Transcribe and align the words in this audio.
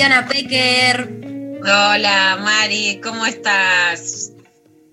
Luciana 0.00 0.26
Pecker. 0.26 1.60
Hola 1.60 2.38
Mari, 2.42 3.02
¿cómo 3.02 3.26
estás? 3.26 4.32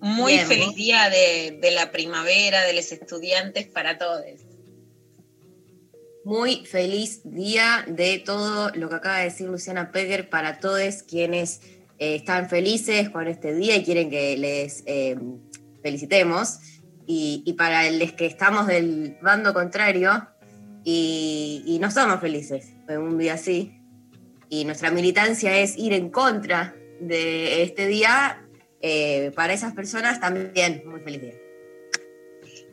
Muy 0.01 0.33
Bien, 0.33 0.47
feliz 0.47 0.75
día 0.75 1.09
de, 1.09 1.57
de 1.61 1.71
la 1.71 1.93
primavera, 1.93 2.63
de 2.63 2.73
los 2.73 2.91
estudiantes 2.91 3.67
para 3.67 3.97
todos. 3.97 4.25
Muy 6.25 6.65
feliz 6.65 7.21
día 7.23 7.85
de 7.87 8.19
todo 8.19 8.69
lo 8.71 8.89
que 8.89 8.95
acaba 8.95 9.19
de 9.19 9.23
decir 9.23 9.47
Luciana 9.47 9.93
Pecker 9.93 10.29
para 10.29 10.59
todos 10.59 11.03
quienes 11.03 11.61
eh, 11.99 12.15
están 12.15 12.49
felices 12.49 13.09
con 13.09 13.29
este 13.29 13.55
día 13.55 13.77
y 13.77 13.85
quieren 13.85 14.09
que 14.09 14.35
les 14.35 14.83
eh, 14.87 15.15
felicitemos. 15.81 16.59
Y, 17.05 17.43
y 17.45 17.53
para 17.53 17.89
los 17.91 18.11
que 18.11 18.25
estamos 18.25 18.67
del 18.67 19.15
bando 19.21 19.53
contrario 19.53 20.27
y, 20.83 21.63
y 21.65 21.79
no 21.79 21.91
somos 21.91 22.19
felices 22.19 22.73
en 22.89 22.97
un 22.97 23.17
día 23.17 23.35
así, 23.35 23.76
y 24.49 24.65
nuestra 24.65 24.91
militancia 24.91 25.57
es 25.57 25.77
ir 25.77 25.93
en 25.93 26.09
contra 26.09 26.75
de 26.99 27.63
este 27.63 27.87
día, 27.87 28.47
eh, 28.81 29.31
para 29.35 29.53
esas 29.53 29.73
personas 29.73 30.19
también 30.19 30.83
muy 30.85 30.99
feliz 31.01 31.21
día. 31.21 31.35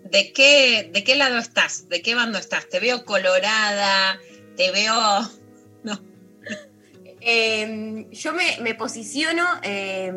¿De 0.05 0.33
qué, 0.33 0.91
¿De 0.93 1.03
qué 1.03 1.17
lado 1.17 1.39
estás? 1.39 1.89
¿De 1.89 2.03
qué 2.03 2.15
bando 2.15 2.39
estás? 2.39 2.69
Te 2.69 2.81
veo 2.81 3.05
colorada, 3.05 4.19
te 4.57 4.71
veo... 4.71 4.95
No, 5.85 6.01
Eh, 7.21 8.07
yo 8.11 8.33
me, 8.33 8.59
me 8.63 8.75
posiciono 8.75 9.45
eh, 9.63 10.13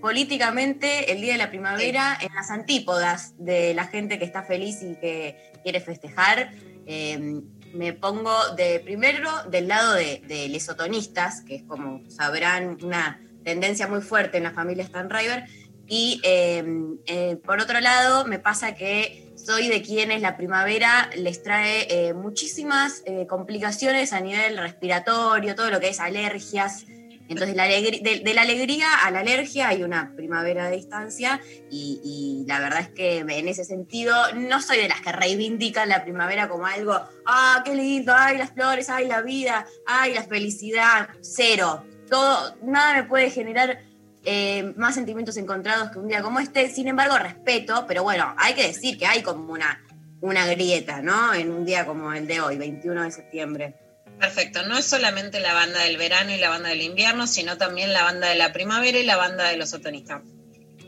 políticamente 0.00 1.12
el 1.12 1.20
día 1.20 1.32
de 1.32 1.38
la 1.38 1.50
primavera 1.50 2.16
en 2.20 2.32
las 2.34 2.50
antípodas 2.50 3.34
de 3.38 3.74
la 3.74 3.86
gente 3.86 4.18
que 4.18 4.24
está 4.24 4.44
feliz 4.44 4.82
y 4.82 4.94
que 4.96 5.36
quiere 5.62 5.80
festejar. 5.80 6.52
Eh, 6.86 7.40
me 7.74 7.92
pongo 7.92 8.34
de 8.56 8.80
primero 8.80 9.30
del 9.50 9.68
lado 9.68 9.94
de, 9.94 10.48
lesotonistas, 10.48 11.42
que 11.42 11.56
es 11.56 11.62
como 11.64 12.02
sabrán 12.08 12.78
una 12.82 13.20
tendencia 13.44 13.86
muy 13.86 14.00
fuerte 14.00 14.38
en 14.38 14.44
la 14.44 14.52
familia 14.52 14.86
Stanriver. 14.86 15.44
Y 15.86 16.20
eh, 16.24 16.64
eh, 17.06 17.36
por 17.44 17.60
otro 17.60 17.78
lado, 17.80 18.24
me 18.24 18.38
pasa 18.38 18.74
que 18.74 19.24
soy 19.44 19.68
de 19.68 19.82
quienes 19.82 20.22
la 20.22 20.36
primavera 20.36 21.10
les 21.16 21.42
trae 21.42 21.86
eh, 21.90 22.14
muchísimas 22.14 23.02
eh, 23.04 23.26
complicaciones 23.26 24.12
a 24.12 24.20
nivel 24.20 24.56
respiratorio, 24.56 25.54
todo 25.54 25.70
lo 25.70 25.80
que 25.80 25.88
es 25.88 26.00
alergias. 26.00 26.86
Entonces, 27.28 27.56
la 27.56 27.64
de, 27.64 28.20
de 28.22 28.34
la 28.34 28.42
alegría 28.42 28.86
a 29.02 29.10
la 29.10 29.20
alergia 29.20 29.68
hay 29.68 29.82
una 29.82 30.12
primavera 30.14 30.68
de 30.68 30.76
distancia 30.76 31.40
y, 31.70 32.00
y 32.04 32.46
la 32.46 32.60
verdad 32.60 32.80
es 32.80 32.88
que 32.88 33.18
en 33.18 33.48
ese 33.48 33.64
sentido 33.64 34.14
no 34.34 34.60
soy 34.60 34.78
de 34.78 34.88
las 34.88 35.00
que 35.00 35.12
reivindican 35.12 35.88
la 35.88 36.02
primavera 36.02 36.48
como 36.48 36.66
algo, 36.66 37.00
ah, 37.26 37.62
qué 37.64 37.74
lindo, 37.74 38.12
ay, 38.14 38.36
las 38.36 38.52
flores, 38.52 38.90
ay, 38.90 39.06
la 39.06 39.22
vida, 39.22 39.66
ay, 39.86 40.14
la 40.14 40.22
felicidad, 40.22 41.08
cero. 41.22 41.84
Todo, 42.08 42.56
nada 42.62 42.94
me 42.94 43.04
puede 43.04 43.30
generar 43.30 43.80
eh, 44.24 44.72
más 44.76 44.94
sentimientos 44.94 45.36
encontrados 45.36 45.90
que 45.90 45.98
un 45.98 46.08
día 46.08 46.22
como 46.22 46.40
este. 46.40 46.68
Sin 46.68 46.88
embargo, 46.88 47.18
respeto, 47.18 47.84
pero 47.86 48.02
bueno, 48.02 48.34
hay 48.38 48.54
que 48.54 48.66
decir 48.66 48.98
que 48.98 49.06
hay 49.06 49.22
como 49.22 49.52
una, 49.52 49.82
una 50.20 50.46
grieta, 50.46 51.02
¿no? 51.02 51.32
En 51.34 51.50
un 51.50 51.64
día 51.64 51.86
como 51.86 52.12
el 52.12 52.26
de 52.26 52.40
hoy, 52.40 52.56
21 52.56 53.02
de 53.02 53.10
septiembre. 53.10 53.74
Perfecto. 54.18 54.62
No 54.66 54.78
es 54.78 54.86
solamente 54.86 55.40
la 55.40 55.54
banda 55.54 55.80
del 55.80 55.96
verano 55.96 56.32
y 56.32 56.38
la 56.38 56.48
banda 56.48 56.70
del 56.70 56.82
invierno, 56.82 57.26
sino 57.26 57.56
también 57.56 57.92
la 57.92 58.02
banda 58.02 58.28
de 58.28 58.36
la 58.36 58.52
primavera 58.52 58.98
y 58.98 59.04
la 59.04 59.16
banda 59.16 59.48
de 59.48 59.56
los 59.56 59.72
otonistas. 59.74 60.22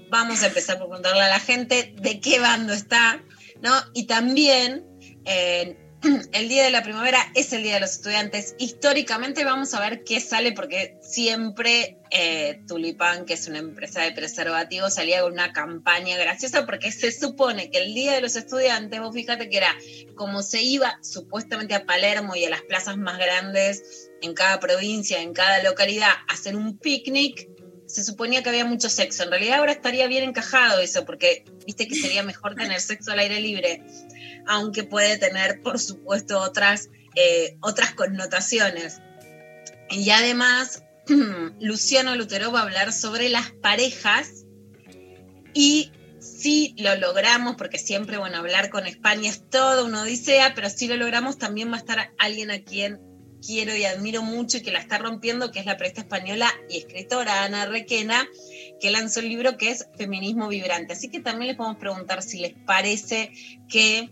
Vamos 0.09 0.43
a 0.43 0.47
empezar 0.47 0.79
por 0.79 0.89
preguntarle 0.89 1.23
a 1.23 1.29
la 1.29 1.41
gente 1.41 1.95
de 1.97 2.21
qué 2.21 2.39
bando 2.39 2.73
está, 2.73 3.21
¿no? 3.61 3.73
Y 3.93 4.05
también 4.05 4.85
eh, 5.25 5.77
el 6.33 6.49
día 6.49 6.65
de 6.65 6.71
la 6.71 6.83
primavera 6.83 7.19
es 7.35 7.53
el 7.53 7.63
día 7.63 7.75
de 7.75 7.81
los 7.81 7.93
estudiantes. 7.93 8.55
Históricamente 8.59 9.45
vamos 9.45 9.75
a 9.75 9.81
ver 9.81 10.05
qué 10.05 10.21
sale, 10.21 10.53
porque 10.53 10.99
siempre 11.03 11.99
eh, 12.11 12.61
Tulipán, 12.67 13.25
que 13.25 13.35
es 13.35 13.47
una 13.49 13.59
empresa 13.59 14.03
de 14.03 14.13
preservativos, 14.13 14.95
salía 14.95 15.23
con 15.23 15.33
una 15.33 15.53
campaña 15.53 16.17
graciosa, 16.17 16.67
porque 16.67 16.93
se 16.93 17.13
supone 17.13 17.71
que 17.71 17.79
el 17.79 17.95
día 17.95 18.13
de 18.13 18.21
los 18.21 18.37
estudiantes, 18.37 19.01
vos 19.01 19.15
fíjate 19.15 19.49
que 19.49 19.57
era 19.57 19.75
como 20.15 20.43
se 20.43 20.63
iba 20.63 20.99
supuestamente 21.03 21.75
a 21.75 21.85
Palermo 21.85 22.37
y 22.37 22.45
a 22.45 22.51
las 22.51 22.63
plazas 22.63 22.97
más 22.97 23.19
grandes 23.19 24.11
en 24.23 24.35
cada 24.35 24.61
provincia, 24.61 25.21
en 25.21 25.33
cada 25.33 25.63
localidad, 25.63 26.11
a 26.29 26.33
hacer 26.33 26.57
un 26.57 26.79
picnic. 26.79 27.49
Se 27.97 28.05
suponía 28.05 28.43
que 28.43 28.51
había 28.51 28.67
mucho 28.67 28.91
sexo. 28.91 29.23
En 29.23 29.31
realidad 29.31 29.61
ahora 29.61 29.73
estaría 29.73 30.07
bien 30.07 30.23
encajado 30.23 30.81
eso, 30.81 31.07
porque 31.07 31.47
viste 31.65 31.89
que 31.89 31.95
sería 31.95 32.23
mejor 32.23 32.55
tener 32.57 32.79
sexo 32.79 33.13
al 33.13 33.21
aire 33.21 33.41
libre 33.41 33.83
aunque 34.47 34.85
puede 34.85 35.17
tener, 35.17 35.63
por 35.63 35.79
supuesto, 35.79 36.39
otras, 36.39 36.91
eh, 37.15 37.57
otras 37.63 37.95
connotaciones. 37.95 39.01
Y 39.89 40.11
además, 40.11 40.85
Luciano 41.59 42.15
Lutero 42.17 42.53
va 42.53 42.61
a 42.61 42.65
hablar 42.65 42.93
sobre 42.93 43.31
las 43.31 43.51
parejas 43.51 44.45
y 45.55 45.91
si 46.21 46.75
lo 46.77 46.95
logramos, 46.97 47.57
porque 47.57 47.79
siempre, 47.79 48.19
bueno, 48.19 48.37
hablar 48.37 48.69
con 48.69 48.87
España 48.87 49.31
es 49.31 49.49
toda 49.49 49.85
una 49.85 50.03
odisea, 50.03 50.53
pero 50.55 50.69
si 50.69 50.87
lo 50.87 50.97
logramos 50.97 51.39
también 51.39 51.71
va 51.71 51.77
a 51.77 51.79
estar 51.79 52.13
alguien 52.19 52.51
a 52.51 52.63
quien 52.63 53.01
quiero 53.47 53.77
y 53.77 53.85
admiro 53.85 54.23
mucho 54.23 54.59
y 54.59 54.63
que 54.63 54.73
la 54.73 54.81
está 54.81 54.99
rompiendo, 54.99 55.51
que 55.51 55.61
es 55.61 55.67
la 55.67 55.77
periodista 55.77 56.03
española 56.03 56.53
y 56.69 56.79
escritora 56.79 57.45
Ana 57.45 57.67
Requena, 57.67 58.29
que 58.81 58.91
lanzó 58.91 59.21
el 59.21 59.29
libro 59.29 59.57
que 59.57 59.71
es 59.71 59.87
Feminismo 59.97 60.49
Vibrante. 60.49 60.95
Así 60.95 61.09
que 61.09 61.21
también 61.21 61.49
les 61.49 61.57
podemos 61.57 61.79
preguntar 61.79 62.23
si 62.23 62.39
les 62.39 62.55
parece 62.67 63.31
que 63.69 64.11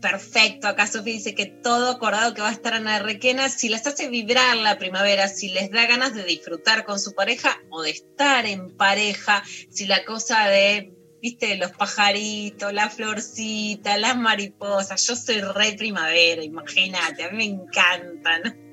perfecto, 0.00 0.68
acá 0.68 0.86
Sofía 0.86 1.14
dice 1.14 1.34
que 1.34 1.46
todo 1.46 1.90
acordado 1.90 2.34
que 2.34 2.40
va 2.40 2.50
a 2.50 2.52
estar 2.52 2.74
Ana 2.74 3.00
Requena, 3.00 3.48
si 3.48 3.68
les 3.68 3.86
hace 3.86 4.08
vibrar 4.08 4.56
la 4.56 4.78
primavera, 4.78 5.28
si 5.28 5.48
les 5.48 5.70
da 5.70 5.86
ganas 5.86 6.14
de 6.14 6.24
disfrutar 6.24 6.84
con 6.84 7.00
su 7.00 7.14
pareja 7.14 7.60
o 7.70 7.82
de 7.82 7.90
estar 7.90 8.46
en 8.46 8.76
pareja, 8.76 9.42
si 9.70 9.86
la 9.86 10.04
cosa 10.04 10.46
de, 10.48 10.92
viste, 11.20 11.56
los 11.56 11.72
pajaritos, 11.72 12.72
la 12.72 12.90
florcita, 12.90 13.96
las 13.98 14.16
mariposas, 14.16 15.06
yo 15.06 15.16
soy 15.16 15.40
re 15.40 15.74
primavera, 15.74 16.42
imagínate, 16.42 17.24
a 17.24 17.30
mí 17.30 17.36
me 17.36 17.44
encantan. 17.44 18.68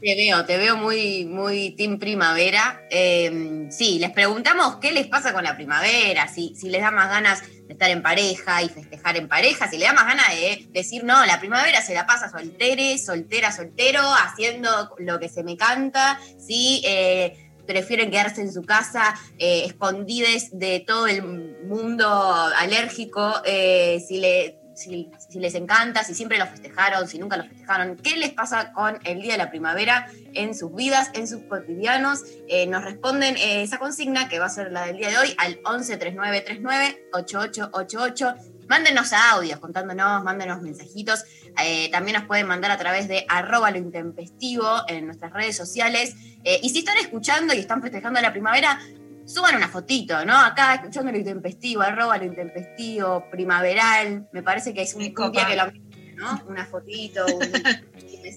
Te 0.00 0.14
veo, 0.14 0.44
te 0.44 0.56
veo 0.56 0.76
muy, 0.76 1.24
muy 1.24 1.70
team 1.70 1.98
primavera. 1.98 2.86
Eh, 2.90 3.66
sí, 3.70 3.98
les 3.98 4.10
preguntamos 4.10 4.76
qué 4.76 4.92
les 4.92 5.06
pasa 5.06 5.32
con 5.32 5.44
la 5.44 5.56
primavera, 5.56 6.28
si, 6.28 6.54
si 6.54 6.68
les 6.70 6.80
da 6.80 6.90
más 6.90 7.08
ganas 7.08 7.42
de 7.42 7.72
estar 7.72 7.90
en 7.90 8.02
pareja 8.02 8.62
y 8.62 8.68
festejar 8.68 9.16
en 9.16 9.28
pareja, 9.28 9.68
si 9.68 9.78
les 9.78 9.88
da 9.88 9.94
más 9.94 10.06
ganas 10.06 10.28
de 10.30 10.66
decir, 10.70 11.04
no, 11.04 11.24
la 11.26 11.38
primavera 11.38 11.82
se 11.82 11.94
la 11.94 12.06
pasa 12.06 12.30
soltere, 12.30 12.98
soltera, 12.98 13.52
soltero, 13.52 14.02
haciendo 14.02 14.94
lo 14.98 15.18
que 15.18 15.28
se 15.28 15.42
me 15.42 15.56
canta, 15.56 16.18
si 16.38 16.82
eh, 16.84 17.49
prefieren 17.70 18.10
quedarse 18.10 18.42
en 18.42 18.52
su 18.52 18.62
casa 18.62 19.14
eh, 19.38 19.64
escondides 19.66 20.50
de 20.58 20.84
todo 20.86 21.06
el 21.06 21.22
mundo 21.64 22.08
alérgico, 22.08 23.34
eh, 23.44 24.02
si 24.06 24.18
le 24.18 24.60
si, 24.80 25.10
les 25.34 25.54
encanta, 25.54 26.04
si 26.04 26.14
siempre 26.14 26.38
lo 26.38 26.46
festejaron, 26.46 27.06
si 27.06 27.18
nunca 27.18 27.36
lo 27.36 27.44
festejaron, 27.44 27.96
qué 27.96 28.16
les 28.16 28.32
pasa 28.32 28.72
con 28.72 28.98
el 29.04 29.20
Día 29.20 29.32
de 29.32 29.38
la 29.38 29.50
Primavera 29.50 30.08
en 30.32 30.54
sus 30.54 30.74
vidas, 30.74 31.10
en 31.14 31.28
sus 31.28 31.42
cotidianos. 31.42 32.22
Eh, 32.48 32.66
nos 32.66 32.84
responden 32.84 33.36
eh, 33.36 33.62
esa 33.62 33.78
consigna 33.78 34.28
que 34.28 34.38
va 34.38 34.46
a 34.46 34.50
ser 34.50 34.72
la 34.72 34.86
del 34.86 34.96
día 34.96 35.10
de 35.10 35.18
hoy 35.18 35.34
al 35.38 35.60
11 35.64 35.96
3939 35.96 37.08
8888. 37.12 38.34
Mándenos 38.70 39.12
audios 39.12 39.58
contándonos, 39.58 40.22
mándenos 40.22 40.62
mensajitos. 40.62 41.24
Eh, 41.60 41.90
también 41.90 42.16
nos 42.18 42.26
pueden 42.28 42.46
mandar 42.46 42.70
a 42.70 42.78
través 42.78 43.08
de 43.08 43.26
arroba 43.28 43.72
lo 43.72 43.78
intempestivo 43.78 44.84
en 44.86 45.06
nuestras 45.06 45.32
redes 45.32 45.56
sociales. 45.56 46.14
Eh, 46.44 46.60
y 46.62 46.70
si 46.70 46.78
están 46.78 46.96
escuchando 46.98 47.52
y 47.52 47.58
están 47.58 47.82
festejando 47.82 48.20
la 48.20 48.30
primavera, 48.30 48.78
suban 49.26 49.56
una 49.56 49.68
fotito, 49.68 50.24
¿no? 50.24 50.38
Acá 50.38 50.74
escuchando 50.76 51.10
lo 51.10 51.18
intempestivo, 51.18 51.82
arroba 51.82 52.16
lo 52.18 52.24
intempestivo, 52.26 53.24
primaveral. 53.28 54.28
Me 54.32 54.44
parece 54.44 54.72
que 54.72 54.82
es 54.82 54.94
un, 54.94 55.02
un 55.02 55.32
día 55.32 55.46
que 55.48 55.56
lo 55.56 55.72
¿no? 56.14 56.40
Una 56.46 56.64
fotito, 56.66 57.26
un- 57.26 57.42
una 57.42 57.80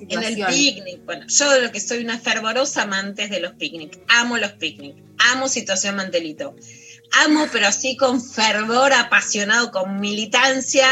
En 0.10 0.24
el 0.24 0.36
picnic, 0.48 1.06
bueno, 1.06 1.28
yo 1.28 1.60
lo 1.62 1.72
que 1.72 1.80
soy 1.80 2.04
una 2.04 2.18
fervorosa 2.18 2.84
amante 2.84 3.28
de 3.28 3.40
los 3.40 3.54
picnics, 3.54 4.00
amo 4.08 4.38
los 4.38 4.54
picnics, 4.54 5.00
amo 5.32 5.48
situación 5.48 5.96
mantelito, 5.98 6.56
amo 7.14 7.48
pero 7.52 7.68
así 7.68 7.96
con 7.96 8.22
fervor 8.22 8.94
apasionado, 8.94 9.72
con 9.72 10.00
militancia, 10.00 10.88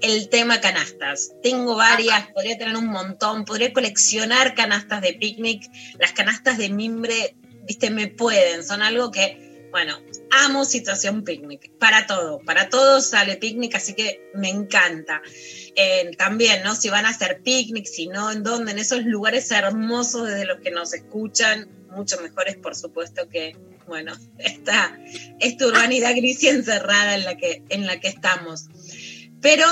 el 0.00 0.28
tema 0.28 0.60
canastas. 0.60 1.32
Tengo 1.42 1.76
varias, 1.76 2.28
podría 2.32 2.58
tener 2.58 2.76
un 2.76 2.88
montón, 2.88 3.44
podría 3.44 3.72
coleccionar 3.72 4.54
canastas 4.54 5.00
de 5.00 5.14
picnic, 5.14 5.70
las 5.98 6.12
canastas 6.12 6.58
de 6.58 6.68
mimbre, 6.68 7.36
viste, 7.64 7.90
me 7.90 8.08
pueden, 8.08 8.64
son 8.64 8.82
algo 8.82 9.10
que, 9.10 9.68
bueno, 9.70 9.98
amo 10.30 10.64
situación 10.64 11.24
picnic, 11.24 11.72
para 11.78 12.06
todo, 12.06 12.40
para 12.40 12.68
todo 12.68 13.00
sale 13.00 13.36
picnic, 13.36 13.74
así 13.74 13.94
que 13.94 14.30
me 14.34 14.50
encanta. 14.50 15.22
Eh, 15.74 16.10
también, 16.16 16.62
¿no? 16.62 16.74
Si 16.74 16.88
van 16.88 17.06
a 17.06 17.10
hacer 17.10 17.42
picnic, 17.42 17.86
si 17.86 18.06
no, 18.08 18.30
en 18.30 18.42
dónde, 18.42 18.72
en 18.72 18.78
esos 18.78 19.04
lugares 19.04 19.50
hermosos 19.50 20.26
desde 20.26 20.46
los 20.46 20.60
que 20.60 20.70
nos 20.70 20.92
escuchan, 20.94 21.68
mucho 21.90 22.20
mejores, 22.20 22.56
por 22.56 22.74
supuesto, 22.74 23.28
que, 23.28 23.56
bueno, 23.86 24.12
esta, 24.38 24.98
esta 25.40 25.66
urbanidad 25.66 26.14
gris 26.16 26.42
y 26.42 26.48
encerrada 26.48 27.14
en 27.14 27.24
la 27.24 27.36
que, 27.36 27.62
en 27.68 27.86
la 27.86 28.00
que 28.00 28.08
estamos. 28.08 28.66
Pero 29.40 29.66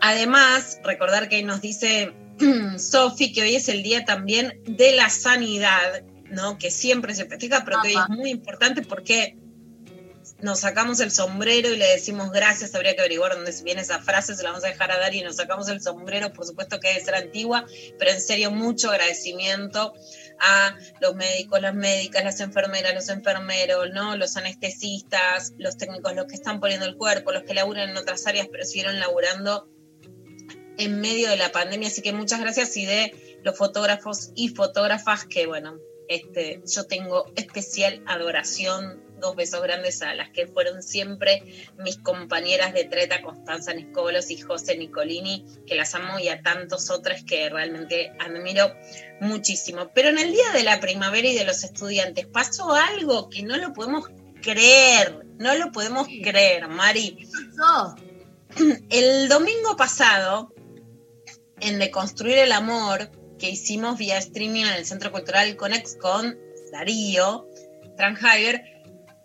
además, 0.00 0.80
recordar 0.82 1.28
que 1.28 1.42
nos 1.42 1.60
dice 1.60 2.12
Sofi 2.78 3.32
que 3.32 3.42
hoy 3.42 3.56
es 3.56 3.68
el 3.68 3.82
día 3.82 4.04
también 4.04 4.60
de 4.64 4.92
la 4.92 5.10
sanidad, 5.10 6.02
¿no? 6.30 6.58
Que 6.58 6.70
siempre 6.70 7.14
se 7.14 7.26
festeja, 7.26 7.64
pero 7.64 7.82
que 7.82 7.88
hoy 7.88 7.94
es 7.94 8.08
muy 8.08 8.30
importante 8.30 8.82
porque 8.82 9.36
nos 10.40 10.60
sacamos 10.60 11.00
el 11.00 11.10
sombrero 11.10 11.70
y 11.70 11.76
le 11.76 11.86
decimos 11.86 12.32
gracias, 12.32 12.74
habría 12.74 12.94
que 12.94 13.00
averiguar 13.00 13.34
dónde 13.34 13.54
viene 13.64 13.82
esa 13.82 14.00
frase, 14.00 14.34
se 14.34 14.42
la 14.42 14.50
vamos 14.50 14.64
a 14.64 14.68
dejar 14.68 14.90
a 14.90 14.98
Dari 14.98 15.20
y 15.20 15.22
nos 15.22 15.36
sacamos 15.36 15.68
el 15.68 15.80
sombrero, 15.80 16.32
por 16.32 16.46
supuesto 16.46 16.80
que 16.80 16.88
debe 16.88 17.04
ser 17.04 17.14
antigua, 17.14 17.64
pero 17.98 18.10
en 18.10 18.20
serio 18.20 18.50
mucho 18.50 18.90
agradecimiento 18.90 19.94
a 20.42 20.76
los 21.00 21.14
médicos, 21.14 21.60
las 21.60 21.74
médicas, 21.74 22.24
las 22.24 22.40
enfermeras, 22.40 22.94
los 22.94 23.08
enfermeros, 23.08 23.90
¿no? 23.92 24.16
los 24.16 24.36
anestesistas, 24.36 25.54
los 25.56 25.76
técnicos, 25.76 26.14
los 26.14 26.26
que 26.26 26.34
están 26.34 26.60
poniendo 26.60 26.84
el 26.86 26.96
cuerpo, 26.96 27.32
los 27.32 27.44
que 27.44 27.54
laburan 27.54 27.90
en 27.90 27.96
otras 27.96 28.26
áreas, 28.26 28.48
pero 28.50 28.64
siguieron 28.64 28.98
laburando 28.98 29.68
en 30.78 31.00
medio 31.00 31.28
de 31.30 31.36
la 31.36 31.52
pandemia, 31.52 31.88
así 31.88 32.02
que 32.02 32.12
muchas 32.12 32.40
gracias 32.40 32.76
y 32.76 32.86
de 32.86 33.40
los 33.44 33.56
fotógrafos 33.56 34.32
y 34.34 34.48
fotógrafas 34.48 35.24
que, 35.24 35.46
bueno, 35.46 35.78
este, 36.08 36.62
yo 36.66 36.86
tengo 36.86 37.30
especial 37.36 38.02
adoración, 38.06 39.02
dos 39.22 39.34
besos 39.36 39.62
grandes 39.62 40.02
a 40.02 40.14
las 40.14 40.28
que 40.30 40.46
fueron 40.46 40.82
siempre 40.82 41.42
mis 41.78 41.96
compañeras 41.96 42.74
de 42.74 42.84
treta, 42.84 43.22
Constanza 43.22 43.72
Niscolos 43.72 44.30
y 44.30 44.38
José 44.38 44.76
Nicolini, 44.76 45.46
que 45.66 45.74
las 45.74 45.94
amo, 45.94 46.18
y 46.18 46.28
a 46.28 46.42
tantos 46.42 46.90
otros 46.90 47.22
que 47.26 47.48
realmente 47.48 48.12
admiro 48.20 48.74
muchísimo. 49.20 49.90
Pero 49.94 50.10
en 50.10 50.18
el 50.18 50.32
Día 50.32 50.50
de 50.52 50.64
la 50.64 50.80
Primavera 50.80 51.26
y 51.26 51.34
de 51.34 51.44
los 51.44 51.64
Estudiantes 51.64 52.26
pasó 52.26 52.74
algo 52.74 53.30
que 53.30 53.42
no 53.42 53.56
lo 53.56 53.72
podemos 53.72 54.10
creer, 54.42 55.24
no 55.38 55.54
lo 55.54 55.72
podemos 55.72 56.08
creer, 56.08 56.68
Mari. 56.68 57.16
Yo, 57.56 57.94
El 58.90 59.28
domingo 59.28 59.76
pasado, 59.76 60.52
en 61.60 61.78
Deconstruir 61.78 62.38
el 62.38 62.52
Amor, 62.52 63.10
que 63.38 63.50
hicimos 63.50 63.98
vía 63.98 64.18
streaming 64.18 64.64
en 64.64 64.74
el 64.74 64.84
Centro 64.84 65.10
Cultural 65.10 65.56
Conex 65.56 65.96
con 65.96 66.38
Darío 66.70 67.48
Tranheimer, 67.96 68.71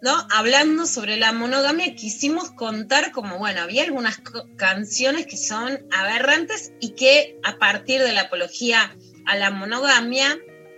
¿no? 0.01 0.27
Hablando 0.31 0.85
sobre 0.85 1.17
la 1.17 1.31
monogamia, 1.31 1.95
quisimos 1.95 2.51
contar 2.51 3.11
como, 3.11 3.37
bueno, 3.37 3.61
había 3.61 3.83
algunas 3.83 4.21
canciones 4.55 5.25
que 5.25 5.37
son 5.37 5.87
aberrantes 5.91 6.73
y 6.79 6.89
que 6.91 7.39
a 7.43 7.57
partir 7.57 8.01
de 8.01 8.13
la 8.13 8.21
apología 8.21 8.95
a 9.25 9.35
la 9.35 9.51
monogamia 9.51 10.37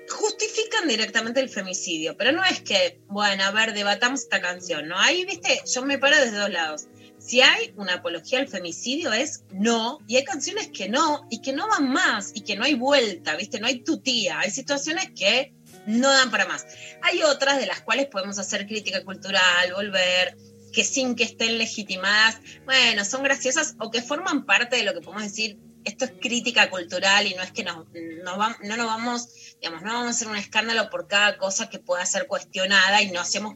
justifican 0.10 0.88
directamente 0.88 1.39
el 1.39 1.50
femicidio, 1.50 2.18
pero 2.18 2.31
no 2.31 2.44
es 2.44 2.62
que, 2.62 3.00
bueno, 3.07 3.44
a 3.44 3.51
ver, 3.51 3.74
debatamos 3.74 4.21
esta 4.21 4.42
canción, 4.42 4.88
¿no? 4.88 4.98
Ahí, 4.98 5.25
viste, 5.25 5.62
yo 5.71 5.83
me 5.83 6.00
paro 6.00 6.18
desde 6.18 6.38
dos 6.38 6.50
lados. 6.50 6.88
Si 7.19 7.42
hay 7.42 7.74
una 7.75 7.95
apología 7.95 8.39
al 8.39 8.48
femicidio 8.48 9.12
es 9.12 9.44
no, 9.51 10.00
y 10.07 10.16
hay 10.16 10.24
canciones 10.24 10.69
que 10.69 10.89
no, 10.89 11.27
y 11.30 11.42
que 11.42 11.54
no 11.54 11.68
van 11.68 11.89
más, 11.89 12.31
y 12.33 12.42
que 12.42 12.56
no 12.56 12.63
hay 12.63 12.75
vuelta, 12.75 13.36
¿viste? 13.36 13.60
No 13.60 13.68
hay 13.68 13.81
tutía, 13.81 14.39
hay 14.39 14.51
situaciones 14.51 15.12
que 15.12 15.54
no 15.86 16.10
dan 16.10 16.31
para 16.31 16.46
más. 16.46 16.66
Hay 17.02 17.24
otras 17.24 17.58
de 17.60 17.66
las 17.66 17.81
cuales 17.81 18.08
podemos 18.08 18.40
hacer 18.40 18.68
crítica 18.68 19.04
cultural, 19.04 19.74
volver, 19.74 20.36
que 20.72 20.84
sin 20.84 21.16
que 21.16 21.24
estén 21.24 21.58
legitimadas, 21.58 22.38
bueno, 22.66 23.04
son 23.06 23.24
graciosas 23.24 23.76
o 23.80 23.92
que 23.92 24.02
forman 24.02 24.46
parte 24.46 24.76
de 24.76 24.84
lo 24.84 24.94
que 24.94 25.02
podemos 25.02 25.24
decir, 25.24 25.58
esto 25.86 26.06
es 26.06 26.12
crítica 26.20 26.70
cultural 26.70 27.26
y 27.28 27.34
no 27.34 27.42
es 27.42 27.52
que 27.52 27.64
nos, 27.64 27.88
nos 28.24 28.60
no 28.62 28.78
nos 28.78 28.86
vamos, 28.86 29.30
digamos, 29.62 29.81
no 29.81 29.94
vamos 29.94 30.08
a 30.08 30.10
hacer 30.10 30.28
un 30.28 30.36
escándalo 30.36 30.90
por 30.90 31.08
cada 31.08 31.38
cosa 31.38 31.70
que 31.70 31.80
pueda 31.80 32.06
ser 32.06 32.28
cuestionada 32.28 33.02
y 33.02 33.12
no 33.12 33.20
hacemos, 33.20 33.56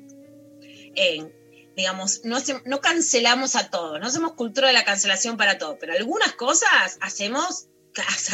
eh, 0.95 1.31
digamos, 1.75 2.21
no, 2.23 2.37
no 2.65 2.81
cancelamos 2.81 3.55
a 3.55 3.69
todo, 3.69 3.99
no 3.99 4.07
hacemos 4.07 4.33
cultura 4.33 4.67
de 4.67 4.73
la 4.73 4.85
cancelación 4.85 5.37
para 5.37 5.57
todo, 5.57 5.77
pero 5.79 5.93
algunas 5.93 6.33
cosas 6.33 6.97
hacemos, 7.01 7.67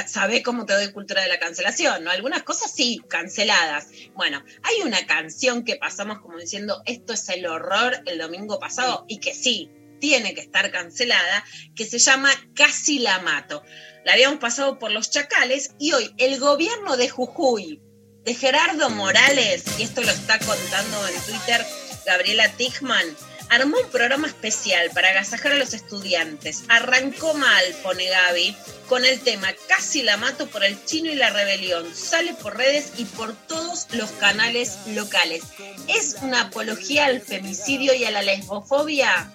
sabe 0.08 0.44
cómo 0.44 0.66
te 0.66 0.74
doy 0.74 0.92
cultura 0.92 1.22
de 1.22 1.28
la 1.28 1.40
cancelación, 1.40 2.04
¿no? 2.04 2.12
Algunas 2.12 2.44
cosas 2.44 2.72
sí, 2.72 3.02
canceladas. 3.08 3.88
Bueno, 4.16 4.44
hay 4.64 4.82
una 4.86 5.06
canción 5.06 5.64
que 5.64 5.76
pasamos 5.76 6.20
como 6.20 6.38
diciendo, 6.38 6.82
esto 6.86 7.14
es 7.14 7.28
el 7.30 7.46
horror 7.46 8.02
el 8.06 8.18
domingo 8.18 8.60
pasado, 8.60 9.06
y 9.08 9.20
que 9.20 9.34
sí, 9.34 9.70
tiene 10.00 10.34
que 10.34 10.42
estar 10.42 10.72
cancelada, 10.72 11.44
que 11.76 11.86
se 11.86 12.00
llama 12.00 12.30
Casi 12.56 13.00
la 13.00 13.20
mato. 13.20 13.64
La 14.06 14.14
habíamos 14.14 14.40
pasado 14.40 14.80
por 14.80 14.92
los 14.92 15.12
chacales 15.12 15.76
y 15.78 15.92
hoy 15.92 16.14
el 16.18 16.40
gobierno 16.40 16.98
de 16.98 17.10
Jujuy, 17.10 17.82
de 18.24 18.34
Gerardo 18.34 18.90
Morales, 18.90 19.64
y 19.78 19.84
esto 19.84 20.02
lo 20.02 20.12
está 20.12 20.40
contando 20.40 21.08
en 21.08 21.22
Twitter 21.22 21.66
Gabriela 22.06 22.50
Tichman, 22.54 23.06
armó 23.50 23.78
un 23.84 23.90
programa 23.92 24.28
especial 24.28 24.90
para 24.94 25.10
agasajar 25.10 25.54
a 25.54 25.58
los 25.58 25.74
estudiantes. 25.74 26.64
Arrancó 26.70 27.34
mal, 27.34 27.64
pone 27.84 28.08
Gaby, 28.08 28.56
con 28.88 29.06
el 29.06 29.20
tema 29.20 29.48
Casi 29.68 30.04
la 30.04 30.18
mato 30.18 30.48
por 30.48 30.64
el 30.64 30.84
chino 30.86 31.12
y 31.12 31.16
la 31.16 31.30
rebelión. 31.30 31.94
Sale 31.94 32.34
por 32.36 32.58
redes 32.58 32.94
y 32.98 33.06
por 33.06 33.36
todos 33.36 33.88
los 33.92 34.12
canales 34.12 34.78
locales. 34.88 35.44
Es 35.88 36.18
una 36.22 36.42
apología 36.42 37.06
al 37.06 37.22
femicidio 37.22 37.94
y 37.94 38.06
a 38.06 38.12
la 38.12 38.22
lesbofobia 38.22 39.32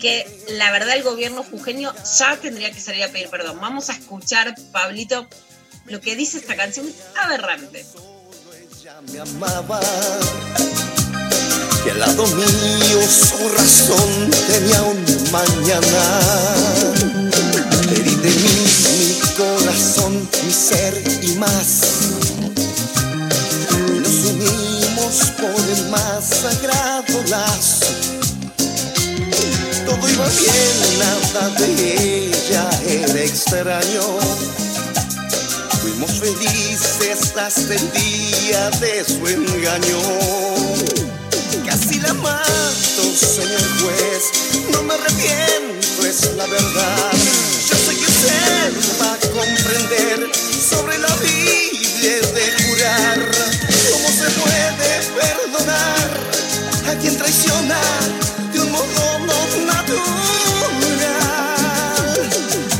que 0.00 0.26
la 0.48 0.72
verdad 0.72 0.96
el 0.96 1.02
gobierno 1.02 1.42
jujeño 1.42 1.92
ya 2.18 2.36
tendría 2.36 2.72
que 2.72 2.80
salir 2.80 3.04
a 3.04 3.08
pedir 3.08 3.28
perdón. 3.28 3.60
Vamos 3.60 3.90
a 3.90 3.92
escuchar, 3.92 4.54
Pablito, 4.72 5.28
lo 5.86 6.00
que 6.00 6.16
dice 6.16 6.38
esta 6.38 6.56
canción 6.56 6.90
aberrante. 7.22 7.84
Ella 8.80 9.00
me 9.12 9.20
amaba 9.20 9.80
y 11.84 11.88
al 11.88 11.98
lado 11.98 12.26
mío 12.26 13.00
su 13.08 13.48
razón 13.48 14.30
tenía 14.48 14.82
un 14.82 15.04
mañana. 15.30 16.20
Herí 17.90 18.14
de 18.16 18.30
mí 18.30 18.66
mi 18.88 19.20
corazón, 19.36 20.28
mi 20.44 20.52
ser 20.52 21.02
y 21.22 21.32
más. 21.36 21.80
Nos 24.02 24.24
unimos 24.32 25.32
por 25.38 25.76
el 25.76 25.88
más 25.88 26.24
sagrado 26.24 27.22
lazo. 27.28 27.86
Todo 29.86 30.08
iba 30.08 30.28
bien, 30.28 30.98
nada 30.98 31.48
de 31.58 32.26
ella 32.26 32.70
era 32.86 33.22
extraño. 33.22 34.18
Fuimos 35.80 36.10
felices 36.12 37.32
hasta 37.36 37.74
el 37.74 37.92
día 37.92 38.70
de 38.80 39.04
su 39.04 39.26
engaño 39.26 41.09
y 41.70 41.72
así 41.72 42.00
la 42.00 42.14
mato, 42.14 43.02
señor 43.14 43.62
juez. 43.80 44.24
No 44.72 44.82
me 44.82 44.94
arrepiento, 44.94 46.06
es 46.06 46.34
la 46.36 46.46
verdad. 46.46 47.12
Yo 47.68 47.76
sé 47.76 47.96
que 47.96 48.06
usted 48.06 48.72
va 49.00 49.12
a 49.12 49.18
comprender 49.18 50.30
sobre 50.34 50.98
la 50.98 51.14
Biblia 51.16 52.20
de 52.34 52.52
jurar. 52.64 53.18
¿Cómo 53.92 54.08
se 54.08 54.30
puede 54.40 54.90
perdonar 55.20 56.10
a 56.88 56.94
quien 56.98 57.16
traiciona 57.16 57.80
de 58.52 58.60
un 58.60 58.72
modo 58.72 59.18
no 59.20 59.66
natural? 59.66 60.10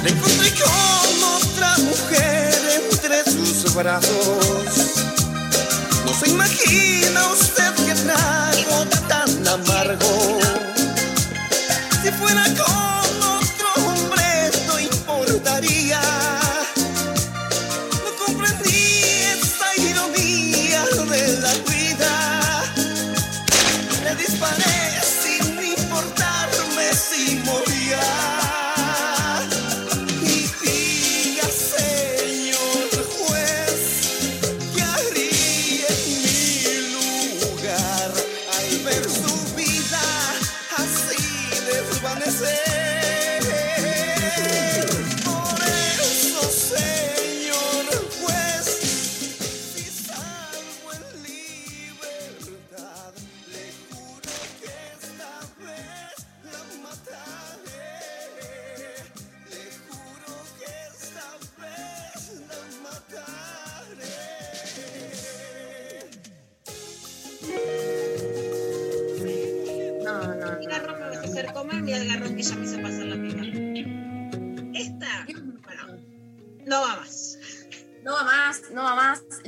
Le 0.03 0.11
encontré 0.11 0.53
con 0.55 1.23
otra 1.37 1.79
mujer 1.79 2.83
entre 2.91 3.25
sus 3.25 3.75
brazos. 3.75 4.75
No 6.05 6.13
se 6.15 6.31
imagina 6.31 7.33
usted 7.33 7.70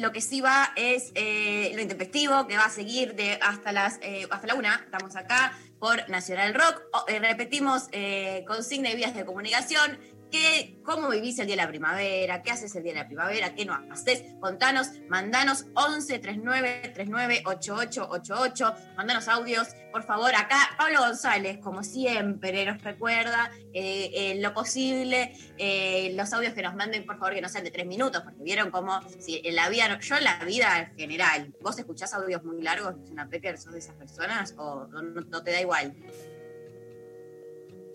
Lo 0.03 0.11
que 0.11 0.21
sí 0.21 0.41
va 0.41 0.73
es 0.75 1.13
eh, 1.15 1.71
lo 1.77 1.81
intempestivo, 1.81 2.49
que 2.49 2.57
va 2.57 2.65
a 2.65 2.71
seguir 2.71 3.15
de 3.15 3.39
hasta 3.41 3.71
las 3.71 4.01
eh, 4.03 4.27
hasta 4.33 4.49
la 4.49 4.55
una. 4.57 4.83
Estamos 4.85 5.15
acá 5.15 5.57
por 5.79 6.09
Nacional 6.11 6.55
Rock. 6.55 6.83
Eh, 7.07 7.21
repetimos 7.21 7.85
eh, 7.93 8.45
consigna 8.49 8.91
y 8.91 8.97
vías 8.97 9.15
de 9.15 9.25
comunicación. 9.25 9.97
¿Qué, 10.33 10.79
¿Cómo 10.83 11.11
vivís 11.11 11.39
el 11.41 11.47
día 11.47 11.57
de 11.57 11.63
la 11.63 11.69
primavera? 11.69 12.43
¿Qué 12.43 12.51
haces 12.51 12.75
el 12.75 12.83
día 12.83 12.95
de 12.95 13.01
la 13.01 13.07
primavera? 13.07 13.55
¿Qué 13.55 13.67
no 13.67 13.75
haces? 13.91 14.25
Contanos, 14.41 14.89
mandanos 15.11 15.67
11 15.75 16.19
39 16.21 16.93
39 16.95 17.43
88 17.45 18.09
88. 18.11 18.75
Mandanos 18.97 19.29
audios, 19.29 19.69
por 19.93 20.05
favor. 20.05 20.35
Acá 20.35 20.57
Pablo 20.79 21.01
González, 21.01 21.59
como 21.59 21.83
siempre, 21.83 22.65
nos 22.65 22.83
recuerda 22.83 23.51
eh, 23.75 24.11
eh, 24.15 24.41
lo 24.41 24.55
posible. 24.55 25.35
eh, 25.59 26.15
los 26.17 26.33
audios 26.33 26.55
que 26.55 26.63
nos 26.63 26.75
manden, 26.75 27.05
por 27.05 27.19
favor, 27.19 27.35
que 27.35 27.43
no 27.43 27.51
sean 27.51 27.65
de 27.65 27.71
tres 27.71 27.87
minutos, 27.87 28.23
porque 28.23 28.43
vieron 28.43 28.71
cómo 28.71 29.01
en 29.29 29.55
la 29.55 29.69
vida, 29.69 30.01
yo 30.01 30.17
en 30.17 30.25
la 30.25 30.39
vida 30.47 30.79
en 30.79 30.97
general, 30.97 31.55
¿vos 31.61 31.79
escuchás 31.79 32.15
audios 32.15 32.43
muy 32.43 32.63
largos, 32.63 32.97
Luciana 32.97 33.29
Pecker, 33.29 33.59
sos 33.59 33.75
de 33.75 33.81
esas 33.81 33.95
personas 33.97 34.55
o 34.57 34.87
no 34.87 35.43
te 35.43 35.53
da 35.53 35.61
igual? 35.61 35.95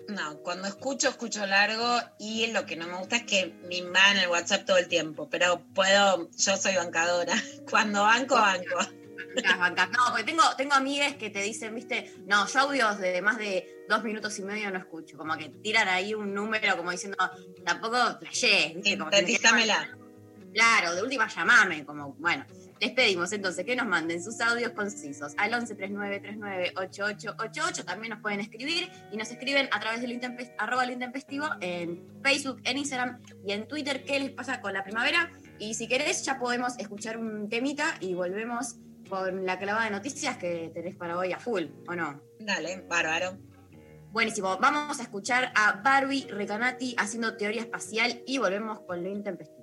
No, 0.08 0.38
cuando 0.38 0.68
escucho, 0.68 1.10
escucho 1.10 1.46
largo 1.46 2.00
y 2.18 2.48
lo 2.48 2.66
que 2.66 2.78
no 2.78 2.88
me 2.88 2.98
gusta 2.98 3.18
es 3.18 3.24
que 3.24 3.54
me 3.68 3.78
invadan 3.78 4.18
el 4.18 4.30
WhatsApp 4.30 4.66
todo 4.66 4.78
el 4.78 4.88
tiempo, 4.88 5.28
pero 5.30 5.62
puedo, 5.74 6.30
yo 6.32 6.58
soy 6.58 6.76
bancadora. 6.76 7.34
Cuando 7.70 8.04
banco, 8.04 8.36
banco. 8.36 8.78
No, 9.92 10.10
porque 10.10 10.24
tengo, 10.24 10.44
tengo 10.58 10.74
amigas 10.74 11.16
que 11.16 11.30
te 11.30 11.42
dicen, 11.42 11.76
viste, 11.76 12.14
no, 12.26 12.48
yo 12.48 12.60
audios 12.60 12.98
de 13.00 13.22
más 13.22 13.38
de 13.38 13.84
dos 13.90 14.04
minutos 14.04 14.38
y 14.40 14.44
medio 14.44 14.72
no 14.72 14.80
escucho. 14.80 15.18
Como 15.18 15.38
que 15.38 15.50
tiran 15.50 15.88
ahí 15.88 16.14
un 16.14 16.34
número 16.34 16.78
como 16.78 16.92
diciendo, 16.92 17.18
tampoco 17.66 17.98
flashé, 18.20 18.74
viste, 18.76 18.98
como 18.98 19.12
que. 19.12 19.18
Claro, 20.54 20.96
de 20.96 21.04
última 21.04 21.28
llamame, 21.28 21.86
como, 21.86 22.14
bueno. 22.14 22.46
Les 22.80 22.92
pedimos 22.92 23.32
entonces 23.34 23.66
que 23.66 23.76
nos 23.76 23.88
manden 23.88 24.22
sus 24.24 24.40
audios 24.40 24.72
concisos 24.72 25.34
al 25.38 25.54
11 25.54 25.76
39 25.76 26.20
39 26.20 26.74
8888. 26.78 27.86
También 27.86 28.12
nos 28.14 28.22
pueden 28.22 28.40
escribir 28.40 28.90
y 29.12 29.18
nos 29.18 29.32
escriben 29.32 29.68
a 29.72 29.80
través 29.80 30.02
del 30.02 30.12
intempest- 30.12 30.54
arroba 30.58 30.86
lo 30.86 30.92
intempestivo 30.92 31.48
en 31.62 32.06
Facebook, 32.24 32.62
en 32.64 32.78
Instagram 32.78 33.20
y 33.46 33.52
en 33.54 33.68
Twitter. 33.68 34.04
¿Qué 34.04 34.20
les 34.20 34.30
pasa 34.32 34.62
con 34.62 34.74
la 34.74 34.84
primavera? 34.84 35.32
Y 35.60 35.74
si 35.74 35.88
querés, 35.88 36.24
ya 36.24 36.38
podemos 36.38 36.78
escuchar 36.78 37.18
un 37.18 37.50
temita 37.50 37.96
y 38.00 38.14
volvemos 38.14 38.76
con 39.10 39.46
la 39.46 39.58
clavada 39.58 39.86
de 39.86 39.92
noticias 39.92 40.38
que 40.38 40.70
tenés 40.74 40.96
para 40.96 41.18
hoy 41.18 41.32
a 41.32 41.40
full, 41.40 41.64
¿o 41.88 41.96
no? 41.96 42.22
Dale, 42.40 42.84
bárbaro. 42.88 43.38
Buenísimo. 44.12 44.58
Vamos 44.58 45.00
a 45.00 45.04
escuchar 45.04 45.52
a 45.56 45.82
Barbie 45.84 46.28
Recanati 46.30 46.94
haciendo 46.98 47.36
teoría 47.38 47.62
espacial 47.62 48.22
y 48.28 48.38
volvemos 48.38 48.82
con 48.82 49.04
lo 49.04 49.10
intempestivo. 49.10 49.57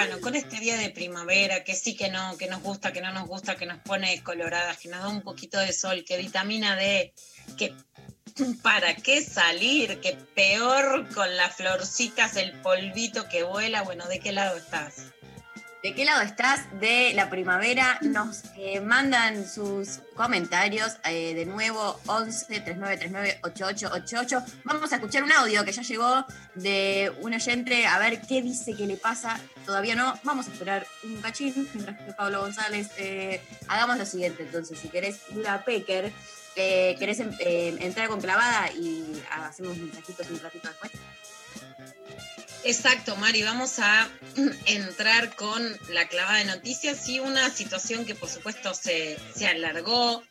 Bueno, 0.00 0.18
con 0.22 0.34
este 0.34 0.58
día 0.58 0.78
de 0.78 0.88
primavera, 0.88 1.62
que 1.62 1.74
sí, 1.74 1.94
que 1.94 2.08
no, 2.08 2.38
que 2.38 2.46
nos 2.46 2.62
gusta, 2.62 2.90
que 2.90 3.02
no 3.02 3.12
nos 3.12 3.28
gusta, 3.28 3.56
que 3.56 3.66
nos 3.66 3.80
pone 3.80 4.22
coloradas, 4.22 4.78
que 4.78 4.88
nos 4.88 5.02
da 5.02 5.08
un 5.08 5.20
poquito 5.20 5.58
de 5.58 5.74
sol, 5.74 6.06
que 6.06 6.16
vitamina 6.16 6.74
D, 6.74 7.12
que 7.58 7.74
para 8.62 8.96
qué 8.96 9.22
salir, 9.22 10.00
que 10.00 10.16
peor 10.34 11.06
con 11.12 11.36
las 11.36 11.56
florcitas, 11.56 12.36
el 12.36 12.52
polvito 12.62 13.28
que 13.28 13.42
vuela, 13.42 13.82
bueno, 13.82 14.08
¿de 14.08 14.20
qué 14.20 14.32
lado 14.32 14.56
estás? 14.56 15.12
¿De 15.82 15.94
qué 15.94 16.04
lado 16.04 16.20
estás 16.20 16.66
de 16.78 17.12
la 17.14 17.30
primavera? 17.30 17.98
Nos 18.02 18.42
eh, 18.58 18.80
mandan 18.80 19.48
sus 19.48 20.00
comentarios 20.14 20.98
eh, 21.04 21.32
de 21.32 21.46
nuevo 21.46 21.98
11 22.04 22.60
3939 22.60 23.38
8888. 23.44 24.44
Vamos 24.64 24.92
a 24.92 24.96
escuchar 24.96 25.22
un 25.24 25.32
audio 25.32 25.64
que 25.64 25.72
ya 25.72 25.80
llegó 25.80 26.26
de 26.54 27.10
un 27.22 27.32
oyente 27.32 27.86
a 27.86 27.98
ver 27.98 28.20
qué 28.20 28.42
dice 28.42 28.76
que 28.76 28.86
le 28.86 28.98
pasa. 28.98 29.40
Todavía 29.64 29.94
no. 29.94 30.20
Vamos 30.22 30.48
a 30.48 30.52
esperar 30.52 30.86
un 31.02 31.18
cachín 31.22 31.54
mientras 31.72 31.98
que 31.98 32.12
Pablo 32.12 32.40
González. 32.40 32.90
Eh, 32.98 33.40
hagamos 33.66 33.96
lo 33.96 34.04
siguiente 34.04 34.42
entonces. 34.42 34.78
Si 34.78 34.90
querés, 34.90 35.18
Lula 35.34 35.64
Pecker, 35.64 36.12
querés 36.54 37.20
em, 37.20 37.32
entrar 37.80 38.08
con 38.08 38.20
clavada 38.20 38.70
y 38.72 39.22
hacemos 39.30 39.78
mensajitos 39.78 40.28
un 40.28 40.40
ratito 40.40 40.68
después. 40.68 40.92
Exacto, 42.62 43.16
Mari, 43.16 43.42
vamos 43.42 43.78
a 43.78 44.08
entrar 44.66 45.34
con 45.34 45.62
la 45.88 46.08
clavada 46.08 46.38
de 46.38 46.44
noticias 46.44 47.08
y 47.08 47.18
una 47.18 47.48
situación 47.50 48.04
que 48.04 48.14
por 48.14 48.28
supuesto 48.28 48.74
se, 48.74 49.18
se 49.34 49.46
alargó, 49.46 50.22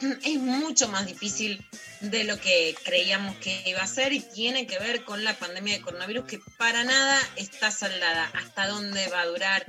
es 0.24 0.38
mucho 0.38 0.88
más 0.88 1.06
difícil 1.06 1.64
de 2.00 2.24
lo 2.24 2.38
que 2.38 2.74
creíamos 2.84 3.36
que 3.36 3.62
iba 3.66 3.82
a 3.82 3.86
ser 3.86 4.12
y 4.12 4.20
tiene 4.20 4.66
que 4.66 4.78
ver 4.78 5.04
con 5.04 5.24
la 5.24 5.34
pandemia 5.38 5.74
de 5.74 5.80
coronavirus 5.82 6.26
que 6.26 6.40
para 6.58 6.84
nada 6.84 7.18
está 7.36 7.70
saldada. 7.70 8.30
¿Hasta 8.34 8.66
dónde 8.66 9.08
va 9.08 9.22
a 9.22 9.26
durar? 9.26 9.66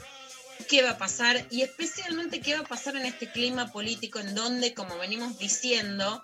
¿Qué 0.70 0.82
va 0.84 0.92
a 0.92 0.98
pasar? 0.98 1.46
Y 1.50 1.62
especialmente 1.62 2.42
qué 2.42 2.56
va 2.56 2.62
a 2.62 2.68
pasar 2.68 2.96
en 2.98 3.06
este 3.06 3.32
clima 3.32 3.72
político 3.72 4.20
en 4.20 4.36
donde, 4.36 4.74
como 4.74 4.98
venimos 4.98 5.38
diciendo, 5.38 6.24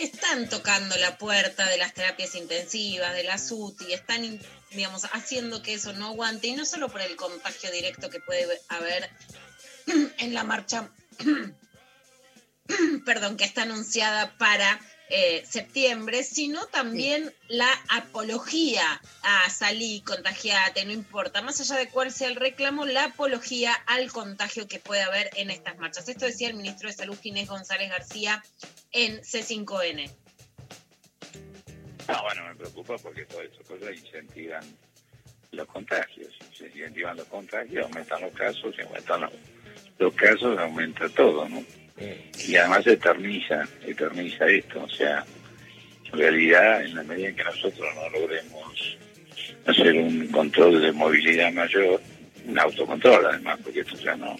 están 0.00 0.48
tocando 0.48 0.96
la 0.96 1.18
puerta 1.18 1.68
de 1.68 1.76
las 1.76 1.92
terapias 1.92 2.34
intensivas, 2.34 3.12
de 3.12 3.24
la 3.24 3.38
SUTI, 3.38 3.92
están, 3.92 4.40
digamos, 4.70 5.04
haciendo 5.12 5.62
que 5.62 5.74
eso 5.74 5.92
no 5.92 6.08
aguante, 6.08 6.48
y 6.48 6.54
no 6.54 6.64
solo 6.64 6.88
por 6.88 7.02
el 7.02 7.16
contagio 7.16 7.70
directo 7.70 8.08
que 8.08 8.20
puede 8.20 8.60
haber 8.68 9.10
en 10.18 10.34
la 10.34 10.44
marcha, 10.44 10.90
perdón, 13.04 13.36
que 13.36 13.44
está 13.44 13.62
anunciada 13.62 14.36
para 14.38 14.80
eh, 15.12 15.44
septiembre, 15.44 16.22
sino 16.22 16.66
también 16.66 17.34
la 17.48 17.68
apología 17.88 19.00
a 19.22 19.50
salir, 19.50 20.04
contagiate, 20.04 20.84
no 20.84 20.92
importa, 20.92 21.42
más 21.42 21.60
allá 21.60 21.76
de 21.80 21.88
cuál 21.88 22.12
sea 22.12 22.28
el 22.28 22.36
reclamo, 22.36 22.86
la 22.86 23.06
apología 23.06 23.74
al 23.86 24.12
contagio 24.12 24.68
que 24.68 24.78
puede 24.78 25.02
haber 25.02 25.30
en 25.34 25.50
estas 25.50 25.76
marchas. 25.78 26.08
Esto 26.08 26.26
decía 26.26 26.48
el 26.48 26.54
ministro 26.54 26.88
de 26.88 26.94
Salud 26.94 27.18
Ginés 27.20 27.48
González 27.48 27.90
García 27.90 28.40
en 28.92 29.20
C5N. 29.20 30.10
No, 32.06 32.22
bueno, 32.22 32.44
me 32.46 32.54
preocupa 32.54 32.96
porque 32.98 33.24
todas 33.26 33.46
estas 33.46 33.66
cosas 33.66 33.90
incentivan 33.96 34.64
los 35.50 35.66
contagios. 35.66 36.32
Se 36.56 36.66
incentivan 36.66 37.16
los 37.16 37.26
contagios, 37.26 37.84
aumentan 37.84 38.20
los 38.20 38.32
casos, 38.32 38.76
si 38.76 38.82
aumentan 38.82 39.22
los, 39.22 39.32
los 39.98 40.14
casos, 40.14 40.56
aumenta 40.56 41.08
todo, 41.08 41.48
¿no? 41.48 41.64
Y 42.48 42.56
además 42.56 42.86
eterniza, 42.86 43.62
eterniza 43.86 44.46
esto, 44.46 44.82
o 44.82 44.88
sea, 44.88 45.24
en 46.12 46.18
realidad 46.18 46.84
en 46.84 46.94
la 46.94 47.02
medida 47.02 47.28
en 47.28 47.36
que 47.36 47.44
nosotros 47.44 47.86
no 47.94 48.20
logremos 48.20 48.96
hacer 49.66 49.94
un 49.94 50.26
control 50.28 50.80
de 50.80 50.92
movilidad 50.92 51.52
mayor, 51.52 52.00
un 52.46 52.58
autocontrol 52.58 53.26
además, 53.26 53.58
porque 53.62 53.80
esto 53.80 53.96
ya 53.96 54.16
no, 54.16 54.36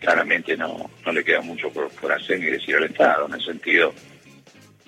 claramente 0.00 0.56
no, 0.56 0.90
no 1.04 1.12
le 1.12 1.24
queda 1.24 1.40
mucho 1.40 1.70
por, 1.70 1.90
por 1.90 2.12
hacer 2.12 2.38
ni 2.38 2.46
decir 2.46 2.76
al 2.76 2.84
Estado, 2.84 3.26
en 3.26 3.34
el 3.34 3.44
sentido 3.44 3.94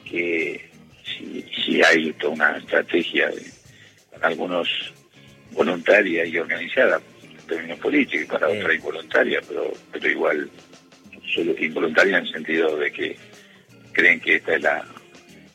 que 0.05 0.71
si, 1.05 1.43
si 1.65 1.83
hay 1.83 2.13
toda 2.15 2.35
una 2.35 2.57
estrategia 2.59 3.29
de, 3.29 3.43
con 4.11 4.25
algunos 4.25 4.69
voluntaria 5.53 6.25
y 6.25 6.37
organizada 6.37 7.01
en 7.23 7.47
términos 7.47 7.79
políticos, 7.79 8.27
para 8.29 8.49
otra 8.49 8.75
involuntaria, 8.75 9.41
pero, 9.47 9.73
pero 9.93 10.11
igual 10.11 10.51
solo 11.35 11.55
que 11.55 11.67
involuntaria 11.67 12.19
en 12.19 12.25
el 12.25 12.33
sentido 12.33 12.77
de 12.77 12.93
que 12.93 13.17
creen 13.93 14.21
que 14.21 14.37
esta 14.37 14.55
es 14.55 14.63
la, 14.63 14.85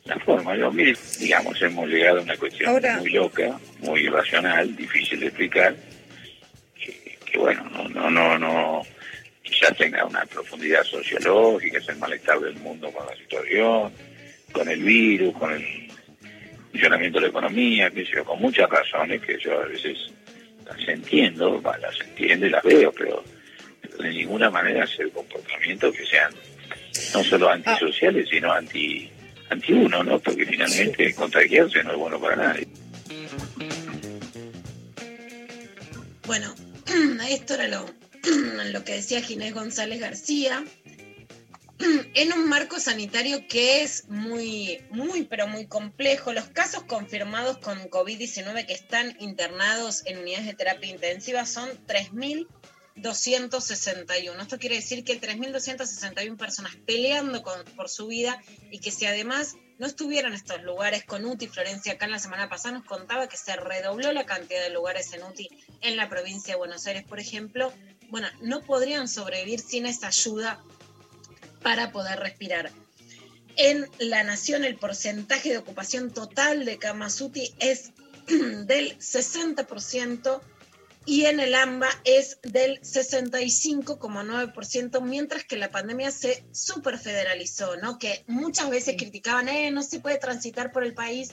la 0.04 0.18
forma. 0.20 0.56
Yo, 0.56 0.70
mire, 0.72 0.94
digamos, 1.18 1.60
hemos 1.62 1.88
llegado 1.88 2.18
a 2.18 2.22
una 2.22 2.36
cuestión 2.36 2.80
muy 2.98 3.10
loca, 3.10 3.58
muy 3.80 4.00
irracional, 4.00 4.74
difícil 4.76 5.20
de 5.20 5.26
explicar, 5.26 5.76
que, 6.76 7.38
bueno, 7.38 7.64
no, 7.70 7.88
no, 7.88 8.10
no, 8.10 8.38
no, 8.38 8.82
quizás 9.42 9.76
tenga 9.76 10.04
una 10.04 10.24
profundidad 10.26 10.82
sociológica, 10.82 11.78
es 11.78 11.88
el 11.88 11.96
malestar 11.96 12.40
del 12.40 12.56
mundo 12.56 12.90
con 12.90 13.06
la 13.06 13.16
situación, 13.16 13.92
con 14.52 14.68
el 14.68 14.82
virus, 14.82 15.36
con 15.36 15.52
el 15.52 15.88
funcionamiento 16.72 17.18
de 17.18 17.26
la 17.26 17.30
economía, 17.30 17.90
que 17.90 18.04
yo, 18.04 18.24
con 18.24 18.40
muchas 18.40 18.68
razones 18.68 19.20
que 19.22 19.38
yo 19.38 19.60
a 19.60 19.66
veces 19.66 20.10
las 20.64 20.88
entiendo, 20.88 21.60
las 21.80 22.00
entiendo 22.00 22.46
y 22.46 22.50
las 22.50 22.62
veo, 22.62 22.92
pero 22.92 23.22
de 23.98 24.10
ninguna 24.10 24.50
manera 24.50 24.84
hacer 24.84 25.10
comportamientos 25.10 25.94
que 25.94 26.06
sean 26.06 26.32
no 27.14 27.24
solo 27.24 27.48
ah. 27.48 27.54
antisociales, 27.54 28.28
sino 28.28 28.52
anti, 28.52 29.10
anti 29.48 29.72
uno, 29.72 30.02
¿no? 30.02 30.18
Porque 30.18 30.46
finalmente 30.46 31.14
contagiarse 31.14 31.82
no 31.82 31.92
es 31.92 31.96
bueno 31.96 32.20
para 32.20 32.36
nadie. 32.36 32.66
Bueno, 36.26 36.54
esto 37.28 37.54
era 37.54 37.68
lo, 37.68 37.86
lo 38.72 38.84
que 38.84 38.92
decía 38.92 39.20
Ginés 39.22 39.54
González 39.54 40.00
García. 40.00 40.64
En 42.14 42.32
un 42.34 42.46
marco 42.48 42.78
sanitario 42.78 43.46
que 43.48 43.82
es 43.82 44.06
muy, 44.08 44.82
muy, 44.90 45.22
pero 45.24 45.46
muy 45.46 45.66
complejo, 45.66 46.34
los 46.34 46.44
casos 46.48 46.82
confirmados 46.84 47.56
con 47.56 47.78
COVID-19 47.88 48.66
que 48.66 48.74
están 48.74 49.16
internados 49.18 50.04
en 50.04 50.18
unidades 50.18 50.46
de 50.46 50.54
terapia 50.54 50.90
intensiva 50.90 51.46
son 51.46 51.70
3.000 51.86 52.46
261. 52.96 54.40
Esto 54.40 54.58
quiere 54.58 54.76
decir 54.76 55.04
que 55.04 55.20
3.261 55.20 56.36
personas 56.36 56.76
peleando 56.86 57.42
por 57.76 57.88
su 57.88 58.06
vida 58.06 58.42
y 58.70 58.80
que 58.80 58.90
si 58.90 59.06
además 59.06 59.56
no 59.78 59.86
estuvieran 59.86 60.34
estos 60.34 60.62
lugares 60.62 61.04
con 61.04 61.24
UTI, 61.24 61.46
Florencia 61.48 61.94
acá 61.94 62.04
en 62.04 62.12
la 62.12 62.18
semana 62.18 62.48
pasada 62.48 62.78
nos 62.78 62.84
contaba 62.86 63.28
que 63.28 63.36
se 63.36 63.56
redobló 63.56 64.12
la 64.12 64.26
cantidad 64.26 64.62
de 64.62 64.70
lugares 64.70 65.12
en 65.14 65.22
UTI 65.22 65.48
en 65.80 65.96
la 65.96 66.08
provincia 66.08 66.54
de 66.54 66.58
Buenos 66.58 66.86
Aires, 66.86 67.04
por 67.04 67.18
ejemplo, 67.18 67.72
bueno, 68.10 68.28
no 68.42 68.62
podrían 68.62 69.08
sobrevivir 69.08 69.60
sin 69.60 69.86
esa 69.86 70.08
ayuda 70.08 70.62
para 71.62 71.92
poder 71.92 72.18
respirar. 72.18 72.70
En 73.56 73.88
la 73.98 74.22
nación 74.22 74.64
el 74.64 74.76
porcentaje 74.76 75.50
de 75.50 75.58
ocupación 75.58 76.12
total 76.12 76.64
de 76.64 76.78
camas 76.78 77.20
UTI 77.20 77.54
es 77.58 77.92
del 78.26 78.98
60% 78.98 80.40
y 81.06 81.24
en 81.24 81.40
el 81.40 81.54
AMBA 81.54 81.88
es 82.04 82.38
del 82.42 82.78
65,9%, 82.82 85.00
mientras 85.02 85.44
que 85.44 85.56
la 85.56 85.70
pandemia 85.70 86.10
se 86.10 86.44
superfederalizó, 86.52 87.76
¿no? 87.76 87.98
Que 87.98 88.22
muchas 88.26 88.68
veces 88.70 88.96
criticaban, 88.98 89.48
eh, 89.48 89.70
no 89.70 89.82
se 89.82 90.00
puede 90.00 90.18
transitar 90.18 90.72
por 90.72 90.84
el 90.84 90.92
país, 90.94 91.30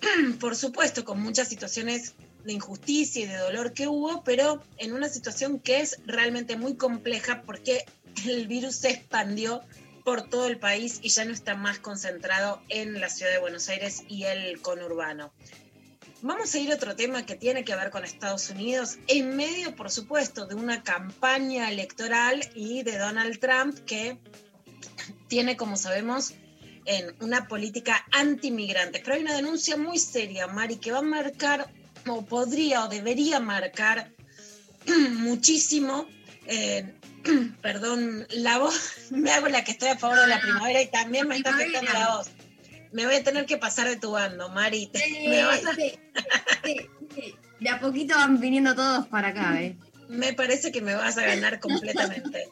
por 0.40 0.56
supuesto, 0.56 1.04
con 1.04 1.20
muchas 1.20 1.48
situaciones 1.48 2.14
de 2.44 2.52
injusticia 2.52 3.22
y 3.22 3.26
de 3.26 3.38
dolor 3.38 3.72
que 3.72 3.86
hubo, 3.86 4.24
pero 4.24 4.62
en 4.78 4.92
una 4.92 5.08
situación 5.08 5.60
que 5.60 5.80
es 5.80 6.00
realmente 6.04 6.56
muy 6.56 6.76
compleja 6.76 7.42
porque 7.42 7.84
el 8.26 8.46
virus 8.46 8.76
se 8.76 8.90
expandió 8.90 9.62
por 10.04 10.28
todo 10.28 10.48
el 10.48 10.58
país 10.58 11.00
y 11.02 11.08
ya 11.08 11.24
no 11.24 11.32
está 11.32 11.54
más 11.54 11.78
concentrado 11.78 12.60
en 12.68 13.00
la 13.00 13.08
ciudad 13.08 13.32
de 13.32 13.38
Buenos 13.38 13.70
Aires 13.70 14.02
y 14.08 14.24
el 14.24 14.60
conurbano. 14.60 15.32
Vamos 16.26 16.54
a 16.54 16.58
ir 16.58 16.72
a 16.72 16.76
otro 16.76 16.96
tema 16.96 17.26
que 17.26 17.36
tiene 17.36 17.66
que 17.66 17.76
ver 17.76 17.90
con 17.90 18.02
Estados 18.02 18.48
Unidos, 18.48 18.96
en 19.08 19.36
medio, 19.36 19.76
por 19.76 19.90
supuesto, 19.90 20.46
de 20.46 20.54
una 20.54 20.82
campaña 20.82 21.70
electoral 21.70 22.40
y 22.54 22.82
de 22.82 22.96
Donald 22.96 23.38
Trump 23.38 23.78
que 23.80 24.16
tiene, 25.28 25.58
como 25.58 25.76
sabemos, 25.76 26.32
en 26.86 27.14
una 27.20 27.46
política 27.46 28.06
anti-migrantes. 28.10 29.02
Pero 29.04 29.16
hay 29.16 29.20
una 29.20 29.36
denuncia 29.36 29.76
muy 29.76 29.98
seria, 29.98 30.46
Mari, 30.46 30.76
que 30.76 30.92
va 30.92 31.00
a 31.00 31.02
marcar, 31.02 31.70
o 32.08 32.24
podría 32.24 32.86
o 32.86 32.88
debería 32.88 33.38
marcar 33.38 34.10
muchísimo, 35.18 36.06
eh, 36.46 36.90
perdón, 37.60 38.26
la 38.30 38.56
voz, 38.56 38.92
me 39.10 39.30
hago 39.30 39.48
la 39.48 39.62
que 39.62 39.72
estoy 39.72 39.90
a 39.90 39.98
favor 39.98 40.18
de 40.18 40.28
la 40.28 40.40
primavera 40.40 40.80
y 40.80 40.90
también 40.90 41.28
me 41.28 41.36
está 41.36 41.50
afectando 41.50 41.92
la 41.92 42.16
voz 42.16 42.30
me 42.94 43.04
voy 43.06 43.16
a 43.16 43.24
tener 43.24 43.44
que 43.44 43.58
pasar 43.58 43.88
de 43.88 43.96
tu 43.96 44.12
bando, 44.12 44.48
Mari. 44.50 44.88
De 47.60 47.70
a 47.70 47.80
poquito 47.80 48.14
van 48.14 48.40
viniendo 48.40 48.74
todos 48.74 49.08
para 49.08 49.28
acá, 49.28 49.60
¿eh? 49.60 49.76
Me 50.08 50.32
parece 50.32 50.70
que 50.70 50.80
me 50.80 50.94
vas 50.94 51.18
a 51.18 51.22
ganar 51.22 51.58
completamente. 51.58 52.48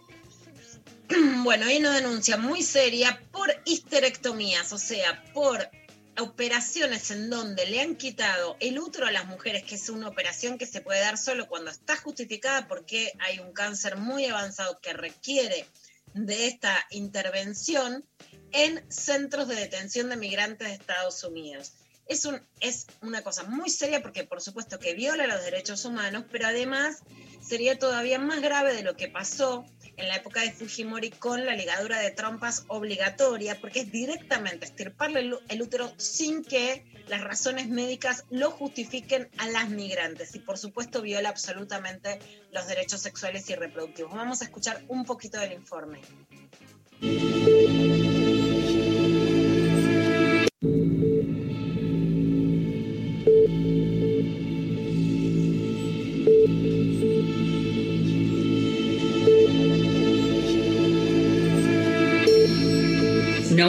bueno, 1.45 1.67
hay 1.67 1.79
una 1.79 1.95
denuncia 1.95 2.37
muy 2.39 2.63
seria 2.63 3.23
por 3.31 3.51
histerectomías, 3.65 4.73
o 4.73 4.79
sea, 4.79 5.23
por 5.33 5.71
operaciones 6.19 7.13
en 7.13 7.31
donde 7.31 7.67
le 7.67 7.81
han 7.81 7.95
quitado 7.95 8.57
el 8.59 8.81
útero 8.81 9.07
a 9.07 9.13
las 9.13 9.27
mujeres, 9.27 9.63
que 9.63 9.77
es 9.77 9.89
una 9.91 10.09
operación 10.09 10.59
que 10.59 10.67
se 10.67 10.81
puede 10.81 11.01
dar 11.01 11.19
solo 11.19 11.47
cuando 11.47 11.71
está 11.71 11.97
justificada 11.97 12.67
porque 12.67 13.13
hay 13.21 13.39
un 13.39 13.53
cáncer 13.53 13.97
muy 13.97 14.27
avanzado 14.27 14.81
que 14.81 14.93
requiere 14.93 15.67
de 16.15 16.47
esta 16.49 16.85
intervención 16.91 18.05
en 18.53 18.85
centros 18.91 19.49
de 19.49 19.57
detención 19.57 20.09
de 20.09 20.17
migrantes 20.17 20.69
de 20.69 20.75
Estados 20.75 21.23
Unidos. 21.25 21.73
Es, 22.07 22.25
un, 22.25 22.43
es 22.61 22.87
una 23.01 23.23
cosa 23.23 23.45
muy 23.45 23.71
seria 23.71 24.03
porque 24.03 24.25
por 24.25 24.41
supuesto 24.41 24.79
que 24.79 24.95
viola 24.95 25.27
los 25.27 25.43
derechos 25.45 25.85
humanos, 25.85 26.25
pero 26.31 26.47
además 26.47 26.99
sería 27.41 27.79
todavía 27.79 28.19
más 28.19 28.43
grave 28.43 28.75
de 28.75 28.83
lo 28.83 28.97
que 28.97 29.09
pasó 29.09 29.65
en 29.97 30.09
la 30.09 30.17
época 30.17 30.41
de 30.41 30.53
Fujimori 30.53 31.11
con 31.11 31.45
la 31.45 31.55
ligadura 31.55 32.01
de 32.01 32.11
trompas 32.11 32.65
obligatoria, 32.69 33.61
porque 33.61 33.81
es 33.81 33.93
directamente 33.93 34.65
estirparle 34.67 35.31
el 35.49 35.63
útero 35.63 35.93
sin 35.97 36.45
que 36.45 36.85
las 37.09 37.23
razones 37.23 37.69
médicas 37.69 38.25
lo 38.31 38.51
justifiquen 38.51 39.29
a 39.39 39.49
las 39.49 39.69
migrantes 39.69 40.35
y 40.35 40.39
por 40.39 40.59
supuesto 40.59 41.03
viola 41.03 41.29
absolutamente 41.29 42.19
los 42.53 42.67
derechos 42.67 43.01
sexuales 43.01 43.49
y 43.51 43.55
reproductivos. 43.55 44.13
Vamos 44.15 44.41
a 44.43 44.45
escuchar 44.45 44.83
un 44.89 45.05
poquito 45.05 45.39
del 45.39 45.53
informe. 45.53 46.01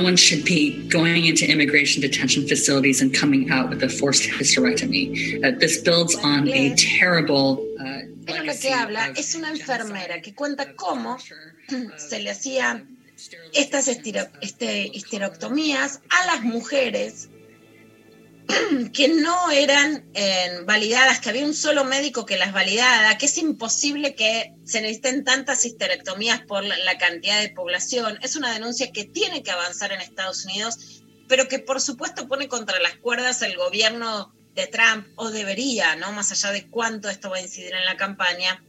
One 0.03 0.15
should 0.15 0.43
be 0.45 0.87
going 0.89 1.25
into 1.25 1.49
immigration 1.49 2.01
detention 2.01 2.47
facilities 2.47 3.01
and 3.01 3.13
coming 3.13 3.49
out 3.49 3.69
with 3.69 3.81
a 3.83 3.89
forced 3.89 4.23
hysterectomy. 4.23 5.43
Uh, 5.43 5.57
this 5.57 5.81
builds 5.81 6.15
on 6.15 6.47
a 6.49 6.75
terrible. 6.75 7.65
Uh, 7.79 8.01
lo 8.43 8.53
que 8.53 8.73
habla 8.73 9.13
es 9.17 9.35
una 9.35 9.49
enfermera 9.49 10.21
que 10.21 10.33
cuenta 10.33 10.73
cómo 10.75 11.17
se 11.97 12.19
le 12.19 12.29
hacía 12.29 12.85
estas 13.53 13.87
este, 13.87 14.89
histerectomías 14.93 16.01
a 16.09 16.25
las 16.27 16.43
mujeres 16.43 17.29
que 18.93 19.07
no 19.07 19.51
eran 19.51 20.05
eh, 20.13 20.61
validadas, 20.65 21.19
que 21.19 21.29
había 21.29 21.45
un 21.45 21.53
solo 21.53 21.83
médico 21.83 22.25
que 22.25 22.37
las 22.37 22.53
validara, 22.53 23.17
que 23.17 23.27
es 23.27 23.37
imposible 23.37 24.15
que 24.15 24.53
se 24.65 24.81
necesiten 24.81 25.23
tantas 25.23 25.65
histerectomías 25.65 26.41
por 26.41 26.63
la, 26.63 26.97
cantidad 26.97 27.39
de 27.39 27.49
población. 27.49 28.19
Es 28.21 28.35
una 28.35 28.53
denuncia 28.53 28.91
que 28.91 29.05
tiene 29.05 29.43
que 29.43 29.51
avanzar 29.51 29.91
en 29.91 30.01
Estados 30.01 30.45
Unidos, 30.45 31.03
pero 31.27 31.47
que 31.47 31.59
por 31.59 31.81
supuesto 31.81 32.27
pone 32.27 32.47
contra 32.47 32.79
las 32.79 32.95
cuerdas 32.97 33.41
el 33.41 33.57
gobierno 33.57 34.33
de 34.55 34.67
Trump, 34.67 35.07
o 35.15 35.31
debería, 35.31 35.95
¿no? 35.95 36.11
Más 36.11 36.31
allá 36.31 36.51
de 36.51 36.67
cuánto 36.69 37.09
esto 37.09 37.29
va 37.29 37.37
a 37.37 37.41
incidir 37.41 37.73
en 37.73 37.85
la 37.85 37.97
campaña, 37.97 38.63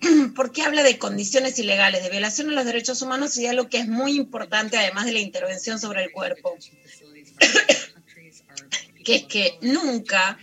porque 0.34 0.62
habla 0.62 0.82
de 0.82 0.98
condiciones 0.98 1.58
ilegales, 1.58 2.02
de 2.02 2.10
violación 2.10 2.48
de 2.48 2.54
los 2.54 2.64
derechos 2.64 3.02
humanos 3.02 3.36
y 3.36 3.42
de 3.42 3.50
algo 3.50 3.68
que 3.68 3.78
es 3.78 3.88
muy 3.88 4.16
importante, 4.16 4.78
además 4.78 5.04
de 5.04 5.12
la 5.12 5.20
intervención 5.20 5.78
sobre 5.78 6.04
el 6.04 6.12
cuerpo 6.12 6.56
que 9.06 9.14
es 9.14 9.22
que 9.22 9.56
nunca, 9.62 10.36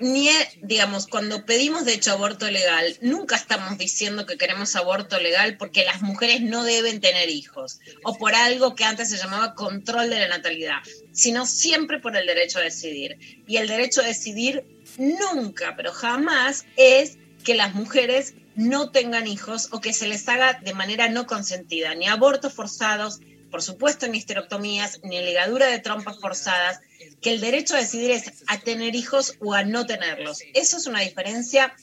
ni, 0.00 0.30
digamos, 0.62 1.06
cuando 1.06 1.44
pedimos 1.44 1.84
de 1.84 1.92
hecho 1.92 2.12
aborto 2.12 2.50
legal, 2.50 2.96
nunca 3.02 3.36
estamos 3.36 3.76
diciendo 3.76 4.24
que 4.24 4.38
queremos 4.38 4.74
aborto 4.76 5.20
legal 5.20 5.58
porque 5.58 5.84
las 5.84 6.00
mujeres 6.00 6.40
no 6.40 6.64
deben 6.64 7.02
tener 7.02 7.28
hijos 7.28 7.80
o 8.02 8.16
por 8.16 8.34
algo 8.34 8.74
que 8.74 8.84
antes 8.84 9.10
se 9.10 9.18
llamaba 9.18 9.54
control 9.54 10.08
de 10.08 10.20
la 10.20 10.28
natalidad, 10.28 10.78
sino 11.12 11.44
siempre 11.44 12.00
por 12.00 12.16
el 12.16 12.26
derecho 12.26 12.60
a 12.60 12.62
decidir. 12.62 13.18
Y 13.46 13.58
el 13.58 13.68
derecho 13.68 14.00
a 14.00 14.06
decidir 14.06 14.64
nunca, 14.96 15.74
pero 15.76 15.92
jamás 15.92 16.64
es 16.78 17.18
que 17.44 17.54
las 17.54 17.74
mujeres 17.74 18.32
no 18.54 18.90
tengan 18.90 19.26
hijos 19.26 19.68
o 19.70 19.82
que 19.82 19.92
se 19.92 20.08
les 20.08 20.26
haga 20.28 20.60
de 20.62 20.72
manera 20.72 21.10
no 21.10 21.26
consentida, 21.26 21.94
ni 21.94 22.08
abortos 22.08 22.54
forzados, 22.54 23.20
por 23.52 23.62
supuesto 23.62 24.08
ni 24.08 24.18
histerectomías, 24.18 25.00
ni 25.04 25.20
ligadura 25.20 25.66
de 25.66 25.78
trompas 25.78 26.18
forzadas, 26.18 26.80
que 27.20 27.30
el 27.30 27.40
derecho 27.40 27.76
a 27.76 27.80
decidir 27.80 28.10
es 28.10 28.42
a 28.48 28.58
tener 28.58 28.96
hijos 28.96 29.36
o 29.40 29.54
a 29.54 29.62
no 29.62 29.86
tenerlos. 29.86 30.40
Eso 30.54 30.78
es 30.78 30.86
una 30.86 31.00
diferencia 31.00 31.76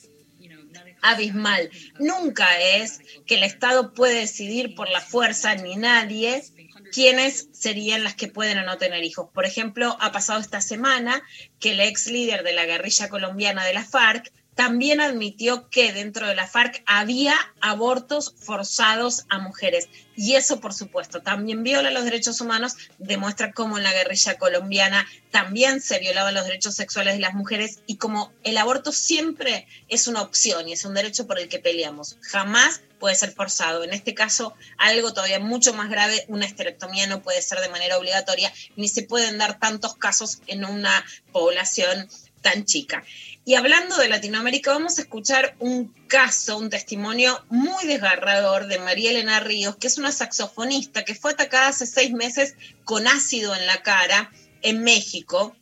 abismal. 1.01 1.69
Nunca 1.99 2.59
es 2.59 2.99
que 3.25 3.35
el 3.35 3.43
Estado 3.43 3.93
puede 3.93 4.15
decidir 4.15 4.73
por 4.75 4.89
la 4.89 4.99
fuerza, 4.99 5.55
ni 5.55 5.75
nadie, 5.75 6.43
quiénes 6.91 7.49
serían 7.53 8.03
las 8.03 8.15
que 8.15 8.27
pueden 8.27 8.57
o 8.57 8.65
no 8.65 8.79
tener 8.79 9.03
hijos. 9.03 9.29
Por 9.31 9.45
ejemplo, 9.45 9.95
ha 10.01 10.11
pasado 10.11 10.39
esta 10.39 10.61
semana 10.61 11.21
que 11.59 11.71
el 11.71 11.79
ex 11.81 12.07
líder 12.07 12.43
de 12.43 12.53
la 12.53 12.65
guerrilla 12.65 13.09
colombiana 13.09 13.63
de 13.63 13.73
la 13.73 13.85
FARC 13.85 14.33
también 14.59 14.99
admitió 14.99 15.69
que 15.69 15.93
dentro 15.93 16.27
de 16.27 16.35
la 16.35 16.45
FARC 16.45 16.83
había 16.85 17.33
abortos 17.61 18.35
forzados 18.37 19.23
a 19.29 19.39
mujeres. 19.39 19.87
Y 20.17 20.35
eso, 20.35 20.59
por 20.59 20.73
supuesto, 20.73 21.21
también 21.21 21.63
viola 21.63 21.91
los 21.91 22.03
derechos 22.03 22.41
humanos, 22.41 22.73
demuestra 22.97 23.53
cómo 23.53 23.77
en 23.77 23.85
la 23.85 23.93
guerrilla 23.93 24.37
colombiana 24.37 25.07
también 25.31 25.79
se 25.79 25.99
violaban 25.99 26.33
los 26.33 26.43
derechos 26.43 26.75
sexuales 26.75 27.13
de 27.13 27.21
las 27.21 27.35
mujeres 27.35 27.79
y 27.87 27.95
como 27.95 28.33
el 28.43 28.57
aborto 28.57 28.91
siempre 28.91 29.65
es 29.87 30.07
una 30.07 30.23
opción 30.23 30.67
y 30.67 30.73
es 30.73 30.83
un 30.83 30.93
derecho 30.93 31.25
por 31.25 31.39
el 31.39 31.47
que 31.47 31.59
peleamos. 31.59 32.17
Jamás 32.19 32.81
puede 32.99 33.15
ser 33.15 33.31
forzado. 33.31 33.85
En 33.85 33.93
este 33.93 34.13
caso, 34.13 34.55
algo 34.77 35.13
todavía 35.13 35.39
mucho 35.39 35.73
más 35.73 35.89
grave, 35.89 36.25
una 36.27 36.45
esterectomía 36.45 37.07
no 37.07 37.21
puede 37.21 37.41
ser 37.41 37.61
de 37.61 37.69
manera 37.69 37.97
obligatoria, 37.97 38.51
ni 38.75 38.89
se 38.89 39.03
pueden 39.03 39.37
dar 39.37 39.57
tantos 39.57 39.95
casos 39.95 40.41
en 40.47 40.65
una 40.65 41.05
población 41.31 42.09
tan 42.41 42.65
chica. 42.65 43.03
Y 43.45 43.55
hablando 43.55 43.97
de 43.97 44.09
Latinoamérica, 44.09 44.71
vamos 44.71 44.97
a 44.97 45.01
escuchar 45.01 45.55
un 45.59 45.87
caso, 46.07 46.57
un 46.57 46.69
testimonio 46.69 47.43
muy 47.49 47.85
desgarrador 47.85 48.67
de 48.67 48.79
María 48.79 49.11
Elena 49.11 49.39
Ríos, 49.39 49.77
que 49.77 49.87
es 49.87 49.97
una 49.97 50.11
saxofonista 50.11 51.03
que 51.03 51.15
fue 51.15 51.31
atacada 51.31 51.69
hace 51.69 51.85
seis 51.85 52.11
meses 52.11 52.55
con 52.83 53.07
ácido 53.07 53.55
en 53.55 53.65
la 53.65 53.81
cara 53.81 54.31
en 54.61 54.83
México. 54.83 55.55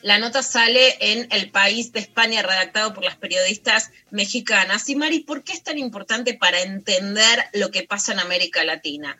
La 0.00 0.18
nota 0.18 0.44
sale 0.44 0.96
en 1.00 1.26
El 1.32 1.50
País 1.50 1.92
de 1.92 1.98
España, 1.98 2.42
redactado 2.42 2.94
por 2.94 3.04
las 3.04 3.16
periodistas 3.16 3.90
mexicanas. 4.10 4.88
Y 4.88 4.94
Mari, 4.94 5.20
¿por 5.20 5.42
qué 5.42 5.52
es 5.52 5.64
tan 5.64 5.76
importante 5.76 6.34
para 6.34 6.62
entender 6.62 7.46
lo 7.52 7.72
que 7.72 7.82
pasa 7.82 8.12
en 8.12 8.20
América 8.20 8.62
Latina? 8.62 9.18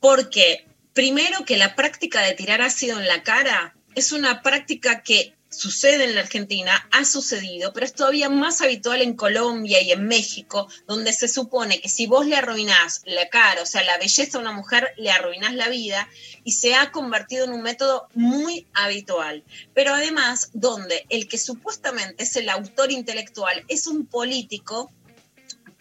Porque, 0.00 0.66
primero, 0.94 1.44
que 1.44 1.58
la 1.58 1.76
práctica 1.76 2.22
de 2.22 2.32
tirar 2.32 2.62
ácido 2.62 2.98
en 2.98 3.06
la 3.06 3.22
cara 3.22 3.76
es 3.94 4.12
una 4.12 4.40
práctica 4.40 5.02
que 5.02 5.34
sucede 5.50 6.04
en 6.04 6.14
la 6.14 6.22
Argentina, 6.22 6.88
ha 6.92 7.04
sucedido, 7.04 7.72
pero 7.72 7.84
es 7.84 7.92
todavía 7.92 8.28
más 8.28 8.60
habitual 8.60 9.02
en 9.02 9.14
Colombia 9.14 9.82
y 9.82 9.90
en 9.90 10.06
México, 10.06 10.68
donde 10.86 11.12
se 11.12 11.28
supone 11.28 11.80
que 11.80 11.88
si 11.88 12.06
vos 12.06 12.24
le 12.24 12.36
arruinás 12.36 13.02
la 13.04 13.28
cara, 13.28 13.62
o 13.62 13.66
sea, 13.66 13.82
la 13.82 13.98
belleza 13.98 14.38
a 14.38 14.40
una 14.40 14.52
mujer, 14.52 14.94
le 14.96 15.10
arruinás 15.10 15.54
la 15.54 15.68
vida, 15.68 16.08
y 16.44 16.52
se 16.52 16.74
ha 16.74 16.92
convertido 16.92 17.44
en 17.44 17.52
un 17.52 17.62
método 17.62 18.08
muy 18.14 18.66
habitual. 18.72 19.42
Pero 19.74 19.94
además, 19.94 20.50
donde 20.52 21.04
el 21.08 21.28
que 21.28 21.38
supuestamente 21.38 22.22
es 22.22 22.36
el 22.36 22.48
autor 22.48 22.92
intelectual 22.92 23.64
es 23.68 23.86
un 23.86 24.06
político 24.06 24.90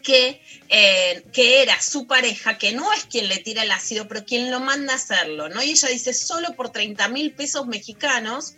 que, 0.01 0.41
eh, 0.69 1.25
que, 1.33 1.61
era 1.61 1.79
su 1.81 2.07
pareja, 2.07 2.57
que 2.57 2.71
no 2.71 2.91
es 2.93 3.03
quien 3.05 3.27
le 3.27 3.37
tira 3.37 3.63
el 3.63 3.71
ácido, 3.71 4.07
pero 4.07 4.25
quien 4.25 4.49
lo 4.49 4.59
manda 4.59 4.93
a 4.93 4.95
hacerlo, 4.95 5.49
¿no? 5.49 5.61
Y 5.61 5.71
ella 5.71 5.89
dice, 5.89 6.13
solo 6.13 6.55
por 6.55 6.71
30 6.71 7.09
mil 7.09 7.33
pesos 7.33 7.67
mexicanos 7.67 8.55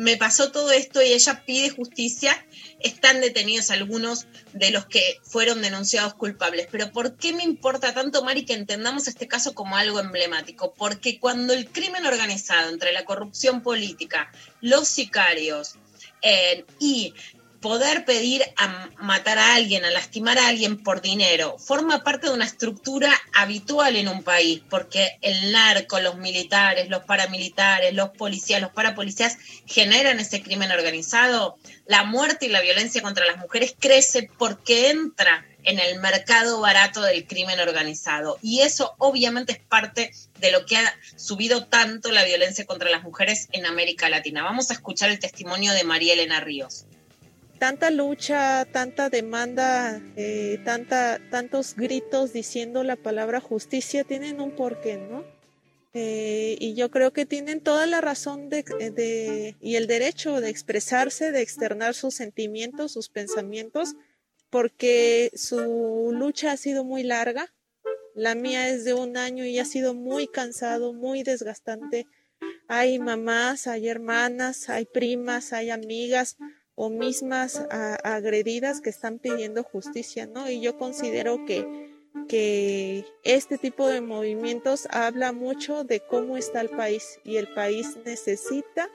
me 0.00 0.16
pasó 0.16 0.50
todo 0.50 0.70
esto 0.70 1.02
y 1.02 1.12
ella 1.12 1.42
pide 1.44 1.68
justicia, 1.68 2.46
están 2.78 3.20
detenidos 3.20 3.70
algunos 3.70 4.26
de 4.54 4.70
los 4.70 4.86
que 4.86 5.20
fueron 5.22 5.60
denunciados 5.60 6.14
culpables. 6.14 6.68
Pero 6.70 6.90
¿por 6.90 7.16
qué 7.16 7.34
me 7.34 7.42
importa 7.42 7.92
tanto, 7.92 8.24
Mari, 8.24 8.46
que 8.46 8.54
entendamos 8.54 9.08
este 9.08 9.28
caso 9.28 9.54
como 9.54 9.76
algo 9.76 10.00
emblemático? 10.00 10.72
Porque 10.72 11.20
cuando 11.20 11.52
el 11.52 11.68
crimen 11.68 12.06
organizado 12.06 12.70
entre 12.70 12.92
la 12.92 13.04
corrupción 13.04 13.62
política, 13.62 14.32
los 14.62 14.88
sicarios 14.88 15.74
eh, 16.22 16.64
y 16.78 17.12
poder 17.60 18.04
pedir 18.04 18.42
a 18.56 18.88
matar 18.98 19.38
a 19.38 19.54
alguien, 19.54 19.84
a 19.84 19.90
lastimar 19.90 20.38
a 20.38 20.48
alguien 20.48 20.82
por 20.82 21.02
dinero, 21.02 21.58
forma 21.58 22.02
parte 22.02 22.28
de 22.28 22.32
una 22.32 22.46
estructura 22.46 23.12
habitual 23.34 23.96
en 23.96 24.08
un 24.08 24.22
país, 24.22 24.62
porque 24.70 25.18
el 25.20 25.52
narco, 25.52 26.00
los 26.00 26.16
militares, 26.16 26.88
los 26.88 27.04
paramilitares, 27.04 27.94
los 27.94 28.10
policías, 28.10 28.60
los 28.60 28.72
parapolicías 28.72 29.36
generan 29.66 30.20
ese 30.20 30.42
crimen 30.42 30.72
organizado. 30.72 31.58
La 31.86 32.04
muerte 32.04 32.46
y 32.46 32.48
la 32.48 32.62
violencia 32.62 33.02
contra 33.02 33.26
las 33.26 33.36
mujeres 33.36 33.74
crece 33.78 34.30
porque 34.38 34.90
entra 34.90 35.46
en 35.62 35.78
el 35.78 36.00
mercado 36.00 36.60
barato 36.60 37.02
del 37.02 37.26
crimen 37.26 37.60
organizado. 37.60 38.38
Y 38.42 38.60
eso 38.60 38.94
obviamente 38.96 39.52
es 39.52 39.58
parte 39.58 40.12
de 40.38 40.50
lo 40.50 40.64
que 40.64 40.78
ha 40.78 40.94
subido 41.16 41.66
tanto 41.66 42.10
la 42.10 42.24
violencia 42.24 42.64
contra 42.64 42.88
las 42.88 43.02
mujeres 43.02 43.48
en 43.52 43.66
América 43.66 44.08
Latina. 44.08 44.42
Vamos 44.42 44.70
a 44.70 44.74
escuchar 44.74 45.10
el 45.10 45.18
testimonio 45.18 45.74
de 45.74 45.84
María 45.84 46.14
Elena 46.14 46.40
Ríos 46.40 46.86
tanta 47.60 47.90
lucha, 47.90 48.64
tanta 48.64 49.10
demanda, 49.10 50.02
eh, 50.16 50.58
tantos 51.30 51.76
gritos 51.76 52.32
diciendo 52.32 52.82
la 52.82 52.96
palabra 52.96 53.40
justicia 53.40 54.02
tienen 54.02 54.40
un 54.40 54.50
porqué, 54.56 54.96
¿no? 54.96 55.24
eh, 55.92 56.56
y 56.60 56.74
yo 56.74 56.90
creo 56.90 57.12
que 57.12 57.26
tienen 57.26 57.60
toda 57.60 57.86
la 57.86 58.00
razón 58.00 58.48
de, 58.48 59.56
y 59.60 59.74
el 59.74 59.86
derecho 59.86 60.40
de 60.40 60.48
expresarse, 60.48 61.32
de 61.32 61.42
externar 61.42 61.94
sus 61.94 62.14
sentimientos, 62.14 62.92
sus 62.92 63.08
pensamientos, 63.08 63.94
porque 64.50 65.30
su 65.34 66.12
lucha 66.12 66.52
ha 66.52 66.56
sido 66.56 66.84
muy 66.84 67.02
larga. 67.02 67.52
La 68.14 68.34
mía 68.34 68.68
es 68.68 68.84
de 68.84 68.94
un 68.94 69.16
año 69.16 69.44
y 69.44 69.58
ha 69.58 69.64
sido 69.64 69.94
muy 69.94 70.28
cansado, 70.28 70.92
muy 70.92 71.22
desgastante. 71.22 72.06
Hay 72.68 72.98
mamás, 72.98 73.66
hay 73.66 73.88
hermanas, 73.88 74.68
hay 74.68 74.84
primas, 74.84 75.52
hay 75.52 75.70
amigas 75.70 76.36
o 76.82 76.88
mismas 76.88 77.62
a, 77.70 77.96
agredidas 78.16 78.80
que 78.80 78.88
están 78.88 79.18
pidiendo 79.18 79.62
justicia, 79.62 80.24
¿no? 80.24 80.48
Y 80.48 80.62
yo 80.62 80.78
considero 80.78 81.44
que 81.44 81.90
que 82.26 83.04
este 83.22 83.58
tipo 83.58 83.86
de 83.86 84.00
movimientos 84.00 84.88
habla 84.90 85.32
mucho 85.32 85.84
de 85.84 86.00
cómo 86.00 86.36
está 86.36 86.60
el 86.62 86.70
país 86.70 87.20
y 87.22 87.36
el 87.36 87.52
país 87.54 87.98
necesita 88.06 88.88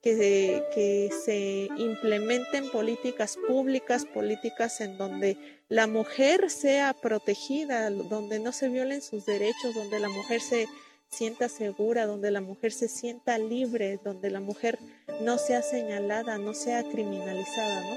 que 0.00 0.16
se, 0.16 0.64
que 0.74 1.10
se 1.24 1.68
implementen 1.76 2.70
políticas 2.70 3.36
públicas, 3.46 4.06
políticas 4.06 4.80
en 4.80 4.96
donde 4.96 5.36
la 5.68 5.86
mujer 5.86 6.48
sea 6.48 6.94
protegida, 6.94 7.90
donde 7.90 8.40
no 8.40 8.50
se 8.50 8.68
violen 8.68 9.02
sus 9.02 9.26
derechos, 9.26 9.74
donde 9.74 10.00
la 10.00 10.08
mujer 10.08 10.40
se 10.40 10.66
sienta 11.10 11.48
segura, 11.48 12.06
donde 12.06 12.30
la 12.30 12.40
mujer 12.40 12.72
se 12.72 12.88
sienta 12.88 13.36
libre, 13.38 13.98
donde 14.04 14.30
la 14.30 14.40
mujer 14.40 14.78
no 15.20 15.38
sea 15.38 15.62
señalada, 15.62 16.38
no 16.38 16.54
sea 16.54 16.84
criminalizada, 16.84 17.80
¿no? 17.82 17.96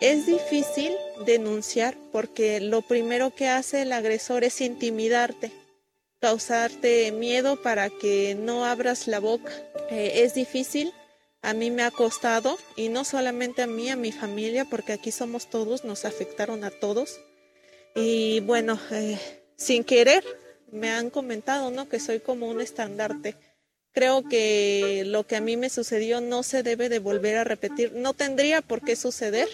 Es 0.00 0.26
difícil 0.26 0.92
denunciar 1.26 1.96
porque 2.12 2.60
lo 2.60 2.82
primero 2.82 3.34
que 3.34 3.48
hace 3.48 3.82
el 3.82 3.92
agresor 3.92 4.44
es 4.44 4.60
intimidarte, 4.60 5.50
causarte 6.20 7.10
miedo 7.12 7.60
para 7.62 7.90
que 7.90 8.36
no 8.38 8.64
abras 8.64 9.08
la 9.08 9.18
boca. 9.18 9.52
Eh, 9.90 10.22
es 10.22 10.34
difícil, 10.34 10.92
a 11.42 11.52
mí 11.52 11.70
me 11.70 11.82
ha 11.82 11.90
costado, 11.90 12.58
y 12.76 12.88
no 12.88 13.04
solamente 13.04 13.62
a 13.62 13.66
mí, 13.66 13.90
a 13.90 13.96
mi 13.96 14.12
familia, 14.12 14.64
porque 14.64 14.92
aquí 14.92 15.10
somos 15.10 15.50
todos, 15.50 15.84
nos 15.84 16.04
afectaron 16.04 16.64
a 16.64 16.70
todos. 16.70 17.20
Y 17.94 18.40
bueno, 18.40 18.78
eh, 18.92 19.18
sin 19.56 19.82
querer, 19.82 20.24
me 20.72 20.90
han 20.90 21.10
comentado, 21.10 21.70
¿no? 21.70 21.88
Que 21.88 22.00
soy 22.00 22.20
como 22.20 22.48
un 22.48 22.60
estandarte. 22.60 23.36
Creo 23.92 24.22
que 24.22 25.04
lo 25.06 25.26
que 25.26 25.36
a 25.36 25.40
mí 25.40 25.56
me 25.56 25.70
sucedió 25.70 26.20
no 26.20 26.42
se 26.42 26.62
debe 26.62 26.88
de 26.88 26.98
volver 26.98 27.36
a 27.36 27.44
repetir, 27.44 27.92
no 27.92 28.14
tendría 28.14 28.62
por 28.62 28.82
qué 28.82 28.96
suceder 28.96 29.48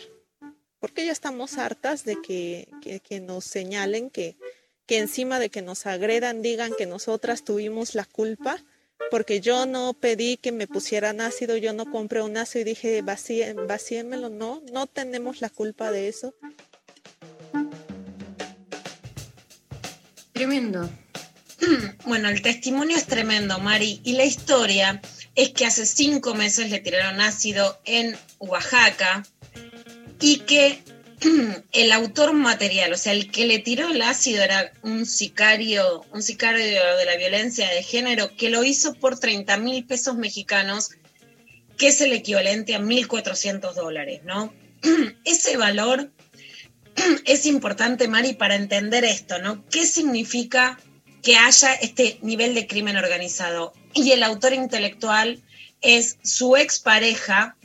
porque 0.84 1.06
ya 1.06 1.12
estamos 1.12 1.56
hartas 1.56 2.04
de 2.04 2.20
que, 2.20 2.68
nos 3.22 3.46
señalen, 3.46 4.10
que, 4.10 4.36
que 4.84 4.98
encima 4.98 5.38
de 5.38 5.48
que 5.48 5.62
nos 5.62 5.86
agredan 5.86 6.42
digan 6.42 6.74
que 6.76 6.84
nosotras 6.84 7.42
tuvimos 7.42 7.94
la 7.94 8.04
culpa, 8.04 8.62
porque 9.10 9.40
yo 9.40 9.64
no 9.64 9.94
pedí 9.94 10.36
que 10.36 10.52
me 10.52 10.66
pusieran 10.66 11.22
ácido, 11.22 11.56
yo 11.56 11.72
no 11.72 11.90
compré 11.90 12.20
un 12.20 12.36
ácido 12.36 12.60
y 12.60 12.64
dije 12.64 13.00
vacíe, 13.00 13.54
vacíemelo, 13.54 14.28
no, 14.28 14.60
no 14.74 14.86
tenemos 14.86 15.40
la 15.40 15.48
culpa 15.48 15.90
de 15.90 16.08
eso. 16.08 16.34
Tremendo. 20.34 20.90
Bueno, 22.06 22.28
el 22.28 22.42
testimonio 22.42 22.96
es 22.96 23.06
tremendo, 23.06 23.58
Mari, 23.58 24.00
y 24.04 24.12
la 24.12 24.24
historia 24.24 25.00
es 25.34 25.50
que 25.50 25.66
hace 25.66 25.86
cinco 25.86 26.34
meses 26.34 26.70
le 26.70 26.80
tiraron 26.80 27.20
ácido 27.20 27.80
en 27.84 28.16
Oaxaca, 28.38 29.24
y 30.20 30.38
que 30.40 30.82
el 31.72 31.92
autor 31.92 32.32
material, 32.32 32.92
o 32.92 32.96
sea, 32.96 33.12
el 33.12 33.30
que 33.30 33.46
le 33.46 33.58
tiró 33.58 33.88
el 33.88 34.02
ácido 34.02 34.42
era 34.42 34.72
un 34.82 35.06
sicario, 35.06 36.04
un 36.12 36.22
sicario 36.22 36.96
de 36.96 37.04
la 37.04 37.16
violencia 37.16 37.68
de 37.68 37.82
género 37.82 38.30
que 38.36 38.50
lo 38.50 38.64
hizo 38.64 38.94
por 38.94 39.18
30 39.18 39.56
mil 39.58 39.84
pesos 39.84 40.16
mexicanos, 40.16 40.90
que 41.76 41.88
es 41.88 42.00
el 42.00 42.12
equivalente 42.12 42.74
a 42.74 42.80
1.400 42.80 43.74
dólares, 43.74 44.22
¿no? 44.24 44.52
Ese 45.24 45.56
valor 45.56 46.10
es 47.26 47.46
importante, 47.46 48.06
Mari, 48.08 48.34
para 48.34 48.54
entender 48.54 49.04
esto, 49.04 49.38
¿no? 49.40 49.64
¿Qué 49.68 49.84
significa 49.86 50.78
que 51.24 51.36
haya 51.36 51.74
este 51.74 52.18
nivel 52.22 52.54
de 52.54 52.68
crimen 52.68 52.96
organizado? 52.96 53.72
Y 53.94 54.12
el 54.12 54.22
autor 54.22 54.52
intelectual 54.52 55.42
es 55.80 56.18
su 56.22 56.56
expareja, 56.56 57.56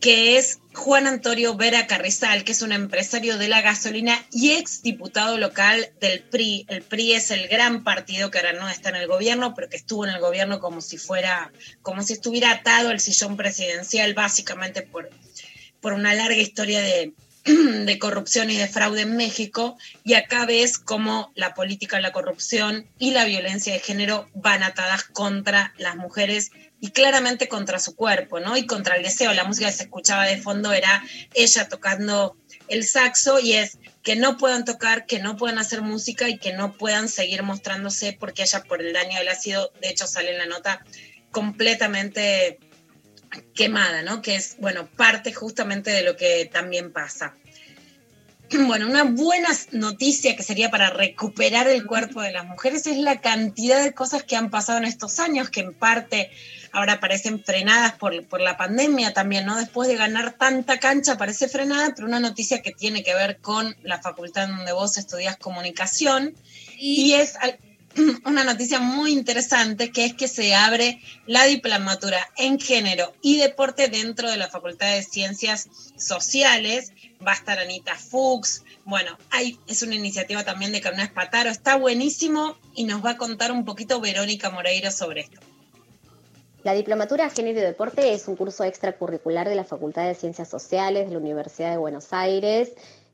que 0.00 0.38
es 0.38 0.60
Juan 0.72 1.06
Antonio 1.06 1.56
Vera 1.56 1.86
Carrizal, 1.86 2.44
que 2.44 2.52
es 2.52 2.62
un 2.62 2.72
empresario 2.72 3.38
de 3.38 3.48
la 3.48 3.60
gasolina 3.60 4.24
y 4.32 4.52
ex 4.52 4.82
diputado 4.82 5.36
local 5.36 5.92
del 6.00 6.22
PRI. 6.22 6.64
El 6.68 6.82
PRI 6.82 7.14
es 7.14 7.30
el 7.30 7.48
gran 7.48 7.84
partido 7.84 8.30
que 8.30 8.38
ahora 8.38 8.52
no 8.52 8.68
está 8.68 8.88
en 8.90 8.96
el 8.96 9.08
gobierno, 9.08 9.54
pero 9.54 9.68
que 9.68 9.76
estuvo 9.76 10.04
en 10.06 10.12
el 10.12 10.20
gobierno 10.20 10.60
como 10.60 10.80
si 10.80 10.96
fuera, 10.96 11.52
como 11.82 12.02
si 12.02 12.14
estuviera 12.14 12.52
atado 12.52 12.90
al 12.90 13.00
sillón 13.00 13.36
presidencial, 13.36 14.14
básicamente 14.14 14.82
por, 14.82 15.10
por 15.80 15.92
una 15.92 16.14
larga 16.14 16.36
historia 16.36 16.80
de, 16.80 17.12
de 17.44 17.98
corrupción 17.98 18.50
y 18.50 18.56
de 18.56 18.68
fraude 18.68 19.02
en 19.02 19.16
México. 19.16 19.76
Y 20.04 20.14
acá 20.14 20.46
ves 20.46 20.78
cómo 20.78 21.32
la 21.34 21.54
política, 21.54 22.00
la 22.00 22.12
corrupción 22.12 22.86
y 22.98 23.10
la 23.10 23.24
violencia 23.24 23.72
de 23.72 23.80
género 23.80 24.28
van 24.34 24.62
atadas 24.62 25.04
contra 25.04 25.74
las 25.78 25.96
mujeres 25.96 26.50
y 26.80 26.90
claramente 26.90 27.48
contra 27.48 27.78
su 27.78 27.94
cuerpo, 27.94 28.40
¿no? 28.40 28.56
Y 28.56 28.66
contra 28.66 28.96
el 28.96 29.02
deseo. 29.02 29.32
La 29.32 29.44
música 29.44 29.68
que 29.68 29.72
se 29.72 29.84
escuchaba 29.84 30.24
de 30.24 30.38
fondo 30.38 30.72
era 30.72 31.02
ella 31.34 31.68
tocando 31.68 32.36
el 32.68 32.84
saxo 32.84 33.38
y 33.38 33.52
es 33.52 33.78
que 34.02 34.16
no 34.16 34.36
puedan 34.36 34.64
tocar, 34.64 35.06
que 35.06 35.20
no 35.20 35.36
puedan 35.36 35.58
hacer 35.58 35.82
música 35.82 36.28
y 36.28 36.38
que 36.38 36.52
no 36.52 36.72
puedan 36.72 37.08
seguir 37.08 37.42
mostrándose 37.42 38.16
porque 38.18 38.42
ella 38.42 38.62
por 38.64 38.80
el 38.82 38.92
daño 38.92 39.18
del 39.18 39.28
ácido, 39.28 39.72
de 39.80 39.90
hecho 39.90 40.06
sale 40.06 40.32
en 40.32 40.38
la 40.38 40.46
nota, 40.46 40.84
completamente 41.30 42.58
quemada, 43.54 44.02
¿no? 44.02 44.22
Que 44.22 44.36
es, 44.36 44.56
bueno, 44.58 44.86
parte 44.86 45.32
justamente 45.32 45.90
de 45.90 46.02
lo 46.02 46.16
que 46.16 46.48
también 46.52 46.92
pasa. 46.92 47.34
Bueno, 48.66 48.86
una 48.86 49.04
buena 49.04 49.48
noticia 49.72 50.36
que 50.36 50.42
sería 50.42 50.70
para 50.70 50.90
recuperar 50.90 51.68
el 51.68 51.86
cuerpo 51.86 52.20
de 52.20 52.32
las 52.32 52.44
mujeres 52.44 52.86
es 52.86 52.98
la 52.98 53.22
cantidad 53.22 53.82
de 53.82 53.94
cosas 53.94 54.24
que 54.24 54.36
han 54.36 54.50
pasado 54.50 54.76
en 54.76 54.84
estos 54.84 55.18
años, 55.20 55.48
que 55.48 55.60
en 55.60 55.72
parte 55.72 56.30
ahora 56.72 57.00
parecen 57.00 57.42
frenadas 57.42 57.94
por, 57.94 58.26
por 58.26 58.40
la 58.40 58.56
pandemia 58.56 59.12
también, 59.12 59.46
¿no? 59.46 59.56
Después 59.56 59.88
de 59.88 59.96
ganar 59.96 60.32
tanta 60.32 60.78
cancha 60.78 61.16
parece 61.16 61.48
frenada, 61.48 61.92
pero 61.94 62.06
una 62.06 62.20
noticia 62.20 62.62
que 62.62 62.72
tiene 62.72 63.02
que 63.02 63.14
ver 63.14 63.38
con 63.38 63.76
la 63.82 64.00
facultad 64.00 64.48
donde 64.48 64.72
vos 64.72 64.98
estudias 64.98 65.36
comunicación 65.36 66.34
y, 66.78 67.14
es 67.14 67.36
una 68.26 68.44
noticia 68.44 68.80
muy 68.80 69.12
interesante 69.12 69.90
que 69.90 70.04
es 70.04 70.14
que 70.14 70.28
se 70.28 70.54
abre 70.54 71.00
la 71.26 71.44
diplomatura 71.44 72.18
en 72.36 72.58
género 72.58 73.12
y 73.20 73.38
deporte 73.38 73.88
dentro 73.88 74.30
de 74.30 74.36
la 74.36 74.48
Facultad 74.48 74.94
de 74.94 75.02
Ciencias 75.02 75.68
Sociales. 75.96 76.92
Va 77.26 77.32
a 77.32 77.34
estar 77.34 77.58
Anita 77.58 77.94
Fuchs. 77.96 78.64
Bueno, 78.84 79.16
hay, 79.30 79.58
es 79.66 79.82
una 79.82 79.94
iniciativa 79.94 80.44
también 80.44 80.72
de 80.72 80.80
Carmen 80.80 81.06
Espataro. 81.06 81.50
Está 81.50 81.76
buenísimo 81.76 82.56
y 82.74 82.84
nos 82.84 83.04
va 83.04 83.10
a 83.10 83.16
contar 83.16 83.52
un 83.52 83.64
poquito 83.64 84.00
Verónica 84.00 84.50
Moreiro 84.50 84.90
sobre 84.90 85.22
esto. 85.22 85.40
La 86.62 86.74
Diplomatura 86.74 87.28
Género 87.28 87.58
y 87.58 87.62
Deporte 87.62 88.12
es 88.12 88.28
un 88.28 88.36
curso 88.36 88.62
extracurricular 88.62 89.48
de 89.48 89.56
la 89.56 89.64
Facultad 89.64 90.06
de 90.06 90.14
Ciencias 90.14 90.48
Sociales 90.48 91.06
de 91.06 91.12
la 91.12 91.18
Universidad 91.18 91.72
de 91.72 91.76
Buenos 91.76 92.12
Aires. 92.12 92.72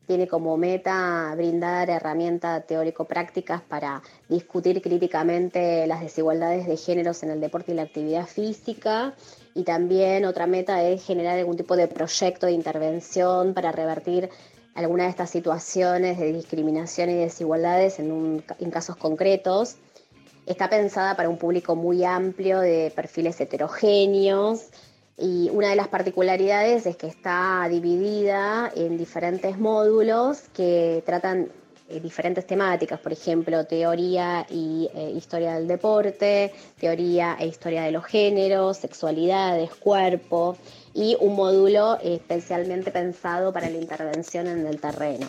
Tiene 0.09 0.27
como 0.27 0.57
meta 0.57 1.31
brindar 1.35 1.87
herramientas 1.91 2.65
teórico-prácticas 2.65 3.61
para 3.61 4.01
discutir 4.27 4.81
críticamente 4.81 5.85
las 5.85 6.01
desigualdades 6.01 6.65
de 6.65 6.77
géneros 6.77 7.21
en 7.21 7.29
el 7.29 7.39
deporte 7.39 7.73
y 7.73 7.75
la 7.75 7.83
actividad 7.83 8.25
física. 8.25 9.13
Y 9.53 9.65
también 9.65 10.25
otra 10.25 10.47
meta 10.47 10.81
es 10.81 11.05
generar 11.05 11.37
algún 11.37 11.57
tipo 11.57 11.75
de 11.75 11.87
proyecto 11.87 12.47
de 12.47 12.53
intervención 12.53 13.53
para 13.53 13.71
revertir 13.71 14.31
alguna 14.73 15.03
de 15.03 15.11
estas 15.11 15.29
situaciones 15.29 16.17
de 16.17 16.33
discriminación 16.33 17.11
y 17.11 17.13
desigualdades 17.13 17.99
en 17.99 18.41
casos 18.71 18.95
concretos. 18.95 19.75
Está 20.47 20.71
pensada 20.71 21.15
para 21.15 21.29
un 21.29 21.37
público 21.37 21.75
muy 21.75 22.03
amplio 22.03 22.61
de 22.61 22.91
perfiles 22.95 23.39
heterogéneos 23.39 24.71
y 25.19 25.49
una 25.49 25.69
de 25.69 25.75
las 25.75 25.89
particularidades 25.89 26.85
es 26.85 26.95
que 26.95 27.07
está 27.07 27.67
dividida 27.69 28.71
en 28.75 28.97
diferentes 28.97 29.57
módulos 29.57 30.43
que 30.53 31.03
tratan 31.05 31.49
eh, 31.89 31.99
diferentes 31.99 32.45
temáticas, 32.45 32.99
por 32.99 33.11
ejemplo, 33.11 33.65
teoría 33.65 34.45
y 34.49 34.89
eh, 34.93 35.11
historia 35.15 35.55
del 35.55 35.67
deporte, 35.67 36.53
teoría 36.79 37.35
e 37.39 37.47
historia 37.47 37.83
de 37.83 37.91
los 37.91 38.05
géneros, 38.05 38.77
sexualidades, 38.77 39.73
cuerpo 39.75 40.55
y 40.93 41.17
un 41.19 41.35
módulo 41.35 41.97
especialmente 42.01 42.91
pensado 42.91 43.51
para 43.51 43.69
la 43.69 43.77
intervención 43.77 44.47
en 44.47 44.67
el 44.67 44.79
terreno 44.79 45.27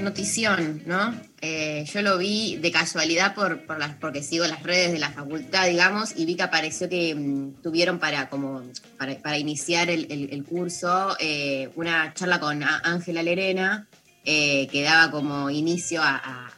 notición, 0.00 0.82
¿no? 0.86 1.14
Eh, 1.40 1.84
yo 1.92 2.02
lo 2.02 2.18
vi 2.18 2.56
de 2.56 2.70
casualidad 2.72 3.34
por, 3.34 3.78
las, 3.78 3.94
porque 3.96 4.22
sigo 4.22 4.46
las 4.46 4.62
redes 4.62 4.92
de 4.92 4.98
la 4.98 5.10
facultad, 5.10 5.66
digamos, 5.66 6.14
y 6.16 6.24
vi 6.26 6.36
que 6.36 6.42
apareció 6.42 6.88
que 6.88 7.14
mm, 7.14 7.62
tuvieron 7.62 7.98
para, 7.98 8.28
como, 8.28 8.62
para, 8.98 9.38
iniciar 9.38 9.90
el, 9.90 10.44
curso 10.44 11.16
eh, 11.20 11.70
una 11.76 12.12
charla 12.14 12.40
con 12.40 12.62
Ángela 12.62 13.22
Lerena, 13.22 13.86
eh, 14.24 14.68
que 14.68 14.82
daba 14.82 15.10
como 15.10 15.50
inicio 15.50 16.00
a, 16.02 16.50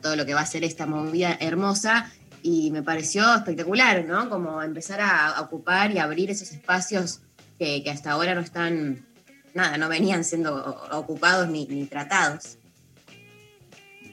todo 0.00 0.14
lo 0.14 0.24
que 0.24 0.34
va 0.34 0.42
a 0.42 0.46
ser 0.46 0.62
esta 0.62 0.86
movida 0.86 1.36
hermosa 1.40 2.12
y 2.40 2.70
me 2.70 2.82
pareció 2.82 3.34
espectacular, 3.34 4.04
¿no? 4.04 4.30
Como 4.30 4.62
empezar 4.62 5.00
a 5.00 5.40
ocupar 5.40 5.90
y 5.90 5.98
abrir 5.98 6.30
esos 6.30 6.52
espacios 6.52 7.20
que, 7.58 7.82
hasta 7.90 8.12
ahora 8.12 8.34
no 8.34 8.40
están, 8.40 9.04
nada, 9.54 9.76
no 9.76 9.88
venían 9.88 10.24
siendo 10.24 10.54
ocupados 10.92 11.48
ni, 11.48 11.86
tratados. 11.86 12.58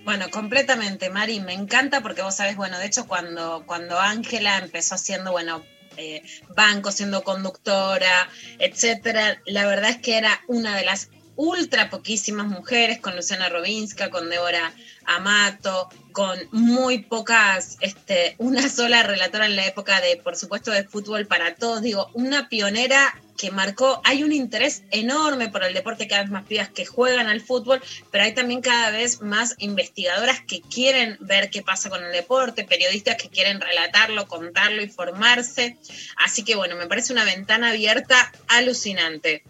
Bueno, 0.04 0.30
completamente, 0.32 1.10
Mari, 1.10 1.39
me 1.39 1.54
encanta 1.54 2.02
porque 2.02 2.21
vos 2.21 2.36
sabés, 2.36 2.56
bueno, 2.56 2.80
de 2.80 2.86
hecho 2.86 3.06
cuando 3.06 3.63
cuando 3.65 3.99
Ángela 3.99 4.58
empezó 4.58 4.95
haciendo, 4.95 5.32
bueno, 5.32 5.63
eh, 5.97 6.23
banco, 6.56 6.91
siendo 6.91 7.23
conductora, 7.23 8.30
etcétera, 8.58 9.41
la 9.45 9.65
verdad 9.65 9.91
es 9.91 9.97
que 9.97 10.17
era 10.17 10.41
una 10.47 10.75
de 10.75 10.86
las 10.86 11.10
ultra 11.36 11.89
poquísimas 11.89 12.47
mujeres, 12.47 12.99
con 12.99 13.15
Luciana 13.15 13.47
Robinska, 13.47 14.10
con 14.10 14.30
Débora 14.30 14.73
Amato, 15.06 15.88
con 16.12 16.38
muy 16.52 16.99
pocas, 16.99 17.78
este, 17.80 18.36
una 18.39 18.67
sola 18.67 19.04
relatora 19.04 19.45
en 19.45 19.56
la 19.56 19.65
época 19.65 20.02
de, 20.02 20.17
por 20.17 20.36
supuesto, 20.36 20.71
de 20.71 20.84
fútbol 20.84 21.28
para 21.28 21.56
todos, 21.56 21.82
digo, 21.82 22.10
una 22.13 22.49
pionera 22.49 23.15
que 23.39 23.52
marcó, 23.52 24.02
hay 24.04 24.23
un 24.23 24.34
interés 24.34 24.84
enorme 24.91 25.47
por 25.47 25.63
el 25.63 25.73
deporte, 25.73 26.10
cada 26.10 26.23
vez 26.23 26.30
más 26.30 26.45
pibas 26.45 26.67
que 26.67 26.86
juegan 26.86 27.28
al 27.28 27.39
fútbol, 27.39 27.82
pero 28.12 28.25
hay 28.25 28.34
también 28.34 28.60
cada 28.60 28.91
vez 28.91 29.21
más 29.21 29.56
investigadoras 29.60 30.41
que 30.41 30.60
quieren 30.60 31.15
ver 31.21 31.49
qué 31.49 31.62
pasa 31.62 31.89
con 31.89 32.04
el 32.04 32.12
deporte, 32.12 32.65
periodistas 32.65 33.15
que 33.15 33.30
quieren 33.30 33.62
relatarlo, 33.62 34.28
contarlo 34.28 34.82
y 34.82 34.89
formarse. 34.89 35.78
Así 36.17 36.43
que 36.43 36.56
bueno, 36.56 36.75
me 36.75 36.88
parece 36.88 37.13
una 37.13 37.23
ventana 37.23 37.69
abierta 37.69 38.30
alucinante. 38.49 39.43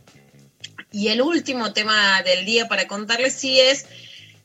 Y 0.92 1.08
el 1.08 1.24
último 1.24 1.74
tema 1.74 2.22
del 2.22 2.46
día 2.46 2.68
para 2.68 2.88
contarles 2.88 3.34
sí 3.34 3.60
es, 3.60 3.88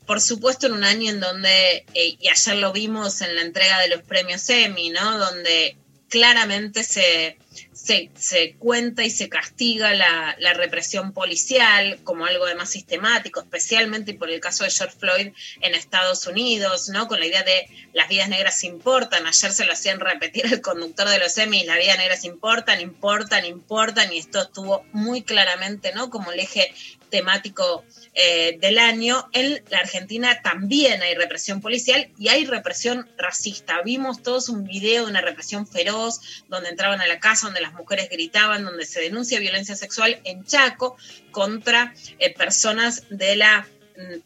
por 0.07 0.23
supuesto, 0.23 0.69
en 0.69 0.73
un 0.73 0.85
año 0.85 1.11
en 1.11 1.21
donde, 1.21 1.85
eh, 1.93 2.17
y 2.19 2.29
ayer 2.29 2.57
lo 2.57 2.73
vimos 2.73 3.21
en 3.21 3.37
la 3.37 3.43
entrega 3.43 3.79
de 3.81 3.89
los 3.89 4.03
premios 4.05 4.49
Emmy, 4.49 4.89
¿no? 4.89 5.19
Donde 5.19 5.77
claramente 6.15 6.85
se, 6.85 7.39
se, 7.73 8.55
cuenta 8.61 9.03
y 9.03 9.11
se 9.11 9.29
castiga 9.29 9.93
la, 9.95 10.55
represión 10.55 11.13
policial 11.13 11.99
como 12.05 12.25
algo 12.25 12.47
de 12.47 12.55
más 12.55 12.71
sistemático, 12.71 13.41
especialmente 13.41 14.15
por 14.15 14.31
el 14.31 14.39
caso 14.39 14.63
de 14.63 14.71
George 14.71 14.97
Floyd 14.97 15.33
en 15.61 15.75
Estados 15.75 16.25
Unidos, 16.29 16.89
¿no? 16.89 17.09
Con 17.09 17.19
la 17.19 17.27
idea 17.27 17.43
de 17.43 17.67
las 17.93 18.09
vidas 18.09 18.29
negras 18.29 18.63
importan. 18.63 19.27
Ayer 19.27 19.51
se 19.51 19.65
lo 19.65 19.73
hacían 19.73 19.99
repetir 19.99 20.47
el 20.47 20.61
conductor 20.61 21.09
de 21.09 21.19
los 21.19 21.37
Emmys, 21.37 21.67
las 21.67 21.79
vidas 21.79 21.99
negras 21.99 22.25
importan, 22.25 22.81
importan, 22.81 23.45
importan, 23.45 24.13
y 24.13 24.19
esto 24.19 24.43
estuvo 24.43 24.87
muy 24.93 25.23
claramente, 25.23 25.93
¿no? 25.95 26.11
Como 26.11 26.31
el 26.31 26.39
eje 26.39 26.73
temático 27.15 27.85
eh, 28.15 28.59
del 28.61 28.77
año, 28.77 29.29
en 29.33 29.63
la 29.71 29.79
Argentina 29.79 30.43
también 30.43 31.01
hay 31.01 31.15
represión 31.15 31.61
policial 31.61 32.11
y 32.19 32.27
hay 32.27 32.45
represión 32.45 33.09
racista. 33.17 33.83
Vimos 33.83 34.21
todos 34.21 34.49
un 34.49 34.65
video 34.65 35.05
de 35.05 35.11
una 35.13 35.21
represión 35.21 35.65
feroz, 35.65 36.21
donde 36.49 36.71
entraban 36.71 37.01
a 37.01 37.07
la 37.07 37.21
casa, 37.21 37.47
donde 37.47 37.61
las 37.61 37.73
mujeres 37.73 38.09
gritaban, 38.11 38.65
donde 38.65 38.85
se 38.85 39.01
denuncia 39.01 39.39
violencia 39.39 39.77
sexual 39.77 40.21
en 40.25 40.45
Chaco 40.45 40.97
contra 41.31 41.95
eh, 42.19 42.35
personas 42.35 43.05
de 43.11 43.37
la, 43.37 43.69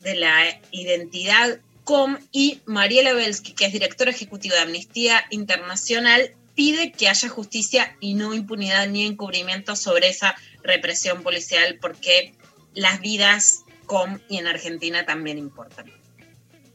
de 0.00 0.14
la 0.14 0.58
identidad 0.70 1.60
com 1.84 2.16
y 2.32 2.62
Mariela 2.64 3.12
Belsky, 3.12 3.52
que 3.52 3.66
es 3.66 3.72
directora 3.74 4.12
ejecutiva 4.12 4.56
de 4.56 4.62
Amnistía 4.62 5.26
Internacional, 5.28 6.32
pide 6.54 6.90
que 6.90 7.10
haya 7.10 7.28
justicia 7.28 7.94
y 8.00 8.14
no 8.14 8.32
impunidad 8.32 8.88
ni 8.88 9.04
encubrimiento 9.04 9.76
sobre 9.76 10.08
esa 10.08 10.34
represión 10.62 11.22
policial 11.22 11.78
porque 11.80 12.32
las 12.74 13.00
vidas 13.00 13.64
con 13.86 14.20
y 14.28 14.38
en 14.38 14.46
Argentina 14.46 15.04
también 15.06 15.38
importan. 15.38 15.86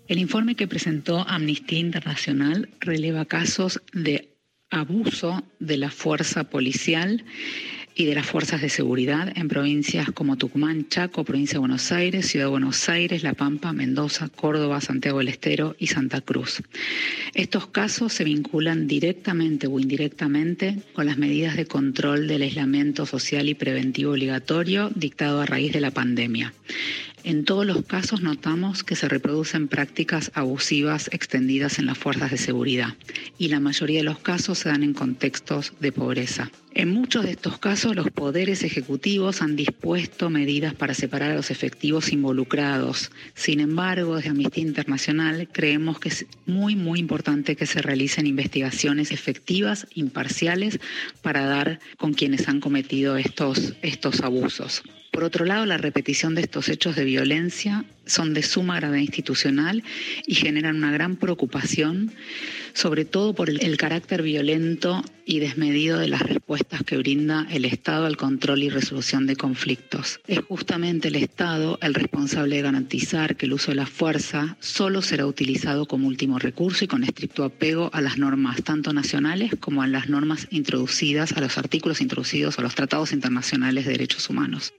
El 0.08 0.20
informe 0.20 0.56
que 0.56 0.68
presentó 0.68 1.28
Amnistía 1.28 1.80
Internacional 1.80 2.70
releva 2.80 3.26
casos 3.26 3.82
de 3.94 4.34
abuso 4.70 5.44
de 5.60 5.78
la 5.78 5.92
fuerza 5.92 6.46
policial 6.46 7.24
y 7.96 8.06
de 8.06 8.16
las 8.16 8.26
fuerzas 8.26 8.62
de 8.62 8.70
seguridad 8.70 9.32
en 9.36 9.48
provincias 9.48 10.12
como 10.12 10.38
Tucumán, 10.38 10.88
Chaco, 10.90 11.24
provincia 11.24 11.54
de 11.54 11.60
Buenos 11.60 11.92
Aires, 11.92 12.28
Ciudad 12.28 12.46
de 12.48 12.52
Buenos 12.52 12.90
Aires, 12.90 13.24
La 13.24 13.34
Pampa, 13.34 13.74
Mendoza, 13.74 14.30
Córdoba, 14.30 14.82
Santiago 14.82 15.20
del 15.20 15.28
Estero 15.28 15.76
y 15.80 15.88
Santa 15.88 16.22
Cruz. 16.22 16.62
Estos 17.34 17.68
casos 17.68 18.14
se 18.14 18.24
vinculan 18.24 18.88
directamente 18.88 19.68
o 19.68 19.80
indirectamente 19.80 20.78
con 20.94 21.06
las 21.06 21.18
medidas 21.18 21.56
de 21.56 21.66
control 21.66 22.28
del 22.28 22.42
aislamiento 22.42 23.06
social 23.06 23.50
y 23.50 23.54
preventivo 23.54 24.12
obligatorio 24.12 24.90
dictado 24.96 25.42
a 25.42 25.46
raíz 25.46 25.74
de 25.74 25.82
la 25.82 25.92
pandemia. 25.92 26.54
En 27.26 27.46
todos 27.46 27.66
los 27.66 27.86
casos 27.86 28.22
notamos 28.22 28.84
que 28.84 28.98
se 28.98 29.08
reproducen 29.08 29.70
prácticas 29.70 30.30
abusivas 30.34 31.10
extendidas 31.14 31.80
en 31.80 31.86
las 31.86 31.98
fuerzas 31.98 32.32
de 32.32 32.38
seguridad 32.38 32.96
y 33.38 33.48
la 33.48 33.62
mayoría 33.62 34.00
de 34.00 34.04
los 34.04 34.20
casos 34.20 34.60
se 34.60 34.68
dan 34.68 34.84
en 34.84 34.94
contextos 34.94 35.72
de 35.80 35.94
pobreza. 35.94 36.52
En 36.74 36.92
muchos 36.92 37.24
de 37.24 37.32
estos 37.32 37.60
casos 37.60 37.96
los 37.96 38.12
poderes 38.12 38.64
ejecutivos 38.64 39.42
han 39.42 39.56
dispuesto 39.56 40.30
medidas 40.30 40.74
para 40.74 40.94
separar 40.94 41.32
a 41.32 41.36
los 41.36 41.50
efectivos 41.50 42.12
involucrados. 42.12 43.10
Sin 43.36 43.62
embargo, 43.62 44.18
desde 44.18 44.32
Amnistía 44.32 44.64
Internacional 44.64 45.48
creemos 45.50 46.02
que 46.02 46.10
es 46.10 46.26
muy, 46.46 46.76
muy 46.76 47.00
importante 47.00 47.56
que 47.56 47.68
se 47.68 47.82
realicen 47.82 48.28
investigaciones 48.28 49.12
efectivas, 49.12 49.88
imparciales, 49.94 50.82
para 51.22 51.46
dar 51.46 51.80
con 51.96 52.14
quienes 52.14 52.50
han 52.50 52.60
cometido 52.60 53.16
estos, 53.16 53.76
estos 53.82 54.20
abusos. 54.20 54.84
Por 55.14 55.24
otro 55.24 55.46
lado, 55.46 55.68
la 55.68 55.78
repetición 55.78 56.34
de 56.34 56.42
estos 56.42 56.70
hechos 56.70 56.96
de 56.96 57.06
violencia 57.06 57.86
son 58.08 58.34
de 58.34 58.42
suma 58.42 58.78
gravedad 58.78 59.00
institucional 59.00 59.84
y 60.26 60.34
generan 60.34 60.78
una 60.78 60.92
gran 60.92 61.18
preocupación, 61.18 62.12
sobre 62.74 63.06
todo 63.06 63.36
por 63.36 63.48
el, 63.52 63.78
carácter 63.78 64.24
violento 64.24 65.04
y 65.24 65.40
desmedido 65.40 66.00
de 66.00 66.08
las 66.08 66.24
respuestas 66.24 66.82
que 66.84 66.98
brinda 66.98 67.48
el 67.52 67.64
Estado 67.66 68.08
al 68.08 68.18
control 68.18 68.64
y 68.64 68.70
resolución 68.70 69.28
de 69.28 69.36
conflictos. 69.36 70.20
Es 70.28 70.40
justamente 70.40 71.10
el 71.10 71.16
Estado 71.16 71.78
el 71.84 71.94
responsable 71.94 72.56
de 72.56 72.64
garantizar 72.64 73.38
que 73.38 73.46
el 73.46 73.54
uso 73.54 73.70
de 73.70 73.76
la 73.76 73.86
fuerza 73.86 74.58
solo 74.60 75.04
será 75.04 75.28
utilizado 75.28 75.86
como 75.86 76.08
último 76.08 76.40
recurso 76.40 76.86
y 76.86 76.88
con 76.88 77.04
estricto 77.04 77.44
apego 77.44 77.92
a 77.94 78.02
las 78.02 78.18
normas 78.18 78.64
tanto 78.64 78.92
nacionales 78.94 79.52
como 79.60 79.84
a 79.84 79.88
las 79.88 80.10
normas 80.10 80.48
introducidas, 80.50 81.34
a 81.34 81.40
los 81.40 81.60
artículos 81.60 82.02
introducidos 82.02 82.58
a 82.58 82.64
los 82.64 82.74
tratados 82.74 83.14
internacionales 83.14 83.86
de 83.86 83.92
derechos 83.92 84.28
humanos. 84.28 84.74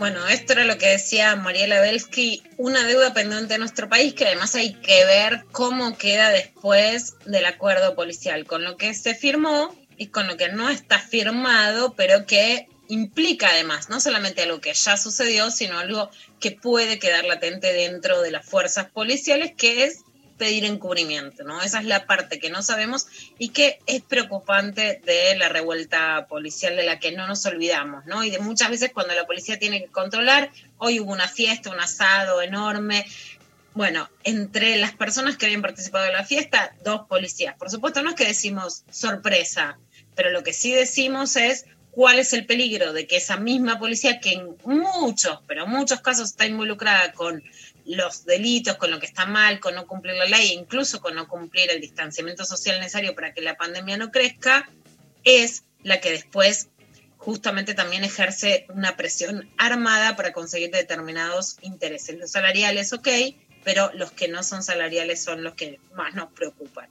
Bueno, 0.00 0.26
esto 0.28 0.54
era 0.54 0.64
lo 0.64 0.78
que 0.78 0.88
decía 0.88 1.36
Mariela 1.36 1.78
Belsky, 1.82 2.42
una 2.56 2.84
deuda 2.86 3.12
pendiente 3.12 3.52
de 3.52 3.58
nuestro 3.58 3.90
país 3.90 4.14
que 4.14 4.24
además 4.24 4.54
hay 4.54 4.72
que 4.72 5.04
ver 5.04 5.44
cómo 5.52 5.98
queda 5.98 6.30
después 6.30 7.16
del 7.26 7.44
acuerdo 7.44 7.94
policial, 7.94 8.46
con 8.46 8.64
lo 8.64 8.78
que 8.78 8.94
se 8.94 9.14
firmó 9.14 9.76
y 9.98 10.06
con 10.06 10.26
lo 10.26 10.38
que 10.38 10.48
no 10.48 10.70
está 10.70 10.98
firmado, 10.98 11.92
pero 11.96 12.24
que 12.24 12.66
implica 12.88 13.50
además 13.50 13.90
no 13.90 14.00
solamente 14.00 14.40
algo 14.40 14.62
que 14.62 14.72
ya 14.72 14.96
sucedió, 14.96 15.50
sino 15.50 15.78
algo 15.78 16.10
que 16.40 16.52
puede 16.52 16.98
quedar 16.98 17.26
latente 17.26 17.74
dentro 17.74 18.22
de 18.22 18.30
las 18.30 18.46
fuerzas 18.46 18.88
policiales, 18.90 19.52
que 19.54 19.84
es 19.84 19.98
pedir 20.40 20.64
encubrimiento, 20.64 21.44
¿no? 21.44 21.60
Esa 21.60 21.80
es 21.80 21.84
la 21.84 22.06
parte 22.06 22.38
que 22.38 22.48
no 22.48 22.62
sabemos 22.62 23.06
y 23.38 23.50
que 23.50 23.78
es 23.84 24.00
preocupante 24.00 25.02
de 25.04 25.36
la 25.36 25.50
revuelta 25.50 26.26
policial 26.28 26.76
de 26.76 26.82
la 26.82 26.98
que 26.98 27.12
no 27.12 27.28
nos 27.28 27.44
olvidamos, 27.44 28.06
¿no? 28.06 28.24
Y 28.24 28.30
de 28.30 28.38
muchas 28.38 28.70
veces 28.70 28.90
cuando 28.94 29.12
la 29.12 29.26
policía 29.26 29.58
tiene 29.58 29.82
que 29.82 29.88
controlar, 29.88 30.50
hoy 30.78 30.98
hubo 30.98 31.12
una 31.12 31.28
fiesta, 31.28 31.68
un 31.68 31.78
asado 31.78 32.40
enorme, 32.40 33.04
bueno, 33.74 34.08
entre 34.24 34.78
las 34.78 34.92
personas 34.92 35.36
que 35.36 35.44
habían 35.44 35.60
participado 35.60 36.06
en 36.06 36.14
la 36.14 36.24
fiesta, 36.24 36.74
dos 36.82 37.02
policías. 37.06 37.54
Por 37.56 37.68
supuesto, 37.68 38.02
no 38.02 38.08
es 38.08 38.16
que 38.16 38.26
decimos 38.26 38.84
sorpresa, 38.90 39.78
pero 40.14 40.30
lo 40.30 40.42
que 40.42 40.54
sí 40.54 40.72
decimos 40.72 41.36
es 41.36 41.66
cuál 41.90 42.18
es 42.18 42.32
el 42.32 42.46
peligro 42.46 42.94
de 42.94 43.06
que 43.06 43.16
esa 43.16 43.36
misma 43.36 43.78
policía, 43.78 44.20
que 44.20 44.32
en 44.32 44.56
muchos, 44.64 45.40
pero 45.46 45.66
muchos 45.66 46.00
casos 46.00 46.30
está 46.30 46.46
involucrada 46.46 47.12
con 47.12 47.42
los 47.84 48.24
delitos, 48.24 48.76
con 48.76 48.90
lo 48.90 48.98
que 48.98 49.06
está 49.06 49.26
mal, 49.26 49.60
con 49.60 49.74
no 49.74 49.86
cumplir 49.86 50.16
la 50.16 50.26
ley, 50.26 50.52
incluso 50.52 51.00
con 51.00 51.14
no 51.14 51.28
cumplir 51.28 51.70
el 51.70 51.80
distanciamiento 51.80 52.44
social 52.44 52.78
necesario 52.78 53.14
para 53.14 53.32
que 53.32 53.40
la 53.40 53.56
pandemia 53.56 53.96
no 53.96 54.10
crezca, 54.10 54.68
es 55.24 55.64
la 55.82 56.00
que 56.00 56.10
después 56.10 56.68
justamente 57.16 57.74
también 57.74 58.02
ejerce 58.04 58.66
una 58.70 58.96
presión 58.96 59.48
armada 59.58 60.16
para 60.16 60.32
conseguir 60.32 60.70
determinados 60.70 61.58
intereses. 61.62 62.18
Los 62.18 62.30
salariales, 62.30 62.92
ok, 62.92 63.08
pero 63.62 63.90
los 63.94 64.10
que 64.12 64.28
no 64.28 64.42
son 64.42 64.62
salariales 64.62 65.22
son 65.22 65.42
los 65.42 65.54
que 65.54 65.78
más 65.94 66.14
nos 66.14 66.32
preocupan. 66.32 66.88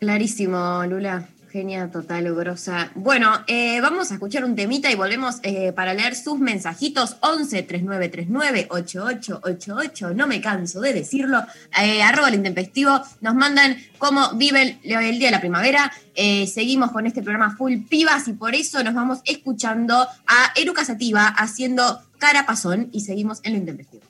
Clarísimo, 0.00 0.84
Lula. 0.86 1.28
Genia 1.50 1.90
total, 1.90 2.32
grosa. 2.32 2.92
Bueno, 2.94 3.32
eh, 3.48 3.80
vamos 3.80 4.12
a 4.12 4.14
escuchar 4.14 4.44
un 4.44 4.54
temita 4.54 4.88
y 4.88 4.94
volvemos 4.94 5.40
eh, 5.42 5.72
para 5.72 5.94
leer 5.94 6.14
sus 6.14 6.38
mensajitos. 6.38 7.16
11 7.22 7.64
3939 7.64 8.68
8888. 8.70 10.14
No 10.14 10.28
me 10.28 10.40
canso 10.40 10.80
de 10.80 10.92
decirlo. 10.92 11.44
Eh, 11.82 12.02
arroba 12.02 12.28
el 12.28 12.36
intempestivo. 12.36 13.00
Nos 13.20 13.34
mandan 13.34 13.76
cómo 13.98 14.32
vive 14.34 14.78
el, 14.84 15.18
día 15.18 15.28
de 15.28 15.30
la 15.30 15.40
primavera. 15.40 15.92
Seguimos 16.14 16.92
con 16.92 17.06
este 17.06 17.22
programa 17.22 17.56
Full 17.56 17.78
Pibas 17.88 18.28
y 18.28 18.34
por 18.34 18.54
eso 18.54 18.84
nos 18.84 18.94
vamos 18.94 19.20
escuchando 19.24 20.06
a 20.26 20.52
Eruca 20.54 20.84
Sativa 20.84 21.26
haciendo 21.26 22.00
Carapazón 22.18 22.90
y 22.92 23.00
seguimos 23.00 23.40
en 23.42 23.54
lo 23.54 23.58
intempestivo. 23.58 24.09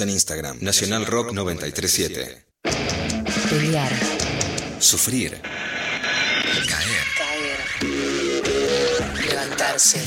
En 0.00 0.10
Instagram, 0.10 0.58
Nacional 0.60 1.06
Rock 1.06 1.32
937. 1.32 2.44
Pelear, 3.50 3.92
Sufrir, 4.78 5.40
caer, 6.68 7.04
caer, 7.16 7.58
levantarse. 9.28 9.98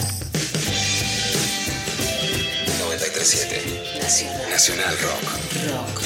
937. 2.80 4.00
Nacional 4.02 4.50
Nacional 4.50 4.98
Rock. 5.02 5.24
Rock. 5.72 6.02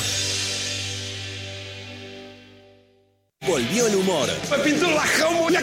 Volvió 3.45 3.85
el 3.85 3.95
humor. 3.97 4.29
Me 4.49 4.57
pintó 4.63 4.89
la 4.89 5.01
jama, 5.01 5.41
voy 5.41 5.55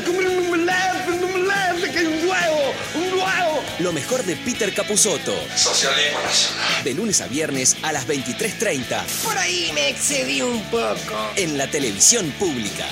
Lo 3.83 3.93
mejor 3.93 4.23
de 4.25 4.37
Peter 4.37 4.73
Capusotto. 4.73 5.35
Socialismo 5.57 6.21
nacional. 6.21 6.85
De 6.85 6.95
lunes 6.95 7.21
a 7.21 7.27
viernes 7.27 7.77
a 7.83 7.91
las 7.91 8.07
23.30. 8.07 9.05
Por 9.25 9.37
ahí 9.37 9.73
me 9.75 9.89
excedí 9.89 10.41
un 10.41 10.63
poco. 10.71 11.33
En 11.35 11.59
la 11.59 11.69
televisión 11.69 12.31
pública. 12.39 12.87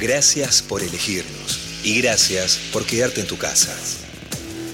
Gracias 0.00 0.60
por 0.60 0.82
elegirnos 0.82 1.60
y 1.84 2.02
gracias 2.02 2.58
por 2.72 2.84
quedarte 2.84 3.20
en 3.20 3.28
tu 3.28 3.38
casa. 3.38 3.72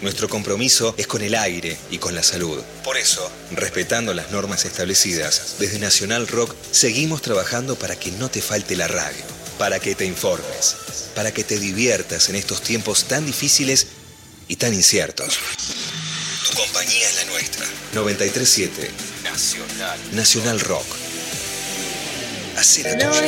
Nuestro 0.01 0.31
compromiso 0.31 0.95
es 0.97 1.07
con 1.07 1.21
el 1.21 1.35
aire 1.35 1.77
y 1.91 1.99
con 1.99 2.15
la 2.15 2.23
salud. 2.23 2.59
Por 2.85 2.97
eso, 2.97 3.31
respetando 3.51 4.15
las 4.15 4.31
normas 4.31 4.65
establecidas, 4.65 5.57
desde 5.59 5.79
Nacional 5.79 6.27
Rock 6.27 6.55
seguimos 6.71 7.21
trabajando 7.21 7.77
para 7.77 7.97
que 7.97 8.11
no 8.13 8.31
te 8.31 8.41
falte 8.41 8.77
la 8.77 8.89
radio, 8.89 9.25
para 9.59 9.79
que 9.79 9.95
te 9.95 10.07
informes, 10.07 10.77
para 11.15 11.33
que 11.33 11.45
te 11.45 11.61
diviertas 11.61 12.31
en 12.31 12.37
estos 12.37 12.63
tiempos 12.63 13.05
tan 13.05 13.27
difíciles 13.27 13.89
y 14.53 14.57
tan 14.57 14.75
inciertos. 14.75 15.39
Tu 16.51 16.57
compañía 16.59 17.09
es 17.09 17.17
la 17.17 17.25
nuestra. 17.33 17.65
937 17.95 18.91
Nacional. 19.25 19.99
Nacional 20.13 20.61
Rock. 20.61 20.85
Así 22.59 22.83
la 22.83 22.99
tuya. 22.99 23.23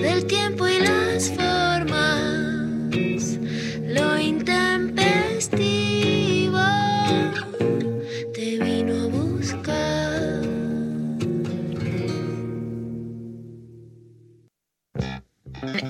del 0.00 0.26
tiempo 0.28 0.68
y 0.68 0.78
las 0.78 1.30
formas. 1.30 2.92
Lo 3.82 4.16
intempestivo 4.16 6.60
te 8.32 8.58
vino 8.60 8.94
a 8.94 9.08
buscar. 9.08 10.38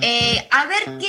Eh, 0.01 0.47
a 0.49 0.65
ver 0.65 0.97
qué 0.99 1.08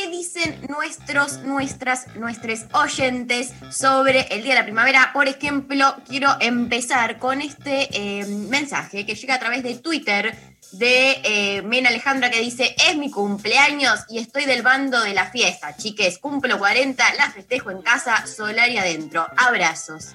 nuestros, 0.68 1.38
nuestras, 1.38 2.06
nuestros 2.16 2.60
oyentes 2.72 3.52
sobre 3.70 4.22
el 4.30 4.42
Día 4.42 4.54
de 4.54 4.60
la 4.60 4.64
Primavera. 4.64 5.10
Por 5.12 5.28
ejemplo, 5.28 5.96
quiero 6.08 6.36
empezar 6.40 7.18
con 7.18 7.40
este 7.40 7.88
eh, 7.92 8.26
mensaje 8.26 9.06
que 9.06 9.14
llega 9.14 9.34
a 9.34 9.38
través 9.38 9.62
de 9.62 9.76
Twitter 9.76 10.34
de 10.72 11.20
eh, 11.24 11.62
Mena 11.62 11.88
Alejandra 11.88 12.30
que 12.30 12.40
dice, 12.40 12.76
es 12.88 12.96
mi 12.96 13.10
cumpleaños 13.10 14.00
y 14.08 14.18
estoy 14.18 14.44
del 14.44 14.62
bando 14.62 15.00
de 15.00 15.14
la 15.14 15.30
fiesta. 15.30 15.76
Chiques, 15.76 16.18
cumplo 16.18 16.58
40, 16.58 17.14
la 17.14 17.30
festejo 17.30 17.70
en 17.70 17.82
casa, 17.82 18.26
solar 18.26 18.68
y 18.70 18.78
adentro. 18.78 19.26
Abrazos. 19.36 20.14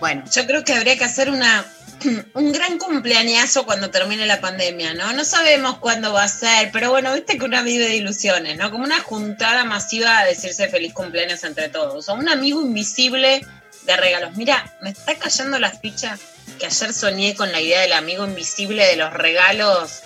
Bueno. 0.00 0.24
Yo 0.34 0.46
creo 0.46 0.64
que 0.64 0.74
habría 0.74 0.96
que 0.96 1.04
hacer 1.04 1.30
una, 1.30 1.64
un 2.34 2.52
gran 2.52 2.78
cumpleañazo 2.78 3.64
cuando 3.64 3.90
termine 3.90 4.26
la 4.26 4.40
pandemia, 4.40 4.94
¿no? 4.94 5.12
No 5.12 5.24
sabemos 5.24 5.78
cuándo 5.78 6.12
va 6.12 6.24
a 6.24 6.28
ser, 6.28 6.70
pero 6.72 6.90
bueno, 6.90 7.12
viste 7.14 7.38
que 7.38 7.44
una 7.44 7.62
vive 7.62 7.86
de 7.86 7.96
ilusiones, 7.96 8.56
¿no? 8.56 8.70
Como 8.70 8.84
una 8.84 9.00
juntada 9.00 9.64
masiva 9.64 10.18
a 10.18 10.24
decirse 10.24 10.68
feliz 10.68 10.92
cumpleaños 10.92 11.44
entre 11.44 11.68
todos. 11.68 12.08
O 12.08 12.14
un 12.14 12.28
amigo 12.28 12.60
invisible 12.60 13.44
de 13.84 13.96
regalos. 13.96 14.36
Mira, 14.36 14.76
me 14.80 14.90
está 14.90 15.14
cayendo 15.16 15.58
la 15.58 15.70
ficha 15.70 16.18
que 16.58 16.66
ayer 16.66 16.92
soñé 16.92 17.34
con 17.34 17.50
la 17.52 17.60
idea 17.60 17.80
del 17.80 17.92
amigo 17.92 18.24
invisible 18.24 18.86
de 18.86 18.96
los 18.96 19.12
regalos. 19.12 20.00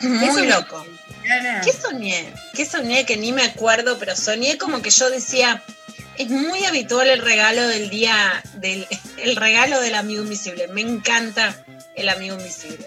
Muy 0.00 0.46
loco. 0.46 0.84
¿Qué 1.64 1.72
soñé? 1.72 2.32
¿Qué 2.54 2.66
soñé? 2.66 3.06
Que 3.06 3.16
ni 3.16 3.32
me 3.32 3.42
acuerdo, 3.42 3.98
pero 3.98 4.14
soñé 4.14 4.58
como 4.58 4.82
que 4.82 4.90
yo 4.90 5.08
decía, 5.08 5.62
es 6.18 6.30
muy 6.30 6.64
habitual 6.64 7.08
el 7.08 7.20
regalo 7.20 7.66
del 7.68 7.90
día, 7.90 8.42
del, 8.54 8.86
el 9.18 9.36
regalo 9.36 9.80
del 9.80 9.94
amigo 9.94 10.22
invisible. 10.22 10.68
Me 10.68 10.80
encanta 10.80 11.56
el 11.94 12.08
amigo 12.08 12.36
invisible. 12.36 12.86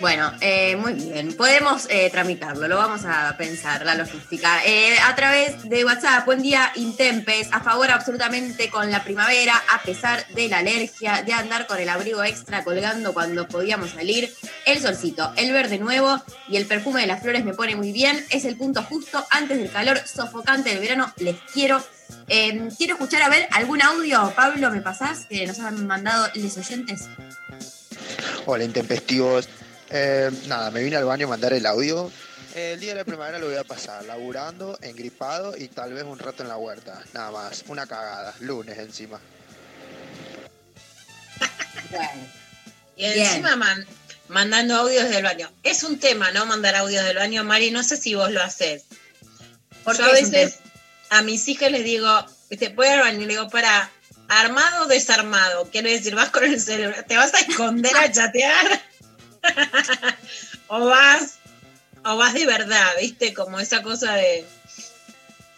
Bueno, 0.00 0.32
eh, 0.40 0.76
muy 0.76 0.94
bien. 0.94 1.34
Podemos 1.34 1.86
eh, 1.90 2.08
tramitarlo, 2.10 2.66
lo 2.68 2.78
vamos 2.78 3.02
a 3.04 3.36
pensar, 3.36 3.84
la 3.84 3.94
logística. 3.94 4.64
Eh, 4.64 4.96
a 4.98 5.14
través 5.14 5.68
de 5.68 5.84
WhatsApp, 5.84 6.24
buen 6.24 6.40
día, 6.40 6.72
Intempes, 6.76 7.48
a 7.52 7.60
favor 7.60 7.90
absolutamente 7.90 8.70
con 8.70 8.90
la 8.90 9.04
primavera, 9.04 9.62
a 9.70 9.82
pesar 9.82 10.26
de 10.28 10.48
la 10.48 10.58
alergia, 10.58 11.22
de 11.22 11.34
andar 11.34 11.66
con 11.66 11.78
el 11.78 11.88
abrigo 11.90 12.24
extra 12.24 12.64
colgando 12.64 13.12
cuando 13.12 13.46
podíamos 13.46 13.90
salir. 13.90 14.32
El 14.64 14.80
solcito, 14.80 15.34
el 15.36 15.52
verde 15.52 15.78
nuevo 15.78 16.22
y 16.48 16.56
el 16.56 16.64
perfume 16.64 17.02
de 17.02 17.06
las 17.06 17.20
flores 17.20 17.44
me 17.44 17.52
pone 17.52 17.76
muy 17.76 17.92
bien. 17.92 18.24
Es 18.30 18.46
el 18.46 18.56
punto 18.56 18.82
justo 18.82 19.22
antes 19.28 19.58
del 19.58 19.70
calor 19.70 20.00
sofocante 20.06 20.70
del 20.70 20.78
verano. 20.78 21.12
Les 21.18 21.36
quiero. 21.52 21.84
quiero 22.26 22.94
escuchar 22.94 23.20
a 23.20 23.28
ver 23.28 23.46
algún 23.52 23.82
audio. 23.82 24.32
Pablo, 24.34 24.70
¿me 24.70 24.80
pasás? 24.80 25.26
Que 25.26 25.46
nos 25.46 25.58
han 25.58 25.86
mandado 25.86 26.26
los 26.36 26.56
oyentes. 26.56 27.06
Hola, 28.46 28.64
intempestivos. 28.64 29.46
Eh, 29.90 30.30
nada, 30.46 30.70
me 30.70 30.82
vine 30.82 30.96
al 30.96 31.04
baño 31.04 31.26
a 31.26 31.30
mandar 31.30 31.52
el 31.52 31.66
audio. 31.66 32.10
El 32.54 32.80
día 32.80 32.90
de 32.90 32.96
la 32.96 33.04
primavera 33.04 33.38
lo 33.38 33.46
voy 33.46 33.56
a 33.56 33.64
pasar 33.64 34.04
laburando, 34.04 34.78
engripado 34.82 35.56
y 35.56 35.68
tal 35.68 35.92
vez 35.92 36.04
un 36.04 36.18
rato 36.18 36.42
en 36.42 36.48
la 36.48 36.56
huerta. 36.56 37.00
Nada 37.12 37.30
más, 37.30 37.64
una 37.68 37.86
cagada, 37.86 38.34
lunes 38.40 38.78
encima. 38.78 39.20
Y 42.96 43.04
encima 43.04 43.56
man- 43.56 43.86
mandando 44.28 44.76
audios 44.76 45.08
del 45.08 45.22
baño. 45.22 45.50
Es 45.62 45.82
un 45.84 45.98
tema, 45.98 46.30
¿no? 46.32 46.46
Mandar 46.46 46.76
audios 46.76 47.04
del 47.04 47.16
baño, 47.16 47.44
Mari. 47.44 47.70
No 47.70 47.82
sé 47.82 47.96
si 47.96 48.14
vos 48.14 48.30
lo 48.30 48.42
haces. 48.42 48.84
Porque 49.84 50.02
Yo 50.02 50.08
a 50.08 50.12
veces 50.12 50.58
a 51.10 51.22
mis 51.22 51.46
hijas 51.48 51.70
les 51.70 51.84
digo, 51.84 52.08
¿viste? 52.48 52.68
Voy 52.68 52.86
al 52.86 53.00
baño 53.00 53.18
y 53.22 53.26
le 53.26 53.34
digo, 53.34 53.48
para, 53.48 53.90
armado 54.28 54.84
o 54.84 54.86
desarmado. 54.86 55.68
Quiere 55.70 55.92
decir, 55.92 56.14
vas 56.14 56.30
con 56.30 56.44
el 56.44 56.60
celular, 56.60 57.04
te 57.08 57.16
vas 57.16 57.32
a 57.34 57.40
esconder 57.40 57.96
a 57.96 58.10
chatear. 58.10 58.89
O 60.68 60.86
vas, 60.86 61.38
o 62.04 62.16
vas 62.16 62.34
de 62.34 62.46
verdad, 62.46 62.86
¿viste? 63.00 63.34
Como 63.34 63.58
esa 63.60 63.82
cosa 63.82 64.14
de. 64.14 64.46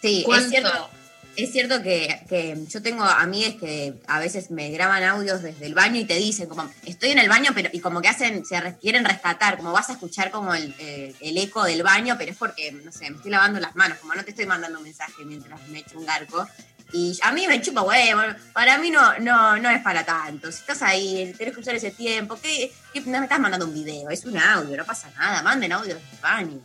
Sí, 0.01 0.25
es 0.45 0.51
cierto, 0.51 0.91
es 1.37 1.53
cierto 1.53 1.83
que, 1.83 2.25
que 2.29 2.59
yo 2.69 2.83
tengo 2.83 3.05
amigas 3.05 3.55
que 3.61 3.95
a 4.09 4.19
veces 4.19 4.51
me 4.51 4.69
graban 4.71 5.03
audios 5.05 5.43
desde 5.43 5.65
el 5.67 5.75
baño 5.75 6.01
y 6.01 6.05
te 6.05 6.17
dicen 6.17 6.49
como, 6.49 6.69
estoy 6.85 7.11
en 7.11 7.19
el 7.21 7.29
baño, 7.29 7.53
pero 7.55 7.71
y 7.73 7.79
como 7.81 8.03
que 8.03 8.09
hacen, 8.09 8.45
se 8.45 8.61
re- 8.61 8.77
quieren 8.81 9.05
rescatar, 9.05 9.57
como 9.59 9.73
vas 9.73 9.89
a 9.91 9.93
escuchar 9.93 10.31
como 10.33 10.55
el, 10.55 10.75
eh, 10.79 11.15
el 11.21 11.39
eco 11.39 11.63
del 11.65 11.83
baño, 11.85 12.17
pero 12.19 12.33
es 12.33 12.37
porque, 12.37 12.73
no 12.73 12.91
sé, 12.91 13.09
me 13.11 13.17
estoy 13.17 13.31
lavando 13.31 13.61
las 13.61 13.77
manos, 13.77 13.99
como 13.99 14.15
no 14.15 14.25
te 14.25 14.31
estoy 14.31 14.47
mandando 14.47 14.79
un 14.79 14.85
mensaje 14.85 15.25
mientras 15.25 15.61
me 15.69 15.79
echo 15.79 15.99
un 15.99 16.05
garco. 16.07 16.49
Y 16.93 17.19
a 17.23 17.33
mí 17.33 17.47
me 17.47 17.61
chupa 17.63 17.83
huevo, 17.83 18.21
para 18.53 18.77
mí 18.77 18.91
no, 18.91 19.19
no, 19.19 19.57
no 19.57 19.71
es 19.71 19.83
para 19.83 20.05
tanto. 20.05 20.53
Si 20.53 20.61
estás 20.61 20.83
ahí, 20.83 21.33
querés 21.39 21.53
escuchar 21.53 21.75
ese 21.75 21.91
tiempo, 21.91 22.39
¿qué, 22.41 22.71
no 23.07 23.19
me 23.19 23.25
estás 23.25 23.41
mandando 23.41 23.67
un 23.67 23.73
video? 23.73 24.11
Es 24.11 24.25
un 24.27 24.37
audio, 24.37 24.77
no 24.77 24.85
pasa 24.85 25.11
nada, 25.17 25.43
manden 25.43 25.73
audio 25.73 25.97
el 25.97 26.19
baño. 26.21 26.61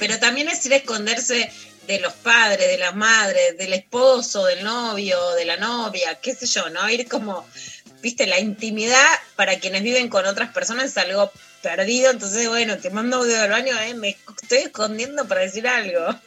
Pero 0.00 0.18
también 0.18 0.48
es 0.48 0.66
ir 0.66 0.72
a 0.72 0.76
esconderse 0.76 1.52
de 1.86 2.00
los 2.00 2.12
padres, 2.14 2.66
de 2.66 2.78
las 2.78 2.96
madres, 2.96 3.56
del 3.56 3.72
esposo, 3.72 4.46
del 4.46 4.64
novio, 4.64 5.30
de 5.32 5.44
la 5.44 5.56
novia, 5.58 6.18
qué 6.20 6.34
sé 6.34 6.46
yo, 6.46 6.68
¿no? 6.70 6.88
Ir 6.90 7.08
como, 7.08 7.46
viste, 8.02 8.26
la 8.26 8.40
intimidad 8.40 9.06
para 9.36 9.60
quienes 9.60 9.84
viven 9.84 10.08
con 10.08 10.26
otras 10.26 10.50
personas 10.50 10.86
es 10.86 10.98
algo 10.98 11.30
perdido, 11.62 12.10
entonces, 12.10 12.48
bueno, 12.48 12.78
te 12.78 12.90
mando 12.90 13.18
audio 13.18 13.40
del 13.40 13.50
baño, 13.50 13.78
eh, 13.78 13.94
me 13.94 14.16
estoy 14.42 14.58
escondiendo 14.58 15.28
para 15.28 15.42
decir 15.42 15.68
algo. 15.68 16.18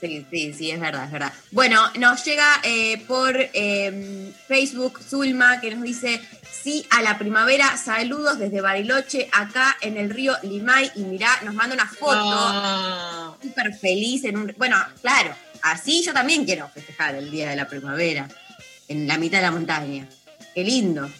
Sí, 0.00 0.24
sí, 0.30 0.52
sí, 0.54 0.70
es 0.70 0.78
verdad, 0.80 1.04
es 1.06 1.10
verdad. 1.10 1.32
Bueno, 1.50 1.82
nos 1.98 2.24
llega 2.24 2.46
eh, 2.62 3.02
por 3.08 3.34
eh, 3.36 4.32
Facebook 4.46 5.00
Zulma 5.02 5.60
que 5.60 5.74
nos 5.74 5.82
dice, 5.82 6.20
sí, 6.62 6.86
a 6.90 7.02
la 7.02 7.18
primavera, 7.18 7.76
saludos 7.76 8.38
desde 8.38 8.60
Bariloche, 8.60 9.28
acá 9.32 9.76
en 9.80 9.96
el 9.96 10.10
río 10.10 10.34
Limay, 10.44 10.92
y 10.94 11.00
mirá, 11.00 11.28
nos 11.42 11.54
manda 11.54 11.74
una 11.74 11.88
foto 11.88 12.14
Ah, 12.14 13.34
súper 13.42 13.74
feliz 13.74 14.24
en 14.24 14.36
un... 14.36 14.54
Bueno, 14.56 14.76
claro, 15.02 15.34
así 15.62 16.02
yo 16.04 16.12
también 16.12 16.44
quiero 16.44 16.68
festejar 16.68 17.16
el 17.16 17.30
Día 17.30 17.50
de 17.50 17.56
la 17.56 17.66
Primavera, 17.68 18.28
en 18.86 19.08
la 19.08 19.18
mitad 19.18 19.38
de 19.38 19.44
la 19.44 19.50
montaña. 19.50 20.06
Qué 20.54 20.62
lindo. 20.64 21.10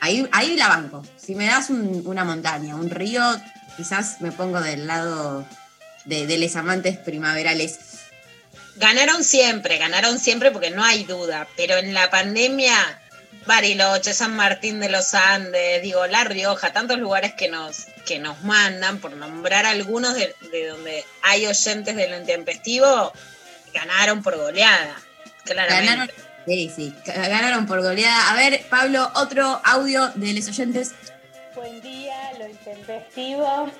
Ahí, 0.00 0.26
ahí 0.32 0.56
la 0.56 0.68
banco. 0.68 1.02
Si 1.16 1.34
me 1.34 1.46
das 1.46 1.70
un- 1.70 2.02
una 2.06 2.24
montaña, 2.24 2.74
un 2.76 2.88
río, 2.88 3.22
quizás 3.76 4.20
me 4.20 4.32
pongo 4.32 4.60
del 4.60 4.86
lado 4.86 5.44
de, 6.04 6.26
de 6.26 6.38
les 6.38 6.56
amantes 6.56 6.96
primaverales. 6.96 7.78
Ganaron 8.76 9.24
siempre, 9.24 9.78
ganaron 9.78 10.18
siempre 10.18 10.50
porque 10.50 10.70
no 10.70 10.82
hay 10.82 11.04
duda, 11.04 11.46
pero 11.56 11.76
en 11.76 11.92
la 11.92 12.08
pandemia, 12.08 12.74
Bariloche, 13.46 14.14
San 14.14 14.34
Martín 14.36 14.80
de 14.80 14.88
los 14.88 15.12
Andes, 15.12 15.82
digo, 15.82 16.06
La 16.06 16.24
Rioja, 16.24 16.72
tantos 16.72 16.98
lugares 16.98 17.34
que 17.34 17.48
nos, 17.48 17.86
que 18.06 18.18
nos 18.18 18.42
mandan, 18.42 18.98
por 18.98 19.12
nombrar 19.12 19.66
algunos 19.66 20.14
de, 20.14 20.34
de 20.50 20.66
donde 20.68 21.04
hay 21.22 21.46
oyentes 21.46 21.94
del 21.94 22.20
intempestivo, 22.20 23.12
ganaron 23.74 24.22
por 24.22 24.36
goleada, 24.36 24.96
claramente. 25.44 25.86
Ganaron, 25.86 26.14
sí, 26.46 26.72
sí, 26.74 26.94
ganaron 27.04 27.66
por 27.66 27.82
goleada. 27.82 28.30
A 28.30 28.34
ver, 28.34 28.64
Pablo, 28.70 29.10
otro 29.14 29.60
audio 29.64 30.10
de 30.14 30.32
los 30.32 30.48
oyentes. 30.48 30.92
Buen 31.54 31.82
día, 31.82 32.32
lo 32.38 32.48
intempestivo. 32.48 33.70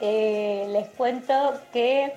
Eh, 0.00 0.66
les 0.70 0.88
cuento 0.90 1.60
que 1.72 2.12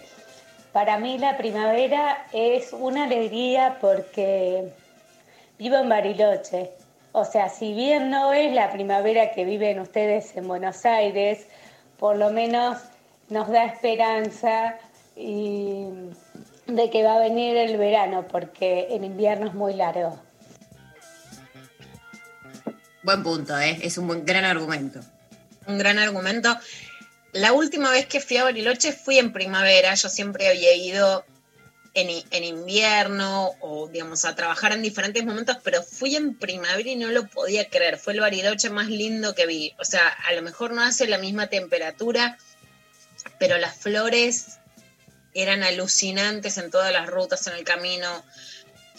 para 0.71 0.97
mí 0.97 1.17
la 1.17 1.37
primavera 1.37 2.25
es 2.31 2.73
una 2.73 3.03
alegría 3.03 3.77
porque 3.81 4.71
vivo 5.59 5.77
en 5.77 5.89
Bariloche. 5.89 6.71
O 7.11 7.25
sea, 7.25 7.49
si 7.49 7.73
bien 7.73 8.09
no 8.09 8.33
es 8.33 8.53
la 8.53 8.71
primavera 8.71 9.31
que 9.31 9.45
viven 9.45 9.79
ustedes 9.79 10.35
en 10.35 10.47
Buenos 10.47 10.85
Aires, 10.85 11.45
por 11.99 12.17
lo 12.17 12.31
menos 12.31 12.79
nos 13.29 13.49
da 13.49 13.65
esperanza 13.65 14.75
y 15.15 15.85
de 16.65 16.89
que 16.89 17.03
va 17.03 17.15
a 17.15 17.19
venir 17.19 17.55
el 17.57 17.77
verano, 17.77 18.25
porque 18.27 18.87
el 18.89 19.03
invierno 19.03 19.47
es 19.47 19.53
muy 19.53 19.73
largo. 19.73 20.19
Buen 23.03 23.21
punto, 23.21 23.59
¿eh? 23.59 23.77
es 23.81 23.97
un 23.97 24.07
buen, 24.07 24.25
gran 24.25 24.45
argumento. 24.45 25.01
un 25.67 25.77
gran 25.77 25.99
argumento. 25.99 26.57
La 27.33 27.51
última 27.51 27.89
vez 27.89 28.05
que 28.05 28.21
fui 28.21 28.37
a 28.37 28.43
Bariloche 28.43 28.93
fui 28.93 29.17
en 29.17 29.33
primavera, 29.33 29.95
yo 29.95 30.07
siempre 30.07 30.47
había 30.47 30.75
ido 30.75 31.25
en, 31.95 32.23
en 32.29 32.43
invierno 32.43 33.55
o, 33.59 33.87
digamos, 33.87 34.23
a 34.25 34.35
trabajar 34.35 34.71
en 34.71 34.83
diferentes 34.83 35.25
momentos, 35.25 35.57
pero 35.63 35.81
fui 35.81 36.15
en 36.15 36.35
primavera 36.35 36.87
y 36.87 36.95
no 36.95 37.09
lo 37.09 37.27
podía 37.27 37.69
creer. 37.69 37.97
Fue 37.97 38.13
el 38.13 38.19
Bariloche 38.19 38.69
más 38.69 38.87
lindo 38.87 39.33
que 39.33 39.47
vi. 39.47 39.73
O 39.79 39.85
sea, 39.85 40.07
a 40.07 40.33
lo 40.33 40.43
mejor 40.43 40.73
no 40.73 40.83
hace 40.83 41.07
la 41.07 41.17
misma 41.17 41.47
temperatura, 41.47 42.37
pero 43.39 43.57
las 43.57 43.75
flores 43.77 44.59
eran 45.33 45.63
alucinantes 45.63 46.59
en 46.59 46.69
todas 46.69 46.93
las 46.93 47.07
rutas, 47.07 47.47
en 47.47 47.53
el 47.53 47.63
camino. 47.63 48.23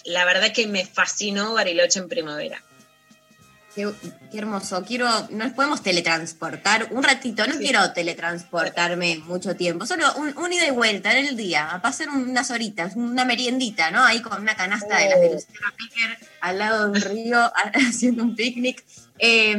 La 0.05 0.24
verdad 0.24 0.53
que 0.53 0.66
me 0.66 0.85
fascinó 0.85 1.55
Bariloche 1.55 2.01
en 2.01 2.09
primavera. 2.09 2.61
Qué, 3.75 3.91
qué 4.31 4.39
hermoso. 4.39 4.85
Quiero, 4.85 5.09
nos 5.31 5.53
podemos 5.53 5.83
teletransportar 5.83 6.89
un 6.91 7.03
ratito. 7.03 7.47
No 7.47 7.57
quiero 7.57 7.93
teletransportarme 7.93 9.18
mucho 9.27 9.57
tiempo. 9.57 9.87
Solo 9.87 10.07
un, 10.14 10.37
un 10.37 10.53
ida 10.53 10.66
y 10.66 10.70
vuelta 10.70 11.16
en 11.18 11.27
el 11.27 11.37
día. 11.37 11.70
A 11.70 11.83
pasar 11.83 12.09
unas 12.09 12.51
horitas, 12.51 12.95
una 12.97 13.25
meriendita, 13.25 13.91
¿no? 13.91 14.05
Ahí 14.05 14.22
con 14.22 14.41
una 14.41 14.55
canasta 14.55 14.99
de 14.99 15.09
las 15.11 15.20
de 15.20 15.33
Luciana 15.33 15.75
Picker 15.77 16.18
al 16.41 16.59
lado 16.59 16.85
de 16.85 16.91
un 16.91 17.01
río 17.01 17.53
haciendo 17.89 18.22
un 18.22 18.37
picnic. 18.37 18.85
Eh, 19.18 19.57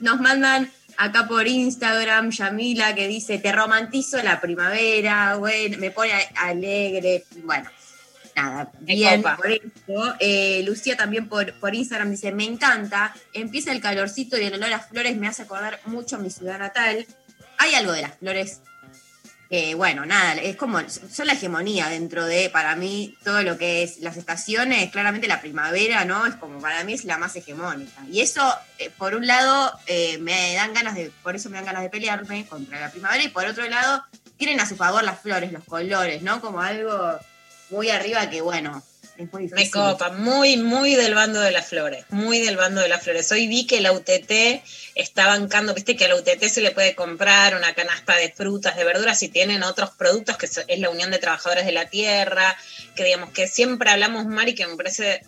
nos 0.00 0.20
mandan 0.20 0.70
acá 0.96 1.26
por 1.26 1.46
Instagram, 1.46 2.30
Yamila, 2.30 2.94
que 2.94 3.08
dice, 3.08 3.38
te 3.38 3.52
romantizo 3.52 4.22
la 4.22 4.40
primavera, 4.40 5.36
bueno, 5.36 5.78
me 5.78 5.90
pone 5.90 6.12
alegre, 6.36 7.24
bueno. 7.44 7.68
Nada, 8.34 8.72
bien 8.80 9.22
por 9.22 9.50
eso. 9.50 10.14
Eh, 10.20 10.62
Lucía 10.64 10.96
también 10.96 11.28
por, 11.28 11.52
por 11.54 11.74
Instagram 11.74 12.10
dice, 12.10 12.32
me 12.32 12.44
encanta, 12.44 13.14
empieza 13.32 13.72
el 13.72 13.80
calorcito 13.80 14.38
y 14.38 14.44
el 14.44 14.54
olor 14.54 14.72
a 14.72 14.80
flores 14.80 15.16
me 15.16 15.28
hace 15.28 15.42
acordar 15.42 15.80
mucho 15.84 16.16
a 16.16 16.18
mi 16.18 16.30
ciudad 16.30 16.58
natal. 16.58 17.06
Hay 17.58 17.74
algo 17.74 17.92
de 17.92 18.02
las 18.02 18.16
flores 18.18 18.60
que, 19.50 19.74
bueno, 19.74 20.06
nada, 20.06 20.32
es 20.36 20.56
como, 20.56 20.80
son 20.88 21.26
la 21.26 21.34
hegemonía 21.34 21.90
dentro 21.90 22.24
de, 22.24 22.48
para 22.48 22.74
mí, 22.74 23.18
todo 23.22 23.42
lo 23.42 23.58
que 23.58 23.82
es 23.82 23.98
las 23.98 24.16
estaciones, 24.16 24.90
claramente 24.90 25.28
la 25.28 25.42
primavera, 25.42 26.06
¿no? 26.06 26.24
Es 26.24 26.36
como, 26.36 26.58
para 26.58 26.82
mí 26.84 26.94
es 26.94 27.04
la 27.04 27.18
más 27.18 27.36
hegemónica. 27.36 28.00
Y 28.10 28.22
eso, 28.22 28.42
eh, 28.78 28.90
por 28.96 29.14
un 29.14 29.26
lado, 29.26 29.78
eh, 29.86 30.16
me 30.18 30.54
dan 30.54 30.72
ganas 30.72 30.94
de, 30.94 31.12
por 31.22 31.36
eso 31.36 31.50
me 31.50 31.56
dan 31.56 31.66
ganas 31.66 31.82
de 31.82 31.90
pelearme 31.90 32.46
contra 32.46 32.80
la 32.80 32.90
primavera, 32.90 33.22
y 33.22 33.28
por 33.28 33.44
otro 33.44 33.68
lado, 33.68 34.02
tienen 34.38 34.58
a 34.58 34.66
su 34.66 34.74
favor 34.74 35.04
las 35.04 35.20
flores, 35.20 35.52
los 35.52 35.64
colores, 35.64 36.22
¿no? 36.22 36.40
Como 36.40 36.62
algo 36.62 37.20
muy 37.72 37.90
arriba 37.90 38.28
que, 38.30 38.40
bueno, 38.40 38.82
es 39.16 39.32
muy 39.32 39.42
difícil. 39.44 39.64
Me 39.64 39.70
copa, 39.70 40.10
muy, 40.10 40.56
muy 40.58 40.94
del 40.94 41.14
bando 41.14 41.40
de 41.40 41.50
las 41.50 41.66
flores, 41.66 42.04
muy 42.10 42.40
del 42.40 42.56
bando 42.56 42.80
de 42.80 42.88
las 42.88 43.02
flores. 43.02 43.32
Hoy 43.32 43.46
vi 43.46 43.66
que 43.66 43.80
la 43.80 43.92
UTT 43.92 44.62
está 44.94 45.26
bancando, 45.26 45.74
viste 45.74 45.96
que 45.96 46.04
a 46.04 46.08
la 46.08 46.16
UTT 46.16 46.44
se 46.44 46.60
le 46.60 46.70
puede 46.70 46.94
comprar 46.94 47.56
una 47.56 47.74
canasta 47.74 48.14
de 48.16 48.30
frutas, 48.30 48.76
de 48.76 48.84
verduras 48.84 49.22
y 49.22 49.28
tienen 49.28 49.62
otros 49.62 49.90
productos 49.90 50.36
que 50.36 50.46
es 50.46 50.78
la 50.78 50.90
Unión 50.90 51.10
de 51.10 51.18
Trabajadores 51.18 51.64
de 51.64 51.72
la 51.72 51.88
Tierra, 51.88 52.56
que 52.94 53.04
digamos 53.04 53.30
que 53.30 53.48
siempre 53.48 53.90
hablamos, 53.90 54.26
Mari, 54.26 54.54
que 54.54 54.66
me 54.66 54.76
parece 54.76 55.24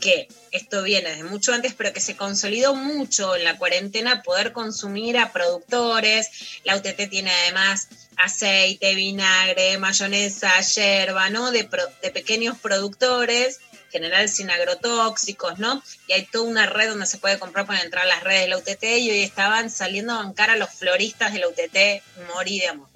que 0.00 0.28
esto 0.50 0.82
viene 0.82 1.14
de 1.14 1.22
mucho 1.22 1.52
antes, 1.52 1.74
pero 1.74 1.92
que 1.92 2.00
se 2.00 2.16
consolidó 2.16 2.74
mucho 2.74 3.36
en 3.36 3.44
la 3.44 3.56
cuarentena 3.56 4.22
poder 4.22 4.52
consumir 4.52 5.18
a 5.18 5.32
productores. 5.32 6.28
La 6.64 6.76
UTT 6.76 7.08
tiene 7.08 7.30
además 7.30 7.88
aceite, 8.16 8.94
vinagre, 8.94 9.78
mayonesa, 9.78 10.60
yerba, 10.60 11.30
¿no? 11.30 11.50
De, 11.52 11.68
de 12.02 12.10
pequeños 12.10 12.58
productores, 12.58 13.60
en 13.72 13.90
general 13.90 14.28
sin 14.28 14.50
agrotóxicos, 14.50 15.58
¿no? 15.58 15.82
Y 16.08 16.12
hay 16.14 16.26
toda 16.26 16.48
una 16.48 16.66
red 16.66 16.88
donde 16.88 17.06
se 17.06 17.18
puede 17.18 17.38
comprar 17.38 17.66
para 17.66 17.82
entrar 17.82 18.04
a 18.04 18.08
las 18.08 18.24
redes 18.24 18.42
de 18.42 18.48
la 18.48 18.58
UTT 18.58 18.82
y 18.82 19.10
hoy 19.10 19.22
estaban 19.22 19.70
saliendo 19.70 20.12
a 20.12 20.22
bancar 20.22 20.50
a 20.50 20.56
los 20.56 20.70
floristas 20.70 21.32
de 21.32 21.38
la 21.40 21.48
UTT, 21.48 22.02
morí 22.34 22.60
de 22.60 22.68
amor. 22.68 22.89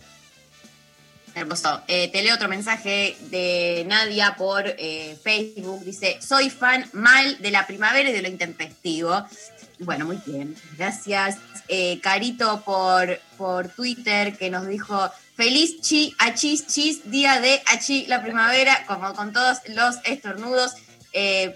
Hermoso. 1.34 1.82
Eh, 1.88 2.08
te 2.08 2.22
leo 2.22 2.36
otro 2.36 2.48
mensaje 2.48 3.16
de 3.22 3.84
Nadia 3.88 4.36
por 4.36 4.64
eh, 4.66 5.18
Facebook. 5.22 5.84
Dice, 5.84 6.18
soy 6.20 6.48
fan 6.48 6.88
mal 6.92 7.38
de 7.40 7.50
la 7.50 7.66
primavera 7.66 8.08
y 8.08 8.12
de 8.12 8.22
lo 8.22 8.28
intempestivo. 8.28 9.26
Bueno, 9.80 10.04
muy 10.04 10.20
bien. 10.24 10.54
Gracias. 10.78 11.38
Eh, 11.66 11.98
Carito 12.00 12.62
por, 12.64 13.18
por 13.36 13.68
Twitter 13.68 14.38
que 14.38 14.48
nos 14.48 14.68
dijo, 14.68 15.10
feliz 15.34 15.80
chi, 15.80 16.14
achis, 16.18 16.68
chis, 16.68 17.10
día 17.10 17.40
de 17.40 17.60
achi, 17.66 18.06
la 18.06 18.22
primavera, 18.22 18.84
como 18.86 19.12
con 19.14 19.32
todos 19.32 19.58
los 19.68 19.96
estornudos. 20.04 20.74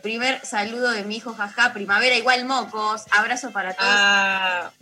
primer 0.02 0.44
saludo 0.44 0.90
de 0.90 1.04
mi 1.04 1.16
hijo, 1.16 1.34
jaja, 1.34 1.72
primavera 1.72 2.16
igual 2.16 2.44
mocos, 2.46 3.02
abrazo 3.12 3.52
para 3.52 3.74
todos. 3.74 3.90
Ah, 3.92 4.72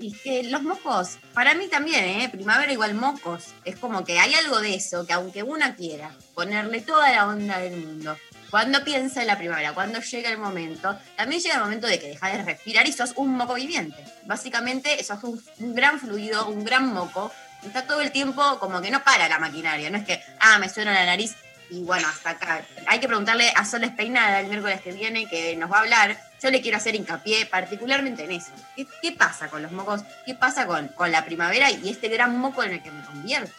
Y 0.00 0.12
que 0.12 0.44
los 0.44 0.62
mocos, 0.62 1.18
para 1.34 1.54
mí 1.54 1.66
también, 1.68 2.04
¿eh? 2.04 2.28
primavera 2.28 2.72
igual 2.72 2.94
mocos. 2.94 3.54
Es 3.64 3.76
como 3.76 4.04
que 4.04 4.18
hay 4.18 4.32
algo 4.34 4.60
de 4.60 4.74
eso, 4.74 5.06
que 5.06 5.12
aunque 5.12 5.42
una 5.42 5.74
quiera 5.74 6.12
ponerle 6.34 6.80
toda 6.82 7.10
la 7.10 7.26
onda 7.26 7.58
del 7.58 7.84
mundo, 7.84 8.16
cuando 8.50 8.84
piensa 8.84 9.20
en 9.20 9.26
la 9.26 9.36
primavera, 9.36 9.74
cuando 9.74 10.00
llega 10.00 10.30
el 10.30 10.38
momento, 10.38 10.96
también 11.16 11.42
llega 11.42 11.56
el 11.56 11.60
momento 11.62 11.86
de 11.86 11.98
que 11.98 12.08
dejas 12.08 12.32
de 12.32 12.44
respirar 12.44 12.86
y 12.86 12.92
sos 12.92 13.12
un 13.16 13.36
moco 13.36 13.54
viviente. 13.54 14.04
Básicamente, 14.24 15.02
sos 15.02 15.22
un, 15.24 15.42
un 15.58 15.74
gran 15.74 15.98
fluido, 15.98 16.46
un 16.48 16.64
gran 16.64 16.92
moco. 16.92 17.32
Está 17.64 17.82
todo 17.82 18.00
el 18.00 18.12
tiempo 18.12 18.58
como 18.60 18.80
que 18.80 18.90
no 18.90 19.02
para 19.02 19.28
la 19.28 19.38
maquinaria, 19.38 19.90
no 19.90 19.98
es 19.98 20.04
que, 20.04 20.22
ah, 20.38 20.58
me 20.58 20.68
suena 20.68 20.94
la 20.94 21.04
nariz 21.04 21.34
y 21.70 21.82
bueno, 21.82 22.08
hasta 22.08 22.30
acá. 22.30 22.64
Hay 22.86 22.98
que 23.00 23.06
preguntarle 23.06 23.52
a 23.54 23.64
Sol 23.64 23.82
Peinada 23.96 24.40
el 24.40 24.46
miércoles 24.46 24.80
que 24.80 24.92
viene, 24.92 25.28
que 25.28 25.56
nos 25.56 25.70
va 25.70 25.78
a 25.78 25.80
hablar. 25.80 26.18
Yo 26.42 26.50
le 26.50 26.60
quiero 26.60 26.76
hacer 26.76 26.94
hincapié 26.94 27.46
particularmente 27.46 28.24
en 28.24 28.32
eso. 28.32 28.52
¿Qué, 28.76 28.86
qué 29.02 29.12
pasa 29.12 29.48
con 29.48 29.62
los 29.62 29.72
mocos? 29.72 30.02
¿Qué 30.24 30.34
pasa 30.34 30.66
con, 30.66 30.88
con 30.88 31.10
la 31.10 31.24
primavera 31.24 31.70
y 31.70 31.88
este 31.88 32.08
gran 32.08 32.38
moco 32.38 32.62
en 32.62 32.72
el 32.72 32.82
que 32.82 32.90
me 32.90 33.04
convierto? 33.04 33.52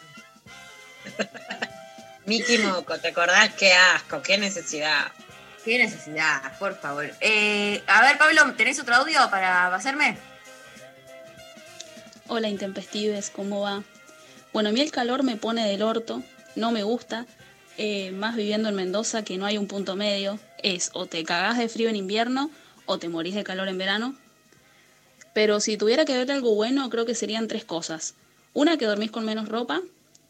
Miki 2.26 2.58
Moco, 2.58 2.98
¿te 2.98 3.08
acordás? 3.08 3.54
Qué 3.54 3.72
asco, 3.72 4.22
qué 4.22 4.38
necesidad. 4.38 5.10
Qué 5.64 5.78
necesidad, 5.78 6.58
por 6.58 6.78
favor. 6.78 7.10
Eh, 7.20 7.82
a 7.86 8.02
ver, 8.02 8.18
Pablo, 8.18 8.54
¿tenés 8.54 8.78
otro 8.80 8.94
audio 8.94 9.18
para 9.30 9.74
hacerme? 9.74 10.16
Hola 12.28 12.48
Intempestives, 12.48 13.30
¿cómo 13.30 13.60
va? 13.62 13.82
Bueno, 14.52 14.68
a 14.68 14.72
mí 14.72 14.80
el 14.80 14.90
calor 14.90 15.22
me 15.22 15.36
pone 15.36 15.66
del 15.66 15.82
orto, 15.82 16.22
no 16.54 16.70
me 16.70 16.82
gusta, 16.82 17.26
eh, 17.76 18.10
más 18.12 18.36
viviendo 18.36 18.68
en 18.68 18.76
Mendoza 18.76 19.24
que 19.24 19.36
no 19.36 19.46
hay 19.46 19.58
un 19.58 19.66
punto 19.66 19.96
medio, 19.96 20.38
es 20.62 20.90
o 20.92 21.06
te 21.06 21.24
cagás 21.24 21.58
de 21.58 21.68
frío 21.68 21.88
en 21.88 21.96
invierno 21.96 22.50
o 22.90 22.98
te 22.98 23.08
morís 23.08 23.36
de 23.36 23.44
calor 23.44 23.68
en 23.68 23.78
verano. 23.78 24.16
Pero 25.32 25.60
si 25.60 25.76
tuviera 25.76 26.04
que 26.04 26.16
ver 26.16 26.30
algo 26.32 26.54
bueno, 26.56 26.90
creo 26.90 27.06
que 27.06 27.14
serían 27.14 27.46
tres 27.46 27.64
cosas. 27.64 28.14
Una, 28.52 28.76
que 28.76 28.86
dormís 28.86 29.12
con 29.12 29.24
menos 29.24 29.48
ropa. 29.48 29.80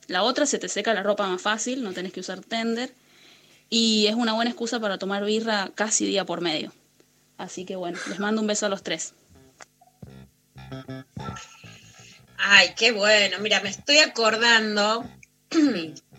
La 0.08 0.22
otra, 0.22 0.44
se 0.44 0.58
te 0.58 0.68
seca 0.68 0.92
la 0.92 1.02
ropa 1.02 1.26
más 1.26 1.40
fácil, 1.40 1.82
no 1.82 1.92
tenés 1.92 2.12
que 2.12 2.20
usar 2.20 2.40
tender. 2.40 2.92
Y 3.70 4.08
es 4.08 4.14
una 4.14 4.34
buena 4.34 4.50
excusa 4.50 4.78
para 4.78 4.98
tomar 4.98 5.24
birra 5.24 5.70
casi 5.74 6.04
día 6.04 6.26
por 6.26 6.42
medio. 6.42 6.72
Así 7.38 7.64
que 7.64 7.76
bueno, 7.76 7.98
les 8.08 8.18
mando 8.18 8.42
un 8.42 8.46
beso 8.46 8.66
a 8.66 8.68
los 8.68 8.82
tres. 8.82 9.14
Ay, 12.36 12.74
qué 12.76 12.92
bueno. 12.92 13.38
Mira, 13.40 13.60
me 13.62 13.70
estoy 13.70 13.98
acordando. 13.98 15.08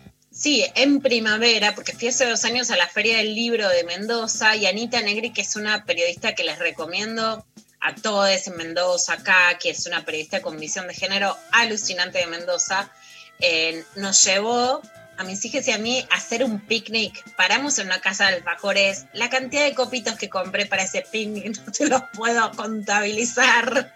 Sí, 0.42 0.66
en 0.74 1.00
primavera, 1.00 1.72
porque 1.72 1.92
fui 1.92 2.08
hace 2.08 2.26
dos 2.28 2.44
años 2.44 2.72
a 2.72 2.76
la 2.76 2.88
Feria 2.88 3.18
del 3.18 3.32
Libro 3.32 3.68
de 3.68 3.84
Mendoza 3.84 4.56
y 4.56 4.66
Anita 4.66 5.00
Negri, 5.00 5.32
que 5.32 5.42
es 5.42 5.54
una 5.54 5.84
periodista 5.84 6.34
que 6.34 6.42
les 6.42 6.58
recomiendo 6.58 7.46
a 7.78 7.94
todos 7.94 8.48
en 8.48 8.56
Mendoza, 8.56 9.12
acá, 9.12 9.56
que 9.60 9.70
es 9.70 9.86
una 9.86 10.04
periodista 10.04 10.42
con 10.42 10.58
visión 10.58 10.88
de 10.88 10.94
género 10.94 11.36
alucinante 11.52 12.18
de 12.18 12.26
Mendoza, 12.26 12.90
eh, 13.38 13.84
nos 13.94 14.24
llevó 14.24 14.82
a 15.22 15.24
mis 15.24 15.44
hijas 15.44 15.66
y 15.68 15.72
a 15.72 15.78
mí 15.78 16.06
hacer 16.10 16.44
un 16.44 16.60
picnic. 16.60 17.24
Paramos 17.36 17.78
en 17.78 17.86
una 17.86 18.00
casa 18.00 18.26
de 18.26 18.36
alfajores. 18.36 19.06
La 19.12 19.30
cantidad 19.30 19.64
de 19.64 19.74
copitos 19.74 20.16
que 20.16 20.28
compré 20.28 20.66
para 20.66 20.82
ese 20.82 21.02
picnic 21.02 21.56
no 21.66 21.72
te 21.72 21.86
los 21.86 22.02
puedo 22.12 22.50
contabilizar. 22.52 23.94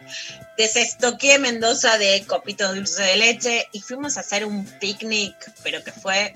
Desestoqué 0.56 1.38
Mendoza 1.38 1.98
de 1.98 2.24
copitos 2.26 2.74
dulce 2.74 3.02
de 3.02 3.16
leche 3.16 3.68
y 3.72 3.80
fuimos 3.80 4.16
a 4.16 4.20
hacer 4.20 4.46
un 4.46 4.64
picnic, 4.64 5.34
pero 5.62 5.82
que 5.82 5.92
fue 5.92 6.32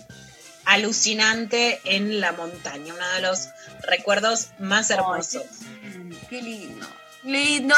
alucinante 0.64 1.80
en 1.84 2.20
la 2.20 2.32
montaña. 2.32 2.92
Uno 2.92 3.08
de 3.14 3.20
los 3.22 3.48
recuerdos 3.82 4.48
más 4.58 4.90
hermosos. 4.90 5.44
Qué 6.28 6.42
lindo. 6.42 6.86
Lindo, 7.22 7.76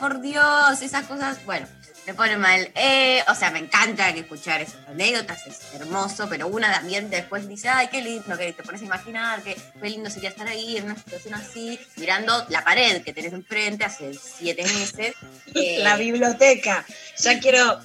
por 0.00 0.20
Dios, 0.20 0.80
esas 0.80 1.06
cosas, 1.06 1.44
bueno, 1.44 1.66
me 2.06 2.14
pone 2.14 2.36
mal. 2.36 2.70
Eh, 2.74 3.22
o 3.28 3.34
sea, 3.34 3.50
me 3.50 3.58
encanta 3.58 4.12
que 4.12 4.20
escuchar 4.20 4.60
esas 4.60 4.86
anécdotas, 4.88 5.46
es 5.46 5.60
hermoso, 5.74 6.28
pero 6.28 6.48
una 6.48 6.72
también 6.72 7.08
después 7.10 7.48
dice, 7.48 7.68
ay, 7.68 7.88
qué 7.88 8.02
lindo, 8.02 8.36
que 8.36 8.52
te 8.52 8.62
pones 8.62 8.82
a 8.82 8.84
imaginar, 8.84 9.42
que 9.42 9.54
qué 9.80 9.88
lindo 9.90 10.10
sería 10.10 10.28
estar 10.30 10.46
ahí 10.46 10.76
en 10.76 10.84
una 10.84 10.96
situación 10.96 11.34
así, 11.34 11.78
mirando 11.96 12.44
la 12.50 12.62
pared 12.64 13.02
que 13.02 13.12
tenés 13.12 13.32
enfrente 13.32 13.84
hace 13.84 14.12
siete 14.14 14.62
meses. 14.64 15.14
Eh, 15.56 15.78
La 15.84 15.96
biblioteca. 15.96 16.84
Ya 17.18 17.38
quiero, 17.38 17.80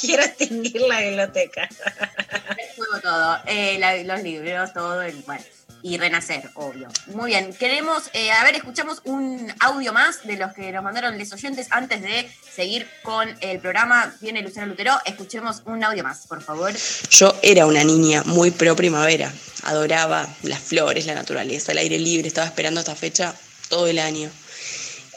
quiero 0.00 0.22
extinguir 0.22 0.80
la 0.82 1.00
biblioteca. 1.00 1.68
Juego 2.76 3.00
todo, 3.02 3.38
eh, 3.46 3.76
la- 3.78 3.96
los 4.02 4.22
libros, 4.22 4.72
todo, 4.72 5.02
el, 5.02 5.16
bueno, 5.26 5.44
y 5.82 5.98
renacer, 5.98 6.50
obvio. 6.54 6.88
Muy 7.08 7.30
bien, 7.30 7.52
queremos, 7.54 8.04
eh, 8.12 8.30
a 8.30 8.44
ver, 8.44 8.56
escuchamos 8.56 9.00
un 9.04 9.52
audio 9.60 9.92
más 9.92 10.24
de 10.24 10.36
los 10.36 10.52
que 10.52 10.70
nos 10.72 10.84
mandaron 10.84 11.18
los 11.18 11.32
oyentes 11.32 11.66
antes 11.70 12.02
de 12.02 12.30
seguir 12.54 12.88
con 13.02 13.28
el 13.40 13.58
programa. 13.58 14.14
Viene 14.20 14.42
Luciana 14.42 14.68
Lutero, 14.68 14.94
escuchemos 15.04 15.62
un 15.66 15.82
audio 15.82 16.04
más, 16.04 16.26
por 16.26 16.42
favor. 16.42 16.72
Yo 17.10 17.34
era 17.42 17.66
una 17.66 17.82
niña 17.84 18.22
muy 18.24 18.50
pro 18.50 18.76
primavera, 18.76 19.32
adoraba 19.64 20.28
las 20.42 20.60
flores, 20.60 21.06
la 21.06 21.14
naturaleza, 21.14 21.72
el 21.72 21.78
aire 21.78 21.98
libre, 21.98 22.28
estaba 22.28 22.46
esperando 22.46 22.80
esta 22.80 22.94
fecha 22.94 23.34
todo 23.68 23.86
el 23.86 23.98
año. 23.98 24.30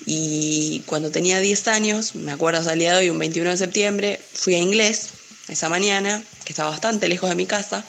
Y 0.06 0.84
cuando 0.86 1.12
tenía 1.12 1.40
10 1.40 1.68
años, 1.68 2.16
me 2.16 2.32
acuerdo 2.32 2.62
día 2.76 2.94
de 2.94 3.00
hoy, 3.00 3.10
un 3.10 3.20
21 3.20 3.52
de 3.52 3.58
septiembre, 3.58 4.20
fui 4.34 4.56
a 4.56 4.60
inglés 4.60 5.10
esa 5.48 5.70
mañana, 5.70 6.24
que 6.44 6.54
estaba 6.54 6.70
bastante 6.70 7.08
lejos 7.08 7.30
de 7.30 7.36
mi 7.36 7.46
casa, 7.46 7.84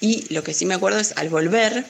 y 0.00 0.32
lo 0.32 0.42
que 0.42 0.54
sí 0.54 0.64
me 0.64 0.74
acuerdo 0.74 0.98
es 0.98 1.12
al 1.16 1.28
volver, 1.28 1.84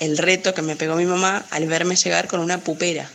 el 0.00 0.18
reto 0.18 0.54
que 0.54 0.62
me 0.62 0.76
pegó 0.76 0.96
mi 0.96 1.06
mamá 1.06 1.44
al 1.50 1.66
verme 1.66 1.96
llegar 1.96 2.28
con 2.28 2.40
una 2.40 2.58
pupera, 2.58 3.08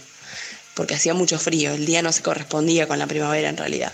porque 0.76 0.96
hacía 0.96 1.14
mucho 1.14 1.40
frío, 1.40 1.74
el 1.74 1.86
día 1.86 2.02
no 2.02 2.12
se 2.12 2.22
correspondía 2.22 2.88
con 2.88 3.00
la 3.00 3.08
primavera 3.08 3.50
en 3.50 3.58
realidad 3.58 3.92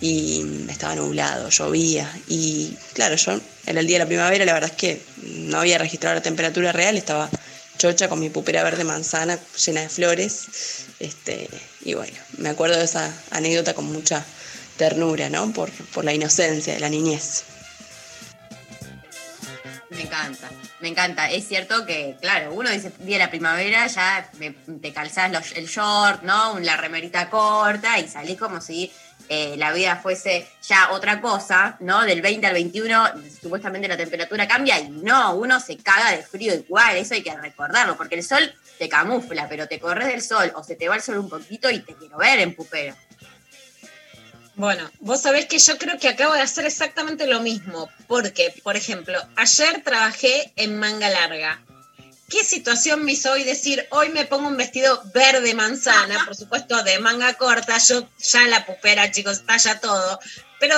y 0.00 0.66
estaba 0.68 0.94
nublado, 0.94 1.48
llovía 1.48 2.10
y 2.28 2.76
claro, 2.92 3.16
yo 3.16 3.40
era 3.66 3.80
el 3.80 3.86
día 3.86 3.96
de 3.96 4.04
la 4.04 4.08
primavera, 4.08 4.44
la 4.44 4.52
verdad 4.52 4.70
es 4.70 4.76
que 4.76 5.02
no 5.22 5.58
había 5.58 5.78
registrado 5.78 6.14
la 6.14 6.22
temperatura 6.22 6.72
real, 6.72 6.96
estaba 6.96 7.30
chocha 7.78 8.08
con 8.08 8.20
mi 8.20 8.30
pupera 8.30 8.62
verde 8.62 8.84
manzana 8.84 9.38
llena 9.64 9.82
de 9.82 9.88
flores. 9.88 10.46
Este, 11.00 11.48
y 11.84 11.94
bueno, 11.94 12.16
me 12.38 12.48
acuerdo 12.48 12.78
de 12.78 12.84
esa 12.84 13.12
anécdota 13.30 13.74
con 13.74 13.86
mucha 13.86 14.24
ternura, 14.76 15.28
¿no? 15.28 15.52
Por, 15.52 15.70
por 15.92 16.04
la 16.04 16.12
inocencia 16.12 16.74
de 16.74 16.80
la 16.80 16.88
niñez. 16.88 17.44
Me 19.94 20.02
encanta, 20.02 20.50
me 20.80 20.88
encanta. 20.88 21.30
Es 21.30 21.46
cierto 21.46 21.86
que, 21.86 22.16
claro, 22.20 22.52
uno 22.52 22.68
dice 22.70 22.92
día 23.00 23.18
de 23.18 23.24
la 23.24 23.30
primavera, 23.30 23.86
ya 23.86 24.28
me- 24.38 24.50
te 24.50 24.92
calzás 24.92 25.30
los- 25.30 25.52
el 25.52 25.66
short, 25.66 26.22
¿no? 26.22 26.58
La 26.58 26.76
remerita 26.76 27.30
corta 27.30 27.98
y 27.98 28.08
salís 28.08 28.38
como 28.38 28.60
si 28.60 28.92
eh, 29.30 29.54
la 29.56 29.72
vida 29.72 29.96
fuese 29.96 30.46
ya 30.68 30.90
otra 30.90 31.22
cosa, 31.22 31.76
¿no? 31.80 32.02
Del 32.02 32.20
20 32.20 32.46
al 32.46 32.52
21, 32.52 33.04
supuestamente 33.40 33.88
la 33.88 33.96
temperatura 33.96 34.46
cambia 34.46 34.78
y 34.78 34.90
no, 34.90 35.34
uno 35.36 35.58
se 35.60 35.78
caga 35.78 36.10
de 36.10 36.22
frío 36.22 36.54
igual, 36.54 36.96
eso 36.98 37.14
hay 37.14 37.22
que 37.22 37.34
recordarlo, 37.34 37.96
porque 37.96 38.16
el 38.16 38.22
sol 38.22 38.54
te 38.78 38.86
camufla, 38.86 39.48
pero 39.48 39.66
te 39.66 39.80
corres 39.80 40.08
del 40.08 40.20
sol 40.20 40.52
o 40.56 40.62
se 40.62 40.74
te 40.76 40.90
va 40.90 40.96
el 40.96 41.00
sol 41.02 41.16
un 41.16 41.30
poquito 41.30 41.70
y 41.70 41.78
te 41.78 41.94
quiero 41.94 42.18
ver 42.18 42.40
en 42.40 42.54
pupero. 42.54 42.94
Bueno, 44.56 44.88
vos 45.00 45.20
sabés 45.20 45.46
que 45.46 45.58
yo 45.58 45.78
creo 45.78 45.98
que 45.98 46.08
acabo 46.08 46.34
de 46.34 46.40
hacer 46.40 46.64
exactamente 46.64 47.26
lo 47.26 47.40
mismo, 47.40 47.90
porque, 48.06 48.54
por 48.62 48.76
ejemplo, 48.76 49.20
ayer 49.34 49.82
trabajé 49.82 50.52
en 50.56 50.78
manga 50.78 51.10
larga. 51.10 51.60
¿Qué 52.28 52.44
situación 52.44 53.04
me 53.04 53.12
hizo 53.12 53.32
hoy 53.32 53.42
decir, 53.42 53.86
hoy 53.90 54.10
me 54.10 54.24
pongo 54.24 54.48
un 54.48 54.56
vestido 54.56 55.02
verde 55.12 55.54
manzana, 55.54 56.24
por 56.24 56.36
supuesto 56.36 56.82
de 56.82 56.98
manga 57.00 57.34
corta, 57.34 57.78
yo 57.78 58.08
ya 58.18 58.46
la 58.46 58.64
pupera, 58.64 59.10
chicos, 59.10 59.42
ya 59.62 59.80
todo, 59.80 60.20
pero 60.60 60.76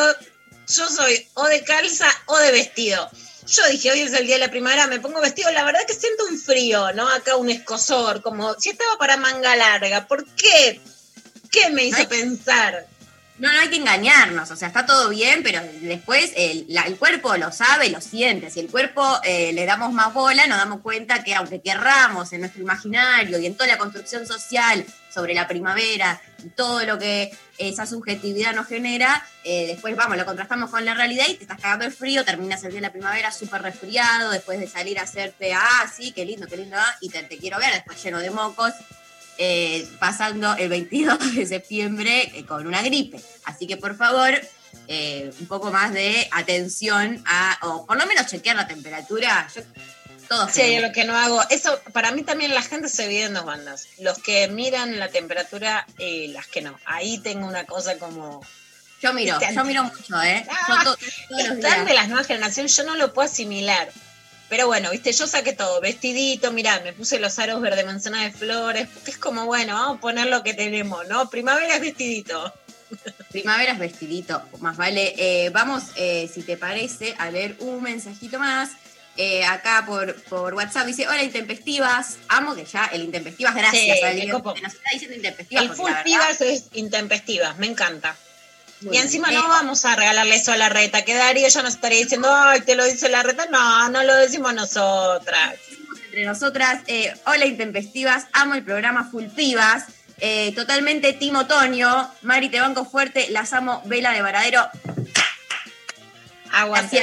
yo 0.68 0.88
soy 0.88 1.28
o 1.34 1.44
de 1.44 1.62
calza 1.62 2.08
o 2.26 2.38
de 2.38 2.52
vestido. 2.52 3.08
Yo 3.46 3.62
dije, 3.68 3.92
hoy 3.92 4.00
es 4.00 4.12
el 4.12 4.26
día 4.26 4.36
de 4.36 4.46
la 4.46 4.50
primavera, 4.50 4.88
me 4.88 4.98
pongo 4.98 5.20
vestido, 5.20 5.52
la 5.52 5.64
verdad 5.64 5.86
que 5.86 5.94
siento 5.94 6.24
un 6.24 6.38
frío, 6.38 6.92
¿no? 6.94 7.08
Acá 7.08 7.36
un 7.36 7.48
escosor, 7.48 8.22
como 8.22 8.54
si 8.54 8.70
estaba 8.70 8.98
para 8.98 9.16
manga 9.16 9.54
larga. 9.54 10.08
¿Por 10.08 10.26
qué? 10.34 10.80
¿Qué 11.52 11.70
me 11.70 11.84
hizo 11.84 11.98
Ay. 11.98 12.06
pensar? 12.06 12.86
No, 13.38 13.52
no 13.52 13.60
hay 13.60 13.68
que 13.68 13.76
engañarnos, 13.76 14.50
o 14.50 14.56
sea, 14.56 14.68
está 14.68 14.86
todo 14.86 15.10
bien, 15.10 15.42
pero 15.42 15.60
después 15.82 16.32
el, 16.36 16.64
la- 16.68 16.82
el 16.84 16.96
cuerpo 16.96 17.36
lo 17.36 17.52
sabe, 17.52 17.90
lo 17.90 18.00
siente. 18.00 18.48
Si 18.50 18.60
el 18.60 18.68
cuerpo 18.70 19.04
eh, 19.24 19.52
le 19.52 19.66
damos 19.66 19.92
más 19.92 20.14
bola, 20.14 20.46
nos 20.46 20.56
damos 20.56 20.80
cuenta 20.80 21.22
que 21.22 21.34
aunque 21.34 21.60
querramos 21.60 22.32
en 22.32 22.40
nuestro 22.40 22.62
imaginario 22.62 23.38
y 23.38 23.44
en 23.44 23.54
toda 23.54 23.66
la 23.68 23.76
construcción 23.76 24.26
social 24.26 24.86
sobre 25.12 25.34
la 25.34 25.46
primavera 25.46 26.18
y 26.42 26.48
todo 26.48 26.82
lo 26.86 26.98
que 26.98 27.30
esa 27.58 27.84
subjetividad 27.84 28.54
nos 28.54 28.68
genera, 28.68 29.22
eh, 29.44 29.66
después 29.66 29.94
vamos, 29.96 30.16
lo 30.16 30.24
contrastamos 30.24 30.70
con 30.70 30.84
la 30.86 30.94
realidad 30.94 31.26
y 31.28 31.34
te 31.34 31.42
estás 31.44 31.60
cagando 31.60 31.84
el 31.84 31.92
frío, 31.92 32.24
terminas 32.24 32.64
el 32.64 32.70
día 32.70 32.80
de 32.80 32.86
la 32.86 32.92
primavera 32.92 33.30
súper 33.32 33.60
resfriado, 33.60 34.30
después 34.30 34.58
de 34.60 34.66
salir 34.66 34.98
a 34.98 35.02
hacerte, 35.02 35.52
ah, 35.52 35.90
sí, 35.94 36.12
qué 36.12 36.24
lindo, 36.24 36.46
qué 36.46 36.56
lindo, 36.56 36.76
ah, 36.78 36.96
y 37.02 37.10
te, 37.10 37.22
te 37.24 37.36
quiero 37.36 37.58
ver, 37.58 37.72
después 37.74 38.02
lleno 38.02 38.18
de 38.18 38.30
mocos, 38.30 38.72
eh, 39.38 39.86
pasando 39.98 40.54
el 40.56 40.68
22 40.68 41.34
de 41.34 41.46
septiembre 41.46 42.30
eh, 42.34 42.44
con 42.46 42.66
una 42.66 42.82
gripe. 42.82 43.20
Así 43.44 43.66
que 43.66 43.76
por 43.76 43.96
favor, 43.96 44.32
eh, 44.88 45.32
un 45.40 45.46
poco 45.46 45.70
más 45.70 45.92
de 45.92 46.28
atención 46.32 47.22
a, 47.26 47.58
o 47.62 47.86
por 47.86 47.96
lo 47.98 48.06
menos 48.06 48.26
chequear 48.26 48.56
la 48.56 48.66
temperatura. 48.66 49.48
Yo, 49.54 49.62
todos 50.28 50.50
Sí, 50.50 50.60
queremos. 50.60 50.88
lo 50.88 50.92
que 50.92 51.04
no 51.04 51.16
hago. 51.16 51.40
Eso, 51.50 51.80
para 51.92 52.10
mí 52.10 52.22
también 52.24 52.52
la 52.52 52.62
gente 52.62 52.88
se 52.88 53.06
divide 53.06 53.24
en 53.26 53.34
dos 53.34 53.44
bandas. 53.44 53.86
Los 54.00 54.18
que 54.18 54.48
miran 54.48 54.98
la 54.98 55.08
temperatura 55.08 55.86
y 55.98 56.28
las 56.28 56.46
que 56.48 56.62
no. 56.62 56.76
Ahí 56.84 57.18
tengo 57.18 57.46
una 57.46 57.64
cosa 57.64 57.96
como. 57.98 58.40
Yo 59.02 59.12
miro, 59.12 59.38
yo 59.54 59.64
miro 59.64 59.84
mucho, 59.84 60.20
¿eh? 60.22 60.42
Yo 60.46 60.52
Ah, 60.74 60.80
to- 60.82 60.96
todos 61.28 61.48
los 61.48 61.56
días. 61.58 61.84
de 61.86 61.94
las 61.94 62.08
nuevas 62.08 62.26
generaciones, 62.26 62.74
yo 62.76 62.82
no 62.84 62.96
lo 62.96 63.12
puedo 63.12 63.26
asimilar. 63.28 63.88
Pero 64.48 64.66
bueno, 64.66 64.90
viste, 64.90 65.12
yo 65.12 65.26
saqué 65.26 65.52
todo, 65.52 65.80
vestidito, 65.80 66.52
mirá, 66.52 66.80
me 66.80 66.92
puse 66.92 67.18
los 67.18 67.38
aros 67.38 67.60
verde 67.60 67.84
manzana 67.84 68.22
de 68.22 68.30
flores, 68.30 68.86
porque 68.92 69.10
es 69.10 69.18
como, 69.18 69.44
bueno, 69.46 69.74
vamos 69.74 69.98
a 69.98 70.00
poner 70.00 70.26
lo 70.26 70.42
que 70.42 70.54
tenemos, 70.54 71.06
¿no? 71.08 71.28
Primavera 71.30 71.74
es 71.74 71.80
vestidito. 71.80 72.52
Primavera 73.32 73.72
es 73.72 73.78
vestidito, 73.78 74.42
más 74.60 74.76
vale. 74.76 75.14
Eh, 75.18 75.50
vamos, 75.50 75.84
eh, 75.96 76.30
si 76.32 76.42
te 76.42 76.56
parece, 76.56 77.14
a 77.18 77.30
leer 77.30 77.56
un 77.58 77.82
mensajito 77.82 78.38
más. 78.38 78.70
Eh, 79.16 79.44
acá 79.44 79.84
por, 79.86 80.14
por 80.24 80.54
WhatsApp 80.54 80.86
dice, 80.86 81.08
hola 81.08 81.22
intempestivas, 81.22 82.18
amo 82.28 82.54
que 82.54 82.66
ya 82.66 82.84
el 82.92 83.02
intempestivas, 83.02 83.54
gracias 83.54 83.82
Sí, 83.82 83.90
a 84.04 84.10
que 84.12 84.26
nos 84.60 84.74
está 84.74 84.90
diciendo 84.92 85.16
intempestivas. 85.16 85.64
El 85.64 85.70
full 85.70 85.90
pibas 86.04 86.40
es 86.42 86.64
intempestivas, 86.74 87.56
me 87.56 87.66
encanta. 87.66 88.14
Y 88.92 88.96
encima 88.98 89.30
eh, 89.30 89.34
no 89.34 89.48
vamos 89.48 89.84
a 89.84 89.96
regalarle 89.96 90.36
eso 90.36 90.52
a 90.52 90.56
la 90.56 90.68
reta, 90.68 91.02
que 91.04 91.14
Darío 91.14 91.48
ya 91.48 91.62
nos 91.62 91.74
estaría 91.74 91.98
diciendo, 91.98 92.28
ay, 92.32 92.60
te 92.60 92.76
lo 92.76 92.84
dice 92.84 93.08
la 93.08 93.22
reta. 93.22 93.46
No, 93.50 93.88
no 93.88 94.02
lo 94.02 94.14
decimos 94.16 94.54
nosotras. 94.54 95.54
entre 96.06 96.24
nosotras. 96.24 96.80
eh, 96.86 97.14
hola 97.26 97.46
intempestivas, 97.46 98.26
amo 98.32 98.54
el 98.54 98.64
programa 98.64 99.08
Full 99.10 99.26
Pibas. 99.26 99.84
eh, 100.18 100.52
totalmente 100.54 101.12
Timo 101.12 101.40
Otoño, 101.40 102.10
Mari 102.22 102.48
te 102.48 102.60
banco 102.60 102.84
fuerte, 102.84 103.28
las 103.30 103.52
amo, 103.52 103.82
Vela 103.84 104.12
de 104.12 104.22
Varadero. 104.22 104.66
Aguante. 106.52 107.02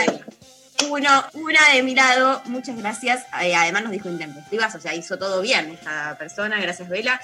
Uno, 0.89 1.23
una 1.34 1.59
de 1.73 1.84
mi 1.84 1.93
lado, 1.95 2.41
muchas 2.45 2.75
gracias. 2.75 3.23
Eh, 3.41 3.55
además 3.55 3.84
nos 3.84 3.91
dijo 3.91 4.09
intempestivas, 4.09 4.73
o 4.75 4.81
sea, 4.81 4.93
hizo 4.95 5.17
todo 5.17 5.41
bien 5.41 5.69
esta 5.71 6.17
persona, 6.17 6.59
gracias 6.59 6.89
Vela. 6.89 7.21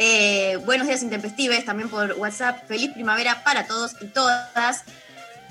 Eh, 0.00 0.56
buenos 0.64 0.86
días 0.86 1.02
intempestives, 1.02 1.64
también 1.64 1.88
por 1.88 2.12
WhatsApp. 2.12 2.68
Feliz 2.68 2.92
primavera 2.92 3.42
para 3.42 3.66
todos 3.66 3.96
y 4.00 4.06
todas. 4.06 4.84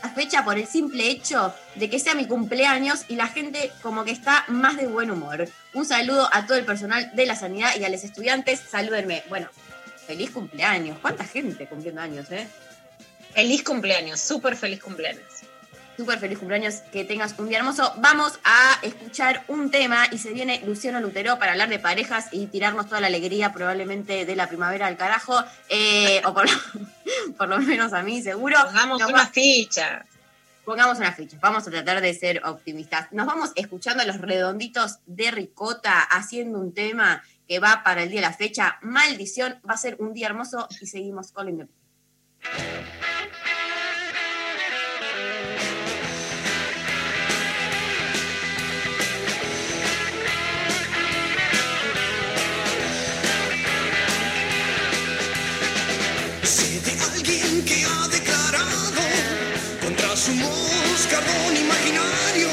La 0.02 0.10
fecha 0.10 0.46
por 0.46 0.58
el 0.58 0.66
simple 0.66 1.10
hecho 1.10 1.54
de 1.76 1.90
que 1.90 2.00
sea 2.00 2.16
mi 2.16 2.28
cumpleaños 2.28 3.04
y 3.10 3.16
la 3.16 3.28
gente 3.28 3.72
como 3.82 4.06
que 4.06 4.12
está 4.12 4.46
más 4.48 4.78
de 4.78 4.88
buen 4.88 5.12
humor. 5.12 5.50
Un 5.74 5.86
saludo 5.86 6.30
a 6.32 6.46
todo 6.46 6.58
el 6.58 6.66
personal 6.66 7.12
de 7.14 7.26
la 7.26 7.36
sanidad 7.36 7.72
y 7.78 7.84
a 7.84 7.90
los 7.90 8.04
estudiantes. 8.06 8.62
Salúdenme. 8.62 9.24
Bueno, 9.28 9.50
feliz 10.06 10.32
cumpleaños. 10.32 10.98
¿Cuánta 11.02 11.26
gente 11.26 11.68
cumpliendo 11.68 12.00
años, 12.00 12.32
eh? 12.32 12.48
Feliz 13.34 13.64
cumpleaños, 13.64 14.22
súper 14.22 14.56
feliz 14.56 14.82
cumpleaños. 14.82 15.37
Súper 15.98 16.20
feliz 16.20 16.38
cumpleaños, 16.38 16.76
que 16.92 17.04
tengas 17.06 17.34
un 17.40 17.50
día 17.50 17.58
hermoso. 17.58 17.92
Vamos 17.98 18.40
a 18.44 18.78
escuchar 18.84 19.44
un 19.48 19.72
tema 19.72 20.06
y 20.12 20.20
se 20.20 20.32
viene 20.32 20.62
Luciano 20.64 21.00
Lutero 21.00 21.40
para 21.40 21.54
hablar 21.54 21.70
de 21.70 21.80
parejas 21.80 22.28
y 22.32 22.46
tirarnos 22.46 22.86
toda 22.88 23.02
la 23.02 23.08
alegría 23.08 23.52
probablemente 23.52 24.24
de 24.26 24.36
la 24.36 24.48
primavera 24.48 24.86
al 24.86 24.96
carajo, 24.96 25.44
eh, 25.70 26.22
o 26.24 26.36
por 26.36 26.46
lo, 26.48 26.58
por 27.38 27.48
lo 27.50 27.58
menos 27.60 27.94
a 27.94 28.04
mí 28.04 28.22
seguro. 28.22 28.58
Pongamos 28.66 29.00
Nos 29.00 29.10
una 29.10 29.24
va- 29.24 29.28
ficha. 29.28 30.06
Pongamos 30.66 30.98
una 31.00 31.14
ficha, 31.14 31.38
vamos 31.42 31.66
a 31.68 31.72
tratar 31.72 32.02
de 32.02 32.14
ser 32.14 32.42
optimistas. 32.46 33.08
Nos 33.14 33.26
vamos 33.26 33.52
escuchando 33.56 34.04
a 34.04 34.06
los 34.06 34.20
redonditos 34.20 35.00
de 35.06 35.32
Ricota 35.32 36.02
haciendo 36.02 36.60
un 36.60 36.74
tema 36.74 37.24
que 37.48 37.58
va 37.60 37.82
para 37.84 38.04
el 38.04 38.10
día 38.10 38.20
de 38.22 38.28
la 38.28 38.34
fecha. 38.34 38.78
Maldición, 38.82 39.60
va 39.68 39.74
a 39.76 39.78
ser 39.78 39.96
un 40.00 40.14
día 40.14 40.28
hermoso 40.28 40.68
y 40.82 40.86
seguimos 40.86 41.32
con 41.32 41.46
la 41.46 41.52
independencia. 41.52 42.97
Contra 60.18 60.26
su 60.26 60.34
moscardón 60.34 61.56
imaginario, 61.56 62.50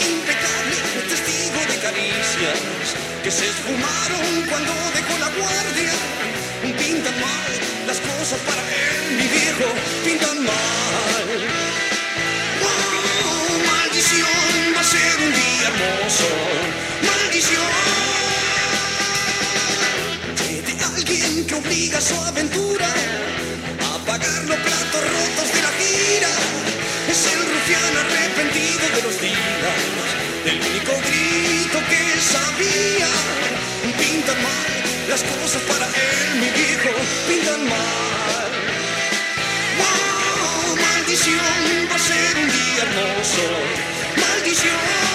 impecable 0.00 0.76
testigo 1.08 1.60
de 1.72 1.78
caricias 1.80 2.94
que 3.22 3.30
se 3.30 3.46
esfumaron 3.46 4.46
cuando 4.48 4.72
dejó 4.94 5.18
la 5.18 5.28
guardia. 5.30 5.92
Pintan 6.62 7.20
mal 7.20 7.52
las 7.86 7.98
cosas 8.00 8.38
para 8.40 8.60
él, 8.60 9.16
mi 9.16 9.26
viejo, 9.28 9.72
pintan 10.04 10.44
mal. 10.44 11.26
¡Wow! 12.62 13.66
Maldición, 13.66 14.74
va 14.76 14.80
a 14.80 14.84
ser 14.84 15.16
un 15.26 15.32
día 15.32 15.68
hermoso. 15.68 16.28
Maldición 17.06 17.62
de 20.66 20.84
alguien 20.84 21.46
que 21.46 21.54
obliga 21.54 21.98
a 21.98 22.00
su 22.00 22.14
aventura 22.14 22.86
pagar 24.06 24.44
los 24.44 24.56
platos 24.56 25.02
rotos 25.16 25.48
de 25.54 25.60
la 25.66 25.72
gira. 25.78 26.32
Es 27.10 27.20
el 27.32 27.40
rufián 27.52 27.92
arrepentido 28.04 28.84
de 28.96 29.02
los 29.02 29.20
días, 29.20 29.80
del 30.44 30.58
único 30.60 30.92
grito 31.08 31.78
que 31.90 32.02
sabía. 32.34 33.10
Pintan 33.98 34.42
mal 34.42 34.72
las 35.08 35.22
cosas 35.22 35.62
para 35.62 35.86
él, 35.86 36.40
mi 36.40 36.50
viejo, 36.50 36.90
pintan 37.28 37.62
mal. 37.68 38.50
¡Wow! 39.80 40.76
Maldición, 40.76 41.88
va 41.90 41.96
a 41.96 41.98
ser 41.98 42.36
un 42.42 42.48
día 42.58 42.82
hermoso. 42.86 43.46
Maldición. 44.22 45.05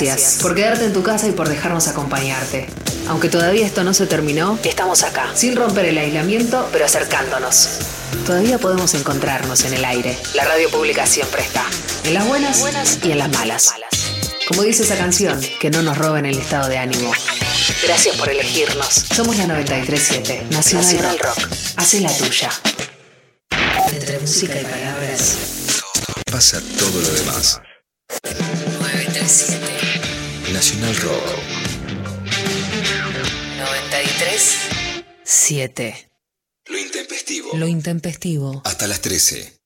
Gracias 0.00 0.38
por 0.42 0.56
quedarte 0.56 0.86
en 0.86 0.92
tu 0.92 1.04
casa 1.04 1.28
y 1.28 1.30
por 1.30 1.48
dejarnos 1.48 1.86
acompañarte. 1.86 2.66
Aunque 3.06 3.28
todavía 3.28 3.64
esto 3.64 3.84
no 3.84 3.94
se 3.94 4.08
terminó, 4.08 4.58
estamos 4.64 5.04
acá, 5.04 5.30
sin 5.36 5.54
romper 5.54 5.84
el 5.84 5.96
aislamiento, 5.96 6.68
pero 6.72 6.84
acercándonos. 6.84 7.68
Todavía 8.26 8.58
podemos 8.58 8.92
encontrarnos 8.94 9.64
en 9.64 9.74
el 9.74 9.84
aire. 9.84 10.18
La 10.34 10.46
radio 10.46 10.68
pública 10.68 11.06
siempre 11.06 11.42
está, 11.42 11.64
en 12.02 12.14
las 12.14 12.26
buenas, 12.26 12.98
y 13.04 13.12
en 13.12 13.18
las 13.18 13.28
malas. 13.28 13.72
Como 14.48 14.62
dice 14.62 14.82
esa 14.82 14.96
canción, 14.96 15.40
que 15.60 15.70
no 15.70 15.80
nos 15.82 15.96
roben 15.96 16.26
el 16.26 16.38
estado 16.38 16.68
de 16.68 16.78
ánimo. 16.78 17.12
Gracias 17.84 18.16
por 18.16 18.28
elegirnos. 18.28 18.88
Somos 19.14 19.36
la 19.36 19.46
937, 19.46 20.46
Nacional, 20.50 20.86
Nacional 20.86 21.18
Rock. 21.20 21.48
Hace 21.76 22.00
la 22.00 22.12
tuya. 22.12 22.50
Entre 23.92 24.18
música 24.18 24.60
y 24.60 24.64
palabras. 24.64 24.93
7. 35.48 36.10
Lo 36.68 36.78
intempestivo. 36.78 37.50
Lo 37.54 37.66
intempestivo. 37.68 38.62
Hasta 38.64 38.86
las 38.86 39.02
13. 39.02 39.60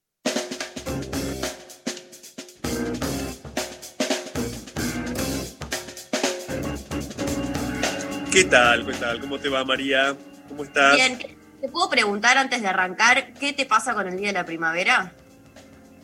¿Qué 8.31 8.43
tal? 8.43 8.85
¿Qué 8.85 8.93
tal? 8.93 9.19
¿Cómo 9.19 9.39
te 9.39 9.49
va, 9.49 9.65
María? 9.65 10.15
¿Cómo 10.47 10.63
estás? 10.63 10.95
Bien, 10.95 11.17
¿te 11.17 11.67
puedo 11.69 11.89
preguntar 11.89 12.37
antes 12.37 12.61
de 12.61 12.67
arrancar 12.67 13.33
qué 13.33 13.53
te 13.53 13.65
pasa 13.65 13.93
con 13.93 14.07
el 14.07 14.17
Día 14.17 14.27
de 14.27 14.33
la 14.33 14.45
Primavera? 14.45 15.13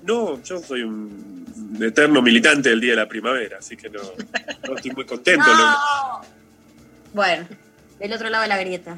No, 0.04 0.42
yo 0.44 0.60
soy 0.60 0.82
un 0.82 1.78
eterno 1.82 2.22
militante 2.22 2.70
del 2.70 2.82
Día 2.82 2.92
de 2.92 2.98
la 2.98 3.08
Primavera, 3.08 3.58
así 3.60 3.78
que 3.78 3.90
no, 3.90 4.02
no 4.68 4.76
estoy 4.76 4.92
muy 4.92 5.06
contento. 5.06 5.46
No. 5.56 5.58
Lo- 5.58 6.22
Bueno, 7.14 7.48
del 8.00 8.14
otro 8.14 8.30
lado 8.30 8.42
de 8.44 8.48
la 8.50 8.58
grieta. 8.58 8.98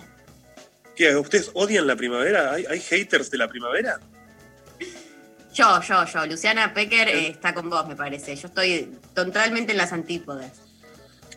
¿Qué? 0.97 1.15
¿Ustedes 1.15 1.51
odian 1.53 1.85
la 1.85 1.95
primavera? 1.95 2.53
¿Hay, 2.53 2.65
hay 2.65 2.79
haters 2.79 3.29
de 3.29 3.37
la 3.37 3.47
primavera? 3.47 3.99
Yo, 5.53 5.79
yo, 5.81 6.05
yo. 6.05 6.25
Luciana 6.25 6.73
Pecker 6.73 7.07
eh, 7.07 7.27
está 7.27 7.53
con 7.53 7.69
vos, 7.69 7.87
me 7.87 7.95
parece. 7.95 8.35
Yo 8.35 8.47
estoy 8.47 8.91
totalmente 9.13 9.73
en 9.73 9.77
las 9.77 9.93
antípodas. 9.93 10.53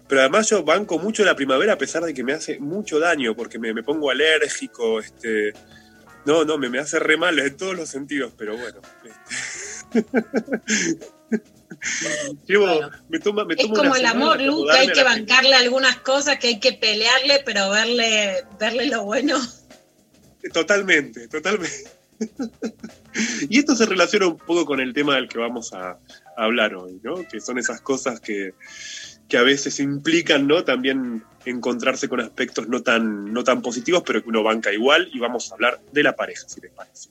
Pero 0.09 0.23
además 0.23 0.49
yo 0.49 0.65
banco 0.65 0.99
mucho 0.99 1.25
la 1.25 1.37
primavera 1.37 1.75
a 1.75 1.79
pesar 1.79 2.03
de 2.03 2.15
que 2.15 2.25
me 2.25 2.33
hace 2.33 2.59
mucho 2.59 2.99
daño, 2.99 3.37
porque 3.37 3.59
me, 3.59 3.75
me 3.75 3.83
pongo 3.83 4.11
alérgico, 4.11 4.99
este... 4.99 5.53
No, 6.25 6.45
no, 6.45 6.59
me, 6.59 6.69
me 6.69 6.79
hace 6.79 6.99
re 6.99 7.17
mal 7.17 7.39
en 7.39 7.57
todos 7.57 7.77
los 7.77 7.89
sentidos, 7.89 8.33
pero 8.37 8.57
bueno. 8.57 8.81
este. 9.95 10.99
Llevo, 12.47 12.91
me 13.09 13.18
toma, 13.18 13.45
me 13.45 13.55
Es 13.55 13.66
como 13.66 13.95
el 13.95 14.07
amor, 14.07 14.41
Lu, 14.41 14.66
que 14.66 14.79
hay 14.79 14.93
que 14.93 15.05
bancarle 15.05 15.55
algunas 15.55 15.97
cosas, 15.97 16.39
que 16.39 16.49
hay 16.49 16.61
que 16.61 16.73
pelearle, 16.73 17.43
pero 17.45 17.71
verle, 17.71 18.45
verle 18.59 18.87
lo 18.87 19.05
bueno. 19.05 19.39
Totalmente, 20.53 21.29
totalmente. 21.29 21.91
y 23.49 23.59
esto 23.59 23.75
se 23.77 23.87
relaciona 23.87 24.27
un 24.27 24.39
poco 24.39 24.64
con 24.66 24.81
el 24.81 24.93
tema 24.93 25.14
del 25.14 25.29
que 25.29 25.39
vamos 25.39 25.73
a, 25.73 25.91
a 25.91 25.99
hablar 26.37 26.75
hoy, 26.75 27.01
¿no? 27.03 27.27
Que 27.29 27.41
son 27.41 27.59
esas 27.59 27.81
cosas 27.81 28.21
que, 28.21 28.55
que 29.29 29.39
a 29.39 29.43
veces 29.43 29.81
implican, 29.81 30.47
¿no? 30.47 30.64
También 30.64 31.25
encontrarse 31.45 32.09
con 32.09 32.21
aspectos 32.21 32.68
no 32.68 32.83
tan, 32.83 33.33
no 33.33 33.45
tan 33.45 33.62
positivos, 33.62 34.03
pero 34.05 34.23
que 34.23 34.29
uno 34.29 34.43
banca 34.43 34.73
igual. 34.73 35.09
Y 35.12 35.18
vamos 35.18 35.51
a 35.51 35.55
hablar 35.55 35.81
de 35.93 36.03
la 36.03 36.16
pareja, 36.16 36.49
si 36.49 36.61
les 36.61 36.73
parece. 36.73 37.11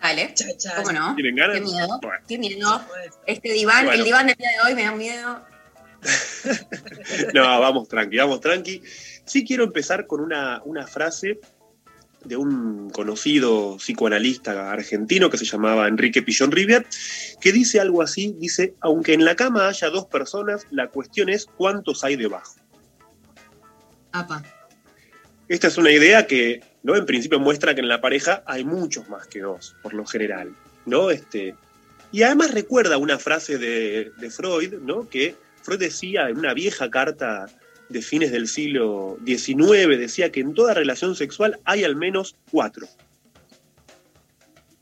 Dale. 0.00 0.34
¿Cómo 0.76 0.92
no? 0.92 1.14
¿Tienen 1.14 1.36
ganas? 1.36 1.56
Qué 1.58 1.62
miedo. 1.62 1.98
Bueno. 2.02 2.24
Qué 2.26 2.38
miedo. 2.38 2.86
Este 3.26 3.52
diván, 3.52 3.84
Bueno. 3.84 3.98
el 3.98 4.04
diván 4.04 4.26
del 4.26 4.36
día 4.36 4.50
de 4.50 4.60
hoy 4.68 4.74
me 4.74 4.84
da 4.84 4.92
miedo. 4.92 5.44
No, 7.34 7.42
vamos 7.60 7.88
tranqui, 7.88 8.16
vamos 8.16 8.40
tranqui. 8.40 8.82
Sí 9.24 9.44
quiero 9.44 9.64
empezar 9.64 10.06
con 10.06 10.20
una, 10.20 10.62
una 10.64 10.86
frase 10.86 11.40
de 12.24 12.36
un 12.36 12.90
conocido 12.90 13.76
psicoanalista 13.76 14.70
argentino 14.70 15.30
que 15.30 15.38
se 15.38 15.44
llamaba 15.44 15.88
Enrique 15.88 16.22
Pillón 16.22 16.50
Rivier, 16.52 16.86
que 17.40 17.52
dice 17.52 17.80
algo 17.80 18.02
así, 18.02 18.34
dice, 18.38 18.74
aunque 18.80 19.14
en 19.14 19.24
la 19.24 19.36
cama 19.36 19.68
haya 19.68 19.88
dos 19.88 20.06
personas, 20.06 20.66
la 20.70 20.88
cuestión 20.88 21.28
es 21.28 21.46
cuántos 21.46 22.04
hay 22.04 22.16
debajo. 22.16 22.54
Apa. 24.12 24.42
Esta 25.48 25.68
es 25.68 25.78
una 25.78 25.90
idea 25.90 26.26
que, 26.26 26.62
¿no? 26.82 26.96
En 26.96 27.06
principio 27.06 27.38
muestra 27.38 27.74
que 27.74 27.80
en 27.80 27.88
la 27.88 28.00
pareja 28.00 28.42
hay 28.46 28.64
muchos 28.64 29.08
más 29.08 29.26
que 29.26 29.40
dos, 29.40 29.76
por 29.82 29.94
lo 29.94 30.06
general, 30.06 30.54
¿no? 30.86 31.10
Este, 31.10 31.54
y 32.12 32.22
además 32.22 32.52
recuerda 32.52 32.98
una 32.98 33.18
frase 33.18 33.58
de, 33.58 34.12
de 34.16 34.30
Freud, 34.30 34.74
¿no? 34.82 35.08
Que 35.08 35.36
Freud 35.62 35.78
decía 35.78 36.28
en 36.28 36.38
una 36.38 36.54
vieja 36.54 36.90
carta 36.90 37.46
de 37.88 38.02
fines 38.02 38.30
del 38.32 38.48
siglo 38.48 39.18
XIX, 39.26 39.98
decía 39.98 40.30
que 40.30 40.40
en 40.40 40.54
toda 40.54 40.74
relación 40.74 41.16
sexual 41.16 41.58
hay 41.64 41.84
al 41.84 41.96
menos 41.96 42.36
cuatro. 42.50 42.88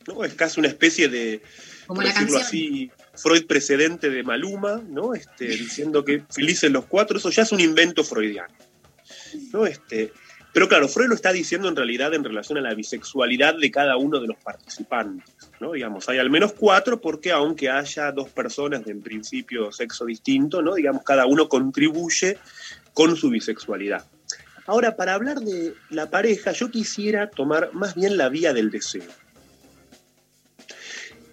¿No? 0.06 0.24
Es 0.24 0.34
casi 0.34 0.60
una 0.60 0.68
especie 0.68 1.08
de, 1.08 1.42
Como 1.86 2.00
por 2.00 2.06
decirlo 2.06 2.38
canción. 2.38 2.42
así, 2.42 2.90
Freud 3.14 3.46
precedente 3.46 4.10
de 4.10 4.22
Maluma, 4.22 4.82
¿no? 4.88 5.14
Este, 5.14 5.46
diciendo 5.46 6.04
que 6.04 6.22
felices 6.30 6.70
los 6.70 6.86
cuatro, 6.86 7.18
eso 7.18 7.30
ya 7.30 7.42
es 7.42 7.52
un 7.52 7.60
invento 7.60 8.04
freudiano. 8.04 8.54
¿no? 9.52 9.66
Este, 9.66 10.12
pero 10.52 10.68
claro, 10.68 10.88
Freud 10.88 11.08
lo 11.08 11.14
está 11.14 11.32
diciendo 11.32 11.68
en 11.68 11.76
realidad 11.76 12.14
en 12.14 12.24
relación 12.24 12.58
a 12.58 12.62
la 12.62 12.74
bisexualidad 12.74 13.56
de 13.58 13.70
cada 13.70 13.96
uno 13.96 14.20
de 14.20 14.28
los 14.28 14.36
participantes. 14.38 15.34
¿no? 15.60 15.72
Digamos, 15.72 16.08
hay 16.08 16.18
al 16.18 16.30
menos 16.30 16.52
cuatro 16.52 17.00
porque 17.00 17.30
aunque 17.30 17.68
haya 17.68 18.10
dos 18.12 18.30
personas 18.30 18.84
de 18.84 18.92
en 18.92 19.02
principio 19.02 19.70
sexo 19.72 20.06
distinto, 20.06 20.62
¿no? 20.62 20.74
digamos, 20.74 21.02
cada 21.04 21.26
uno 21.26 21.48
contribuye 21.48 22.38
con 22.94 23.16
su 23.16 23.30
bisexualidad. 23.30 24.04
Ahora, 24.66 24.96
para 24.96 25.14
hablar 25.14 25.40
de 25.40 25.74
la 25.90 26.10
pareja, 26.10 26.52
yo 26.52 26.70
quisiera 26.70 27.30
tomar 27.30 27.72
más 27.72 27.94
bien 27.94 28.16
la 28.16 28.28
vía 28.28 28.52
del 28.52 28.70
deseo. 28.70 29.04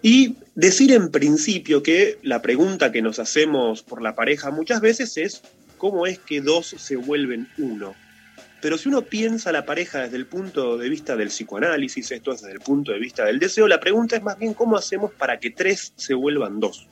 Y 0.00 0.36
decir 0.54 0.92
en 0.92 1.10
principio 1.10 1.82
que 1.82 2.18
la 2.22 2.40
pregunta 2.40 2.92
que 2.92 3.02
nos 3.02 3.18
hacemos 3.18 3.82
por 3.82 4.00
la 4.00 4.14
pareja 4.14 4.50
muchas 4.50 4.80
veces 4.80 5.16
es 5.16 5.42
cómo 5.76 6.06
es 6.06 6.18
que 6.18 6.40
dos 6.40 6.68
se 6.78 6.96
vuelven 6.96 7.48
uno. 7.58 7.94
Pero 8.60 8.78
si 8.78 8.88
uno 8.88 9.02
piensa 9.02 9.52
la 9.52 9.66
pareja 9.66 10.00
desde 10.00 10.16
el 10.16 10.26
punto 10.26 10.78
de 10.78 10.88
vista 10.88 11.14
del 11.14 11.28
psicoanálisis, 11.28 12.10
esto 12.10 12.32
es 12.32 12.40
desde 12.40 12.54
el 12.54 12.60
punto 12.60 12.92
de 12.92 12.98
vista 12.98 13.24
del 13.24 13.38
deseo, 13.38 13.68
la 13.68 13.80
pregunta 13.80 14.16
es 14.16 14.22
más 14.22 14.38
bien 14.38 14.54
cómo 14.54 14.76
hacemos 14.76 15.12
para 15.12 15.38
que 15.38 15.50
tres 15.50 15.92
se 15.96 16.14
vuelvan 16.14 16.58
dos. 16.58 16.88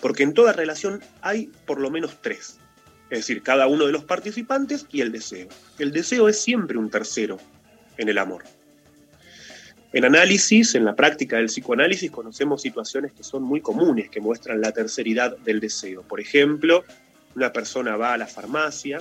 Porque 0.00 0.22
en 0.22 0.34
toda 0.34 0.52
relación 0.52 1.00
hay 1.22 1.50
por 1.66 1.80
lo 1.80 1.90
menos 1.90 2.18
tres. 2.20 2.58
Es 3.10 3.20
decir, 3.20 3.42
cada 3.42 3.66
uno 3.66 3.86
de 3.86 3.92
los 3.92 4.04
participantes 4.04 4.86
y 4.90 5.00
el 5.00 5.12
deseo. 5.12 5.48
El 5.78 5.92
deseo 5.92 6.28
es 6.28 6.40
siempre 6.40 6.76
un 6.76 6.90
tercero 6.90 7.38
en 7.96 8.08
el 8.08 8.18
amor. 8.18 8.44
En 9.92 10.04
análisis, 10.04 10.74
en 10.74 10.84
la 10.84 10.96
práctica 10.96 11.36
del 11.36 11.46
psicoanálisis, 11.46 12.10
conocemos 12.10 12.60
situaciones 12.60 13.12
que 13.12 13.22
son 13.22 13.44
muy 13.44 13.60
comunes, 13.60 14.10
que 14.10 14.20
muestran 14.20 14.60
la 14.60 14.72
terceridad 14.72 15.36
del 15.38 15.60
deseo. 15.60 16.02
Por 16.02 16.20
ejemplo, 16.20 16.84
una 17.36 17.52
persona 17.52 17.96
va 17.96 18.14
a 18.14 18.18
la 18.18 18.26
farmacia 18.26 19.00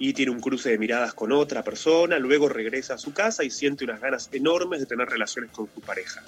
y 0.00 0.14
tiene 0.14 0.32
un 0.32 0.40
cruce 0.40 0.70
de 0.70 0.78
miradas 0.78 1.12
con 1.12 1.30
otra 1.30 1.62
persona, 1.62 2.18
luego 2.18 2.48
regresa 2.48 2.94
a 2.94 2.98
su 2.98 3.12
casa 3.12 3.44
y 3.44 3.50
siente 3.50 3.84
unas 3.84 4.00
ganas 4.00 4.30
enormes 4.32 4.80
de 4.80 4.86
tener 4.86 5.06
relaciones 5.06 5.50
con 5.52 5.68
su 5.72 5.80
pareja. 5.82 6.22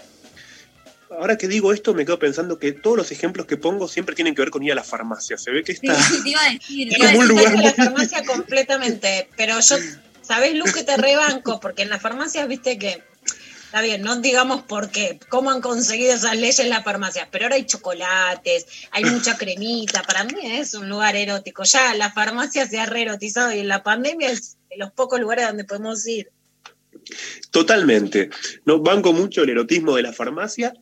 Ahora 1.10 1.38
que 1.38 1.48
digo 1.48 1.72
esto, 1.72 1.94
me 1.94 2.04
quedo 2.04 2.18
pensando 2.18 2.58
que 2.58 2.72
todos 2.72 2.98
los 2.98 3.10
ejemplos 3.12 3.46
que 3.46 3.56
pongo 3.56 3.88
siempre 3.88 4.14
tienen 4.14 4.34
que 4.34 4.42
ver 4.42 4.50
con 4.50 4.62
ir 4.62 4.72
a 4.72 4.74
la 4.74 4.84
farmacia. 4.84 5.38
Se 5.38 5.50
ve 5.50 5.64
que 5.64 5.74
Sí, 5.74 5.86
está... 5.86 6.02
sí, 6.02 6.22
te 6.22 6.28
iba 6.30 6.40
a 6.42 6.52
decir. 6.52 6.88
Es 6.92 6.94
te 6.94 7.00
iba 7.00 7.08
a 7.08 7.12
decir. 7.12 7.28
lugar 7.28 7.54
en 7.54 7.62
la 7.62 7.72
farmacia 7.72 8.24
completamente, 8.24 9.28
pero 9.38 9.58
yo, 9.60 9.76
¿sabés, 10.20 10.54
Lu, 10.54 10.64
que 10.66 10.84
te 10.84 10.96
rebanco? 10.98 11.58
Porque 11.58 11.82
en 11.82 11.88
las 11.88 12.02
farmacias, 12.02 12.46
viste 12.48 12.78
que, 12.78 13.02
está 13.72 13.80
bien, 13.80 14.02
no 14.02 14.20
digamos 14.20 14.64
por 14.64 14.90
qué, 14.90 15.18
cómo 15.30 15.50
han 15.50 15.62
conseguido 15.62 16.12
esas 16.12 16.36
leyes 16.36 16.58
en 16.58 16.68
las 16.68 16.84
farmacias, 16.84 17.28
pero 17.32 17.46
ahora 17.46 17.56
hay 17.56 17.64
chocolates, 17.64 18.66
hay 18.90 19.06
mucha 19.06 19.38
cremita, 19.38 20.02
para 20.02 20.24
mí 20.24 20.34
es 20.42 20.74
un 20.74 20.90
lugar 20.90 21.16
erótico. 21.16 21.62
Ya 21.64 21.94
la 21.94 22.12
farmacia 22.12 22.66
se 22.68 22.78
ha 22.78 22.84
reerotizado 22.84 23.50
y 23.50 23.60
en 23.60 23.68
la 23.68 23.82
pandemia 23.82 24.28
es 24.28 24.58
de 24.68 24.76
los 24.76 24.92
pocos 24.92 25.18
lugares 25.18 25.46
donde 25.46 25.64
podemos 25.64 26.06
ir. 26.06 26.30
Totalmente. 27.50 28.28
No 28.66 28.78
banco 28.80 29.14
mucho 29.14 29.42
el 29.42 29.48
erotismo 29.48 29.96
de 29.96 30.02
la 30.02 30.12
farmacia 30.12 30.74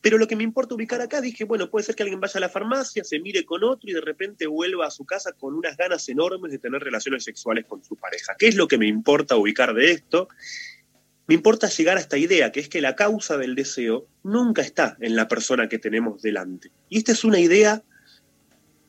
Pero 0.00 0.16
lo 0.16 0.26
que 0.26 0.34
me 0.34 0.42
importa 0.42 0.74
ubicar 0.74 1.02
acá, 1.02 1.20
dije, 1.20 1.44
bueno, 1.44 1.68
puede 1.68 1.84
ser 1.84 1.96
que 1.96 2.02
alguien 2.02 2.18
vaya 2.18 2.38
a 2.38 2.40
la 2.40 2.48
farmacia, 2.48 3.04
se 3.04 3.20
mire 3.20 3.44
con 3.44 3.62
otro 3.62 3.90
y 3.90 3.92
de 3.92 4.00
repente 4.00 4.46
vuelva 4.46 4.86
a 4.86 4.90
su 4.90 5.04
casa 5.04 5.32
con 5.32 5.54
unas 5.54 5.76
ganas 5.76 6.08
enormes 6.08 6.50
de 6.50 6.58
tener 6.58 6.80
relaciones 6.80 7.24
sexuales 7.24 7.66
con 7.66 7.84
su 7.84 7.94
pareja. 7.96 8.36
¿Qué 8.38 8.48
es 8.48 8.54
lo 8.54 8.68
que 8.68 8.78
me 8.78 8.86
importa 8.86 9.36
ubicar 9.36 9.74
de 9.74 9.90
esto? 9.90 10.28
Me 11.28 11.34
importa 11.34 11.68
llegar 11.68 11.98
a 11.98 12.00
esta 12.00 12.16
idea, 12.16 12.52
que 12.52 12.60
es 12.60 12.70
que 12.70 12.80
la 12.80 12.96
causa 12.96 13.36
del 13.36 13.54
deseo 13.54 14.06
nunca 14.24 14.62
está 14.62 14.96
en 14.98 15.14
la 15.14 15.28
persona 15.28 15.68
que 15.68 15.78
tenemos 15.78 16.22
delante. 16.22 16.70
Y 16.88 16.96
esta 16.96 17.12
es 17.12 17.22
una 17.22 17.38
idea 17.38 17.82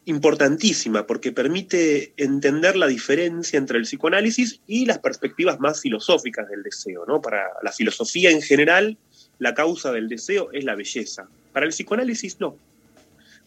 importantísima 0.06 1.06
porque 1.06 1.34
permite 1.34 2.14
entender 2.16 2.78
la 2.78 2.88
diferencia 2.88 3.58
entre 3.58 3.78
el 3.78 3.84
psicoanálisis 3.84 4.62
y 4.68 4.86
las 4.86 5.00
perspectivas 5.00 5.60
más 5.60 5.82
filosóficas 5.82 6.48
del 6.48 6.64
deseo. 6.64 7.06
¿no? 7.06 7.22
Para 7.22 7.44
la 7.62 7.74
filosofía 7.74 8.32
en 8.32 8.42
general, 8.42 8.98
la 9.38 9.54
causa 9.54 9.92
del 9.92 10.08
deseo 10.08 10.50
es 10.54 10.64
la 10.64 10.76
belleza. 10.76 11.28
Para 11.52 11.66
el 11.66 11.74
psicoanálisis 11.74 12.40
no. 12.40 12.56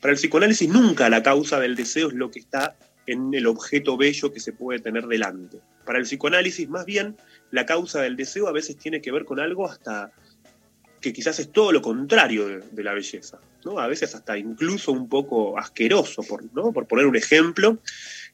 Para 0.02 0.12
el 0.12 0.18
psicoanálisis 0.18 0.68
nunca 0.68 1.08
la 1.08 1.22
causa 1.22 1.58
del 1.58 1.76
deseo 1.76 2.08
es 2.08 2.14
lo 2.14 2.30
que 2.30 2.40
está 2.40 2.76
en 3.06 3.32
el 3.32 3.46
objeto 3.46 3.96
bello 3.96 4.32
que 4.32 4.40
se 4.40 4.52
puede 4.52 4.80
tener 4.80 5.06
delante. 5.06 5.58
Para 5.86 5.98
el 5.98 6.04
psicoanálisis 6.04 6.68
más 6.68 6.84
bien 6.84 7.16
la 7.52 7.66
causa 7.66 8.00
del 8.00 8.16
deseo 8.16 8.48
a 8.48 8.52
veces 8.52 8.76
tiene 8.76 9.00
que 9.00 9.12
ver 9.12 9.24
con 9.24 9.38
algo 9.38 9.68
hasta 9.68 10.10
que 11.00 11.12
quizás 11.12 11.38
es 11.38 11.52
todo 11.52 11.70
lo 11.70 11.82
contrario 11.82 12.48
de, 12.48 12.82
la 12.82 12.94
belleza, 12.94 13.40
¿no? 13.64 13.78
A 13.78 13.86
veces 13.86 14.14
hasta 14.14 14.38
incluso 14.38 14.90
un 14.90 15.08
poco 15.08 15.58
asqueroso, 15.58 16.22
por, 16.22 16.44
¿no? 16.54 16.72
por 16.72 16.86
poner 16.86 17.06
un 17.06 17.16
ejemplo, 17.16 17.78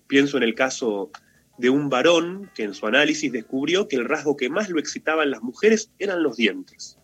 pienso 0.07 0.37
en 0.37 0.45
el 0.45 0.55
caso 0.55 1.11
de 1.57 1.69
un 1.69 1.89
varón 1.89 2.51
que 2.55 2.63
en 2.63 2.75
su 2.75 2.87
análisis 2.87 3.33
descubrió 3.33 3.89
que 3.89 3.97
el 3.97 4.05
rasgo 4.05 4.37
que 4.37 4.51
más 4.51 4.69
lo 4.69 4.79
excitaba 4.79 5.25
en 5.25 5.33
las 5.33 5.43
mujeres 5.43 5.91
eran 5.99 6.23
los 6.23 6.37
dientes. 6.37 6.97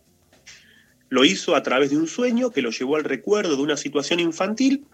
Lo 1.09 1.25
hizo 1.25 1.55
a 1.55 1.63
través 1.63 1.89
de 1.89 1.97
un 1.97 2.07
sueño 2.07 2.51
que 2.51 2.61
lo 2.61 2.71
llevó 2.71 2.95
al 2.95 3.03
recuerdo 3.03 3.57
de 3.57 3.61
una 3.61 3.75
situación 3.75 4.21
infantil 4.21 4.85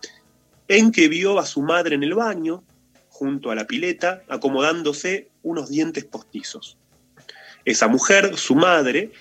en 0.68 0.92
que 0.92 1.08
vio 1.08 1.38
a 1.38 1.46
su 1.46 1.62
madre 1.62 1.96
en 1.96 2.04
el 2.04 2.16
baño, 2.16 2.64
junto 3.10 3.52
a 3.52 3.56
la 3.56 3.68
pileta, 3.68 4.24
acomodándose 4.28 5.30
unos 5.44 5.70
dientes 5.70 6.06
postizos. 6.06 6.78
Esa 7.66 7.88
mujer, 7.88 8.38
su 8.38 8.56
madre, 8.56 9.12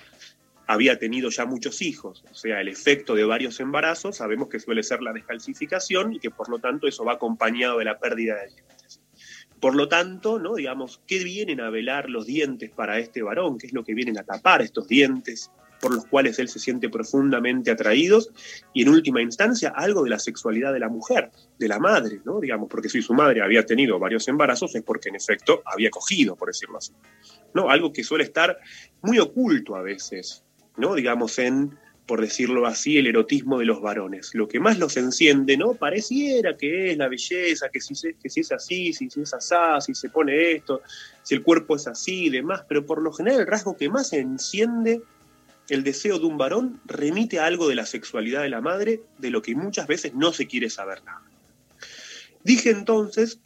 había 0.67 0.97
tenido 0.97 1.29
ya 1.29 1.45
muchos 1.45 1.81
hijos, 1.81 2.23
o 2.31 2.33
sea, 2.33 2.61
el 2.61 2.69
efecto 2.69 3.13
de 3.13 3.25
varios 3.25 3.59
embarazos, 3.59 4.17
sabemos 4.17 4.47
que 4.47 4.59
suele 4.59 4.83
ser 4.83 5.01
la 5.01 5.11
descalcificación 5.11 6.13
y 6.13 6.19
que 6.19 6.31
por 6.31 6.49
lo 6.49 6.59
tanto 6.59 6.87
eso 6.87 7.03
va 7.03 7.13
acompañado 7.13 7.79
de 7.79 7.85
la 7.85 7.99
pérdida 7.99 8.35
de 8.35 8.47
dientes. 8.47 9.01
Por 9.59 9.75
lo 9.75 9.87
tanto, 9.87 10.39
¿no? 10.39 10.55
digamos, 10.55 11.01
¿qué 11.05 11.23
vienen 11.23 11.61
a 11.61 11.69
velar 11.69 12.09
los 12.09 12.25
dientes 12.25 12.71
para 12.71 12.99
este 12.99 13.21
varón? 13.21 13.57
¿Qué 13.57 13.67
es 13.67 13.73
lo 13.73 13.83
que 13.83 13.93
vienen 13.93 14.17
a 14.17 14.23
tapar 14.23 14.61
estos 14.61 14.87
dientes 14.87 15.51
por 15.81 15.93
los 15.93 16.05
cuales 16.05 16.37
él 16.39 16.47
se 16.47 16.59
siente 16.59 16.89
profundamente 16.89 17.71
atraído? 17.71 18.21
Y 18.73 18.83
en 18.83 18.89
última 18.89 19.21
instancia, 19.21 19.73
algo 19.75 20.03
de 20.03 20.09
la 20.11 20.19
sexualidad 20.19 20.71
de 20.73 20.79
la 20.79 20.89
mujer, 20.89 21.31
de 21.57 21.67
la 21.67 21.79
madre, 21.79 22.21
¿no? 22.23 22.39
digamos, 22.39 22.69
porque 22.69 22.89
si 22.89 23.01
su 23.01 23.13
madre 23.13 23.41
había 23.41 23.65
tenido 23.65 23.99
varios 23.99 24.27
embarazos 24.27 24.75
es 24.75 24.83
porque 24.83 25.09
en 25.09 25.15
efecto 25.15 25.61
había 25.65 25.89
cogido, 25.89 26.35
por 26.35 26.47
decirlo 26.49 26.77
así. 26.77 26.93
¿no? 27.53 27.69
Algo 27.69 27.91
que 27.91 28.03
suele 28.03 28.23
estar 28.23 28.57
muy 29.01 29.19
oculto 29.19 29.75
a 29.75 29.81
veces, 29.81 30.43
¿no? 30.77 30.95
digamos, 30.95 31.37
en, 31.39 31.77
por 32.05 32.19
decirlo 32.21 32.65
así, 32.65 32.97
el 32.97 33.07
erotismo 33.07 33.59
de 33.59 33.65
los 33.65 33.81
varones. 33.81 34.31
Lo 34.33 34.47
que 34.47 34.59
más 34.59 34.77
los 34.79 34.97
enciende, 34.97 35.55
¿no? 35.55 35.75
Pareciera 35.75 36.57
que 36.57 36.91
es 36.91 36.97
la 36.97 37.07
belleza, 37.07 37.69
que 37.69 37.79
si, 37.79 37.95
se- 37.95 38.15
que 38.15 38.29
si 38.29 38.41
es 38.41 38.51
así, 38.51 38.91
si, 38.91 39.09
si 39.09 39.21
es 39.21 39.33
asá, 39.33 39.79
si 39.79 39.93
se 39.93 40.09
pone 40.09 40.51
esto, 40.53 40.81
si 41.23 41.35
el 41.35 41.43
cuerpo 41.43 41.75
es 41.75 41.87
así 41.87 42.25
y 42.25 42.29
demás, 42.29 42.63
pero 42.67 42.85
por 42.85 43.01
lo 43.01 43.13
general 43.13 43.41
el 43.41 43.47
rasgo 43.47 43.77
que 43.77 43.87
más 43.89 44.11
enciende 44.13 45.01
el 45.71 45.85
deseo 45.85 46.19
de 46.19 46.25
un 46.25 46.37
varón 46.37 46.81
remite 46.83 47.39
a 47.39 47.45
algo 47.45 47.69
de 47.69 47.75
la 47.75 47.85
sexualidad 47.85 48.41
de 48.41 48.49
la 48.49 48.59
madre, 48.59 49.03
de 49.19 49.29
lo 49.29 49.41
que 49.41 49.55
muchas 49.55 49.87
veces 49.87 50.13
no 50.13 50.33
se 50.33 50.45
quiere 50.45 50.69
saber 50.69 51.01
nada. 51.05 51.23
Dije 52.43 52.71
entonces 52.71 53.39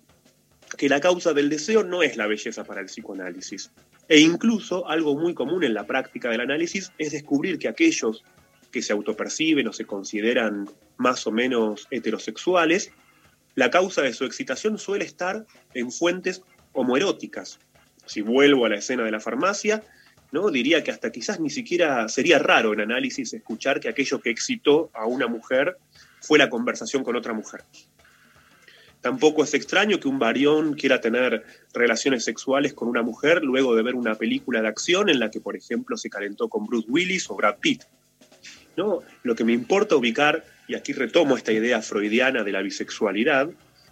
que 0.75 0.89
la 0.89 0.99
causa 0.99 1.33
del 1.33 1.49
deseo 1.49 1.83
no 1.83 2.01
es 2.01 2.17
la 2.17 2.25
belleza 2.25 2.63
para 2.63 2.81
el 2.81 2.87
psicoanálisis. 2.87 3.71
E 4.09 4.21
incluso 4.21 4.89
algo 4.89 5.15
muy 5.15 5.35
común 5.35 5.63
en 5.63 5.75
la 5.75 5.85
práctica 5.85 6.31
del 6.31 6.41
análisis 6.41 6.91
es 6.97 7.11
descubrir 7.11 7.59
que 7.59 7.67
aquellos 7.67 8.23
que 8.71 8.81
se 8.81 8.91
autoperciben 8.91 9.67
o 9.67 9.73
se 9.73 9.85
consideran 9.85 10.67
más 10.97 11.27
o 11.27 11.31
menos 11.31 11.87
heterosexuales, 11.91 12.91
la 13.53 13.69
causa 13.69 14.01
de 14.01 14.13
su 14.13 14.25
excitación 14.25 14.79
suele 14.79 15.05
estar 15.05 15.45
en 15.75 15.91
fuentes 15.91 16.41
homoeróticas. 16.73 17.59
Si 18.07 18.21
vuelvo 18.21 18.65
a 18.65 18.69
la 18.69 18.77
escena 18.77 19.03
de 19.03 19.11
la 19.11 19.19
farmacia, 19.19 19.83
diría 20.51 20.83
que 20.83 20.91
hasta 20.91 21.11
quizás 21.11 21.39
ni 21.39 21.49
siquiera 21.49 22.07
sería 22.09 22.39
raro 22.39 22.73
en 22.73 22.81
análisis 22.81 23.33
escuchar 23.33 23.79
que 23.79 23.89
aquello 23.89 24.21
que 24.21 24.29
excitó 24.29 24.91
a 24.93 25.05
una 25.05 25.27
mujer 25.27 25.77
fue 26.21 26.37
la 26.37 26.49
conversación 26.49 27.03
con 27.03 27.15
otra 27.15 27.33
mujer. 27.33 27.63
Tampoco 29.01 29.43
es 29.43 29.53
extraño 29.53 29.99
que 29.99 30.07
un 30.07 30.17
varón 30.17 30.73
quiera 30.73 30.99
tener 30.99 31.45
relaciones 31.73 32.23
sexuales 32.23 32.73
con 32.73 32.87
una 32.87 33.03
mujer 33.03 33.43
luego 33.43 33.75
de 33.75 33.83
ver 33.83 33.93
una 33.93 34.15
película 34.15 34.61
de 34.61 34.67
acción 34.67 35.09
en 35.09 35.19
la 35.19 35.29
que, 35.29 35.39
por 35.39 35.55
ejemplo, 35.55 35.95
se 35.95 36.09
calentó 36.09 36.49
con 36.49 36.65
Bruce 36.65 36.87
Willis 36.89 37.29
o 37.29 37.35
Brad 37.35 37.57
Pitt. 37.59 37.83
¿No? 38.75 39.01
Lo 39.21 39.35
que 39.35 39.43
me 39.43 39.53
importa 39.53 39.95
ubicar, 39.95 40.43
y 40.67 40.73
aquí 40.73 40.91
retomo 40.91 41.37
esta 41.37 41.51
idea 41.51 41.81
freudiana 41.81 42.43
de 42.43 42.51
la 42.51 42.61
bisexualidad, 42.61 43.49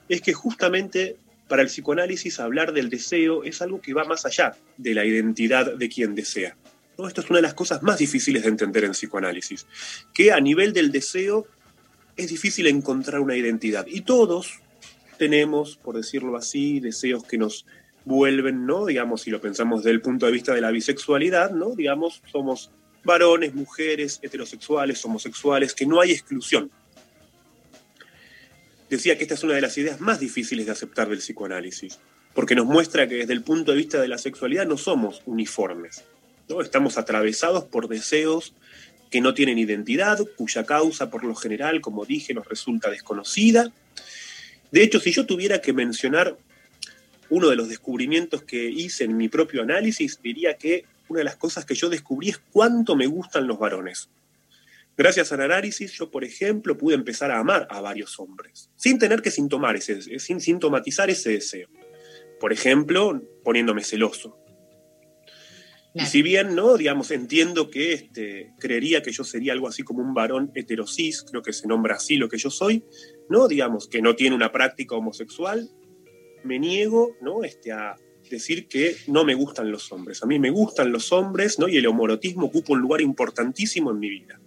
es 0.10 0.22
que 0.22 0.34
justamente 0.34 1.18
para 1.48 1.62
el 1.62 1.68
psicoanálisis 1.68 2.40
hablar 2.40 2.74
del 2.74 2.90
deseo 2.90 3.44
es 3.44 3.62
algo 3.62 3.82
que 3.82 3.94
va 3.94 4.06
más 4.06 4.26
allá 4.26 4.56
de 4.78 4.94
la 4.94 5.06
identidad 5.06 5.74
de 5.76 5.90
quien 5.90 6.16
desea. 6.16 6.56
¿no? 6.98 7.08
Esto 7.08 7.22
es 7.22 7.30
una 7.30 7.38
de 7.38 7.44
las 7.44 7.54
cosas 7.54 7.84
más 7.84 7.98
difíciles 7.98 8.44
de 8.44 8.50
entender 8.50 8.84
en 8.84 8.92
psicoanálisis, 8.92 9.68
que 10.14 10.32
a 10.32 10.40
nivel 10.40 10.74
del 10.74 10.92
deseo 10.92 11.48
es 12.16 12.30
difícil 12.30 12.68
encontrar 12.68 13.22
una 13.22 13.36
identidad. 13.36 13.86
Y 13.88 14.02
todos 14.02 14.60
tenemos, 15.18 15.78
por 15.78 15.96
decirlo 15.96 16.38
así, 16.38 16.80
deseos 16.80 17.24
que 17.24 17.38
nos 17.38 17.66
vuelven, 18.06 18.66
¿no? 18.66 18.86
Digamos, 18.86 19.22
si 19.22 19.32
lo 19.32 19.42
pensamos 19.42 19.84
desde 19.84 19.92
el 19.92 20.02
punto 20.02 20.26
de 20.26 20.32
vista 20.32 20.54
de 20.54 20.62
la 20.62 20.72
bisexualidad, 20.72 21.52
¿no? 21.52 21.72
Digamos, 21.76 22.22
somos 22.32 22.72
varones, 23.04 23.54
mujeres, 23.54 24.20
heterosexuales, 24.22 25.04
homosexuales, 25.06 25.74
que 25.74 25.86
no 25.86 26.00
hay 26.02 26.12
exclusión. 26.12 26.72
Decía 28.94 29.18
que 29.18 29.24
esta 29.24 29.34
es 29.34 29.44
una 29.44 29.56
de 29.56 29.62
las 29.62 29.76
ideas 29.80 30.02
más 30.02 30.20
difíciles 30.20 30.68
de 30.68 30.72
aceptar 30.72 31.10
del 31.10 31.18
psicoanálisis, 31.18 31.98
porque 32.36 32.54
nos 32.54 32.68
muestra 32.68 33.08
que 33.08 33.16
desde 33.16 33.34
el 33.34 33.42
punto 33.42 33.72
de 33.72 33.78
vista 33.80 34.00
de 34.00 34.08
la 34.08 34.20
sexualidad 34.20 34.68
no 34.68 34.78
somos 34.78 35.24
uniformes, 35.26 36.04
¿no? 36.48 36.62
Estamos 36.62 37.00
atravesados 37.00 37.64
por 37.64 37.88
deseos 37.88 38.54
que 39.10 39.20
no 39.20 39.34
tienen 39.34 39.58
identidad, 39.58 40.20
cuya 40.38 40.64
causa 40.68 41.10
por 41.10 41.24
lo 41.24 41.34
general, 41.34 41.82
como 41.82 42.06
dije, 42.06 42.36
nos 42.36 42.48
resulta 42.48 42.92
desconocida. 42.92 43.74
De 44.72 44.84
hecho, 44.84 45.00
si 45.00 45.12
yo 45.12 45.26
tuviera 45.26 45.60
que 45.60 45.74
mencionar 45.74 46.38
uno 47.32 47.50
de 47.50 47.56
los 47.56 47.70
descubrimientos 47.70 48.44
que 48.44 48.70
hice 48.70 49.06
en 49.06 49.18
mi 49.18 49.28
propio 49.28 49.64
análisis, 49.64 50.20
diría 50.22 50.56
que 50.56 50.86
una 51.08 51.22
de 51.22 51.26
las 51.26 51.38
cosas 51.38 51.66
que 51.66 51.74
yo 51.74 51.90
descubrí 51.90 52.30
es 52.30 52.40
cuánto 52.52 52.96
me 52.96 53.08
gustan 53.08 53.48
los 53.48 53.58
varones. 53.58 54.08
Gracias 54.96 55.32
al 55.32 55.42
análisis, 55.42 55.92
yo, 55.94 56.12
por 56.12 56.24
ejemplo, 56.24 56.78
pude 56.78 56.94
empezar 56.94 57.32
a 57.32 57.40
amar 57.40 57.68
a 57.72 57.82
varios 57.82 58.20
hombres, 58.20 58.70
sin 58.76 59.00
tener 59.00 59.22
que 59.22 59.32
sintomar 59.32 59.76
ese, 59.76 60.20
sin 60.20 60.40
sintomatizar 60.40 61.10
ese 61.10 61.32
deseo. 61.32 61.68
Por 62.40 62.54
ejemplo, 62.54 63.22
poniéndome 63.44 63.84
celoso. 63.84 64.38
Y 65.96 66.06
si 66.06 66.24
bien, 66.24 66.56
¿no? 66.56 66.76
Digamos, 66.76 67.12
entiendo 67.12 67.70
que 67.70 67.94
este, 67.94 68.52
creería 68.60 69.04
que 69.04 69.12
yo 69.12 69.24
sería 69.24 69.54
algo 69.54 69.68
así 69.68 69.84
como 69.84 70.02
un 70.02 70.16
varón 70.16 70.52
heterosis, 70.56 71.24
creo 71.24 71.44
que 71.44 71.54
se 71.54 71.68
nombra 71.68 71.96
así 71.96 72.18
lo 72.18 72.30
que 72.30 72.38
yo 72.38 72.50
soy, 72.50 72.84
¿no? 73.30 73.48
Digamos, 73.48 73.88
que 73.88 74.02
no 74.02 74.16
tiene 74.16 74.36
una 74.36 74.52
práctica 74.52 74.96
homosexual, 74.96 75.70
me 76.44 76.58
niego, 76.58 77.16
¿no? 77.22 77.44
Este, 77.44 77.72
a 77.72 77.96
decir 78.30 78.68
que 78.68 78.96
no 79.08 79.24
me 79.24 79.36
gustan 79.36 79.72
los 79.72 79.92
hombres. 79.92 80.24
A 80.24 80.26
mí 80.26 80.40
me 80.40 80.50
gustan 80.50 80.92
los 80.92 81.12
hombres, 81.12 81.60
¿no? 81.60 81.68
Y 81.68 81.78
el 81.78 81.86
homorotismo 81.86 82.48
ocupa 82.48 82.74
un 82.74 82.82
lugar 82.82 83.02
importantísimo 83.02 83.92
en 83.92 84.00
mi 84.00 84.10
vida. 84.10 84.40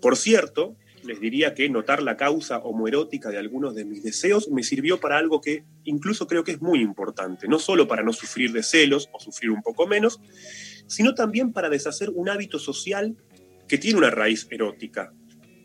Por 0.00 0.16
cierto, 0.16 0.76
les 1.04 1.20
diría 1.20 1.54
que 1.54 1.68
notar 1.68 2.02
la 2.02 2.16
causa 2.16 2.58
homoerótica 2.58 3.30
de 3.30 3.38
algunos 3.38 3.74
de 3.74 3.84
mis 3.84 4.02
deseos 4.02 4.48
me 4.50 4.62
sirvió 4.62 5.00
para 5.00 5.18
algo 5.18 5.40
que 5.40 5.64
incluso 5.84 6.26
creo 6.26 6.44
que 6.44 6.52
es 6.52 6.60
muy 6.60 6.80
importante, 6.80 7.48
no 7.48 7.58
solo 7.58 7.88
para 7.88 8.02
no 8.02 8.12
sufrir 8.12 8.52
de 8.52 8.62
celos 8.62 9.08
o 9.12 9.20
sufrir 9.20 9.50
un 9.50 9.62
poco 9.62 9.86
menos, 9.86 10.20
sino 10.86 11.14
también 11.14 11.52
para 11.52 11.68
deshacer 11.68 12.10
un 12.10 12.28
hábito 12.28 12.58
social 12.58 13.16
que 13.68 13.78
tiene 13.78 13.98
una 13.98 14.10
raíz 14.10 14.46
erótica. 14.50 15.12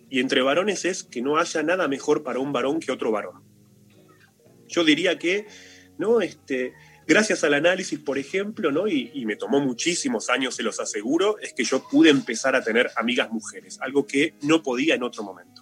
Y 0.09 0.19
entre 0.19 0.41
varones 0.41 0.85
es 0.85 1.03
que 1.03 1.21
no 1.21 1.37
haya 1.37 1.63
nada 1.63 1.87
mejor 1.87 2.23
para 2.23 2.39
un 2.39 2.53
varón 2.53 2.79
que 2.79 2.91
otro 2.91 3.11
varón. 3.11 3.43
Yo 4.67 4.83
diría 4.83 5.17
que, 5.17 5.47
¿no? 5.97 6.21
Este, 6.21 6.73
gracias 7.07 7.43
al 7.43 7.53
análisis, 7.53 7.99
por 7.99 8.17
ejemplo, 8.17 8.71
¿no? 8.71 8.87
Y, 8.87 9.25
me 9.25 9.35
tomó 9.35 9.59
muchísimos 9.59 10.29
años, 10.29 10.55
se 10.55 10.63
los 10.63 10.79
aseguro, 10.79 11.39
es 11.39 11.53
que 11.53 11.63
yo 11.63 11.87
pude 11.87 12.09
empezar 12.09 12.55
a 12.55 12.63
tener 12.63 12.91
amigas 12.95 13.31
mujeres, 13.31 13.79
algo 13.81 14.05
que 14.05 14.35
no 14.41 14.61
podía 14.61 14.95
en 14.95 15.03
otro 15.03 15.23
momento. 15.23 15.61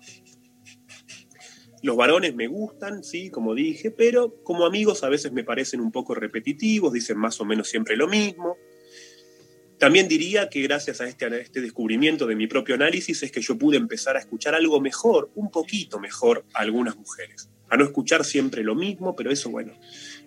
Los 1.81 1.97
varones 1.97 2.33
me 2.33 2.47
gustan, 2.47 3.03
sí, 3.03 3.29
como 3.29 3.53
dije, 3.53 3.91
pero 3.91 4.41
como 4.43 4.65
amigos 4.65 5.03
a 5.03 5.09
veces 5.09 5.33
me 5.33 5.43
parecen 5.43 5.81
un 5.81 5.91
poco 5.91 6.15
repetitivos, 6.15 6.93
dicen 6.93 7.17
más 7.17 7.39
o 7.41 7.45
menos 7.45 7.67
siempre 7.67 7.97
lo 7.97 8.07
mismo. 8.07 8.57
También 9.77 10.07
diría 10.07 10.47
que 10.47 10.61
gracias 10.61 11.01
a 11.01 11.07
este, 11.07 11.25
a 11.25 11.35
este 11.35 11.59
descubrimiento 11.59 12.25
de 12.25 12.35
mi 12.35 12.47
propio 12.47 12.75
análisis 12.75 13.21
es 13.23 13.33
que 13.33 13.41
yo 13.41 13.57
pude 13.57 13.75
empezar 13.75 14.15
a 14.15 14.19
escuchar 14.19 14.55
algo 14.55 14.79
mejor, 14.79 15.29
un 15.35 15.51
poquito 15.51 15.99
mejor 15.99 16.45
a 16.53 16.61
algunas 16.61 16.95
mujeres. 16.95 17.49
A 17.73 17.75
no 17.75 17.85
escuchar 17.85 18.23
siempre 18.23 18.63
lo 18.63 18.75
mismo, 18.75 19.15
pero 19.15 19.31
eso, 19.31 19.49
bueno, 19.49 19.73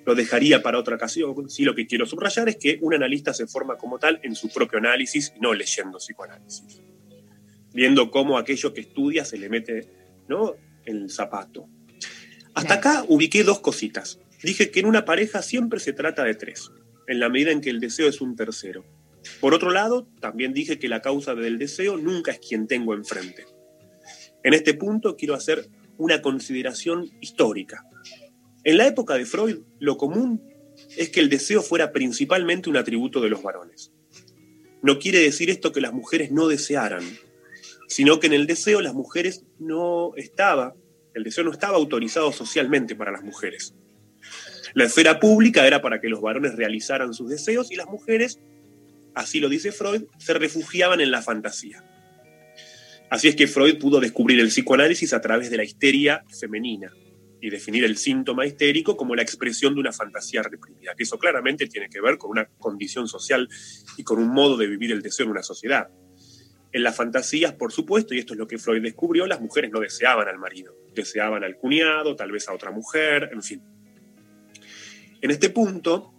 lo 0.04 0.16
dejaría 0.16 0.64
para 0.64 0.80
otra 0.80 0.96
ocasión. 0.96 1.48
Sí, 1.48 1.62
lo 1.62 1.76
que 1.76 1.86
quiero 1.86 2.04
subrayar 2.04 2.48
es 2.48 2.56
que 2.56 2.76
un 2.82 2.92
analista 2.92 3.32
se 3.32 3.46
forma 3.46 3.76
como 3.76 4.00
tal 4.00 4.18
en 4.24 4.34
su 4.34 4.48
propio 4.48 4.80
análisis 4.80 5.32
y 5.36 5.38
no 5.38 5.54
leyendo 5.54 5.98
psicoanálisis. 5.98 6.82
Viendo 7.72 8.10
cómo 8.10 8.36
aquello 8.36 8.74
que 8.74 8.80
estudia 8.80 9.24
se 9.24 9.38
le 9.38 9.48
mete 9.48 9.88
¿no? 10.26 10.56
el 10.86 11.08
zapato. 11.08 11.68
Hasta 12.54 12.74
acá 12.74 13.04
ubiqué 13.06 13.44
dos 13.44 13.60
cositas. 13.60 14.18
Dije 14.42 14.72
que 14.72 14.80
en 14.80 14.86
una 14.86 15.04
pareja 15.04 15.40
siempre 15.40 15.78
se 15.78 15.92
trata 15.92 16.24
de 16.24 16.34
tres, 16.34 16.72
en 17.06 17.20
la 17.20 17.28
medida 17.28 17.52
en 17.52 17.60
que 17.60 17.70
el 17.70 17.78
deseo 17.78 18.08
es 18.08 18.20
un 18.20 18.34
tercero. 18.34 18.84
Por 19.40 19.54
otro 19.54 19.70
lado, 19.70 20.08
también 20.18 20.52
dije 20.52 20.80
que 20.80 20.88
la 20.88 21.00
causa 21.00 21.36
del 21.36 21.58
deseo 21.58 21.96
nunca 21.96 22.32
es 22.32 22.40
quien 22.40 22.66
tengo 22.66 22.92
enfrente. 22.92 23.44
En 24.42 24.52
este 24.52 24.74
punto 24.74 25.16
quiero 25.16 25.34
hacer 25.34 25.68
una 25.98 26.22
consideración 26.22 27.10
histórica. 27.20 27.84
En 28.64 28.78
la 28.78 28.86
época 28.86 29.14
de 29.14 29.26
Freud, 29.26 29.58
lo 29.78 29.96
común 29.96 30.42
es 30.96 31.10
que 31.10 31.20
el 31.20 31.28
deseo 31.28 31.62
fuera 31.62 31.92
principalmente 31.92 32.68
un 32.68 32.76
atributo 32.76 33.20
de 33.20 33.30
los 33.30 33.42
varones. 33.42 33.92
No 34.82 34.98
quiere 34.98 35.20
decir 35.20 35.50
esto 35.50 35.72
que 35.72 35.80
las 35.80 35.92
mujeres 35.92 36.30
no 36.30 36.48
desearan, 36.48 37.04
sino 37.88 38.20
que 38.20 38.26
en 38.26 38.32
el 38.32 38.46
deseo 38.46 38.80
las 38.80 38.94
mujeres 38.94 39.44
no 39.58 40.12
estaba, 40.16 40.74
el 41.14 41.24
deseo 41.24 41.44
no 41.44 41.52
estaba 41.52 41.76
autorizado 41.76 42.32
socialmente 42.32 42.94
para 42.94 43.12
las 43.12 43.22
mujeres. 43.22 43.74
La 44.74 44.84
esfera 44.84 45.20
pública 45.20 45.66
era 45.66 45.80
para 45.80 46.00
que 46.00 46.08
los 46.08 46.20
varones 46.20 46.56
realizaran 46.56 47.14
sus 47.14 47.30
deseos 47.30 47.70
y 47.70 47.76
las 47.76 47.86
mujeres, 47.86 48.40
así 49.14 49.40
lo 49.40 49.48
dice 49.48 49.72
Freud, 49.72 50.04
se 50.18 50.34
refugiaban 50.34 51.00
en 51.00 51.10
la 51.10 51.22
fantasía. 51.22 51.85
Así 53.10 53.28
es 53.28 53.36
que 53.36 53.46
Freud 53.46 53.78
pudo 53.78 54.00
descubrir 54.00 54.40
el 54.40 54.48
psicoanálisis 54.48 55.12
a 55.12 55.20
través 55.20 55.50
de 55.50 55.56
la 55.56 55.64
histeria 55.64 56.24
femenina 56.40 56.92
y 57.40 57.50
definir 57.50 57.84
el 57.84 57.96
síntoma 57.96 58.46
histérico 58.46 58.96
como 58.96 59.14
la 59.14 59.22
expresión 59.22 59.74
de 59.74 59.80
una 59.80 59.92
fantasía 59.92 60.42
reprimida, 60.42 60.94
que 60.96 61.04
eso 61.04 61.18
claramente 61.18 61.66
tiene 61.68 61.88
que 61.88 62.00
ver 62.00 62.18
con 62.18 62.30
una 62.30 62.46
condición 62.58 63.06
social 63.06 63.48
y 63.96 64.02
con 64.02 64.18
un 64.18 64.28
modo 64.28 64.56
de 64.56 64.66
vivir 64.66 64.90
el 64.90 65.02
deseo 65.02 65.24
en 65.24 65.32
una 65.32 65.42
sociedad. 65.42 65.88
En 66.72 66.82
las 66.82 66.96
fantasías, 66.96 67.52
por 67.52 67.72
supuesto, 67.72 68.14
y 68.14 68.18
esto 68.18 68.32
es 68.32 68.38
lo 68.38 68.48
que 68.48 68.58
Freud 68.58 68.82
descubrió, 68.82 69.26
las 69.26 69.40
mujeres 69.40 69.70
no 69.70 69.80
deseaban 69.80 70.28
al 70.28 70.38
marido, 70.38 70.76
deseaban 70.94 71.44
al 71.44 71.56
cuñado, 71.56 72.16
tal 72.16 72.32
vez 72.32 72.48
a 72.48 72.54
otra 72.54 72.72
mujer, 72.72 73.30
en 73.32 73.42
fin. 73.42 73.62
En 75.20 75.30
este 75.30 75.48
punto, 75.50 76.12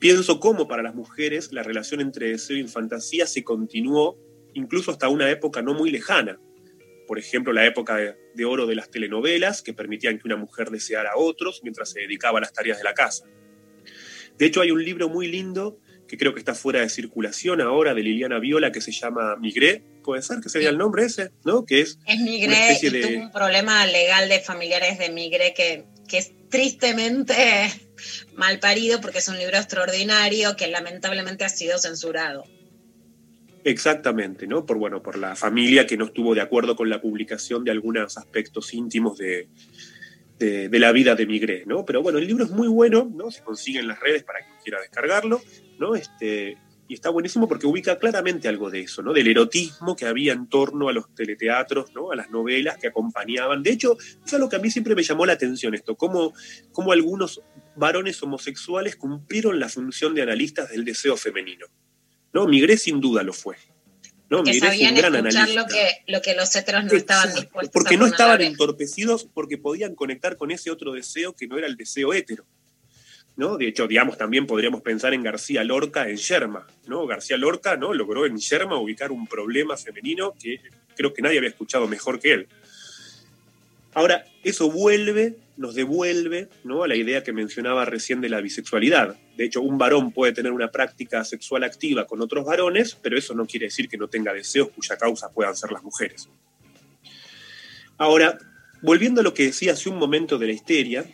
pienso 0.00 0.40
cómo 0.40 0.66
para 0.66 0.82
las 0.82 0.94
mujeres 0.94 1.52
la 1.52 1.62
relación 1.62 2.00
entre 2.00 2.30
deseo 2.30 2.56
y 2.56 2.66
fantasía 2.66 3.26
se 3.26 3.44
continuó 3.44 4.18
incluso 4.54 4.90
hasta 4.90 5.08
una 5.08 5.30
época 5.30 5.62
no 5.62 5.74
muy 5.74 5.90
lejana. 5.90 6.38
Por 7.06 7.18
ejemplo, 7.18 7.52
la 7.52 7.66
época 7.66 7.96
de, 7.96 8.14
de 8.34 8.44
oro 8.46 8.66
de 8.66 8.74
las 8.74 8.90
telenovelas, 8.90 9.60
que 9.62 9.74
permitían 9.74 10.18
que 10.18 10.26
una 10.26 10.36
mujer 10.36 10.70
deseara 10.70 11.10
a 11.12 11.16
otros 11.18 11.60
mientras 11.62 11.90
se 11.90 12.00
dedicaba 12.00 12.38
a 12.38 12.40
las 12.42 12.52
tareas 12.52 12.78
de 12.78 12.84
la 12.84 12.94
casa. 12.94 13.26
De 14.38 14.46
hecho, 14.46 14.60
hay 14.62 14.70
un 14.70 14.82
libro 14.82 15.08
muy 15.08 15.28
lindo 15.28 15.78
que 16.08 16.16
creo 16.18 16.32
que 16.34 16.38
está 16.40 16.54
fuera 16.54 16.80
de 16.80 16.88
circulación 16.88 17.60
ahora, 17.60 17.94
de 17.94 18.02
Liliana 18.02 18.38
Viola, 18.38 18.72
que 18.72 18.80
se 18.80 18.92
llama 18.92 19.36
Migré, 19.36 19.82
puede 20.02 20.22
ser 20.22 20.40
que 20.40 20.48
sería 20.48 20.68
el 20.70 20.76
nombre 20.78 21.04
ese, 21.04 21.30
¿no? 21.44 21.64
Que 21.64 21.80
es, 21.80 21.98
Es 22.06 22.16
una 22.16 22.24
Migré 22.24 22.78
y 22.82 22.90
de- 22.90 23.00
tuvo 23.02 23.20
un 23.22 23.32
problema 23.32 23.86
legal 23.86 24.28
de 24.28 24.40
familiares 24.40 24.98
de 24.98 25.10
Migré 25.10 25.54
que, 25.54 25.84
que 26.08 26.18
es 26.18 26.32
tristemente 26.50 27.34
mal 28.34 28.58
parido 28.60 29.00
porque 29.00 29.18
es 29.18 29.28
un 29.28 29.38
libro 29.38 29.56
extraordinario 29.56 30.56
que 30.56 30.66
lamentablemente 30.68 31.44
ha 31.44 31.48
sido 31.48 31.78
censurado. 31.78 32.44
Exactamente, 33.64 34.46
¿no? 34.46 34.66
Por, 34.66 34.76
bueno, 34.76 35.02
por 35.02 35.16
la 35.16 35.34
familia 35.34 35.86
que 35.86 35.96
no 35.96 36.04
estuvo 36.04 36.34
de 36.34 36.42
acuerdo 36.42 36.76
con 36.76 36.90
la 36.90 37.00
publicación 37.00 37.64
de 37.64 37.70
algunos 37.70 38.18
aspectos 38.18 38.74
íntimos 38.74 39.16
de, 39.16 39.48
de, 40.38 40.78
la 40.78 40.92
vida 40.92 41.14
de 41.14 41.26
Migré, 41.26 41.64
¿no? 41.66 41.86
Pero 41.86 42.02
bueno, 42.02 42.18
el 42.18 42.26
libro 42.26 42.44
es 42.44 42.50
muy 42.50 42.68
bueno, 42.68 43.10
¿no? 43.14 43.30
Se 43.30 43.42
consigue 43.42 43.80
en 43.80 43.88
las 43.88 44.00
redes 44.00 44.22
para 44.22 44.40
quien 44.40 44.56
quiera 44.62 44.80
descargarlo, 44.80 45.40
¿no? 45.78 45.94
Este, 45.94 46.58
y 46.86 46.94
está 46.94 47.08
buenísimo 47.08 47.48
porque 47.48 47.66
ubica 47.66 47.98
claramente 47.98 48.48
algo 48.48 48.70
de 48.70 48.80
eso, 48.80 49.02
¿no? 49.02 49.14
Del 49.14 49.28
erotismo 49.28 49.96
que 49.96 50.04
había 50.04 50.34
en 50.34 50.46
torno 50.48 50.90
a 50.90 50.92
los 50.92 51.14
teleteatros, 51.14 51.94
¿no? 51.94 52.10
A 52.10 52.16
las 52.16 52.30
novelas 52.30 52.76
que 52.76 52.88
acompañaban. 52.88 53.62
De 53.62 53.70
hecho, 53.70 53.96
es 54.24 54.34
algo 54.34 54.50
que 54.50 54.56
a 54.56 54.58
mí 54.58 54.70
siempre 54.70 54.94
me 54.94 55.02
llamó 55.02 55.24
la 55.24 55.32
atención 55.32 55.74
esto, 55.74 55.96
cómo, 55.96 56.34
cómo 56.72 56.92
algunos 56.92 57.40
varones 57.76 58.22
homosexuales 58.22 58.96
cumplieron 58.96 59.58
la 59.58 59.70
función 59.70 60.14
de 60.14 60.22
analistas 60.22 60.70
del 60.70 60.84
deseo 60.84 61.16
femenino. 61.16 61.66
¿No? 62.34 62.46
Migré 62.46 62.76
sin 62.76 63.00
duda 63.00 63.22
lo 63.22 63.32
fue. 63.32 63.56
¿no? 64.28 64.42
que 64.42 64.52
Migré 64.52 64.68
fue 64.68 64.88
un 64.88 64.94
gran 64.94 65.14
escuchar 65.14 65.42
analista. 65.42 65.62
lo 65.62 65.66
que, 65.66 66.02
lo 66.06 66.20
que 66.20 66.34
los 66.34 66.54
heteros 66.56 66.84
no 66.84 66.92
estaban 66.92 67.34
dispuestos 67.34 67.72
Porque 67.72 67.94
a 67.94 67.98
no 67.98 68.06
estaban 68.06 68.40
entorpecidos, 68.42 69.24
porque 69.32 69.56
podían 69.56 69.94
conectar 69.94 70.36
con 70.36 70.50
ese 70.50 70.70
otro 70.70 70.92
deseo 70.92 71.34
que 71.34 71.46
no 71.46 71.56
era 71.56 71.66
el 71.66 71.76
deseo 71.76 72.12
hétero. 72.12 72.44
¿no? 73.36 73.56
De 73.56 73.68
hecho, 73.68 73.86
digamos, 73.86 74.18
también 74.18 74.46
podríamos 74.46 74.82
pensar 74.82 75.14
en 75.14 75.22
García 75.22 75.64
Lorca 75.64 76.08
en 76.08 76.16
Yerma. 76.16 76.66
¿no? 76.86 77.06
García 77.06 77.36
Lorca 77.36 77.76
¿no? 77.76 77.94
logró 77.94 78.26
en 78.26 78.36
Yerma 78.36 78.78
ubicar 78.78 79.12
un 79.12 79.26
problema 79.26 79.76
femenino 79.76 80.34
que 80.40 80.60
creo 80.96 81.14
que 81.14 81.22
nadie 81.22 81.38
había 81.38 81.50
escuchado 81.50 81.86
mejor 81.86 82.20
que 82.20 82.32
él. 82.32 82.48
Ahora, 83.92 84.24
eso 84.42 84.70
vuelve, 84.70 85.36
nos 85.56 85.74
devuelve 85.74 86.48
¿no? 86.64 86.82
a 86.82 86.88
la 86.88 86.96
idea 86.96 87.22
que 87.22 87.32
mencionaba 87.32 87.84
recién 87.84 88.20
de 88.20 88.28
la 88.28 88.40
bisexualidad. 88.40 89.16
De 89.36 89.44
hecho, 89.44 89.60
un 89.60 89.78
varón 89.78 90.12
puede 90.12 90.32
tener 90.32 90.52
una 90.52 90.70
práctica 90.70 91.24
sexual 91.24 91.64
activa 91.64 92.06
con 92.06 92.20
otros 92.20 92.44
varones, 92.44 92.96
pero 93.00 93.18
eso 93.18 93.34
no 93.34 93.46
quiere 93.46 93.66
decir 93.66 93.88
que 93.88 93.96
no 93.96 94.08
tenga 94.08 94.32
deseos 94.32 94.70
cuya 94.70 94.96
causa 94.96 95.30
puedan 95.30 95.56
ser 95.56 95.72
las 95.72 95.82
mujeres. 95.82 96.28
Ahora, 97.98 98.38
volviendo 98.82 99.20
a 99.20 99.24
lo 99.24 99.34
que 99.34 99.44
decía 99.44 99.72
hace 99.72 99.88
un 99.88 99.98
momento 99.98 100.38
de 100.38 100.46
la 100.46 100.52
histeria, 100.52 101.04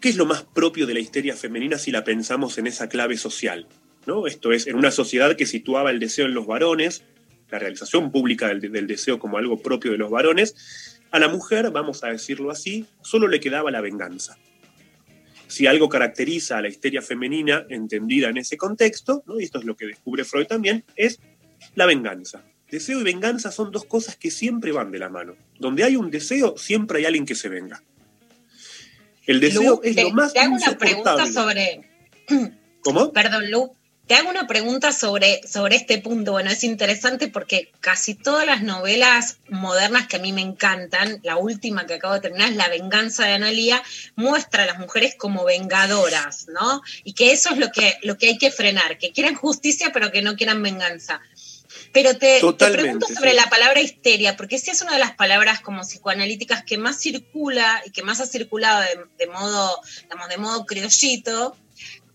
¿qué 0.00 0.08
es 0.08 0.16
lo 0.16 0.26
más 0.26 0.42
propio 0.42 0.86
de 0.86 0.94
la 0.94 1.00
histeria 1.00 1.34
femenina 1.34 1.78
si 1.78 1.90
la 1.90 2.04
pensamos 2.04 2.58
en 2.58 2.66
esa 2.66 2.88
clave 2.88 3.16
social? 3.16 3.66
¿no? 4.06 4.26
Esto 4.26 4.52
es, 4.52 4.66
en 4.66 4.76
una 4.76 4.90
sociedad 4.90 5.36
que 5.36 5.46
situaba 5.46 5.90
el 5.90 5.98
deseo 5.98 6.26
en 6.26 6.34
los 6.34 6.46
varones, 6.46 7.04
la 7.50 7.58
realización 7.58 8.12
pública 8.12 8.48
del, 8.48 8.60
del 8.60 8.86
deseo 8.86 9.18
como 9.18 9.38
algo 9.38 9.62
propio 9.62 9.92
de 9.92 9.98
los 9.98 10.10
varones, 10.10 10.98
a 11.10 11.18
la 11.18 11.28
mujer, 11.28 11.70
vamos 11.70 12.04
a 12.04 12.08
decirlo 12.08 12.50
así, 12.50 12.86
solo 13.02 13.28
le 13.28 13.40
quedaba 13.40 13.70
la 13.70 13.80
venganza. 13.80 14.36
Si 15.48 15.66
algo 15.66 15.88
caracteriza 15.88 16.58
a 16.58 16.62
la 16.62 16.68
histeria 16.68 17.02
femenina 17.02 17.66
entendida 17.68 18.28
en 18.28 18.38
ese 18.38 18.56
contexto, 18.56 19.22
¿no? 19.26 19.38
y 19.38 19.44
esto 19.44 19.58
es 19.58 19.64
lo 19.64 19.76
que 19.76 19.86
descubre 19.86 20.24
Freud 20.24 20.46
también, 20.46 20.84
es 20.96 21.20
la 21.74 21.86
venganza. 21.86 22.44
Deseo 22.70 23.00
y 23.00 23.04
venganza 23.04 23.52
son 23.52 23.70
dos 23.70 23.84
cosas 23.84 24.16
que 24.16 24.30
siempre 24.30 24.72
van 24.72 24.90
de 24.90 24.98
la 24.98 25.08
mano. 25.08 25.36
Donde 25.58 25.84
hay 25.84 25.96
un 25.96 26.10
deseo, 26.10 26.56
siempre 26.56 26.98
hay 26.98 27.04
alguien 27.04 27.24
que 27.24 27.36
se 27.36 27.48
venga. 27.48 27.82
El 29.26 29.40
deseo 29.40 29.76
Lu, 29.76 29.80
es 29.82 29.96
te, 29.96 30.02
lo 30.02 30.10
más 30.10 30.32
te 30.32 30.40
hago 30.40 30.54
una 30.54 30.78
pregunta 30.78 31.26
sobre. 31.26 31.88
¿Cómo? 32.80 33.12
Perdón, 33.12 33.50
Lu. 33.50 33.72
Te 34.06 34.14
hago 34.14 34.30
una 34.30 34.46
pregunta 34.46 34.92
sobre, 34.92 35.40
sobre 35.48 35.74
este 35.74 35.98
punto. 35.98 36.30
Bueno, 36.30 36.50
es 36.50 36.62
interesante 36.62 37.26
porque 37.26 37.72
casi 37.80 38.14
todas 38.14 38.46
las 38.46 38.62
novelas 38.62 39.38
modernas 39.48 40.06
que 40.06 40.16
a 40.16 40.20
mí 40.20 40.32
me 40.32 40.42
encantan, 40.42 41.18
la 41.24 41.36
última 41.36 41.86
que 41.86 41.94
acabo 41.94 42.14
de 42.14 42.20
terminar 42.20 42.50
es 42.50 42.56
La 42.56 42.68
venganza 42.68 43.26
de 43.26 43.32
Analía, 43.32 43.82
muestra 44.14 44.62
a 44.62 44.66
las 44.66 44.78
mujeres 44.78 45.16
como 45.16 45.44
vengadoras, 45.44 46.46
¿no? 46.48 46.82
Y 47.02 47.14
que 47.14 47.32
eso 47.32 47.50
es 47.50 47.58
lo 47.58 47.72
que, 47.72 47.98
lo 48.02 48.16
que 48.16 48.28
hay 48.28 48.38
que 48.38 48.52
frenar, 48.52 48.96
que 48.98 49.10
quieran 49.10 49.34
justicia 49.34 49.90
pero 49.92 50.12
que 50.12 50.22
no 50.22 50.36
quieran 50.36 50.62
venganza. 50.62 51.20
Pero 51.92 52.16
te, 52.16 52.40
te 52.40 52.70
pregunto 52.70 53.08
sobre 53.08 53.30
sí. 53.30 53.36
la 53.36 53.50
palabra 53.50 53.80
histeria, 53.80 54.36
porque 54.36 54.58
sí 54.58 54.70
es 54.70 54.82
una 54.82 54.92
de 54.92 54.98
las 55.00 55.16
palabras 55.16 55.60
como 55.60 55.82
psicoanalíticas 55.82 56.62
que 56.62 56.78
más 56.78 57.00
circula 57.00 57.82
y 57.84 57.90
que 57.90 58.02
más 58.02 58.20
ha 58.20 58.26
circulado 58.26 58.82
de, 58.82 59.00
de 59.18 59.26
modo, 59.26 59.80
digamos, 60.02 60.28
de 60.28 60.36
modo 60.36 60.66
criollito, 60.66 61.56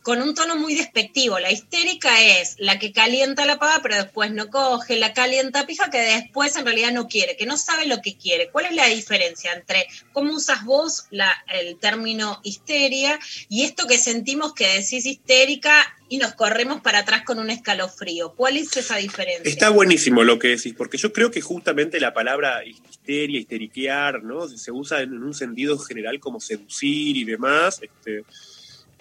con 0.03 0.22
un 0.22 0.34
tono 0.34 0.56
muy 0.56 0.73
despectivo. 0.73 1.40
La 1.40 1.52
histérica 1.52 2.22
es 2.22 2.56
la 2.57 2.80
que 2.80 2.91
calienta 2.91 3.45
la 3.45 3.60
pava 3.60 3.82
pero 3.84 3.95
después 3.95 4.32
no 4.32 4.49
coge, 4.49 4.98
la 4.98 5.14
calienta 5.14 5.68
pija 5.68 5.90
que 5.90 5.99
después 5.99 6.56
en 6.56 6.65
realidad 6.65 6.91
no 6.91 7.07
quiere, 7.07 7.38
que 7.38 7.45
no 7.45 7.57
sabe 7.57 7.86
lo 7.86 8.02
que 8.02 8.18
quiere. 8.18 8.49
¿Cuál 8.49 8.65
es 8.65 8.76
la 8.76 8.88
diferencia 8.88 9.53
entre 9.53 9.88
cómo 10.11 10.34
usas 10.34 10.65
vos 10.65 11.07
el 11.53 11.78
término 11.78 12.40
histeria 12.44 13.19
y 13.49 13.64
esto 13.64 13.88
que 13.88 13.98
sentimos 13.98 14.53
que 14.53 14.68
decís 14.68 15.06
histérica 15.06 15.98
y 16.10 16.18
nos 16.18 16.34
corremos 16.34 16.82
para 16.82 16.99
atrás 16.99 17.23
con 17.23 17.40
un 17.40 17.49
escalofrío? 17.49 18.34
¿Cuál 18.34 18.57
es 18.57 18.76
esa 18.76 18.98
diferencia? 18.98 19.49
Está 19.49 19.69
buenísimo 19.69 20.23
lo 20.23 20.40
que 20.40 20.49
decís, 20.49 20.73
porque 20.76 20.98
yo 20.98 21.14
creo 21.14 21.30
que 21.30 21.41
justamente 21.41 21.99
la 21.99 22.14
palabra 22.14 22.64
histeria, 22.65 23.40
histeriquear, 23.40 24.23
¿no? 24.23 24.48
Se 24.48 24.72
usa 24.72 25.02
en 25.02 25.22
un 25.22 25.34
sentido 25.34 25.78
general 25.78 26.19
como 26.19 26.40
seducir 26.40 27.18
y 27.18 27.23
demás, 27.23 27.80
este, 27.82 28.23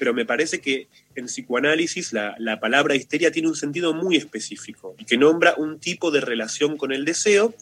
pero 0.01 0.15
me 0.15 0.25
parece 0.25 0.63
que 0.63 0.89
en 1.15 1.27
psicoanálisis 1.27 2.15
la, 2.15 2.35
la 2.39 2.59
palabra 2.59 2.97
histeria 2.97 3.31
tiene 3.31 3.49
un 3.49 3.55
sentido 3.55 3.93
muy 3.93 4.17
específico 4.17 4.97
y 4.99 5.05
que 5.05 5.19
nombra 5.19 5.55
un 5.59 5.79
tipo 5.79 6.11
de 6.11 6.23
relación 6.23 6.79
con 6.79 6.91
el 6.91 7.05
deseo 7.05 7.55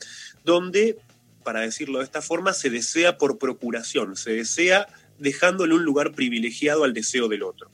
donde, 0.44 0.96
para 1.42 1.62
decirlo 1.62 1.98
de 1.98 2.04
esta 2.04 2.22
forma, 2.22 2.52
se 2.52 2.70
desea 2.70 3.18
por 3.18 3.38
procuración, 3.38 4.16
se 4.16 4.34
desea 4.34 4.86
dejándole 5.18 5.74
un 5.74 5.82
lugar 5.82 6.12
privilegiado 6.12 6.84
al 6.84 6.94
deseo 6.94 7.26
del 7.26 7.42
otro. 7.42 7.72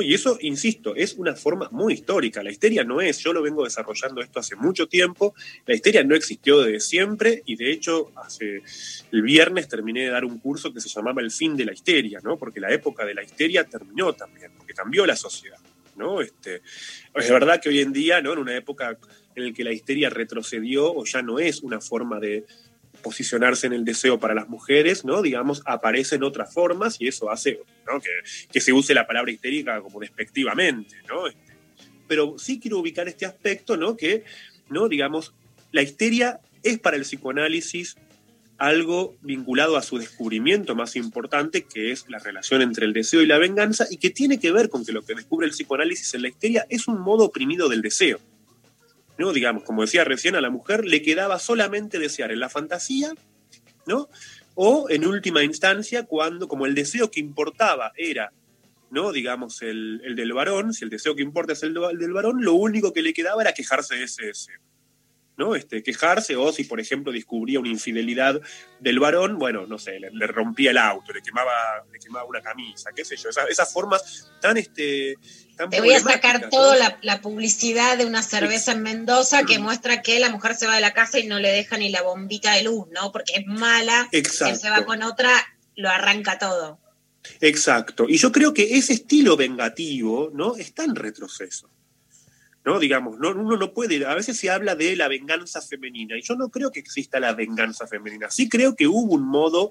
Y 0.00 0.14
eso, 0.14 0.38
insisto, 0.40 0.96
es 0.96 1.14
una 1.14 1.34
forma 1.34 1.68
muy 1.70 1.92
histórica. 1.92 2.42
La 2.42 2.50
histeria 2.50 2.84
no 2.84 3.00
es, 3.00 3.18
yo 3.18 3.32
lo 3.32 3.42
vengo 3.42 3.64
desarrollando 3.64 4.22
esto 4.22 4.40
hace 4.40 4.56
mucho 4.56 4.88
tiempo, 4.88 5.34
la 5.66 5.74
histeria 5.74 6.02
no 6.02 6.14
existió 6.14 6.62
desde 6.62 6.80
siempre 6.80 7.42
y 7.44 7.56
de 7.56 7.70
hecho 7.70 8.10
hace 8.16 8.62
el 9.12 9.22
viernes 9.22 9.68
terminé 9.68 10.04
de 10.04 10.10
dar 10.10 10.24
un 10.24 10.38
curso 10.38 10.72
que 10.72 10.80
se 10.80 10.88
llamaba 10.88 11.20
El 11.20 11.30
fin 11.30 11.56
de 11.56 11.66
la 11.66 11.72
histeria, 11.72 12.20
¿no? 12.22 12.38
Porque 12.38 12.60
la 12.60 12.72
época 12.72 13.04
de 13.04 13.14
la 13.14 13.22
histeria 13.22 13.64
terminó 13.64 14.14
también, 14.14 14.52
porque 14.56 14.72
cambió 14.72 15.06
la 15.06 15.16
sociedad, 15.16 15.60
¿no? 15.96 16.20
Este, 16.20 16.62
es 17.14 17.30
verdad 17.30 17.60
que 17.60 17.68
hoy 17.68 17.80
en 17.80 17.92
día, 17.92 18.20
¿no? 18.22 18.32
En 18.32 18.38
una 18.38 18.56
época 18.56 18.98
en 19.36 19.46
la 19.46 19.52
que 19.52 19.64
la 19.64 19.72
histeria 19.72 20.08
retrocedió 20.10 20.92
o 20.92 21.04
ya 21.04 21.22
no 21.22 21.38
es 21.38 21.60
una 21.60 21.80
forma 21.80 22.20
de 22.20 22.46
posicionarse 23.04 23.68
en 23.68 23.74
el 23.74 23.84
deseo 23.84 24.18
para 24.18 24.34
las 24.34 24.48
mujeres, 24.48 25.04
¿no? 25.04 25.22
Digamos, 25.22 25.62
aparecen 25.66 26.24
otras 26.24 26.52
formas 26.52 26.96
y 26.98 27.06
eso 27.06 27.30
hace 27.30 27.60
que 28.50 28.60
se 28.60 28.72
use 28.72 28.94
la 28.94 29.06
palabra 29.06 29.30
histérica 29.30 29.80
como 29.80 30.00
despectivamente, 30.00 30.96
¿no? 31.08 31.28
Este, 31.28 31.56
pero 32.08 32.36
sí 32.38 32.58
quiero 32.58 32.78
ubicar 32.78 33.06
este 33.06 33.26
aspecto, 33.26 33.76
¿no? 33.76 33.96
Que, 33.96 34.24
¿no? 34.68 34.88
Digamos, 34.88 35.34
la 35.70 35.82
histeria 35.82 36.40
es 36.64 36.80
para 36.80 36.96
el 36.96 37.02
psicoanálisis 37.02 37.96
algo 38.58 39.16
vinculado 39.20 39.76
a 39.76 39.82
su 39.82 39.98
descubrimiento 39.98 40.74
más 40.74 40.96
importante, 40.96 41.64
que 41.64 41.92
es 41.92 42.06
la 42.08 42.18
relación 42.18 42.62
entre 42.62 42.86
el 42.86 42.92
deseo 42.92 43.20
y 43.20 43.26
la 43.26 43.38
venganza, 43.38 43.86
y 43.90 43.98
que 43.98 44.10
tiene 44.10 44.40
que 44.40 44.52
ver 44.52 44.68
con 44.68 44.84
que 44.84 44.92
lo 44.92 45.02
que 45.02 45.14
descubre 45.14 45.46
el 45.46 45.52
psicoanálisis 45.52 46.14
en 46.14 46.22
la 46.22 46.28
histeria 46.28 46.66
es 46.70 46.88
un 46.88 47.00
modo 47.00 47.24
oprimido 47.24 47.68
del 47.68 47.82
deseo. 47.82 48.18
¿No? 49.18 49.32
Digamos, 49.32 49.64
como 49.64 49.82
decía 49.82 50.04
recién, 50.04 50.36
a 50.36 50.40
la 50.40 50.50
mujer 50.50 50.84
le 50.84 51.02
quedaba 51.02 51.38
solamente 51.38 51.98
desear 51.98 52.32
en 52.32 52.40
la 52.40 52.48
fantasía, 52.48 53.12
¿no? 53.86 54.08
O 54.54 54.86
en 54.88 55.06
última 55.06 55.42
instancia, 55.42 56.04
cuando, 56.04 56.48
como 56.48 56.66
el 56.66 56.74
deseo 56.74 57.10
que 57.10 57.20
importaba 57.20 57.92
era, 57.96 58.32
¿no? 58.90 59.12
Digamos, 59.12 59.62
el, 59.62 60.00
el 60.04 60.14
del 60.14 60.32
varón, 60.32 60.72
si 60.72 60.84
el 60.84 60.90
deseo 60.90 61.16
que 61.16 61.22
importa 61.22 61.52
es 61.52 61.62
el, 61.62 61.74
del 61.74 62.12
varón, 62.12 62.44
lo 62.44 62.54
único 62.54 62.92
que 62.92 63.02
le 63.02 63.12
quedaba 63.12 63.42
era 63.42 63.52
quejarse 63.52 63.96
de 63.96 64.04
ese 64.04 64.26
deseo. 64.26 64.60
¿No? 65.36 65.54
Este, 65.56 65.82
quejarse, 65.82 66.36
o 66.36 66.52
si, 66.52 66.64
por 66.64 66.80
ejemplo, 66.80 67.12
descubría 67.12 67.58
una 67.60 67.68
infidelidad 67.68 68.40
del 68.80 68.98
varón, 69.00 69.38
bueno, 69.38 69.66
no 69.66 69.78
sé, 69.78 69.98
le, 69.98 70.10
le 70.12 70.26
rompía 70.28 70.70
el 70.70 70.78
auto, 70.78 71.12
le 71.12 71.22
quemaba, 71.22 71.52
le 71.92 71.98
quemaba 71.98 72.24
una 72.24 72.40
camisa, 72.40 72.90
qué 72.94 73.04
sé 73.04 73.16
yo, 73.16 73.30
esa- 73.30 73.44
esas 73.46 73.72
formas 73.72 74.30
tan, 74.40 74.56
este, 74.56 75.16
tan 75.56 75.70
Te 75.70 75.80
voy 75.80 75.92
a 75.92 75.98
sacar 76.00 76.40
problemáticas, 76.40 76.50
toda 76.50 76.74
¿no? 76.74 76.78
la, 76.80 76.98
la 77.02 77.20
publicidad 77.20 77.98
de 77.98 78.06
una 78.06 78.22
cerveza 78.22 78.72
en 78.72 78.82
Mendoza 78.82 79.42
que 79.44 79.58
muestra 79.58 80.02
que 80.02 80.18
la 80.20 80.30
mujer 80.30 80.54
se 80.54 80.66
va 80.66 80.74
de 80.76 80.80
la 80.80 80.92
casa 80.94 81.18
y 81.18 81.26
no 81.26 81.38
le 81.40 81.50
deja 81.50 81.78
ni 81.78 81.88
la 81.90 82.02
bombita 82.02 82.52
de 82.52 82.62
luz, 82.62 82.86
¿no? 82.92 83.10
Porque 83.10 83.32
es 83.34 83.46
mala, 83.46 84.08
Exacto. 84.12 84.56
se 84.60 84.70
va 84.70 84.84
con 84.84 85.02
otra, 85.02 85.30
lo 85.74 85.88
arranca 85.90 86.38
todo. 86.38 86.78
Exacto. 87.40 88.06
Y 88.08 88.18
yo 88.18 88.30
creo 88.32 88.52
que 88.54 88.76
ese 88.76 88.92
estilo 88.92 89.36
vengativo, 89.36 90.30
¿no? 90.34 90.56
Está 90.56 90.84
en 90.84 90.94
retroceso. 90.94 91.70
¿No? 92.64 92.78
Digamos, 92.78 93.18
no, 93.18 93.30
uno 93.30 93.56
no 93.56 93.72
puede. 93.72 94.06
A 94.06 94.14
veces 94.14 94.38
se 94.38 94.50
habla 94.50 94.74
de 94.74 94.96
la 94.96 95.08
venganza 95.08 95.60
femenina, 95.60 96.16
y 96.16 96.22
yo 96.22 96.34
no 96.34 96.48
creo 96.48 96.70
que 96.70 96.80
exista 96.80 97.20
la 97.20 97.34
venganza 97.34 97.86
femenina. 97.86 98.30
Sí 98.30 98.48
creo 98.48 98.74
que 98.74 98.86
hubo 98.86 99.14
un 99.14 99.26
modo 99.26 99.70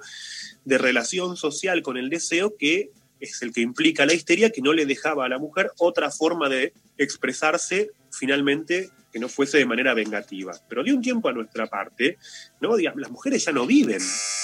de 0.63 0.77
relación 0.77 1.35
social 1.35 1.81
con 1.81 1.97
el 1.97 2.09
deseo 2.09 2.55
que 2.57 2.91
es 3.19 3.41
el 3.41 3.53
que 3.53 3.61
implica 3.61 4.05
la 4.05 4.13
histeria, 4.13 4.51
que 4.51 4.61
no 4.61 4.73
le 4.73 4.85
dejaba 4.85 5.25
a 5.25 5.29
la 5.29 5.39
mujer 5.39 5.71
otra 5.77 6.11
forma 6.11 6.49
de 6.49 6.73
expresarse 6.97 7.91
finalmente 8.11 8.89
que 9.11 9.19
no 9.19 9.29
fuese 9.29 9.59
de 9.59 9.65
manera 9.65 9.93
vengativa. 9.93 10.53
Pero 10.67 10.83
de 10.83 10.93
un 10.93 11.01
tiempo 11.01 11.29
a 11.29 11.33
nuestra 11.33 11.67
parte, 11.67 12.17
¿no? 12.59 12.75
Digamos, 12.75 12.99
las 12.99 13.11
mujeres 13.11 13.45
ya 13.45 13.51
no 13.51 13.65
viven 13.65 14.01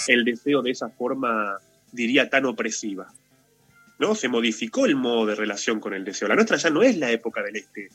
el 0.07 0.23
deseo 0.23 0.61
de 0.61 0.71
esa 0.71 0.89
forma, 0.89 1.57
diría, 1.91 2.29
tan 2.29 2.45
opresiva. 2.45 3.11
¿no? 3.99 4.15
Se 4.15 4.29
modificó 4.29 4.85
el 4.85 4.95
modo 4.95 5.25
de 5.25 5.35
relación 5.35 5.79
con 5.79 5.93
el 5.93 6.05
deseo. 6.05 6.27
La 6.27 6.35
nuestra 6.35 6.57
ya 6.57 6.69
no 6.69 6.81
es 6.81 6.97
la 6.97 7.11
época 7.11 7.43
del 7.43 7.57
este. 7.57 7.89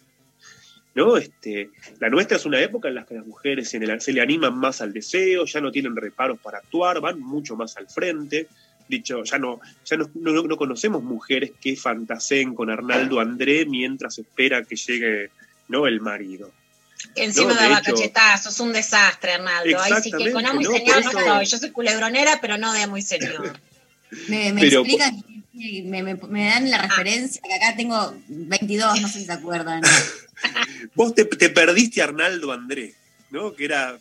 ¿No? 0.94 1.16
Este, 1.16 1.70
la 2.00 2.08
nuestra 2.08 2.36
es 2.36 2.44
una 2.46 2.60
época 2.60 2.88
en 2.88 2.94
la 2.96 3.04
que 3.04 3.14
las 3.14 3.26
mujeres 3.26 3.68
se, 3.68 3.78
le- 3.78 4.00
se 4.00 4.12
le 4.12 4.20
animan 4.20 4.56
más 4.56 4.80
al 4.80 4.92
deseo, 4.92 5.44
ya 5.44 5.60
no 5.60 5.70
tienen 5.72 5.96
reparos 5.96 6.38
para 6.40 6.58
actuar, 6.58 7.00
van 7.00 7.20
mucho 7.20 7.56
más 7.56 7.76
al 7.76 7.88
frente. 7.88 8.46
Dicho, 8.86 9.24
ya 9.24 9.38
no, 9.38 9.60
ya 9.86 9.96
no, 9.96 10.10
no- 10.14 10.42
no 10.42 10.56
conocemos 10.56 11.02
mujeres 11.02 11.52
que 11.60 11.74
fantaseen 11.74 12.54
con 12.54 12.68
Arnaldo 12.70 13.18
André 13.18 13.64
mientras 13.66 14.18
espera 14.18 14.62
que 14.62 14.76
llegue 14.76 15.30
¿no? 15.68 15.86
el 15.86 16.00
marido. 16.00 16.50
Que 17.14 17.24
encima 17.24 17.48
No, 17.48 17.54
de 17.54 17.60
daba 17.62 17.78
hecho- 17.80 17.94
cachetazos, 17.94 18.60
un 18.60 18.72
desastre, 18.72 19.32
Arnaldo. 19.32 19.78
Ahí 19.80 19.92
sí 20.02 20.10
que 20.12 20.32
con 20.32 20.44
amo 20.46 20.60
y 20.60 20.64
Exactamente, 20.64 21.10
señor 21.10 21.26
¿no? 21.26 21.42
Yo 21.42 21.58
soy 21.58 21.70
culebronera, 21.70 22.38
pero 22.40 22.56
no 22.58 22.72
de 22.72 22.82
amo 22.82 22.96
y 22.98 23.02
señor. 23.02 23.58
Me, 24.28 24.52
me 24.52 24.60
Pero- 24.60 24.84
me, 25.54 26.02
me- 26.02 26.14
me 26.14 26.44
dan 26.46 26.70
la 26.70 26.78
referencia, 26.82 27.40
que 27.42 27.54
acá 27.54 27.74
tengo 27.76 28.14
22, 28.28 29.00
no 29.00 29.08
sé 29.08 29.20
si 29.20 29.24
se 29.26 29.32
acuerdan. 29.32 29.80
Vos 30.94 31.14
te, 31.14 31.24
te 31.24 31.48
perdiste 31.50 32.00
a 32.02 32.04
Arnaldo 32.04 32.52
André, 32.52 32.94
¿no? 33.30 33.54
Que 33.54 33.64
era. 33.66 33.98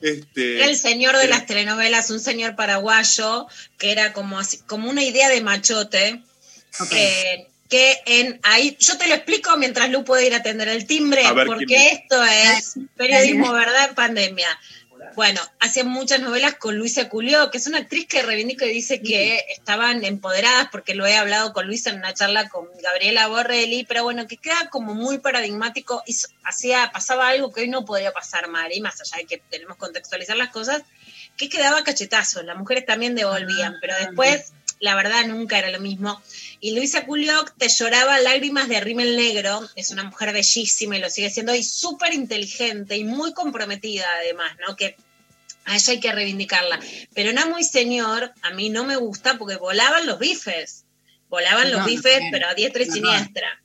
Este, 0.00 0.56
Era 0.58 0.66
el 0.66 0.76
señor 0.76 1.16
de 1.16 1.24
era- 1.24 1.36
las 1.36 1.46
telenovelas, 1.46 2.10
un 2.10 2.18
señor 2.20 2.56
paraguayo, 2.56 3.46
que 3.78 3.92
era 3.92 4.12
como, 4.12 4.38
así, 4.38 4.58
como 4.66 4.90
una 4.90 5.02
idea 5.02 5.28
de 5.28 5.40
machote. 5.42 6.22
eh, 6.92 7.46
que 7.68 7.96
en 8.04 8.38
ahí, 8.42 8.76
yo 8.80 8.98
te 8.98 9.06
lo 9.06 9.14
explico 9.14 9.56
mientras 9.56 9.88
Lu 9.90 10.04
puede 10.04 10.26
ir 10.26 10.34
a 10.34 10.38
atender 10.38 10.68
el 10.68 10.86
timbre, 10.86 11.22
ver, 11.32 11.46
porque 11.46 11.88
esto 11.92 12.22
es 12.22 12.74
periodismo 12.96 13.50
verdad 13.52 13.88
en 13.88 13.94
pandemia. 13.94 14.48
Bueno, 15.14 15.40
hacía 15.60 15.84
muchas 15.84 16.20
novelas 16.20 16.54
con 16.54 16.76
Luisa 16.76 17.08
Culió, 17.08 17.50
que 17.50 17.58
es 17.58 17.66
una 17.66 17.78
actriz 17.78 18.06
que 18.06 18.22
reivindica 18.22 18.64
y 18.64 18.72
dice 18.72 19.02
que 19.02 19.44
estaban 19.50 20.04
empoderadas, 20.04 20.68
porque 20.70 20.94
lo 20.94 21.06
he 21.06 21.16
hablado 21.16 21.52
con 21.52 21.66
Luisa 21.66 21.90
en 21.90 21.96
una 21.96 22.14
charla 22.14 22.48
con 22.48 22.66
Gabriela 22.82 23.26
Borrelli, 23.28 23.84
pero 23.84 24.04
bueno, 24.04 24.26
que 24.26 24.36
queda 24.36 24.70
como 24.70 24.94
muy 24.94 25.18
paradigmático 25.18 26.02
y 26.06 26.16
hacía, 26.44 26.90
pasaba 26.92 27.28
algo 27.28 27.52
que 27.52 27.62
hoy 27.62 27.68
no 27.68 27.84
podría 27.84 28.12
pasar, 28.12 28.48
Mari, 28.48 28.80
más 28.80 29.00
allá 29.00 29.18
de 29.18 29.26
que 29.26 29.38
tenemos 29.38 29.76
que 29.76 29.80
contextualizar 29.80 30.36
las 30.36 30.48
cosas, 30.48 30.82
que 31.36 31.48
quedaba 31.48 31.84
cachetazos, 31.84 32.44
las 32.44 32.56
mujeres 32.56 32.86
también 32.86 33.14
devolvían, 33.14 33.76
pero 33.80 33.94
después, 33.96 34.52
la 34.82 34.96
verdad, 34.96 35.24
nunca 35.28 35.58
era 35.60 35.70
lo 35.70 35.78
mismo. 35.78 36.20
Y 36.58 36.74
Luisa 36.74 37.06
Culioc 37.06 37.56
te 37.56 37.68
lloraba 37.68 38.18
lágrimas 38.18 38.68
de 38.68 38.80
rímel 38.80 39.16
negro, 39.16 39.60
es 39.76 39.92
una 39.92 40.02
mujer 40.02 40.32
bellísima 40.32 40.98
y 40.98 41.00
lo 41.00 41.08
sigue 41.08 41.30
siendo, 41.30 41.54
y 41.54 41.62
súper 41.62 42.12
inteligente 42.12 42.96
y 42.96 43.04
muy 43.04 43.32
comprometida 43.32 44.04
además, 44.18 44.56
¿no? 44.66 44.74
Que 44.74 44.96
a 45.66 45.76
ella 45.76 45.92
hay 45.92 46.00
que 46.00 46.10
reivindicarla. 46.10 46.80
Pero 47.14 47.30
en 47.30 47.38
Amo 47.38 47.60
y 47.60 47.64
Señor, 47.64 48.32
a 48.42 48.50
mí 48.54 48.70
no 48.70 48.82
me 48.82 48.96
gusta 48.96 49.38
porque 49.38 49.54
volaban 49.54 50.04
los 50.04 50.18
bifes. 50.18 50.84
Volaban 51.28 51.70
los 51.70 51.82
No, 51.82 51.86
bifes, 51.86 52.20
no, 52.20 52.28
pero 52.32 52.48
a 52.48 52.54
diestra 52.54 52.82
y 52.82 52.86
no, 52.86 52.90
no. 52.90 52.94
siniestra. 52.96 53.62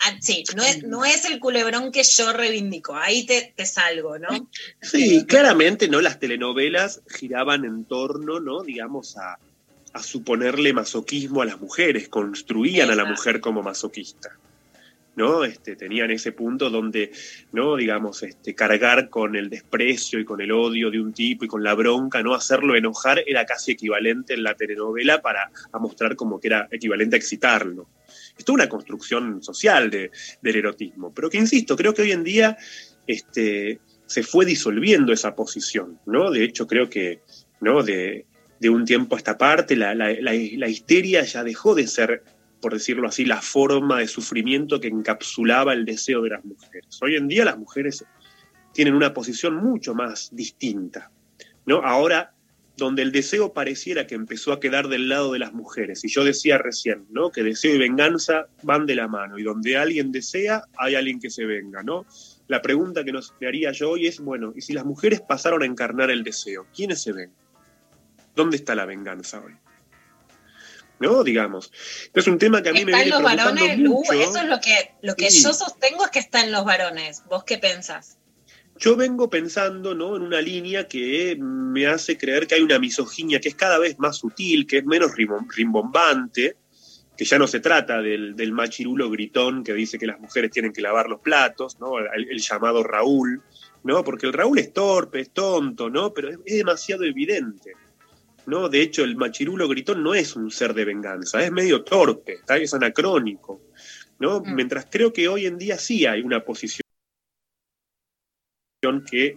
Ah, 0.00 0.14
sí, 0.20 0.44
no 0.54 0.62
es, 0.62 0.82
no 0.82 1.06
es 1.06 1.24
el 1.24 1.40
culebrón 1.40 1.90
que 1.90 2.02
yo 2.02 2.34
reivindico. 2.34 2.94
Ahí 2.94 3.24
te, 3.24 3.54
te 3.56 3.64
salgo, 3.64 4.18
¿no? 4.18 4.50
Sí, 4.82 5.24
claramente, 5.24 5.88
¿no? 5.88 6.02
Las 6.02 6.20
telenovelas 6.20 7.00
giraban 7.08 7.64
en 7.64 7.86
torno, 7.86 8.40
¿no? 8.40 8.62
Digamos, 8.62 9.16
a, 9.16 9.38
a 9.94 10.02
suponerle 10.02 10.72
masoquismo 10.72 11.40
a 11.40 11.46
las 11.46 11.60
mujeres, 11.60 12.08
construían 12.08 12.90
a 12.90 12.94
la 12.94 13.04
mujer 13.04 13.40
como 13.40 13.62
masoquista. 13.62 14.36
¿No? 15.16 15.44
Este, 15.44 15.76
tenían 15.76 16.10
ese 16.10 16.32
punto 16.32 16.70
donde, 16.70 17.12
¿no? 17.52 17.76
Digamos, 17.76 18.24
este, 18.24 18.52
cargar 18.56 19.08
con 19.10 19.36
el 19.36 19.48
desprecio 19.48 20.18
y 20.18 20.24
con 20.24 20.40
el 20.40 20.50
odio 20.50 20.90
de 20.90 20.98
un 20.98 21.12
tipo 21.12 21.44
y 21.44 21.48
con 21.48 21.62
la 21.62 21.74
bronca, 21.74 22.20
¿no? 22.20 22.34
Hacerlo 22.34 22.74
enojar 22.74 23.22
era 23.24 23.46
casi 23.46 23.70
equivalente 23.70 24.34
en 24.34 24.42
la 24.42 24.56
telenovela 24.56 25.22
para 25.22 25.52
a 25.70 25.78
mostrar 25.78 26.16
como 26.16 26.40
que 26.40 26.48
era 26.48 26.66
equivalente 26.72 27.14
a 27.14 27.20
excitarlo. 27.20 27.86
Esto 28.36 28.50
es 28.50 28.54
una 28.54 28.68
construcción 28.68 29.40
social 29.40 29.88
de- 29.88 30.10
del 30.42 30.56
erotismo, 30.56 31.14
pero 31.14 31.30
que 31.30 31.38
insisto, 31.38 31.76
creo 31.76 31.94
que 31.94 32.02
hoy 32.02 32.10
en 32.10 32.24
día 32.24 32.58
este, 33.06 33.78
se 34.06 34.24
fue 34.24 34.44
disolviendo 34.44 35.12
esa 35.12 35.36
posición, 35.36 36.00
¿no? 36.06 36.32
De 36.32 36.42
hecho, 36.42 36.66
creo 36.66 36.90
que, 36.90 37.20
¿no? 37.60 37.84
De, 37.84 38.26
de 38.64 38.70
un 38.70 38.86
tiempo 38.86 39.14
a 39.14 39.18
esta 39.18 39.36
parte, 39.36 39.76
la, 39.76 39.94
la- 39.94 40.10
la- 40.22 40.68
histeria 40.68 41.22
ya 41.22 41.44
dejó 41.44 41.74
de 41.74 41.86
ser, 41.86 42.24
por 42.62 42.72
decirlo 42.72 43.06
así, 43.06 43.26
la 43.26 43.42
forma 43.42 43.98
de 43.98 44.08
sufrimiento 44.08 44.80
que 44.80 44.88
encapsulaba 44.88 45.74
el 45.74 45.84
deseo 45.84 46.22
de 46.22 46.30
las 46.30 46.42
mujeres. 46.46 46.98
Hoy 47.02 47.16
en 47.16 47.28
día 47.28 47.44
las 47.44 47.58
mujeres 47.58 48.02
tienen 48.72 48.94
una 48.94 49.12
posición 49.12 49.56
mucho 49.56 49.94
más 49.94 50.34
distinta, 50.34 51.10
¿no? 51.66 51.82
Ahora, 51.84 52.32
donde 52.78 53.02
el 53.02 53.12
deseo 53.12 53.52
pareciera 53.52 54.06
que 54.06 54.14
empezó 54.14 54.50
a 54.54 54.60
quedar 54.60 54.88
del 54.88 55.10
lado 55.10 55.34
de 55.34 55.40
las 55.40 55.52
mujeres, 55.52 56.02
y 56.02 56.08
yo 56.08 56.24
decía 56.24 56.56
recién, 56.56 57.04
¿no? 57.10 57.30
Que 57.30 57.42
deseo 57.42 57.74
y 57.74 57.78
venganza 57.78 58.46
van 58.62 58.86
de 58.86 58.94
la 58.94 59.08
mano, 59.08 59.38
y 59.38 59.42
donde 59.42 59.76
alguien 59.76 60.10
desea, 60.10 60.64
hay 60.78 60.94
alguien 60.94 61.20
que 61.20 61.28
se 61.28 61.44
venga, 61.44 61.82
¿no? 61.82 62.06
La 62.48 62.62
pregunta 62.62 63.04
que 63.04 63.12
nos 63.12 63.34
haría 63.46 63.72
yo 63.72 63.90
hoy 63.90 64.06
es, 64.06 64.20
bueno, 64.20 64.54
¿y 64.56 64.62
si 64.62 64.72
las 64.72 64.86
mujeres 64.86 65.20
pasaron 65.20 65.62
a 65.62 65.66
encarnar 65.66 66.10
el 66.10 66.24
deseo? 66.24 66.66
¿Quiénes 66.74 67.02
se 67.02 67.12
ven? 67.12 67.30
¿Dónde 68.34 68.56
está 68.56 68.74
la 68.74 68.84
venganza 68.84 69.40
hoy? 69.40 69.54
¿No? 71.00 71.24
Digamos. 71.24 71.72
Es 72.14 72.26
un 72.26 72.38
tema 72.38 72.62
que 72.62 72.68
a 72.70 72.72
mí 72.72 72.84
me 72.84 72.92
¿Está 72.92 73.02
en 73.02 73.04
viene 73.10 73.10
los 73.10 73.22
varones, 73.22 73.78
Lu? 73.78 74.02
Eso 74.04 74.38
es 74.38 74.46
lo 74.48 74.60
que, 74.60 74.92
lo 75.02 75.14
que 75.16 75.30
Sí. 75.30 75.42
yo 75.42 75.52
sostengo 75.52 76.04
es 76.04 76.10
que 76.10 76.18
está 76.20 76.42
en 76.44 76.52
los 76.52 76.64
varones. 76.64 77.22
¿Vos 77.28 77.44
qué 77.44 77.58
pensás? 77.58 78.18
Yo 78.78 78.96
vengo 78.96 79.28
pensando 79.30 79.94
¿no? 79.94 80.16
en 80.16 80.22
una 80.22 80.40
línea 80.40 80.88
que 80.88 81.36
me 81.38 81.86
hace 81.86 82.16
creer 82.18 82.46
que 82.46 82.56
hay 82.56 82.62
una 82.62 82.78
misoginia 82.78 83.40
que 83.40 83.48
es 83.48 83.54
cada 83.54 83.78
vez 83.78 83.98
más 83.98 84.16
sutil, 84.16 84.66
que 84.66 84.78
es 84.78 84.84
menos 84.84 85.12
rimbom- 85.12 85.46
rimbombante, 85.54 86.56
que 87.16 87.24
ya 87.24 87.38
no 87.38 87.46
se 87.46 87.60
trata 87.60 88.00
del, 88.02 88.34
del 88.34 88.50
machirulo 88.52 89.10
gritón 89.10 89.62
que 89.62 89.72
dice 89.74 89.96
que 89.98 90.06
las 90.08 90.18
mujeres 90.18 90.50
tienen 90.50 90.72
que 90.72 90.80
lavar 90.82 91.08
los 91.08 91.20
platos, 91.20 91.78
¿no? 91.78 91.98
el, 92.00 92.28
el 92.28 92.38
llamado 92.40 92.82
Raúl, 92.82 93.42
¿no? 93.84 94.02
porque 94.02 94.26
el 94.26 94.32
Raúl 94.32 94.58
es 94.58 94.72
torpe, 94.72 95.20
es 95.20 95.30
tonto, 95.30 95.88
¿no? 95.88 96.12
pero 96.12 96.30
es, 96.30 96.38
es 96.44 96.56
demasiado 96.56 97.04
evidente. 97.04 97.74
¿No? 98.46 98.68
De 98.68 98.80
hecho, 98.80 99.04
el 99.04 99.16
machirulo 99.16 99.68
gritón 99.68 100.02
no 100.02 100.14
es 100.14 100.36
un 100.36 100.50
ser 100.50 100.74
de 100.74 100.84
venganza, 100.84 101.42
es 101.42 101.50
medio 101.50 101.82
torpe, 101.82 102.34
¿está? 102.34 102.56
es 102.56 102.74
anacrónico. 102.74 103.60
¿no? 104.18 104.40
Mientras 104.40 104.86
creo 104.90 105.12
que 105.12 105.28
hoy 105.28 105.46
en 105.46 105.58
día 105.58 105.78
sí 105.78 106.06
hay 106.06 106.22
una 106.22 106.44
posición 106.44 106.84
que 109.10 109.36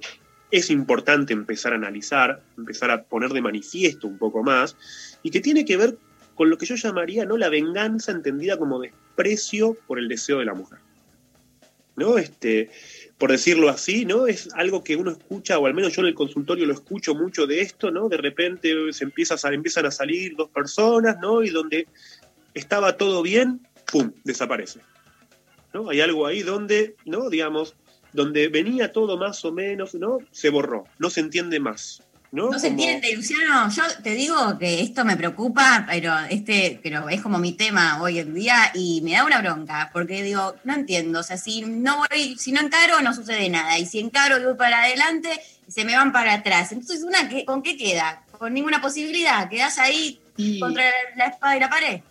es 0.52 0.70
importante 0.70 1.34
empezar 1.34 1.74
a 1.74 1.78
analizar, 1.78 2.42
empezar 2.58 2.92
a 2.92 3.04
poner 3.04 3.32
de 3.32 3.42
manifiesto 3.42 4.08
un 4.08 4.18
poco 4.18 4.44
más, 4.44 4.78
y 5.24 5.32
que 5.32 5.42
tiene 5.42 5.66
que 5.66 5.78
ver 5.78 5.98
con 6.36 6.50
lo 6.50 6.58
que 6.58 6.66
yo 6.66 6.76
llamaría 6.76 7.26
no 7.26 7.38
la 7.38 7.50
venganza 7.50 8.12
entendida 8.12 8.58
como 8.58 8.80
desprecio 8.80 9.76
por 9.88 10.00
el 10.00 10.08
deseo 10.08 10.40
de 10.40 10.46
la 10.46 10.54
mujer. 10.54 10.80
¿No? 11.96 12.18
Este, 12.18 12.70
por 13.18 13.32
decirlo 13.32 13.70
así, 13.70 14.06
¿no? 14.06 14.28
Es 14.28 14.50
algo 14.54 14.84
que 14.84 14.96
uno 14.96 15.12
escucha, 15.12 15.58
o 15.58 15.66
al 15.66 15.74
menos 15.74 15.94
yo 15.94 16.02
en 16.02 16.10
el 16.10 16.14
consultorio 16.14 16.66
lo 16.66 16.74
escucho 16.74 17.16
mucho 17.16 17.48
de 17.48 17.62
esto, 17.62 17.90
¿no? 17.90 18.10
De 18.10 18.18
repente 18.18 18.72
se 18.94 19.04
empieza 19.06 19.36
a, 19.36 19.54
empiezan 19.54 19.88
a 19.88 19.92
salir 19.92 20.36
dos 20.36 20.50
personas, 20.50 21.18
¿no? 21.20 21.44
Y 21.44 21.50
donde 21.50 21.88
estaba 22.54 22.96
todo 22.98 23.24
bien, 23.24 23.68
¡pum! 23.92 24.12
desaparece. 24.24 24.82
¿No? 25.74 25.90
Hay 25.90 26.02
algo 26.02 26.28
ahí 26.28 26.44
donde, 26.44 26.96
¿no? 27.06 27.30
Digamos, 27.30 27.76
donde 28.14 28.48
venía 28.50 28.92
todo 28.92 29.18
más 29.18 29.44
o 29.46 29.52
menos, 29.52 29.96
¿no? 29.96 30.20
Se 30.32 30.50
borró, 30.50 30.86
no 31.00 31.10
se 31.10 31.22
entiende 31.22 31.60
más. 31.60 32.04
¿No? 32.32 32.52
No 32.52 32.60
se 32.60 32.68
entiende, 32.68 33.16
Luciano. 33.16 33.70
Yo 33.70 33.84
te 34.04 34.12
digo 34.12 34.58
que 34.60 34.82
esto 34.82 35.06
me 35.06 35.16
preocupa, 35.16 35.86
pero 35.90 36.14
este, 36.30 36.78
pero 36.84 37.08
es 37.08 37.22
como 37.22 37.40
mi 37.40 37.54
tema 37.54 38.02
hoy 38.02 38.20
en 38.20 38.34
día 38.34 38.72
y 38.74 39.00
me 39.02 39.14
da 39.14 39.24
una 39.26 39.42
bronca, 39.42 39.90
porque 39.94 40.22
digo, 40.24 40.56
no 40.66 40.74
entiendo. 40.74 41.22
O 41.22 41.24
sea, 41.24 41.38
si 41.38 41.62
no 41.62 41.98
voy, 41.98 42.36
si 42.38 42.52
no 42.52 42.60
encaro, 42.60 43.00
no 43.02 43.14
sucede 43.14 43.50
nada. 43.50 43.80
Y 43.80 43.86
si 43.86 44.00
encaro 44.00 44.40
y 44.40 44.44
voy 44.44 44.56
para 44.56 44.84
adelante, 44.84 45.30
se 45.70 45.86
me 45.86 45.96
van 45.96 46.12
para 46.12 46.34
atrás. 46.34 46.74
Entonces, 46.74 47.04
una 47.04 47.30
¿qué- 47.30 47.46
¿con 47.46 47.64
qué 47.64 47.78
queda? 47.78 48.24
Con 48.32 48.54
ninguna 48.54 48.82
posibilidad. 48.82 49.50
Quedás 49.50 49.80
ahí 49.80 50.20
contra 50.60 50.84
la 51.16 51.28
espada 51.28 51.56
y 51.56 51.60
la 51.62 51.70
pared. 51.70 52.02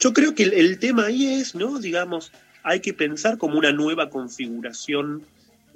Yo 0.00 0.12
creo 0.12 0.34
que 0.34 0.42
el, 0.42 0.52
el 0.54 0.78
tema 0.80 1.06
ahí 1.06 1.34
es, 1.40 1.54
¿no? 1.54 1.78
Digamos, 1.78 2.32
hay 2.64 2.80
que 2.80 2.92
pensar 2.92 3.38
como 3.38 3.58
una 3.58 3.70
nueva 3.72 4.10
configuración 4.10 5.24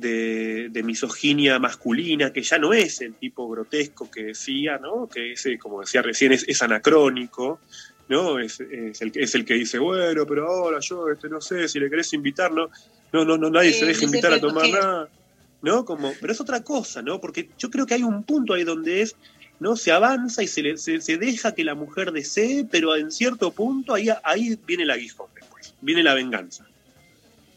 de, 0.00 0.68
de 0.70 0.82
misoginia 0.82 1.58
masculina, 1.58 2.32
que 2.32 2.42
ya 2.42 2.58
no 2.58 2.72
es 2.72 3.00
el 3.00 3.14
tipo 3.14 3.48
grotesco 3.48 4.10
que 4.10 4.24
decía, 4.24 4.78
¿no? 4.78 5.08
Que 5.08 5.32
ese, 5.32 5.58
como 5.58 5.80
decía 5.80 6.02
recién, 6.02 6.32
es, 6.32 6.44
es 6.48 6.62
anacrónico, 6.62 7.60
¿no? 8.08 8.38
Es, 8.38 8.60
es 8.60 9.00
el, 9.02 9.12
que- 9.12 9.22
es 9.22 9.34
el 9.34 9.44
que 9.44 9.54
dice, 9.54 9.78
bueno, 9.78 10.26
pero 10.26 10.48
ahora 10.48 10.78
yo 10.80 11.08
este, 11.10 11.28
no 11.28 11.40
sé 11.40 11.68
si 11.68 11.78
le 11.78 11.88
querés 11.90 12.12
invitar, 12.12 12.50
¿no? 12.52 12.70
No, 13.12 13.24
no, 13.24 13.36
no 13.36 13.50
nadie 13.50 13.72
Sí, 13.72 13.80
se 13.80 13.86
deja 13.86 14.04
invitar 14.04 14.32
a 14.32 14.40
tomar 14.40 14.68
nada. 14.70 15.08
¿No? 15.62 15.84
Como, 15.84 16.14
pero 16.20 16.32
es 16.32 16.40
otra 16.40 16.64
cosa, 16.64 17.02
¿no? 17.02 17.20
Porque 17.20 17.50
yo 17.58 17.68
creo 17.70 17.84
que 17.84 17.92
hay 17.92 18.02
un 18.02 18.24
punto 18.24 18.54
ahí 18.54 18.64
donde 18.64 19.02
es 19.02 19.14
¿no? 19.58 19.76
Se 19.76 19.92
avanza 19.92 20.42
y 20.42 20.46
se, 20.46 20.62
le- 20.62 20.78
se, 20.78 21.02
se 21.02 21.18
deja 21.18 21.54
que 21.54 21.64
la 21.64 21.74
mujer 21.74 22.12
desee, 22.12 22.64
pero 22.70 22.96
en 22.96 23.10
cierto 23.10 23.50
punto 23.52 23.92
ahí, 23.92 24.08
ahí 24.24 24.58
viene 24.66 24.84
el 24.84 24.90
aguijón 24.90 25.26
después, 25.34 25.74
viene 25.82 26.02
la 26.02 26.14
venganza. 26.14 26.66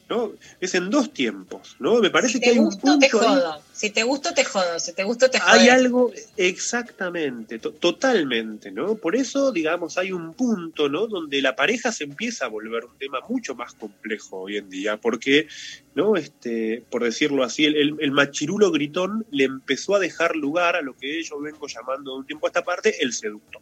¿No? 0.10 0.34
Es 0.60 0.76
en 0.76 0.90
dos 0.90 1.14
tiempos, 1.14 1.76
¿no? 1.80 2.00
Me 2.00 2.10
parece 2.10 2.34
Si 2.34 2.40
que 2.40 2.46
te 2.48 2.52
hay 2.52 2.60
un 2.60 2.66
gusto, 2.66 2.98
te 3.00 3.10
punto 3.10 3.28
ahí- 3.30 3.36
jodo. 3.40 3.62
Si 3.74 3.90
te 3.90 4.04
gusto, 4.04 4.34
te 4.34 4.44
jodo. 4.46 4.80
Si 4.80 4.94
te 4.94 5.04
gusto, 5.04 5.30
te 5.30 5.40
jodo. 5.40 5.52
hay 5.52 5.70
algo, 5.70 6.12
exactamente, 6.38 7.60
to- 7.60 7.72
totalmente, 7.74 8.72
¿no? 8.72 8.96
Por 8.96 9.16
eso, 9.16 9.52
digamos, 9.52 9.98
hay 9.98 10.12
un 10.12 10.34
punto, 10.34 10.90
¿no? 10.90 11.08
Donde 11.08 11.42
la 11.42 11.56
pareja 11.56 11.92
se 11.92 12.04
empieza 12.06 12.46
a 12.46 12.50
volver 12.50 12.86
un 12.86 12.98
tema 12.98 13.20
mucho 13.28 13.56
más 13.56 13.74
complejo 13.74 14.42
hoy 14.42 14.58
en 14.58 14.70
día, 14.70 14.98
porque, 14.98 15.48
¿no? 15.96 16.16
Este, 16.16 16.84
por 16.90 17.04
decirlo 17.04 17.44
así, 17.44 17.66
el, 17.66 17.76
el- 17.76 17.96
el 18.00 18.12
machirulo 18.12 18.72
gritón 18.72 19.26
le 19.32 19.46
empezó 19.46 19.96
a 19.96 20.00
dejar 20.00 20.36
lugar 20.36 20.76
a 20.76 20.82
lo 20.82 20.96
que 20.96 21.22
yo 21.24 21.40
vengo 21.40 21.68
llamando 21.68 22.12
de 22.14 22.18
un 22.20 22.26
tiempo 22.26 22.46
a 22.48 22.50
esta 22.50 22.64
parte 22.64 23.04
el 23.04 23.14
seductor. 23.14 23.62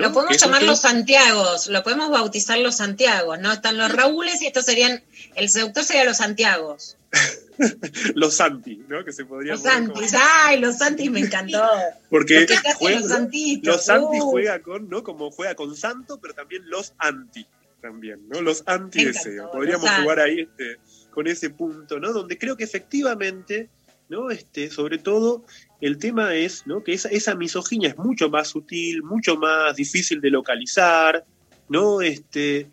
Lo 0.00 0.12
podemos 0.12 0.38
llamar 0.38 0.62
los 0.62 0.80
Santiagos, 0.80 1.66
lo 1.68 1.82
podemos 1.82 2.10
bautizar 2.10 2.58
los 2.58 2.76
Santiagos, 2.76 3.38
¿no? 3.38 3.52
Están 3.52 3.76
los 3.78 3.92
Raúles 3.92 4.42
y 4.42 4.46
estos 4.46 4.64
serían, 4.64 5.02
el 5.34 5.48
seductor 5.48 5.84
sería 5.84 6.04
los 6.04 6.16
Santiagos. 6.18 6.96
los 8.14 8.34
Santi, 8.34 8.84
¿no? 8.88 9.04
Que 9.04 9.12
se 9.12 9.24
podría 9.24 9.52
Los 9.52 9.62
como- 9.62 9.72
Santis, 9.72 10.14
ay, 10.14 10.60
los 10.60 10.78
Santis 10.78 11.10
me 11.10 11.20
encantó. 11.20 11.62
Porque 12.08 12.46
juega- 12.76 13.00
los 13.00 13.08
santitos, 13.08 13.74
los 13.74 13.84
Santi 13.84 14.20
uh. 14.20 14.30
juega 14.30 14.62
con, 14.62 14.88
¿no? 14.88 15.02
Como 15.02 15.30
juega 15.30 15.54
con 15.54 15.76
Santo, 15.76 16.18
pero 16.20 16.34
también 16.34 16.62
los 16.70 16.94
anti, 16.98 17.46
también, 17.80 18.28
¿no? 18.28 18.40
Los 18.40 18.62
anti 18.66 19.00
Me 19.00 19.12
deseo. 19.12 19.32
encantó, 19.32 19.52
Podríamos 19.52 19.90
jugar 19.90 20.20
ahí 20.20 20.40
este, 20.40 20.78
con 21.10 21.26
ese 21.26 21.50
punto, 21.50 21.98
¿no? 21.98 22.12
Donde 22.12 22.38
creo 22.38 22.56
que 22.56 22.64
efectivamente, 22.64 23.68
¿no? 24.08 24.30
Este, 24.30 24.70
sobre 24.70 24.98
todo, 24.98 25.44
el 25.80 25.98
tema 25.98 26.34
es, 26.34 26.66
¿no? 26.66 26.82
Que 26.82 26.92
esa, 26.92 27.08
esa 27.08 27.34
misoginia 27.34 27.90
es 27.90 27.96
mucho 27.98 28.28
más 28.30 28.48
sutil, 28.48 29.02
mucho 29.02 29.36
más 29.36 29.76
difícil 29.76 30.20
de 30.20 30.30
localizar, 30.30 31.24
¿no? 31.68 32.00
Este, 32.00 32.70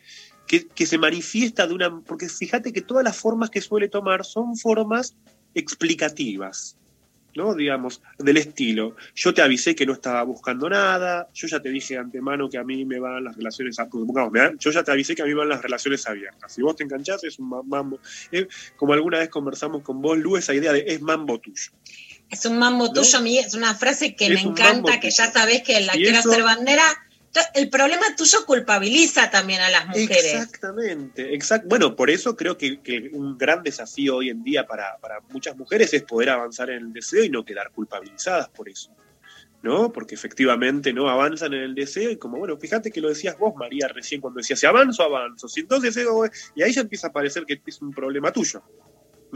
que, 0.48 0.86
se 0.86 0.98
manifiesta 0.98 1.68
de 1.68 1.74
una. 1.74 2.02
Porque 2.02 2.30
fíjate 2.30 2.72
que 2.74 2.82
todas 2.82 3.04
las 3.04 3.18
formas 3.18 3.50
que 3.50 3.62
suele 3.62 3.90
tomar 3.90 4.26
son 4.26 4.56
formas 4.58 5.16
explicativas. 5.54 6.78
¿no? 7.36 7.54
Digamos, 7.54 8.02
del 8.18 8.38
estilo, 8.38 8.96
yo 9.14 9.32
te 9.32 9.44
avisé 9.44 9.76
que 9.76 9.86
no 9.86 9.94
estaba 9.94 10.24
buscando 10.24 10.68
nada, 10.68 11.28
yo 11.36 11.48
ya 11.48 11.62
te 11.62 11.70
dije 11.70 11.96
antemano 11.96 12.50
que 12.50 12.58
a 12.58 12.64
mí 12.64 12.84
me 12.84 12.98
van 13.00 13.24
las 13.24 13.36
relaciones, 13.38 13.78
a- 13.78 13.88
pongamos, 13.88 14.32
me 14.32 14.40
dan- 14.40 14.58
yo 14.58 14.72
ya 14.72 14.84
te 14.84 14.92
avisé 14.92 15.14
que 15.14 15.22
a 15.22 15.26
mí 15.26 15.34
van 15.36 15.48
las 15.50 15.62
relaciones 15.62 16.08
abiertas. 16.08 16.52
Si 16.52 16.64
vos 16.64 16.76
te 16.76 16.84
enganchás 16.84 17.24
es 17.26 17.38
un 17.38 17.50
ma- 17.50 17.62
mambo. 17.62 18.00
Eh, 18.32 18.48
como 18.76 18.94
alguna 18.94 19.20
vez 19.20 19.30
conversamos 19.30 19.84
con 19.84 20.02
vos, 20.02 20.18
Lu, 20.18 20.36
esa 20.36 20.56
idea 20.56 20.74
de 20.74 20.84
es 20.88 21.00
mambo 21.00 21.40
tuyo. 21.40 21.72
Es 22.30 22.46
un 22.46 22.58
mambo 22.58 22.88
¿No? 22.88 22.94
tuyo, 22.94 23.22
mí 23.22 23.38
es 23.38 23.54
una 23.54 23.74
frase 23.76 24.16
que 24.16 24.28
Es 24.28 24.34
me 24.34 24.42
encanta, 24.42 25.00
que 25.00 25.10
ya 25.12 25.32
sabés 25.32 25.64
que 25.64 25.80
la 25.82 25.94
quiero 25.94 26.20
eso- 26.20 26.30
hacer 26.30 26.44
bandera. 26.44 26.84
El 27.54 27.70
problema 27.70 28.16
tuyo 28.16 28.46
culpabiliza 28.48 29.30
también 29.30 29.62
a 29.62 29.70
las 29.70 29.86
mujeres. 29.88 30.34
Exactamente, 30.34 31.36
exact 31.36 31.66
Bueno, 31.68 31.96
por 31.96 32.10
eso 32.10 32.36
creo 32.36 32.58
que, 32.58 32.82
que 32.82 33.10
un 33.14 33.38
gran 33.38 33.62
desafío 33.62 34.16
hoy 34.16 34.30
en 34.30 34.44
día 34.44 34.66
para, 34.66 34.98
para 34.98 35.20
muchas 35.30 35.56
mujeres 35.56 35.94
es 35.94 36.04
poder 36.04 36.32
avanzar 36.32 36.72
en 36.72 36.78
el 36.78 36.94
deseo 36.94 37.24
y 37.24 37.30
no 37.30 37.46
quedar 37.46 37.70
culpabilizadas 37.72 38.50
por 38.50 38.70
eso. 38.70 38.92
¿No? 39.62 39.92
Porque 39.92 40.16
efectivamente 40.16 40.94
no 40.94 41.10
avanzan 41.10 41.54
en 41.54 41.62
el 41.62 41.76
deseo 41.76 42.10
y 42.12 42.18
como, 42.18 42.38
bueno, 42.38 42.58
fíjate 42.58 42.92
que 42.92 43.02
lo 43.02 43.10
decías 43.10 43.38
vos, 43.38 43.54
María, 43.56 43.88
recién 43.88 44.22
cuando 44.22 44.38
decías, 44.38 44.60
si 44.60 44.66
avanzo, 44.66 45.04
avanzo. 45.04 45.48
Si 45.48 45.62
entonces, 45.62 45.98
eh, 45.98 46.06
y 46.56 46.62
ahí 46.64 46.72
ya 46.72 46.82
empieza 46.82 47.08
a 47.08 47.12
parecer 47.12 47.44
que 47.46 47.62
es 47.66 47.82
un 47.82 47.92
problema 47.92 48.32
tuyo. 48.32 48.64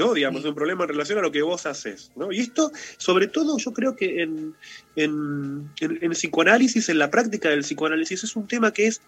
¿No? 0.01 0.13
Digamos, 0.13 0.43
un 0.45 0.55
problema 0.55 0.83
en 0.83 0.89
relación 0.89 1.19
a 1.19 1.21
lo 1.21 1.31
que 1.31 1.41
vos 1.43 1.65
haces, 1.65 2.11
¿no? 2.15 2.31
Y 2.31 2.39
esto, 2.39 2.71
sobre 2.97 3.27
todo, 3.27 3.57
yo 3.57 3.71
creo 3.71 3.95
que 3.95 4.21
en, 4.23 4.55
en, 4.95 5.11
en- 5.79 5.99
en 6.01 6.11
psicoanálisis, 6.11 6.89
en 6.89 6.97
la 6.97 7.09
práctica 7.09 7.49
del 7.49 7.61
psicoanálisis, 7.61 8.23
es 8.23 8.35
un 8.35 8.47
tema 8.47 8.71
que 8.71 8.87
es 8.87 9.01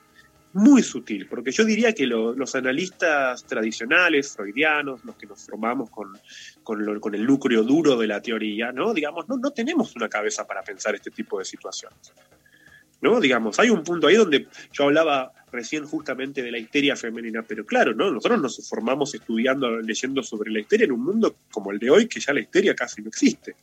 muy 0.56 0.84
sutil, 0.84 1.28
porque 1.28 1.52
yo 1.52 1.66
diría 1.66 1.94
que 1.94 2.06
lo- 2.06 2.36
los 2.36 2.54
analistas 2.54 3.46
tradicionales, 3.48 4.34
freudianos, 4.36 5.04
los 5.04 5.16
que 5.18 5.26
nos 5.26 5.44
formamos 5.46 5.90
con, 5.90 6.22
con, 6.62 6.86
lo- 6.86 7.00
con 7.02 7.16
el 7.16 7.26
núcleo 7.26 7.64
duro 7.64 7.98
de 7.98 8.06
la 8.08 8.22
teoría, 8.22 8.72
¿no? 8.72 8.94
Digamos, 8.94 9.26
no, 9.28 9.38
no 9.38 9.52
tenemos 9.52 9.96
una 9.96 10.08
cabeza 10.10 10.46
para 10.46 10.64
pensar 10.64 10.94
este 10.94 11.10
tipo 11.10 11.40
de 11.40 11.46
situaciones. 11.46 12.14
¿no? 13.02 13.20
Digamos, 13.20 13.60
hay 13.60 13.70
un 13.70 13.84
punto 13.84 14.08
ahí 14.08 14.16
donde 14.16 14.48
yo 14.72 14.84
hablaba 14.86 15.32
recién 15.54 15.86
justamente 15.86 16.42
de 16.42 16.52
la 16.52 16.58
histeria 16.58 16.96
femenina, 16.96 17.44
pero 17.48 17.66
claro, 17.66 17.94
¿no? 17.94 18.12
Nosotros 18.12 18.42
nos 18.42 18.68
formamos 18.68 19.14
estudiando, 19.14 19.80
leyendo 19.80 20.24
sobre 20.24 20.52
la 20.52 20.60
histeria 20.60 20.86
en 20.86 20.92
un 20.92 21.04
mundo 21.04 21.36
como 21.52 21.72
el 21.72 21.80
de 21.80 21.92
hoy, 21.92 22.08
que 22.08 22.20
ya 22.20 22.34
la 22.34 22.42
histeria 22.42 22.76
casi 22.76 23.02
no 23.04 23.10
existe, 23.10 23.56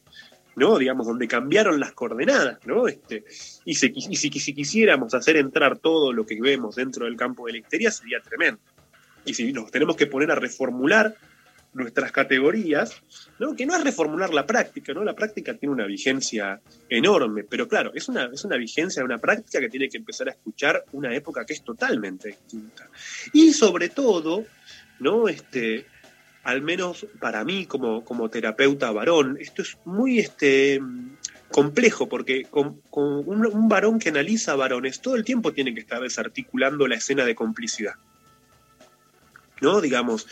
¿no? 0.54 0.78
Digamos, 0.78 1.06
donde 1.06 1.26
cambiaron 1.26 1.80
las 1.80 1.92
coordenadas, 1.92 2.64
¿no? 2.64 2.86
Este, 2.86 3.24
y, 3.64 3.74
si, 3.74 3.90
si 3.90 4.54
quisiéramos 4.54 5.12
hacer 5.14 5.36
entrar 5.36 5.78
todo 5.78 6.12
lo 6.12 6.24
que 6.24 6.40
vemos 6.40 6.76
dentro 6.76 7.06
del 7.06 7.16
campo 7.16 7.46
de 7.46 7.52
la 7.52 7.58
histeria, 7.58 7.90
sería 7.90 8.20
tremendo. 8.20 8.60
Y 9.24 9.34
si 9.34 9.52
nos 9.52 9.70
tenemos 9.70 9.96
que 9.96 10.06
poner 10.06 10.30
a 10.30 10.36
reformular 10.36 11.14
nuestras 11.72 12.10
categorías, 12.12 13.02
¿no? 13.38 13.54
que 13.54 13.64
no 13.66 13.76
es 13.76 13.84
reformular 13.84 14.34
la 14.34 14.44
práctica, 14.44 14.92
¿no? 14.92 15.04
La 15.04 15.14
práctica 15.14 15.54
tiene 15.54 15.72
una 15.72 15.86
vigencia 15.86 16.60
enorme, 16.88 17.44
pero 17.44 17.68
claro, 17.68 17.92
es 17.94 18.08
una, 18.08 18.28
es 18.32 18.44
una 18.44 18.56
vigencia, 18.56 19.04
una 19.04 19.18
práctica 19.18 19.60
que 19.60 19.68
tiene 19.68 19.88
que 19.88 19.98
empezar 19.98 20.28
a 20.28 20.32
escuchar 20.32 20.84
una 20.92 21.14
época 21.14 21.44
que 21.44 21.52
es 21.52 21.62
totalmente 21.62 22.28
distinta. 22.28 22.88
Y 23.32 23.52
sobre 23.52 23.88
todo, 23.88 24.44
¿no? 24.98 25.28
Este, 25.28 25.86
al 26.42 26.62
menos 26.62 27.06
para 27.20 27.44
mí 27.44 27.66
como, 27.66 28.04
como 28.04 28.28
terapeuta 28.30 28.90
varón, 28.90 29.36
esto 29.40 29.62
es 29.62 29.78
muy 29.84 30.18
este, 30.18 30.80
complejo, 31.50 32.08
porque 32.08 32.44
con, 32.44 32.80
un 32.92 33.68
varón 33.68 33.98
que 33.98 34.08
analiza 34.08 34.54
varones 34.54 35.00
todo 35.00 35.16
el 35.16 35.24
tiempo 35.24 35.52
tiene 35.52 35.74
que 35.74 35.80
estar 35.80 36.00
desarticulando 36.00 36.86
la 36.86 36.96
escena 36.96 37.24
de 37.24 37.34
complicidad. 37.34 37.94
¿No? 39.60 39.82
Digamos, 39.82 40.26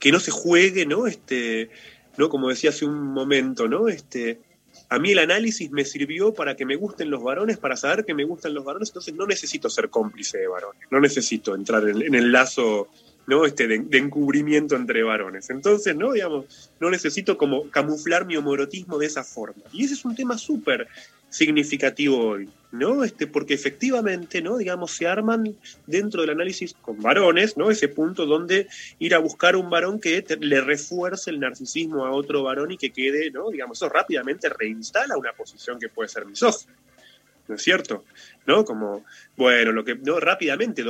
que 0.00 0.10
no 0.10 0.18
se 0.18 0.32
juegue, 0.32 0.86
¿no? 0.86 1.06
Este, 1.06 1.70
¿no? 2.16 2.28
Como 2.28 2.48
decía 2.48 2.70
hace 2.70 2.84
un 2.84 3.00
momento, 3.12 3.68
¿no? 3.68 3.86
Este, 3.86 4.40
A 4.88 4.98
mí 4.98 5.12
el 5.12 5.20
análisis 5.20 5.70
me 5.70 5.84
sirvió 5.84 6.34
para 6.34 6.56
que 6.56 6.64
me 6.66 6.74
gusten 6.74 7.10
los 7.10 7.22
varones, 7.22 7.58
para 7.58 7.76
saber 7.76 8.04
que 8.04 8.14
me 8.14 8.24
gustan 8.24 8.54
los 8.54 8.64
varones, 8.64 8.88
entonces 8.88 9.14
no 9.14 9.26
necesito 9.26 9.70
ser 9.70 9.88
cómplice 9.90 10.38
de 10.38 10.48
varones, 10.48 10.82
no 10.90 10.98
necesito 10.98 11.54
entrar 11.54 11.88
en, 11.88 12.14
el 12.14 12.32
lazo 12.32 12.88
¿no? 13.28 13.46
este, 13.46 13.68
de, 13.68 13.78
de 13.78 13.98
encubrimiento 13.98 14.74
entre 14.74 15.04
varones. 15.04 15.50
Entonces, 15.50 15.94
¿no? 15.94 16.12
Digamos, 16.12 16.72
no 16.80 16.90
necesito 16.90 17.36
como 17.36 17.70
camuflar 17.70 18.26
mi 18.26 18.36
homorotismo 18.36 18.98
de 18.98 19.06
esa 19.06 19.22
forma. 19.22 19.62
Y 19.72 19.84
ese 19.84 19.94
es 19.94 20.04
un 20.04 20.16
tema 20.16 20.36
súper 20.38 20.88
significativo 21.30 22.18
hoy, 22.18 22.50
¿no? 22.72 23.04
Este, 23.04 23.26
porque 23.26 23.54
efectivamente, 23.54 24.42
¿no? 24.42 24.58
Digamos, 24.58 24.90
se 24.90 25.06
arman 25.06 25.56
dentro 25.86 26.20
del 26.20 26.30
análisis 26.30 26.74
con 26.74 27.00
varones, 27.00 27.56
¿no? 27.56 27.70
Ese 27.70 27.88
punto 27.88 28.26
donde 28.26 28.68
ir 28.98 29.14
a 29.14 29.18
buscar 29.18 29.56
un 29.56 29.70
varón 29.70 30.00
que 30.00 30.24
le 30.40 30.60
refuerce 30.60 31.30
el 31.30 31.40
narcisismo 31.40 32.04
a 32.04 32.10
otro 32.10 32.42
varón 32.42 32.72
y 32.72 32.76
que 32.76 32.90
quede, 32.90 33.30
¿no? 33.30 33.50
Digamos, 33.50 33.78
eso 33.78 33.88
rápidamente 33.88 34.48
reinstala 34.48 35.16
una 35.16 35.32
posición 35.32 35.78
que 35.78 35.88
puede 35.88 36.08
ser 36.08 36.26
misógina. 36.26 36.74
¿No 37.48 37.56
es 37.56 37.62
cierto? 37.62 38.04
¿No? 38.46 38.64
Como, 38.64 39.04
bueno, 39.36 39.72
lo 39.72 39.82
que, 39.84 39.96
no, 39.96 40.20
rápidamente, 40.20 40.84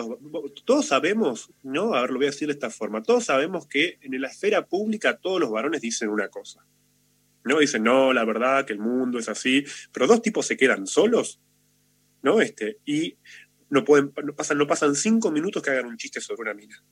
todos 0.65 0.87
sabemos, 0.87 1.51
¿no? 1.63 1.95
A 1.95 2.03
ver, 2.03 2.11
lo 2.11 2.17
voy 2.17 2.27
a 2.27 2.31
decir 2.31 2.49
de 2.49 2.53
esta 2.53 2.69
forma, 2.69 3.03
todos 3.03 3.25
sabemos 3.25 3.67
que 3.67 3.99
en 4.03 4.21
la 4.21 4.29
esfera 4.29 4.67
pública 4.67 5.17
todos 5.17 5.41
los 5.41 5.51
varones 5.51 5.81
dicen 5.81 6.11
una 6.11 6.29
cosa. 6.29 6.63
¿No? 7.45 7.59
Dicen, 7.59 7.83
no, 7.83 8.13
la 8.13 8.25
verdad 8.25 8.65
que 8.65 8.73
el 8.73 8.79
mundo 8.79 9.19
es 9.19 9.29
así, 9.29 9.65
pero 9.93 10.07
dos 10.07 10.23
tipos 10.23 10.47
se 10.47 10.57
quedan 10.57 10.87
solos, 10.87 11.41
¿no? 12.23 12.41
Este, 12.41 12.79
y 12.85 13.17
no 13.69 13.85
pueden, 13.85 14.13
no 14.25 14.35
pasan, 14.35 14.59
no 14.59 14.67
pasan 14.67 14.95
cinco 14.95 15.31
minutos 15.31 15.63
que 15.63 15.71
hagan 15.71 15.87
un 15.87 15.97
chiste 15.97 16.21
sobre 16.21 16.43
una 16.43 16.55
mina, 16.55 16.85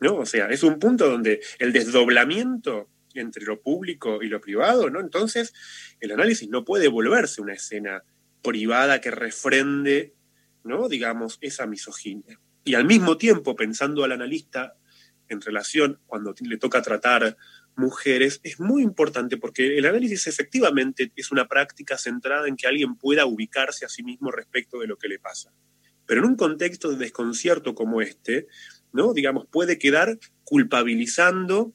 ¿no? 0.00 0.16
O 0.16 0.26
sea, 0.26 0.48
es 0.48 0.62
un 0.62 0.78
punto 0.78 1.08
donde 1.08 1.40
el 1.58 1.72
desdoblamiento 1.72 2.90
entre 3.14 3.44
lo 3.44 3.60
público 3.60 4.22
y 4.22 4.28
lo 4.28 4.40
privado, 4.40 4.90
¿no? 4.90 5.00
Entonces, 5.00 5.52
el 6.00 6.12
análisis 6.12 6.48
no 6.48 6.64
puede 6.64 6.88
volverse 6.88 7.40
una 7.40 7.54
escena 7.54 8.02
privada 8.42 9.00
que 9.00 9.10
refrende, 9.10 10.14
¿no? 10.64 10.88
Digamos, 10.88 11.38
esa 11.40 11.66
misoginia. 11.66 12.40
Y 12.64 12.74
al 12.74 12.84
mismo 12.84 13.16
tiempo, 13.16 13.54
pensando 13.54 14.04
al 14.04 14.12
analista 14.12 14.76
en 15.28 15.40
relación, 15.40 16.00
cuando 16.06 16.34
le 16.40 16.58
toca 16.58 16.82
tratar 16.82 17.36
mujeres, 17.76 18.40
es 18.42 18.60
muy 18.60 18.82
importante 18.82 19.36
porque 19.36 19.78
el 19.78 19.86
análisis 19.86 20.26
efectivamente 20.26 21.12
es 21.16 21.32
una 21.32 21.48
práctica 21.48 21.98
centrada 21.98 22.48
en 22.48 22.56
que 22.56 22.66
alguien 22.66 22.96
pueda 22.96 23.26
ubicarse 23.26 23.84
a 23.84 23.88
sí 23.88 24.02
mismo 24.02 24.30
respecto 24.30 24.78
de 24.78 24.86
lo 24.86 24.96
que 24.96 25.08
le 25.08 25.18
pasa. 25.18 25.52
Pero 26.06 26.20
en 26.20 26.26
un 26.26 26.36
contexto 26.36 26.90
de 26.90 26.96
desconcierto 26.96 27.74
como 27.74 28.00
este, 28.00 28.46
¿no? 28.92 29.12
Digamos, 29.12 29.46
puede 29.46 29.78
quedar 29.78 30.18
culpabilizando, 30.44 31.74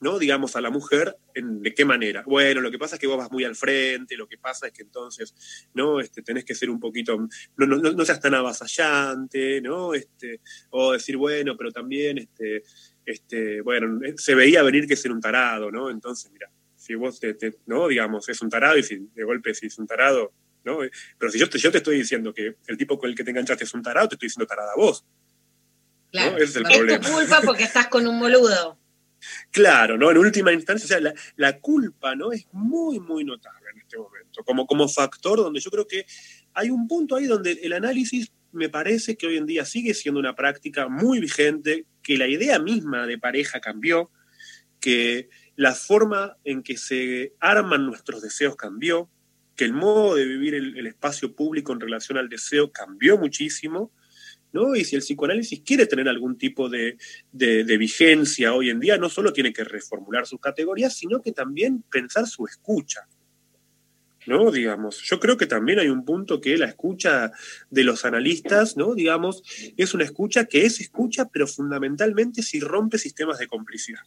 ¿no? 0.00 0.18
Digamos, 0.18 0.56
a 0.56 0.60
la 0.60 0.70
mujer, 0.70 1.16
en, 1.34 1.60
¿de 1.62 1.74
qué 1.74 1.84
manera? 1.84 2.22
Bueno, 2.26 2.60
lo 2.60 2.70
que 2.70 2.78
pasa 2.78 2.94
es 2.94 3.00
que 3.00 3.06
vos 3.06 3.18
vas 3.18 3.30
muy 3.30 3.44
al 3.44 3.56
frente, 3.56 4.16
lo 4.16 4.26
que 4.26 4.38
pasa 4.38 4.68
es 4.68 4.72
que 4.72 4.82
entonces, 4.82 5.34
¿no? 5.74 6.00
Este, 6.00 6.22
tenés 6.22 6.44
que 6.44 6.54
ser 6.54 6.70
un 6.70 6.80
poquito, 6.80 7.18
no, 7.56 7.66
no, 7.66 7.76
no 7.76 8.04
seas 8.04 8.20
tan 8.20 8.34
avasallante, 8.34 9.60
¿no? 9.60 9.92
Este, 9.92 10.40
o 10.70 10.92
decir, 10.92 11.16
bueno, 11.16 11.56
pero 11.56 11.70
también, 11.72 12.18
este, 12.18 12.62
este, 13.04 13.60
bueno, 13.60 14.00
se 14.16 14.34
veía 14.34 14.62
venir 14.62 14.86
que 14.86 14.96
ser 14.96 15.12
un 15.12 15.20
tarado, 15.20 15.70
¿no? 15.70 15.90
Entonces, 15.90 16.30
mira, 16.32 16.50
si 16.76 16.94
vos, 16.94 17.20
te, 17.20 17.34
te, 17.34 17.58
¿no? 17.66 17.88
Digamos, 17.88 18.28
es 18.28 18.40
un 18.42 18.50
tarado 18.50 18.76
y 18.78 18.82
si 18.82 19.08
de 19.14 19.24
golpe 19.24 19.54
si 19.54 19.66
es 19.66 19.78
un 19.78 19.86
tarado, 19.86 20.32
¿no? 20.64 20.78
Pero 21.18 21.32
si 21.32 21.38
yo 21.38 21.48
te, 21.48 21.58
yo 21.58 21.70
te 21.70 21.78
estoy 21.78 21.98
diciendo 21.98 22.32
que 22.32 22.56
el 22.66 22.76
tipo 22.76 22.98
con 22.98 23.10
el 23.10 23.16
que 23.16 23.24
te 23.24 23.30
enganchaste 23.30 23.64
es 23.64 23.74
un 23.74 23.82
tarado, 23.82 24.08
te 24.08 24.14
estoy 24.14 24.26
diciendo 24.26 24.46
tarada 24.46 24.72
a 24.72 24.76
vos. 24.76 25.04
Claro. 26.10 26.32
¿no? 26.32 26.36
Ese 26.38 26.44
es 26.44 26.56
el 26.56 26.66
es 26.66 26.76
problema. 26.76 27.06
tu 27.06 27.12
culpa 27.12 27.40
porque 27.44 27.64
estás 27.64 27.88
con 27.88 28.06
un 28.06 28.18
boludo. 28.18 28.78
Claro, 29.50 29.98
¿no? 29.98 30.10
En 30.10 30.16
última 30.16 30.50
instancia, 30.50 30.86
o 30.86 30.88
sea, 30.88 30.98
la, 30.98 31.12
la, 31.36 31.60
culpa, 31.60 32.14
¿no? 32.14 32.32
Es 32.32 32.46
muy, 32.52 32.98
muy 33.00 33.22
notable 33.22 33.66
en 33.74 33.80
este 33.82 33.98
momento, 33.98 34.42
como, 34.44 34.66
como 34.66 34.88
factor 34.88 35.36
donde 35.36 35.60
yo 35.60 35.70
creo 35.70 35.86
que 35.86 36.06
hay 36.54 36.70
un 36.70 36.88
punto 36.88 37.16
ahí 37.16 37.26
donde 37.26 37.52
el 37.62 37.74
análisis 37.74 38.32
me 38.52 38.68
parece 38.68 39.16
que 39.16 39.26
hoy 39.26 39.36
en 39.36 39.46
día 39.46 39.64
sigue 39.64 39.94
siendo 39.94 40.20
una 40.20 40.34
práctica 40.34 40.88
muy 40.88 41.20
vigente, 41.20 41.86
que 42.02 42.18
la 42.18 42.28
idea 42.28 42.58
misma 42.58 43.06
de 43.06 43.18
pareja 43.18 43.60
cambió, 43.60 44.10
que 44.80 45.28
la 45.56 45.74
forma 45.74 46.36
en 46.44 46.62
que 46.62 46.76
se 46.76 47.34
arman 47.40 47.86
nuestros 47.86 48.22
deseos 48.22 48.56
cambió, 48.56 49.10
que 49.56 49.64
el 49.64 49.72
modo 49.72 50.14
de 50.14 50.24
vivir 50.24 50.54
el, 50.54 50.78
el 50.78 50.86
espacio 50.86 51.34
público 51.34 51.72
en 51.72 51.80
relación 51.80 52.16
al 52.16 52.28
deseo 52.28 52.72
cambió 52.72 53.18
muchísimo, 53.18 53.92
¿no? 54.52 54.74
Y 54.74 54.84
si 54.84 54.96
el 54.96 55.02
psicoanálisis 55.02 55.60
quiere 55.60 55.86
tener 55.86 56.08
algún 56.08 56.38
tipo 56.38 56.68
de, 56.68 56.96
de, 57.32 57.64
de, 57.64 57.76
vigencia 57.76 58.54
hoy 58.54 58.70
en 58.70 58.80
día, 58.80 58.98
no 58.98 59.08
solo 59.08 59.32
tiene 59.32 59.52
que 59.52 59.64
reformular 59.64 60.26
sus 60.26 60.40
categorías, 60.40 60.96
sino 60.96 61.20
que 61.20 61.32
también 61.32 61.82
pensar 61.90 62.26
su 62.26 62.46
escucha. 62.46 63.06
¿No? 64.26 64.50
Digamos, 64.50 65.00
yo 65.02 65.18
creo 65.18 65.36
que 65.36 65.46
también 65.46 65.78
hay 65.78 65.88
un 65.88 66.04
punto 66.04 66.40
que 66.40 66.58
la 66.58 66.66
escucha 66.66 67.32
de 67.70 67.84
los 67.84 68.04
analistas, 68.04 68.76
¿no? 68.76 68.94
Digamos, 68.94 69.42
es 69.76 69.94
una 69.94 70.04
escucha 70.04 70.44
que 70.44 70.66
es 70.66 70.80
escucha, 70.80 71.28
pero 71.28 71.46
fundamentalmente 71.46 72.42
si 72.42 72.60
rompe 72.60 72.98
sistemas 72.98 73.38
de 73.38 73.48
complicidad. 73.48 74.02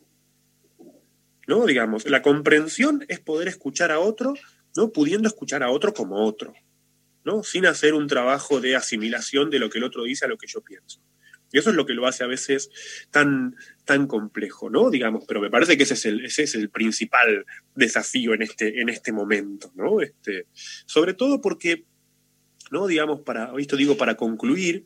¿No? 1.48 1.65
Digamos, 1.65 2.10
la 2.10 2.22
comprensión 2.22 3.03
es 3.10 3.19
poder 3.19 3.48
escuchar 3.48 3.91
a 3.91 3.99
otro, 3.99 4.34
¿no? 4.76 4.91
Pudiendo 4.91 5.27
escuchar 5.27 5.64
a 5.64 5.72
otro 5.72 5.94
como 5.94 6.23
otro. 6.23 6.53
¿no? 7.23 7.44
sin 7.44 7.65
hacer 7.65 7.94
un 7.94 8.07
trabajo 8.07 8.60
de 8.60 8.76
asimilación 8.76 9.49
de 9.49 9.60
lo 9.60 9.69
que 9.69 9.77
el 9.77 9.84
otro 9.84 10.03
dice 10.03 10.26
a 10.26 10.27
lo 10.27 10.38
que 10.38 10.48
yo 10.48 10.61
pienso. 10.61 11.02
Y 11.54 11.60
eso 11.60 11.70
es 11.70 11.76
lo 11.76 11.86
que 11.86 11.94
lo 11.94 12.08
hace 12.08 12.24
a 12.24 12.28
veces 12.28 12.72
tan, 13.12 13.56
tan 13.86 14.08
complejo, 14.08 14.72
¿no? 14.72 14.90
Digamos, 14.90 15.24
pero 15.28 15.40
me 15.40 15.52
parece 15.52 15.78
que 15.78 15.84
ese 15.84 15.94
es 15.94 16.06
el, 16.06 16.26
ese 16.26 16.44
es 16.44 16.56
el 16.56 16.72
principal 16.72 17.46
desafío 17.76 18.34
en 18.34 18.42
este, 18.42 18.82
en 18.82 18.90
este 18.90 19.12
momento, 19.12 19.72
¿no? 19.76 20.02
Este, 20.02 20.48
sobre 20.54 21.14
todo 21.14 21.42
porque, 21.42 21.86
¿no? 22.72 22.88
Digamos, 22.88 23.22
para, 23.22 23.54
esto 23.60 23.78
digo 23.78 23.96
para 23.96 24.18
concluir, 24.18 24.84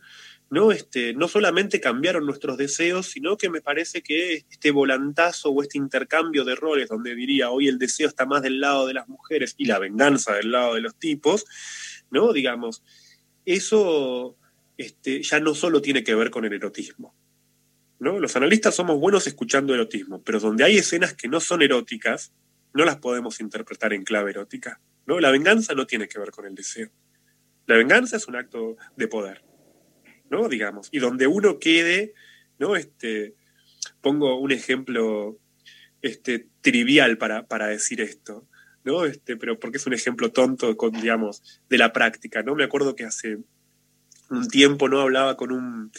¿no? 0.49 0.73
Este, 0.73 1.13
no 1.13 1.29
solamente 1.29 1.79
cambiaron 1.79 2.25
nuestros 2.25 2.57
deseos, 2.57 3.07
sino 3.07 3.37
que 3.37 3.49
me 3.49 3.61
parece 3.61 4.01
que 4.01 4.43
este 4.49 4.71
volantazo 4.71 5.51
o 5.51 5.61
este 5.61 5.77
intercambio 5.77 6.43
de 6.43 6.55
roles, 6.55 6.89
donde 6.89 7.15
diría 7.15 7.49
hoy 7.49 7.69
el 7.69 7.79
deseo 7.79 8.09
está 8.09 8.25
más 8.25 8.41
del 8.41 8.59
lado 8.59 8.87
de 8.87 8.93
las 8.93 9.07
mujeres 9.07 9.55
y 9.57 9.67
la 9.67 9.79
venganza 9.79 10.33
del 10.33 10.51
lado 10.51 10.75
de 10.75 10.81
los 10.81 10.99
tipos, 10.99 11.45
¿no? 12.11 12.33
Digamos, 12.33 12.83
eso 13.45 14.37
este, 14.77 15.23
ya 15.23 15.39
no 15.39 15.55
solo 15.55 15.81
tiene 15.81 16.03
que 16.03 16.15
ver 16.15 16.29
con 16.29 16.45
el 16.45 16.53
erotismo. 16.53 17.15
Los 17.99 18.35
analistas 18.35 18.75
somos 18.75 18.99
buenos 18.99 19.25
escuchando 19.25 19.73
erotismo, 19.73 20.21
pero 20.23 20.39
donde 20.39 20.63
hay 20.63 20.77
escenas 20.77 21.15
que 21.15 21.27
no 21.27 21.39
son 21.39 21.63
eróticas, 21.63 22.31
no 22.73 22.85
las 22.85 22.97
podemos 22.97 23.39
interpretar 23.39 23.91
en 23.93 24.03
clave 24.03 24.31
erótica. 24.31 24.79
¿no? 25.07 25.19
La 25.19 25.31
venganza 25.31 25.73
no 25.73 25.87
tiene 25.87 26.07
que 26.07 26.19
ver 26.19 26.29
con 26.29 26.45
el 26.45 26.53
deseo. 26.53 26.91
La 27.65 27.75
venganza 27.75 28.17
es 28.17 28.27
un 28.27 28.35
acto 28.35 28.77
de 28.95 29.07
poder, 29.07 29.43
¿no? 30.29 30.47
Digamos, 30.47 30.87
y 30.91 30.99
donde 30.99 31.27
uno 31.27 31.59
quede, 31.59 32.13
¿no? 32.59 32.77
Este, 32.77 33.35
pongo 33.99 34.39
un 34.39 34.51
ejemplo 34.51 35.37
este, 36.01 36.47
trivial 36.61 37.17
para, 37.17 37.67
decir 37.67 37.99
esto. 37.99 38.47
¿no? 38.85 39.03
Este, 39.03 39.35
pero 39.35 39.59
porque 39.59 39.77
es 39.77 39.85
un 39.85 39.93
ejemplo 39.93 40.31
tonto, 40.31 40.77
digamos, 40.93 41.61
de 41.67 41.77
la 41.77 41.91
práctica, 41.91 42.41
¿no? 42.41 42.55
Me 42.55 42.63
acuerdo 42.63 42.95
que 42.95 43.03
hace 43.03 43.39
un 44.29 44.47
tiempo, 44.47 44.89
¿no? 44.89 45.01
Hablaba 45.01 45.37
con 45.37 45.51
un, 45.51 45.91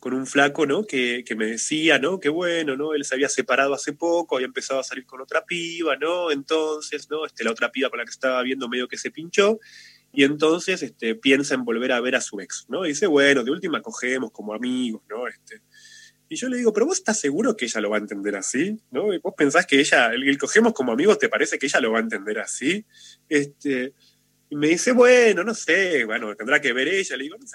con 0.00 0.14
un 0.14 0.26
flaco, 0.26 0.66
¿no? 0.66 0.86
Que, 0.86 1.24
que, 1.26 1.34
me 1.34 1.46
decía, 1.46 1.98
¿no? 1.98 2.20
Que 2.20 2.28
bueno, 2.28 2.76
¿no? 2.76 2.94
Él 2.94 3.04
se 3.04 3.14
había 3.14 3.28
separado 3.28 3.74
hace 3.74 3.92
poco, 3.92 4.36
había 4.36 4.46
empezado 4.46 4.80
a 4.80 4.84
salir 4.84 5.06
con 5.06 5.20
otra 5.20 5.44
piba, 5.44 5.96
¿no? 5.96 6.30
Entonces, 6.30 7.08
¿no? 7.10 7.26
Este, 7.26 7.44
la 7.44 7.50
otra 7.50 7.70
piba 7.70 7.90
con 7.90 7.98
la 7.98 8.04
que 8.04 8.10
estaba 8.10 8.42
viendo 8.42 8.68
medio 8.68 8.88
que 8.88 8.98
se 8.98 9.10
pinchó, 9.10 9.58
y 10.12 10.24
entonces 10.24 10.82
este, 10.82 11.14
piensa 11.14 11.54
en 11.54 11.64
volver 11.64 11.92
a 11.92 12.00
ver 12.00 12.16
a 12.16 12.20
su 12.20 12.40
ex, 12.40 12.66
¿no? 12.68 12.84
Y 12.84 12.90
dice, 12.90 13.06
bueno, 13.06 13.42
de 13.44 13.50
última 13.50 13.82
cogemos 13.82 14.30
como 14.30 14.54
amigos, 14.54 15.02
¿no? 15.08 15.26
Este, 15.26 15.60
y 16.28 16.36
yo 16.36 16.48
le 16.48 16.56
digo, 16.56 16.72
pero 16.72 16.86
vos 16.86 16.98
estás 16.98 17.18
seguro 17.18 17.56
que 17.56 17.66
ella 17.66 17.80
lo 17.80 17.90
va 17.90 17.96
a 17.96 18.00
entender 18.00 18.36
así, 18.36 18.80
¿no? 18.90 19.12
¿Y 19.12 19.18
vos 19.18 19.34
pensás 19.36 19.66
que 19.66 19.80
ella, 19.80 20.12
el, 20.12 20.28
el, 20.28 20.38
cogemos 20.38 20.72
como 20.72 20.92
amigos, 20.92 21.18
¿te 21.18 21.28
parece 21.28 21.58
que 21.58 21.66
ella 21.66 21.80
lo 21.80 21.92
va 21.92 21.98
a 21.98 22.02
entender 22.02 22.38
así? 22.38 22.84
Este, 23.28 23.92
y 24.50 24.56
me 24.56 24.68
dice, 24.68 24.92
bueno, 24.92 25.42
no 25.42 25.54
sé, 25.54 26.04
bueno, 26.04 26.34
tendrá 26.36 26.60
que 26.60 26.72
ver 26.72 26.88
ella. 26.88 27.16
Le 27.16 27.24
digo, 27.24 27.36
no 27.36 27.46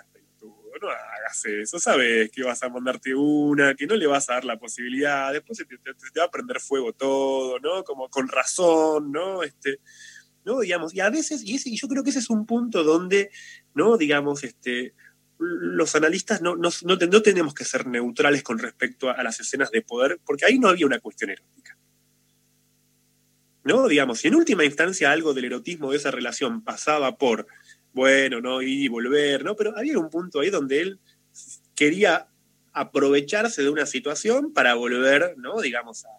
no 0.82 0.90
hagas 0.90 1.46
eso, 1.46 1.80
sabes 1.80 2.32
que 2.32 2.44
vas 2.44 2.62
a 2.64 2.70
mandarte 2.70 3.14
una, 3.16 3.76
que 3.76 3.88
no 3.88 3.96
le 3.96 4.08
vas 4.08 4.30
a 4.30 4.34
dar 4.34 4.46
la 4.46 4.58
posibilidad, 4.58 5.32
después 5.34 5.60
te, 5.60 5.66
te, 5.66 6.20
va 6.20 6.26
a 6.26 6.32
prender 6.32 6.60
fuego 6.60 6.94
todo, 6.94 7.60
¿no? 7.60 7.84
Como 7.84 8.10
con 8.10 8.28
razón, 8.28 9.12
¿no? 9.12 9.44
Este, 9.44 9.80
¿no? 10.46 10.60
Digamos, 10.60 10.94
y 10.94 11.00
a 11.00 11.10
veces, 11.10 11.44
y 11.44 11.78
yo 11.78 11.88
creo 11.88 12.04
que 12.04 12.10
ese 12.10 12.20
es 12.20 12.30
un 12.30 12.46
punto 12.46 12.84
donde, 12.84 13.32
¿no? 13.74 13.98
Digamos, 13.98 14.44
este, 14.44 14.94
los 15.40 15.96
analistas 15.96 16.42
no, 16.42 16.56
no, 16.56 16.70
no, 16.84 16.96
no, 16.96 17.22
tenemos 17.22 17.54
que 17.54 17.66
ser 17.66 17.88
neutrales 17.88 18.44
con 18.44 18.60
respecto 18.60 19.10
a, 19.10 19.14
a, 19.14 19.24
las 19.24 19.40
escenas 19.40 19.72
de 19.72 19.82
poder, 19.82 20.20
porque 20.26 20.46
ahí 20.46 20.60
no 20.60 20.68
había 20.68 20.86
una 20.86 21.00
cuestión 21.00 21.30
erótica. 21.30 21.78
¿No? 23.64 23.88
Digamos, 23.88 24.20
si 24.20 24.28
en 24.30 24.36
última 24.36 24.66
instancia 24.66 25.12
algo 25.12 25.34
del 25.34 25.46
erotismo 25.46 25.92
de 25.92 25.98
esa 25.98 26.12
relación 26.12 26.64
pasaba 26.64 27.18
por, 27.18 27.48
bueno, 27.94 28.42
¿no? 28.42 28.62
Y 28.62 28.88
volver, 28.88 29.44
¿no? 29.44 29.56
Pero 29.56 29.78
había 29.78 29.98
un 29.98 30.10
punto 30.10 30.40
ahí 30.40 30.50
donde 30.50 30.82
él 30.82 31.00
quería 31.76 32.28
aprovecharse 32.74 33.62
de 33.62 33.70
una 33.70 33.86
situación 33.86 34.54
para 34.54 34.76
volver, 34.76 35.36
¿no? 35.38 35.60
Digamos, 35.62 36.06
a, 36.06 36.10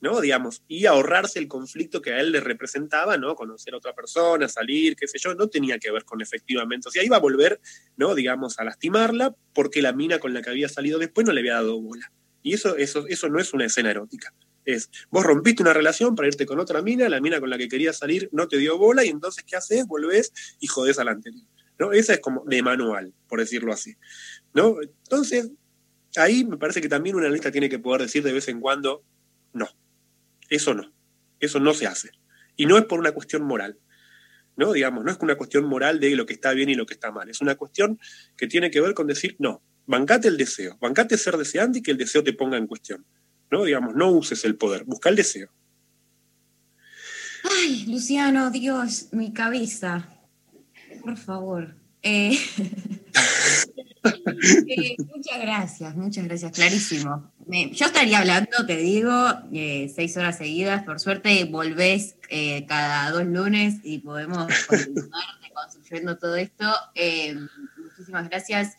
¿no? 0.00 0.20
Digamos, 0.20 0.62
y 0.68 0.86
ahorrarse 0.86 1.38
el 1.38 1.48
conflicto 1.48 2.02
que 2.02 2.12
a 2.12 2.20
él 2.20 2.32
le 2.32 2.40
representaba, 2.40 3.16
¿no? 3.16 3.34
Conocer 3.34 3.74
a 3.74 3.78
otra 3.78 3.94
persona, 3.94 4.48
salir, 4.48 4.96
qué 4.96 5.06
sé 5.06 5.18
yo, 5.18 5.34
no 5.34 5.48
tenía 5.48 5.78
que 5.78 5.90
ver 5.90 6.04
con 6.04 6.20
efectivamente. 6.20 6.88
O 6.88 6.92
sea, 6.92 7.02
iba 7.02 7.16
a 7.16 7.20
volver, 7.20 7.60
¿no? 7.96 8.14
Digamos, 8.14 8.58
a 8.58 8.64
lastimarla 8.64 9.34
porque 9.52 9.82
la 9.82 9.92
mina 9.92 10.18
con 10.18 10.34
la 10.34 10.42
que 10.42 10.50
había 10.50 10.68
salido 10.68 10.98
después 10.98 11.26
no 11.26 11.32
le 11.32 11.40
había 11.40 11.54
dado 11.54 11.80
bola. 11.80 12.12
Y 12.42 12.52
eso, 12.52 12.76
eso, 12.76 13.06
eso 13.08 13.28
no 13.28 13.40
es 13.40 13.54
una 13.54 13.64
escena 13.64 13.90
erótica. 13.90 14.34
Es, 14.64 14.90
vos 15.10 15.24
rompiste 15.24 15.62
una 15.62 15.72
relación 15.72 16.14
para 16.14 16.28
irte 16.28 16.46
con 16.46 16.58
otra 16.58 16.82
mina, 16.82 17.08
la 17.08 17.20
mina 17.20 17.40
con 17.40 17.50
la 17.50 17.58
que 17.58 17.68
querías 17.68 17.98
salir 17.98 18.28
no 18.32 18.48
te 18.48 18.58
dio 18.58 18.78
bola, 18.78 19.04
y 19.04 19.08
entonces, 19.08 19.44
¿qué 19.44 19.56
haces? 19.56 19.86
Volvés 19.86 20.32
y 20.60 20.66
jodés 20.66 20.98
a 20.98 21.04
la 21.04 21.12
anterior. 21.12 21.46
¿no? 21.78 21.92
Esa 21.92 22.14
es 22.14 22.20
como 22.20 22.44
de 22.46 22.62
manual, 22.62 23.12
por 23.28 23.40
decirlo 23.40 23.72
así. 23.72 23.96
¿no? 24.52 24.76
Entonces, 24.80 25.50
ahí 26.16 26.44
me 26.44 26.56
parece 26.56 26.80
que 26.80 26.88
también 26.88 27.16
una 27.16 27.28
lista 27.28 27.50
tiene 27.50 27.68
que 27.68 27.78
poder 27.78 28.02
decir 28.02 28.22
de 28.22 28.32
vez 28.32 28.48
en 28.48 28.60
cuando, 28.60 29.04
no, 29.52 29.68
eso 30.48 30.74
no, 30.74 30.92
eso 31.40 31.60
no 31.60 31.74
se 31.74 31.86
hace. 31.86 32.10
Y 32.56 32.66
no 32.66 32.78
es 32.78 32.84
por 32.84 33.00
una 33.00 33.12
cuestión 33.12 33.42
moral, 33.42 33.78
¿no? 34.56 34.72
Digamos, 34.72 35.04
no 35.04 35.10
es 35.10 35.18
una 35.20 35.36
cuestión 35.36 35.64
moral 35.64 35.98
de 35.98 36.14
lo 36.14 36.26
que 36.26 36.34
está 36.34 36.52
bien 36.52 36.68
y 36.70 36.74
lo 36.74 36.86
que 36.86 36.94
está 36.94 37.10
mal, 37.10 37.28
es 37.28 37.40
una 37.40 37.56
cuestión 37.56 37.98
que 38.36 38.46
tiene 38.46 38.70
que 38.70 38.80
ver 38.80 38.94
con 38.94 39.06
decir, 39.06 39.36
no, 39.38 39.62
bancate 39.86 40.28
el 40.28 40.36
deseo, 40.36 40.78
bancate 40.80 41.18
ser 41.18 41.36
deseante 41.36 41.80
y 41.80 41.82
que 41.82 41.90
el 41.90 41.96
deseo 41.96 42.22
te 42.22 42.32
ponga 42.32 42.56
en 42.56 42.66
cuestión, 42.66 43.04
¿no? 43.50 43.64
Digamos, 43.64 43.94
no 43.94 44.10
uses 44.10 44.44
el 44.44 44.56
poder, 44.56 44.84
busca 44.84 45.08
el 45.08 45.16
deseo. 45.16 45.50
Ay, 47.44 47.84
Luciano, 47.86 48.50
Dios, 48.50 49.08
mi 49.12 49.32
cabeza. 49.32 50.08
Por 51.02 51.16
favor. 51.16 51.74
Eh, 52.02 52.38
eh, 54.68 54.96
muchas 54.98 55.40
gracias, 55.40 55.96
muchas 55.96 56.24
gracias, 56.24 56.52
clarísimo. 56.52 57.32
Yo 57.46 57.86
estaría 57.86 58.18
hablando, 58.18 58.66
te 58.66 58.76
digo, 58.76 59.12
eh, 59.52 59.90
seis 59.94 60.16
horas 60.16 60.38
seguidas. 60.38 60.82
Por 60.84 61.00
suerte 61.00 61.44
volvés 61.44 62.16
cada 62.66 63.10
dos 63.10 63.24
lunes 63.26 63.76
y 63.82 63.98
podemos 63.98 64.52
continuar 64.66 65.10
construyendo 65.54 66.18
todo 66.18 66.36
esto. 66.36 66.66
Muchísimas 67.76 68.28
gracias. 68.28 68.76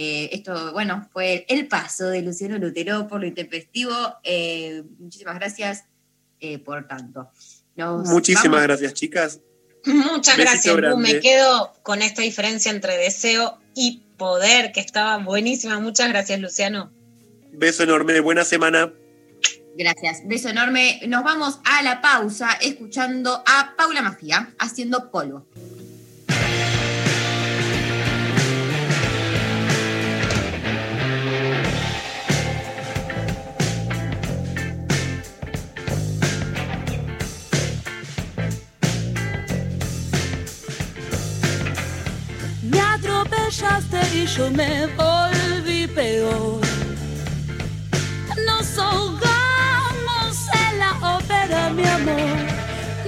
Eh, 0.00 0.30
esto, 0.32 0.72
bueno, 0.72 1.08
fue 1.12 1.44
el 1.48 1.66
paso 1.66 2.06
de 2.06 2.22
Luciano 2.22 2.56
Lutero 2.56 3.08
por 3.08 3.20
lo 3.20 3.26
intempestivo. 3.26 3.92
Eh, 4.22 4.84
muchísimas 5.00 5.34
gracias 5.34 5.86
eh, 6.38 6.58
por 6.60 6.86
tanto. 6.86 7.28
Nos 7.74 8.08
Muchísimas 8.08 8.44
vamos- 8.44 8.62
gracias, 8.62 8.94
chicas. 8.94 9.40
Muchas 9.84 10.36
Besito 10.36 10.76
gracias. 10.76 10.96
Me 10.98 11.18
quedo 11.18 11.72
con 11.82 12.00
esta 12.02 12.22
diferencia 12.22 12.70
entre 12.70 12.96
deseo 12.96 13.58
y 13.74 14.04
poder, 14.16 14.70
que 14.70 14.78
estaba 14.78 15.18
buenísima. 15.18 15.80
Muchas 15.80 16.08
gracias, 16.10 16.38
Luciano. 16.38 16.92
Beso 17.52 17.82
enorme, 17.82 18.20
buena 18.20 18.44
semana. 18.44 18.92
Gracias, 19.76 20.22
beso 20.26 20.48
enorme. 20.48 21.00
Nos 21.08 21.24
vamos 21.24 21.58
a 21.64 21.82
la 21.82 22.00
pausa 22.00 22.52
escuchando 22.60 23.42
a 23.46 23.74
Paula 23.76 24.02
Mafia 24.02 24.54
haciendo 24.60 25.10
polvo. 25.10 25.44
Y 43.50 44.26
yo 44.26 44.50
me 44.50 44.86
volví 44.88 45.86
peor. 45.86 46.60
Nos 48.46 48.78
ahogamos 48.78 50.36
en 50.52 50.78
la 50.78 51.16
ópera, 51.16 51.70
mi 51.70 51.82
amor. 51.82 52.36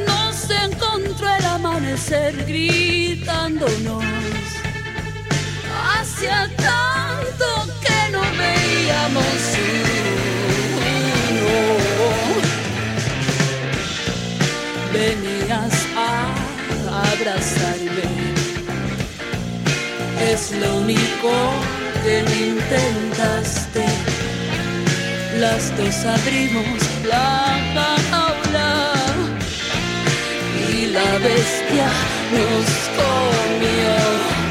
Nos 0.06 0.48
encontró 0.48 1.28
el 1.28 1.44
amanecer 1.44 2.42
gritándonos. 2.46 4.02
Hacía 5.92 6.48
tanto 6.56 7.46
que 7.82 8.10
no 8.10 8.22
veíamos 8.38 9.42
uno. 11.20 11.50
Venías 14.90 15.86
a 15.94 16.34
abrazarme 17.12 17.59
es 20.32 20.52
lo 20.52 20.76
único 20.76 21.32
que 22.04 22.22
me 22.22 22.46
intentaste. 22.54 23.84
Las 25.38 25.76
dos 25.76 26.04
abrimos 26.04 26.78
la 27.04 27.58
jaula 27.74 28.92
y 30.68 30.86
la 30.86 31.18
bestia 31.18 31.88
nos 32.32 32.68
comió. 32.98 34.49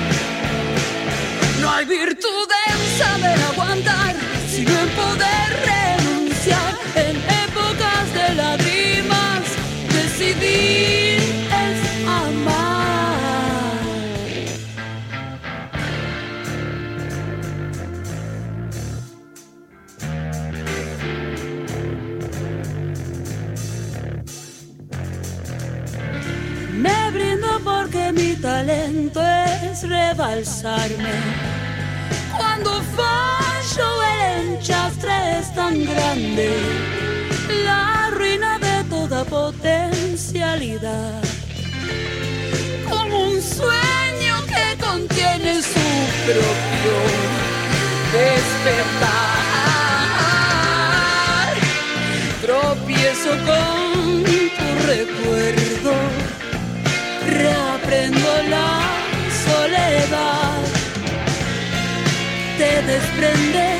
Cuando 32.38 32.82
fallo 32.95 34.03
el 34.03 34.53
enchastre 34.56 35.40
es 35.40 35.53
tan 35.53 35.84
grande, 35.84 36.49
la 37.66 38.10
ruina 38.11 38.57
de 38.57 38.86
toda 38.90 39.26
potencialidad. 39.26 41.22
Como 42.90 43.32
un 43.32 43.41
sueño 43.41 44.45
que 44.48 44.78
contiene 44.82 45.61
su 45.61 45.90
propio 46.26 46.95
despertar. 48.14 49.20
Tropiezo 52.41 53.32
con 53.45 54.24
tu 54.24 54.68
Te 62.90 63.79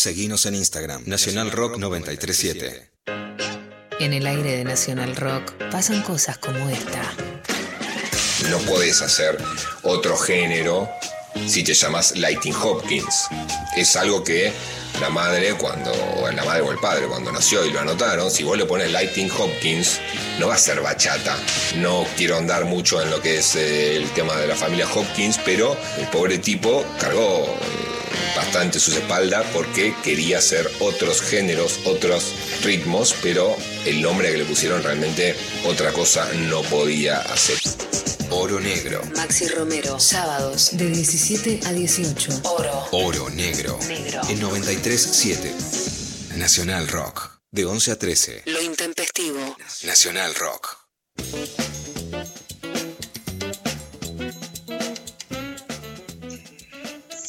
Seguinos 0.00 0.46
en 0.46 0.54
Instagram, 0.54 1.02
Nacional 1.04 1.50
Rock 1.50 1.76
937. 1.76 2.90
En 3.98 4.14
el 4.14 4.26
aire 4.26 4.56
de 4.56 4.64
Nacional 4.64 5.14
Rock 5.14 5.52
pasan 5.70 6.00
cosas 6.00 6.38
como 6.38 6.70
esta. 6.70 7.02
No 8.48 8.56
podés 8.60 9.02
hacer 9.02 9.36
otro 9.82 10.16
género 10.16 10.88
si 11.46 11.62
te 11.62 11.74
llamas 11.74 12.16
Lighting 12.16 12.54
Hopkins. 12.54 13.26
Es 13.76 13.94
algo 13.94 14.24
que 14.24 14.54
la 15.02 15.10
madre 15.10 15.52
cuando, 15.58 15.92
o 15.92 16.30
la 16.30 16.44
madre 16.46 16.62
o 16.62 16.72
el 16.72 16.78
padre 16.78 17.06
cuando 17.06 17.30
nació 17.30 17.66
y 17.66 17.70
lo 17.70 17.80
anotaron, 17.80 18.30
si 18.30 18.42
vos 18.42 18.56
le 18.56 18.64
pones 18.64 18.90
Lighting 18.90 19.30
Hopkins, 19.30 20.00
no 20.38 20.48
va 20.48 20.54
a 20.54 20.58
ser 20.58 20.80
bachata. 20.80 21.36
No 21.76 22.06
quiero 22.16 22.38
andar 22.38 22.64
mucho 22.64 23.02
en 23.02 23.10
lo 23.10 23.20
que 23.20 23.40
es 23.40 23.54
eh, 23.54 23.96
el 23.96 24.08
tema 24.12 24.34
de 24.36 24.46
la 24.46 24.56
familia 24.56 24.88
Hopkins, 24.90 25.38
pero 25.44 25.76
el 25.98 26.06
pobre 26.06 26.38
tipo 26.38 26.86
cargó 26.98 27.44
eh, 27.44 27.89
bastante 28.50 28.80
sus 28.80 28.96
espaldas 28.96 29.46
porque 29.52 29.94
quería 30.02 30.38
hacer 30.38 30.68
otros 30.80 31.22
géneros, 31.22 31.78
otros 31.84 32.34
ritmos, 32.64 33.14
pero 33.22 33.56
el 33.86 34.02
nombre 34.02 34.32
que 34.32 34.38
le 34.38 34.44
pusieron 34.44 34.82
realmente 34.82 35.36
otra 35.64 35.92
cosa 35.92 36.28
no 36.32 36.62
podía 36.62 37.20
hacer. 37.20 37.60
Oro 38.30 38.58
Negro. 38.58 39.02
Maxi 39.14 39.46
Romero, 39.46 40.00
sábados 40.00 40.70
de 40.72 40.90
17 40.90 41.60
a 41.64 41.72
18. 41.72 42.40
Oro. 42.42 42.88
Oro 42.90 43.30
Negro. 43.30 43.78
Negro. 43.86 44.20
En 44.28 44.40
93.7. 44.40 46.34
Nacional 46.36 46.88
Rock. 46.88 47.30
De 47.52 47.64
11 47.66 47.92
a 47.92 47.98
13. 48.00 48.42
Lo 48.46 48.60
intempestivo. 48.62 49.56
Nacional 49.84 50.34
Rock. 50.34 50.76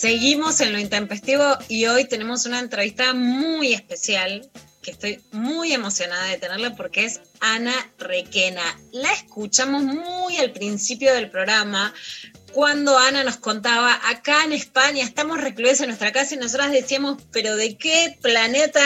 Seguimos 0.02 0.60
en 0.61 0.73
lo 0.73 0.80
intempestivo 0.80 1.60
y 1.68 1.86
hoy 1.86 2.06
tenemos 2.06 2.48
una 2.48 2.57
entrevista 2.57 3.14
muy 3.14 3.72
especial 3.72 4.49
que 4.82 4.90
estoy 4.90 5.22
muy 5.32 5.73
emocionada 5.73 6.26
de 6.26 6.40
tenerla 6.40 6.76
porque 6.76 7.06
es 7.06 7.22
Ana 7.40 7.72
Requena. 7.99 8.64
La 8.91 9.14
escuchamos 9.14 9.84
muy 9.84 10.38
al 10.38 10.53
principio 10.53 11.14
del 11.14 11.30
programa 11.30 11.94
cuando 12.52 12.98
Ana 12.98 13.23
nos 13.23 13.38
contaba, 13.38 14.02
acá 14.10 14.44
en 14.44 14.53
España 14.53 15.03
estamos 15.03 15.40
recluidos 15.40 15.82
en 15.82 15.90
nuestra 15.90 16.11
casa 16.11 16.34
y 16.34 16.40
nosotras 16.40 16.72
decíamos, 16.72 17.22
pero 17.32 17.56
¿de 17.56 17.78
qué 17.78 18.18
planeta 18.23 18.82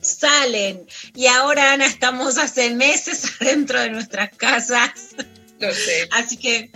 salen? 0.00 0.84
Y 1.14 1.28
ahora 1.28 1.74
Ana 1.74 1.86
estamos 1.86 2.38
hace 2.38 2.74
meses 2.74 3.22
adentro 3.40 3.80
de 3.80 3.90
nuestras 3.90 4.30
casas. 4.36 5.14
Lo 5.60 5.72
sé. 5.72 6.08
Así 6.10 6.36
que 6.36 6.72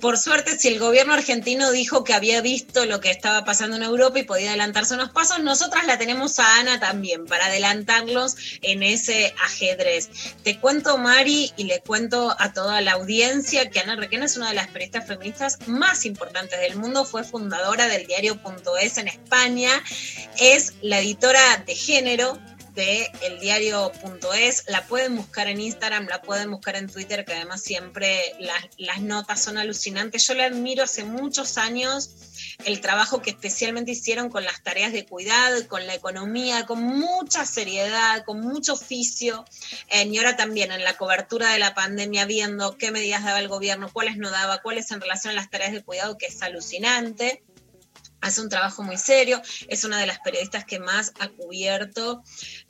por 0.00 0.18
suerte, 0.18 0.58
si 0.58 0.68
el 0.68 0.78
gobierno 0.78 1.14
argentino 1.14 1.70
dijo 1.70 2.04
que 2.04 2.14
había 2.14 2.40
visto 2.40 2.86
lo 2.86 3.00
que 3.00 3.10
estaba 3.10 3.44
pasando 3.44 3.76
en 3.76 3.82
Europa 3.82 4.18
y 4.18 4.24
podía 4.24 4.50
adelantarse 4.50 4.94
unos 4.94 5.10
pasos, 5.10 5.40
nosotras 5.40 5.86
la 5.86 5.98
tenemos 5.98 6.38
a 6.38 6.60
Ana 6.60 6.80
también 6.80 7.26
para 7.26 7.46
adelantarlos 7.46 8.36
en 8.62 8.82
ese 8.82 9.34
ajedrez. 9.42 10.08
Te 10.42 10.58
cuento, 10.58 10.98
Mari, 10.98 11.52
y 11.56 11.64
le 11.64 11.80
cuento 11.80 12.34
a 12.38 12.52
toda 12.52 12.80
la 12.80 12.92
audiencia 12.92 13.70
que 13.70 13.80
Ana 13.80 13.96
Requena 13.96 14.26
es 14.26 14.36
una 14.36 14.48
de 14.48 14.54
las 14.54 14.68
periodistas 14.68 15.06
feministas 15.06 15.58
más 15.66 16.04
importantes 16.04 16.60
del 16.60 16.76
mundo, 16.76 17.04
fue 17.04 17.24
fundadora 17.24 17.88
del 17.88 18.06
diario.es 18.06 18.98
en 18.98 19.08
España, 19.08 19.70
es 20.38 20.74
la 20.82 21.00
editora 21.00 21.58
de 21.66 21.74
género 21.74 22.38
de 22.78 23.10
eldiario.es. 23.22 24.64
La 24.68 24.86
pueden 24.86 25.16
buscar 25.16 25.48
en 25.48 25.60
Instagram, 25.60 26.06
la 26.06 26.22
pueden 26.22 26.52
buscar 26.52 26.76
en 26.76 26.88
Twitter, 26.88 27.24
que 27.24 27.34
además 27.34 27.60
siempre 27.60 28.36
las, 28.78 29.00
notas 29.00 29.42
son 29.42 29.58
alucinantes. 29.58 30.24
Yo 30.28 30.34
le 30.34 30.44
admiro 30.44 30.84
hace 30.84 31.02
muchos 31.02 31.58
años 31.58 32.10
el 32.64 32.80
trabajo 32.80 33.20
que 33.20 33.30
especialmente 33.30 33.90
hicieron 33.90 34.30
con 34.30 34.44
las 34.44 34.62
tareas 34.62 34.92
de 34.92 35.04
cuidado 35.04 35.56
con 35.66 35.88
la 35.88 35.94
economía, 35.94 36.66
con 36.66 36.80
mucha 36.84 37.44
seriedad, 37.44 38.24
con 38.24 38.40
mucho 38.40 38.74
oficio. 38.74 39.44
Eh, 39.90 40.06
y 40.06 40.16
ahora 40.18 40.36
también 40.36 40.70
en 40.70 40.84
la 40.84 40.96
cobertura 40.96 41.50
de 41.50 41.58
la 41.58 41.74
pandemia, 41.74 42.26
viendo 42.26 42.78
qué 42.78 42.92
medidas 42.92 43.24
daba 43.24 43.40
el 43.40 43.48
gobierno, 43.48 43.90
cuáles 43.92 44.18
no 44.18 44.30
daba, 44.30 44.62
cuáles 44.62 44.92
en 44.92 45.00
relación 45.00 45.32
a 45.32 45.34
las 45.34 45.50
tareas 45.50 45.72
de 45.72 45.82
cuidado, 45.82 46.16
que 46.16 46.26
es 46.26 46.40
alucinante 46.42 47.42
hace 48.20 48.40
un 48.40 48.48
trabajo 48.48 48.82
muy 48.82 48.96
serio, 48.96 49.40
es 49.68 49.84
una 49.84 49.98
de 50.00 50.06
las 50.06 50.18
periodistas 50.20 50.64
que 50.64 50.78
más 50.78 51.12
ha 51.18 51.28
cubierto 51.28 52.22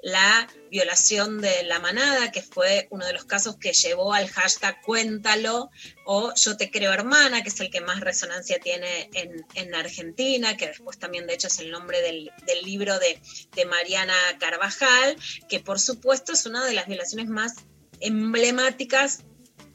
la 0.03 0.49
violación 0.71 1.41
de 1.41 1.63
la 1.65 1.79
manada, 1.79 2.31
que 2.31 2.43
fue 2.43 2.89
uno 2.91 3.07
de 3.07 3.13
los 3.13 3.25
casos 3.25 3.57
que 3.57 3.73
llevó 3.73 4.13
al 4.13 4.29
hashtag 4.29 4.81
Cuéntalo 4.83 5.71
o 6.05 6.33
Yo 6.35 6.57
te 6.57 6.71
creo 6.71 6.93
hermana, 6.93 7.43
que 7.43 7.49
es 7.49 7.61
el 7.61 7.71
que 7.71 7.81
más 7.81 8.01
resonancia 8.01 8.59
tiene 8.59 9.11
en, 9.15 9.47
en 9.55 9.75
Argentina, 9.75 10.57
que 10.57 10.69
después 10.69 10.99
también 10.99 11.27
de 11.27 11.35
hecho 11.35 11.49
es 11.49 11.59
el 11.59 11.71
nombre 11.71 12.01
del, 12.01 12.31
del 12.47 12.63
libro 12.63 12.99
de, 12.99 13.21
de 13.55 13.65
Mariana 13.67 14.15
Carvajal, 14.39 15.17
que 15.49 15.61
por 15.61 15.81
supuesto 15.81 16.33
es 16.33 16.47
una 16.47 16.65
de 16.65 16.75
las 16.75 16.87
violaciones 16.87 17.29
más 17.29 17.55
emblemáticas 18.01 19.25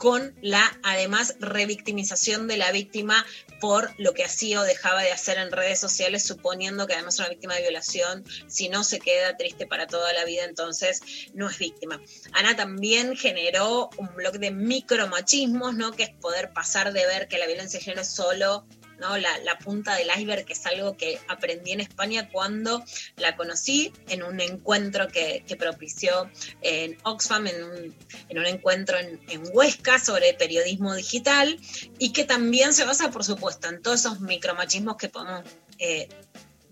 con 0.03 0.35
la 0.41 0.77
además 0.83 1.35
revictimización 1.39 2.45
de 2.49 2.57
la 2.57 2.73
víctima 2.73 3.25
por 3.61 3.89
lo 3.97 4.13
que 4.13 4.25
hacía 4.25 4.59
o 4.59 4.63
dejaba 4.63 5.01
de 5.01 5.13
hacer 5.13 5.37
en 5.37 5.49
redes 5.49 5.79
sociales, 5.79 6.25
suponiendo 6.25 6.85
que 6.87 6.93
además 6.93 7.19
una 7.19 7.29
víctima 7.29 7.55
de 7.55 7.61
violación, 7.61 8.25
si 8.47 8.67
no 8.67 8.83
se 8.83 8.99
queda 8.99 9.37
triste 9.37 9.65
para 9.65 9.87
toda 9.87 10.11
la 10.11 10.25
vida, 10.25 10.43
entonces 10.43 11.29
no 11.33 11.49
es 11.49 11.57
víctima. 11.57 12.01
Ana 12.33 12.53
también 12.57 13.15
generó 13.15 13.89
un 13.97 14.13
blog 14.13 14.39
de 14.39 14.51
micromachismos, 14.51 15.73
¿no? 15.75 15.93
Que 15.93 16.03
es 16.03 16.09
poder 16.09 16.51
pasar 16.51 16.91
de 16.91 17.05
ver 17.05 17.29
que 17.29 17.37
la 17.37 17.45
violencia 17.45 17.79
de 17.79 17.85
género 17.85 18.01
es 18.01 18.13
solo 18.13 18.65
¿no? 18.99 19.17
La, 19.17 19.57
punta 19.63 19.95
del 19.95 20.09
iceberg, 20.17 20.45
que 20.45 20.53
es 20.53 20.65
algo 20.65 20.97
que 20.97 21.19
aprendí 21.27 21.71
en 21.71 21.79
España 21.79 22.29
cuando 22.31 22.83
la 23.17 23.35
conocí 23.35 23.93
en 24.09 24.23
un 24.23 24.41
encuentro 24.41 25.07
que, 25.07 25.43
propició 25.57 26.29
en 26.61 26.97
Oxfam, 27.03 27.47
en 27.47 27.63
un, 27.63 27.95
en 28.29 28.39
un 28.39 28.45
encuentro 28.45 28.97
en, 28.97 29.21
en, 29.29 29.43
Huesca 29.53 29.99
sobre 29.99 30.33
periodismo 30.33 30.95
digital 30.95 31.59
y 31.99 32.11
que 32.11 32.25
también 32.25 32.73
se 32.73 32.85
basa, 32.85 33.11
por 33.11 33.23
supuesto, 33.23 33.69
en 33.69 33.81
todos 33.81 34.01
esos 34.01 34.19
micromachismos 34.19 34.97
que 34.97 35.09
podemos... 35.09 35.43
Eh, 35.79 36.09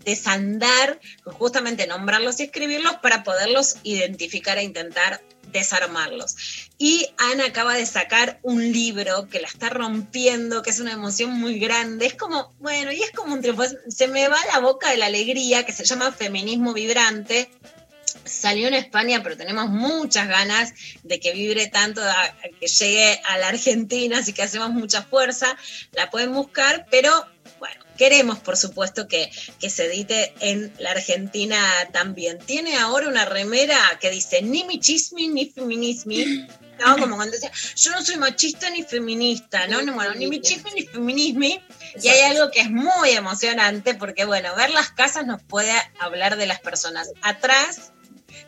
desandar, 0.03 0.99
justamente 1.25 1.87
nombrarlos 1.87 2.39
y 2.39 2.43
escribirlos 2.43 2.95
para 3.03 3.23
poderlos 3.23 3.77
identificar 3.83 4.57
e 4.57 4.63
intentar 4.63 5.21
desarmarlos. 5.51 6.35
Y 6.77 7.07
Ana 7.17 7.45
acaba 7.45 7.75
de 7.75 7.85
sacar 7.85 8.39
un 8.41 8.71
libro 8.71 9.27
que 9.29 9.41
la 9.41 9.47
está 9.47 9.69
rompiendo, 9.69 10.61
que 10.61 10.71
es 10.71 10.79
una 10.79 10.93
emoción 10.93 11.31
muy 11.31 11.59
grande. 11.59 12.05
Es 12.05 12.15
como, 12.15 12.53
bueno, 12.59 12.91
y 12.91 13.01
es 13.01 13.11
como 13.11 13.33
un 13.33 13.41
triunfo. 13.41 13.63
Se 13.87 14.07
me 14.07 14.27
va 14.27 14.37
la 14.51 14.59
boca 14.59 14.89
de 14.89 14.97
la 14.97 15.07
alegría, 15.07 15.65
que 15.65 15.73
se 15.73 15.85
llama 15.85 16.11
Feminismo 16.11 16.73
Vibrante. 16.73 17.49
Salió 18.25 18.67
en 18.67 18.73
España, 18.73 19.21
pero 19.23 19.37
tenemos 19.37 19.69
muchas 19.69 20.27
ganas 20.27 20.73
de 21.03 21.19
que 21.19 21.33
vibre 21.33 21.67
tanto, 21.67 22.01
que 22.59 22.67
llegue 22.67 23.21
a 23.25 23.37
la 23.37 23.49
Argentina, 23.49 24.19
así 24.19 24.33
que 24.33 24.43
hacemos 24.43 24.71
mucha 24.71 25.03
fuerza. 25.03 25.57
La 25.93 26.09
pueden 26.09 26.33
buscar, 26.33 26.85
pero 26.91 27.25
queremos, 28.01 28.39
por 28.39 28.57
supuesto, 28.57 29.07
que, 29.07 29.29
que, 29.59 29.69
se 29.69 29.85
edite 29.85 30.33
en 30.39 30.73
la 30.79 30.89
Argentina 30.89 31.59
también. 31.93 32.39
Tiene 32.39 32.75
ahora 32.77 33.07
una 33.07 33.25
remera 33.25 33.77
que 33.99 34.09
dice 34.09 34.41
ni 34.41 34.63
michismi 34.63 35.27
ni 35.27 35.45
feminismi. 35.51 36.47
¿no? 36.79 36.97
Como 36.97 37.15
cuando 37.15 37.33
decía, 37.33 37.51
yo 37.75 37.91
no 37.91 38.03
soy 38.03 38.17
machista 38.17 38.71
ni 38.71 38.81
feminista, 38.81 39.67
¿no? 39.67 39.83
no 39.83 39.93
bueno, 39.93 40.15
ni 40.15 40.25
michismi 40.25 40.71
ni 40.71 40.81
feminismi. 40.87 41.63
Y 42.01 42.07
hay 42.07 42.21
algo 42.21 42.49
que 42.49 42.61
es 42.61 42.71
muy 42.71 43.11
emocionante 43.11 43.93
porque, 43.93 44.25
bueno, 44.25 44.55
ver 44.55 44.71
las 44.71 44.89
casas 44.89 45.27
nos 45.27 45.43
puede 45.43 45.73
hablar 45.99 46.37
de 46.37 46.47
las 46.47 46.59
personas. 46.59 47.11
Atrás 47.21 47.91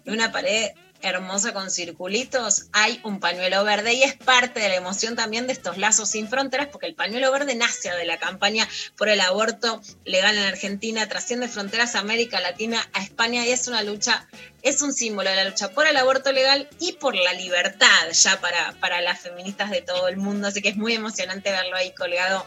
de 0.04 0.14
una 0.14 0.32
pared 0.32 0.72
hermosa 1.04 1.54
con 1.54 1.70
circulitos, 1.70 2.68
hay 2.72 3.00
un 3.04 3.20
pañuelo 3.20 3.64
verde 3.64 3.94
y 3.94 4.04
es 4.04 4.16
parte 4.16 4.60
de 4.60 4.70
la 4.70 4.76
emoción 4.76 5.16
también 5.16 5.46
de 5.46 5.54
estos 5.54 5.78
lazos 5.78 6.10
sin 6.10 6.28
fronteras, 6.28 6.68
porque 6.72 6.88
el 6.88 6.96
pañuelo 6.96 7.32
verde 7.32 7.56
nace 7.56 7.92
de 7.92 8.06
la 8.06 8.18
campaña 8.18 8.68
por 8.98 9.10
el 9.10 9.22
aborto 9.22 9.82
legal 10.06 10.38
en 10.38 10.46
Argentina, 10.46 11.08
trasciende 11.08 11.48
fronteras 11.48 11.96
a 11.96 12.00
América 12.00 12.40
Latina, 12.40 12.90
a 12.94 13.04
España 13.04 13.46
y 13.46 13.52
es 13.52 13.68
una 13.68 13.84
lucha, 13.84 14.28
es 14.62 14.82
un 14.82 14.94
símbolo 14.94 15.30
de 15.30 15.36
la 15.36 15.44
lucha 15.44 15.70
por 15.72 15.86
el 15.86 15.98
aborto 15.98 16.32
legal 16.32 16.70
y 16.80 16.94
por 16.94 17.16
la 17.16 17.34
libertad 17.34 18.10
ya 18.12 18.40
para, 18.40 18.74
para 18.80 19.02
las 19.02 19.20
feministas 19.20 19.70
de 19.70 19.82
todo 19.82 20.08
el 20.08 20.18
mundo, 20.18 20.48
así 20.48 20.62
que 20.62 20.70
es 20.70 20.78
muy 20.78 20.94
emocionante 20.94 21.52
verlo 21.52 21.76
ahí 21.76 21.94
colgado 21.94 22.46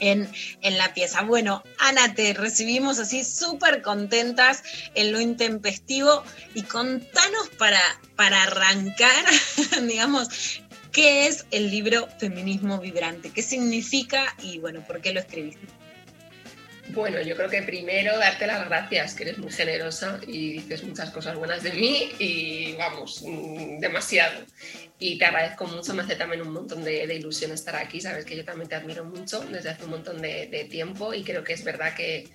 en, 0.00 0.28
en, 0.62 0.78
la 0.78 0.94
pieza. 0.94 1.22
Bueno, 1.22 1.62
Ana, 1.78 2.14
te 2.14 2.34
recibimos 2.34 2.98
así 2.98 3.24
súper 3.24 3.82
contentas 3.82 4.62
en 4.94 5.12
lo 5.12 5.20
intempestivo 5.20 6.22
y 6.54 6.62
contanos 6.62 7.48
para, 7.58 7.80
para 8.16 8.42
arrancar, 8.42 9.24
digamos, 9.82 10.28
qué 10.92 11.26
es 11.26 11.46
el 11.50 11.70
libro 11.70 12.08
Feminismo 12.18 12.78
Vibrante, 12.78 13.30
qué 13.30 13.42
significa 13.42 14.34
y 14.42 14.58
bueno, 14.58 14.84
por 14.86 15.00
qué 15.00 15.12
lo 15.12 15.20
escribiste. 15.20 15.66
Bueno, 16.90 17.20
yo 17.20 17.36
creo 17.36 17.50
que 17.50 17.62
primero 17.62 18.16
darte 18.18 18.46
las 18.46 18.66
gracias, 18.66 19.14
que 19.14 19.24
eres 19.24 19.38
muy 19.38 19.52
generosa 19.52 20.20
y 20.26 20.52
dices 20.52 20.82
muchas 20.84 21.10
cosas 21.10 21.36
buenas 21.36 21.62
de 21.62 21.72
mí 21.72 22.12
y 22.18 22.74
vamos, 22.76 23.22
demasiado. 23.78 24.44
Y 24.98 25.18
te 25.18 25.26
agradezco 25.26 25.66
mucho, 25.66 25.94
me 25.94 26.02
hace 26.02 26.16
también 26.16 26.42
un 26.42 26.52
montón 26.52 26.82
de, 26.84 27.04
ilusión 27.14 27.52
estar 27.52 27.76
aquí, 27.76 28.00
sabes 28.00 28.24
que 28.24 28.36
yo 28.36 28.44
también 28.44 28.68
te 28.68 28.74
admiro 28.74 29.04
mucho 29.04 29.40
desde 29.40 29.70
hace 29.70 29.84
un 29.84 29.90
montón 29.90 30.20
de, 30.22 30.46
de, 30.46 30.64
tiempo 30.64 31.12
y 31.12 31.22
creo 31.22 31.44
que 31.44 31.52
es 31.52 31.62
verdad 31.62 31.94
que 31.94 32.28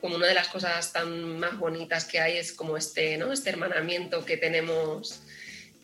como 0.00 0.16
una 0.16 0.26
de 0.26 0.34
las 0.34 0.48
cosas 0.48 0.92
tan 0.92 1.38
más 1.38 1.58
bonitas 1.58 2.04
que 2.04 2.20
hay 2.20 2.36
es 2.36 2.52
como 2.52 2.76
este, 2.76 3.16
¿no? 3.16 3.32
este 3.32 3.50
hermanamiento 3.50 4.24
que 4.24 4.36
tenemos 4.36 5.22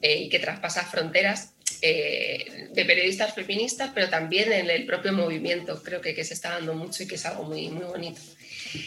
eh, 0.02 0.18
y 0.18 0.28
que 0.28 0.38
traspasa 0.38 0.84
fronteras 0.84 1.54
eh, 1.82 2.68
de 2.72 2.84
periodistas 2.84 3.34
feministas, 3.34 3.90
pero 3.92 4.08
también 4.08 4.52
en 4.52 4.70
el 4.70 4.86
propio 4.86 5.12
movimiento. 5.12 5.82
Creo 5.82 6.00
que, 6.00 6.14
que 6.14 6.24
se 6.24 6.34
está 6.34 6.50
dando 6.50 6.74
mucho 6.74 7.02
y 7.02 7.08
que 7.08 7.16
es 7.16 7.26
algo 7.26 7.42
muy, 7.42 7.68
muy 7.68 7.84
bonito. 7.84 8.20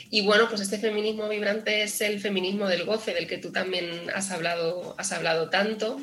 Y 0.10 0.22
bueno, 0.22 0.48
pues 0.50 0.62
este 0.62 0.80
feminismo 0.80 1.28
vibrante 1.30 1.84
es 1.84 2.00
el 2.02 2.20
feminismo 2.20 2.68
del 2.68 2.86
goce, 2.86 3.14
del 3.14 3.28
que 3.28 3.38
tú 3.38 3.52
también 3.52 4.10
has 4.14 4.32
hablado, 4.32 4.96
has 4.98 5.12
hablado 5.12 5.50
tanto. 5.50 6.02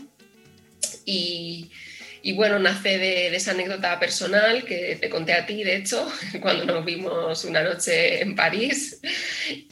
Y, 1.05 1.70
bueno, 2.35 2.59
nace 2.59 2.98
de, 2.98 3.35
esa 3.35 3.52
anécdota 3.52 3.98
personal 3.98 4.64
que 4.64 4.97
te 5.01 5.09
conté 5.09 5.32
a 5.32 5.47
ti, 5.47 5.64
de 5.64 5.77
hecho, 5.77 6.06
cuando 6.40 6.64
nos 6.64 6.85
vimos 6.85 7.44
una 7.44 7.62
noche 7.62 8.23
en 8.23 8.36
París 8.36 9.01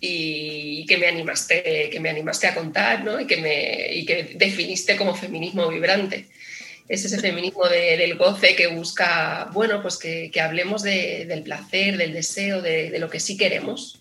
y 0.00 0.84
que 0.86 0.96
me 0.96 1.06
animaste, 1.06 1.90
que 1.92 2.00
me 2.00 2.10
animaste 2.10 2.48
a 2.48 2.54
contar 2.54 3.04
¿no? 3.04 3.20
y, 3.20 3.26
que 3.26 3.36
me, 3.36 3.94
y 3.94 4.04
que 4.04 4.32
definiste 4.34 4.96
como 4.96 5.14
feminismo 5.14 5.68
vibrante. 5.68 6.26
Es 6.90 7.04
ese 7.04 7.20
feminismo 7.20 7.66
del 7.68 8.16
goce 8.16 8.56
que 8.56 8.66
busca, 8.66 9.48
bueno, 9.52 9.80
pues 9.80 9.96
que, 9.96 10.30
hablemos 10.40 10.82
de, 10.82 11.24
del 11.26 11.42
placer, 11.42 11.96
del 11.96 12.12
deseo, 12.12 12.60
de, 12.60 12.98
lo 12.98 13.08
que 13.08 13.20
sí 13.20 13.36
queremos 13.36 14.00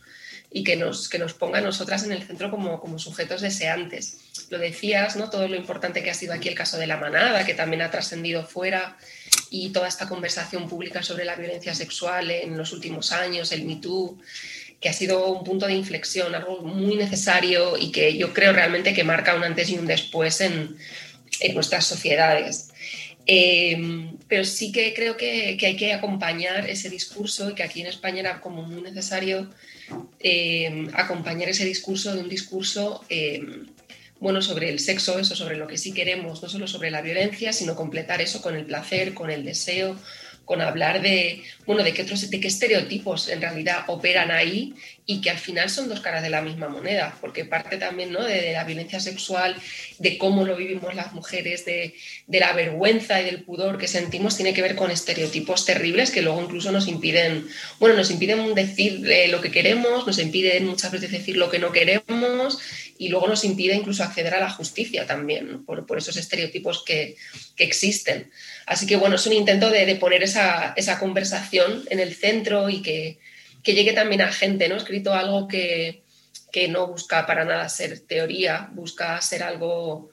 y 0.52 0.64
que 0.64 0.76
nos, 0.76 1.08
que 1.08 1.20
nos 1.20 1.34
ponga 1.34 1.62
nosotras 1.62 2.04
en 2.04 2.12
el 2.12 2.24
centro 2.24 2.50
como, 2.50 2.80
como 2.82 2.98
sujetos 2.98 3.42
deseantes 3.42 4.18
lo 4.50 4.58
decías, 4.58 5.16
¿no? 5.16 5.30
Todo 5.30 5.48
lo 5.48 5.56
importante 5.56 6.04
que 6.04 6.10
ha 6.10 6.14
sido 6.14 6.34
aquí 6.34 6.50
el 6.50 6.56
caso 6.56 6.78
de 6.78 6.88
la 6.88 6.98
manada, 6.98 7.46
que 7.46 7.54
también 7.54 7.82
ha 7.82 7.92
trascendido 7.92 8.46
fuera, 8.46 8.98
y 9.50 9.70
toda 9.70 9.88
esta 9.88 10.08
conversación 10.08 10.68
pública 10.68 11.04
sobre 11.04 11.26
la 11.26 11.36
violencia 11.36 11.74
sexual 11.74 12.32
en 12.32 12.58
los 12.58 12.72
últimos 12.72 13.12
años, 13.12 13.52
el 13.52 13.66
Me 13.66 13.80
que 14.80 14.88
ha 14.88 14.94
sido 14.94 15.28
un 15.28 15.44
punto 15.44 15.68
de 15.68 15.74
inflexión, 15.74 16.34
algo 16.36 16.62
muy 16.62 16.96
necesario 16.96 17.78
y 17.78 17.92
que 17.92 18.18
yo 18.18 18.34
creo 18.34 18.54
realmente 18.54 18.94
que 18.94 19.04
marca 19.04 19.36
un 19.36 19.44
antes 19.44 19.70
y 19.70 19.78
un 19.78 19.86
después 19.86 20.40
en, 20.40 20.78
en 21.42 21.54
nuestras 21.54 21.86
sociedades. 21.86 22.69
Eh, 23.32 24.10
pero 24.28 24.44
sí 24.44 24.72
que 24.72 24.92
creo 24.96 25.16
que, 25.16 25.56
hay 25.62 25.76
que 25.76 25.94
acompañar 25.94 26.68
ese 26.68 26.90
discurso 26.90 27.52
y 27.52 27.54
que 27.54 27.62
aquí 27.62 27.82
en 27.82 27.86
España 27.86 28.22
era 28.22 28.42
como 28.42 28.64
muy 28.64 28.82
necesario 28.82 29.52
eh, 30.20 30.88
acompañar 30.94 31.48
ese 31.48 31.64
discurso 31.64 32.16
de 32.16 32.22
un 32.22 32.30
discurso 32.30 33.06
eh, 33.08 33.40
bueno, 34.20 34.42
sobre 34.42 34.70
el 34.70 34.80
sexo, 34.80 35.20
eso, 35.20 35.36
sobre 35.36 35.58
lo 35.58 35.68
que 35.68 35.78
sí 35.78 35.94
queremos, 35.94 36.42
no 36.42 36.50
solo 36.50 36.68
sobre 36.68 36.90
la 36.90 37.04
violencia, 37.04 37.54
sino 37.54 37.76
completar 37.76 38.20
eso 38.20 38.42
con 38.42 38.56
el 38.56 38.66
placer, 38.66 39.14
con 39.14 39.30
el 39.30 39.46
deseo, 39.46 39.96
con 40.50 40.64
hablar 40.64 41.04
de, 41.04 41.44
bueno, 41.68 41.84
de 41.84 41.94
qué, 41.94 42.02
otros, 42.02 42.28
de 42.28 42.40
qué 42.40 42.48
estereotipos 42.48 43.30
en 43.30 43.40
realidad 43.40 43.84
operan 43.86 44.32
ahí 44.32 44.74
y 45.06 45.22
que 45.22 45.30
al 45.30 45.38
final 45.38 45.70
son 45.70 45.88
dos 45.88 46.00
caras 46.00 46.24
de 46.24 46.32
la 46.32 46.42
misma 46.42 46.68
moneda, 46.68 47.16
porque 47.22 47.46
parte 47.46 47.78
también 47.78 48.12
¿no? 48.12 48.24
de, 48.24 48.42
de 48.42 48.54
la 48.54 48.64
violencia 48.64 49.00
sexual, 49.00 49.56
de 50.00 50.18
cómo 50.18 50.46
lo 50.46 50.56
vivimos 50.56 50.96
las 50.96 51.14
mujeres, 51.14 51.66
de, 51.66 51.94
de, 52.26 52.40
la 52.40 52.54
vergüenza 52.54 53.22
y 53.22 53.26
del 53.26 53.44
pudor 53.44 53.78
que 53.78 53.88
sentimos, 53.88 54.38
tiene 54.38 54.56
que 54.56 54.64
ver 54.64 54.76
con 54.76 54.90
estereotipos 54.90 55.66
terribles 55.66 56.10
que 56.10 56.24
luego 56.24 56.42
incluso 56.42 56.72
nos 56.72 56.88
impiden, 56.88 57.48
bueno, 57.80 57.96
nos 57.96 58.10
impiden 58.10 58.56
decir 58.56 59.08
eh, 59.08 59.28
lo 59.28 59.42
que 59.42 59.52
queremos, 59.52 60.08
nos 60.08 60.18
impiden 60.18 60.66
muchas 60.66 60.92
veces 60.92 61.12
decir 61.12 61.38
lo 61.38 61.52
que 61.52 61.60
no 61.60 61.72
queremos 61.72 62.58
y 63.00 63.08
luego 63.08 63.30
nos 63.30 63.46
impide 63.46 63.76
incluso 63.76 64.04
acceder 64.04 64.34
a 64.34 64.42
la 64.42 64.50
justicia 64.50 65.08
también, 65.08 65.64
por, 65.64 65.86
por, 65.86 65.98
esos 65.98 66.18
estereotipos 66.18 66.84
que, 66.84 67.16
que 67.56 67.64
existen. 67.64 68.30
Así 68.66 68.86
que 68.86 68.98
bueno, 68.98 69.16
es 69.16 69.26
un 69.26 69.32
intento 69.32 69.70
de, 69.70 69.86
de 69.86 69.96
poner 69.96 70.22
esa, 70.22 70.74
esa, 70.76 71.00
conversación 71.00 71.86
en 71.90 72.02
el 72.02 72.14
centro 72.14 72.70
y 72.70 72.82
que, 72.82 73.18
que, 73.64 73.74
llegue 73.74 73.94
también 73.94 74.22
a 74.22 74.34
gente, 74.34 74.68
¿no? 74.68 74.76
He 74.76 74.80
escrito 74.80 75.14
algo 75.14 75.48
que, 75.48 76.04
que 76.52 76.68
no 76.68 76.88
busca 76.88 77.26
para 77.26 77.46
nada 77.46 77.70
ser 77.70 78.02
teoría, 78.02 78.70
busca 78.74 79.22
ser 79.22 79.44
algo 79.44 80.12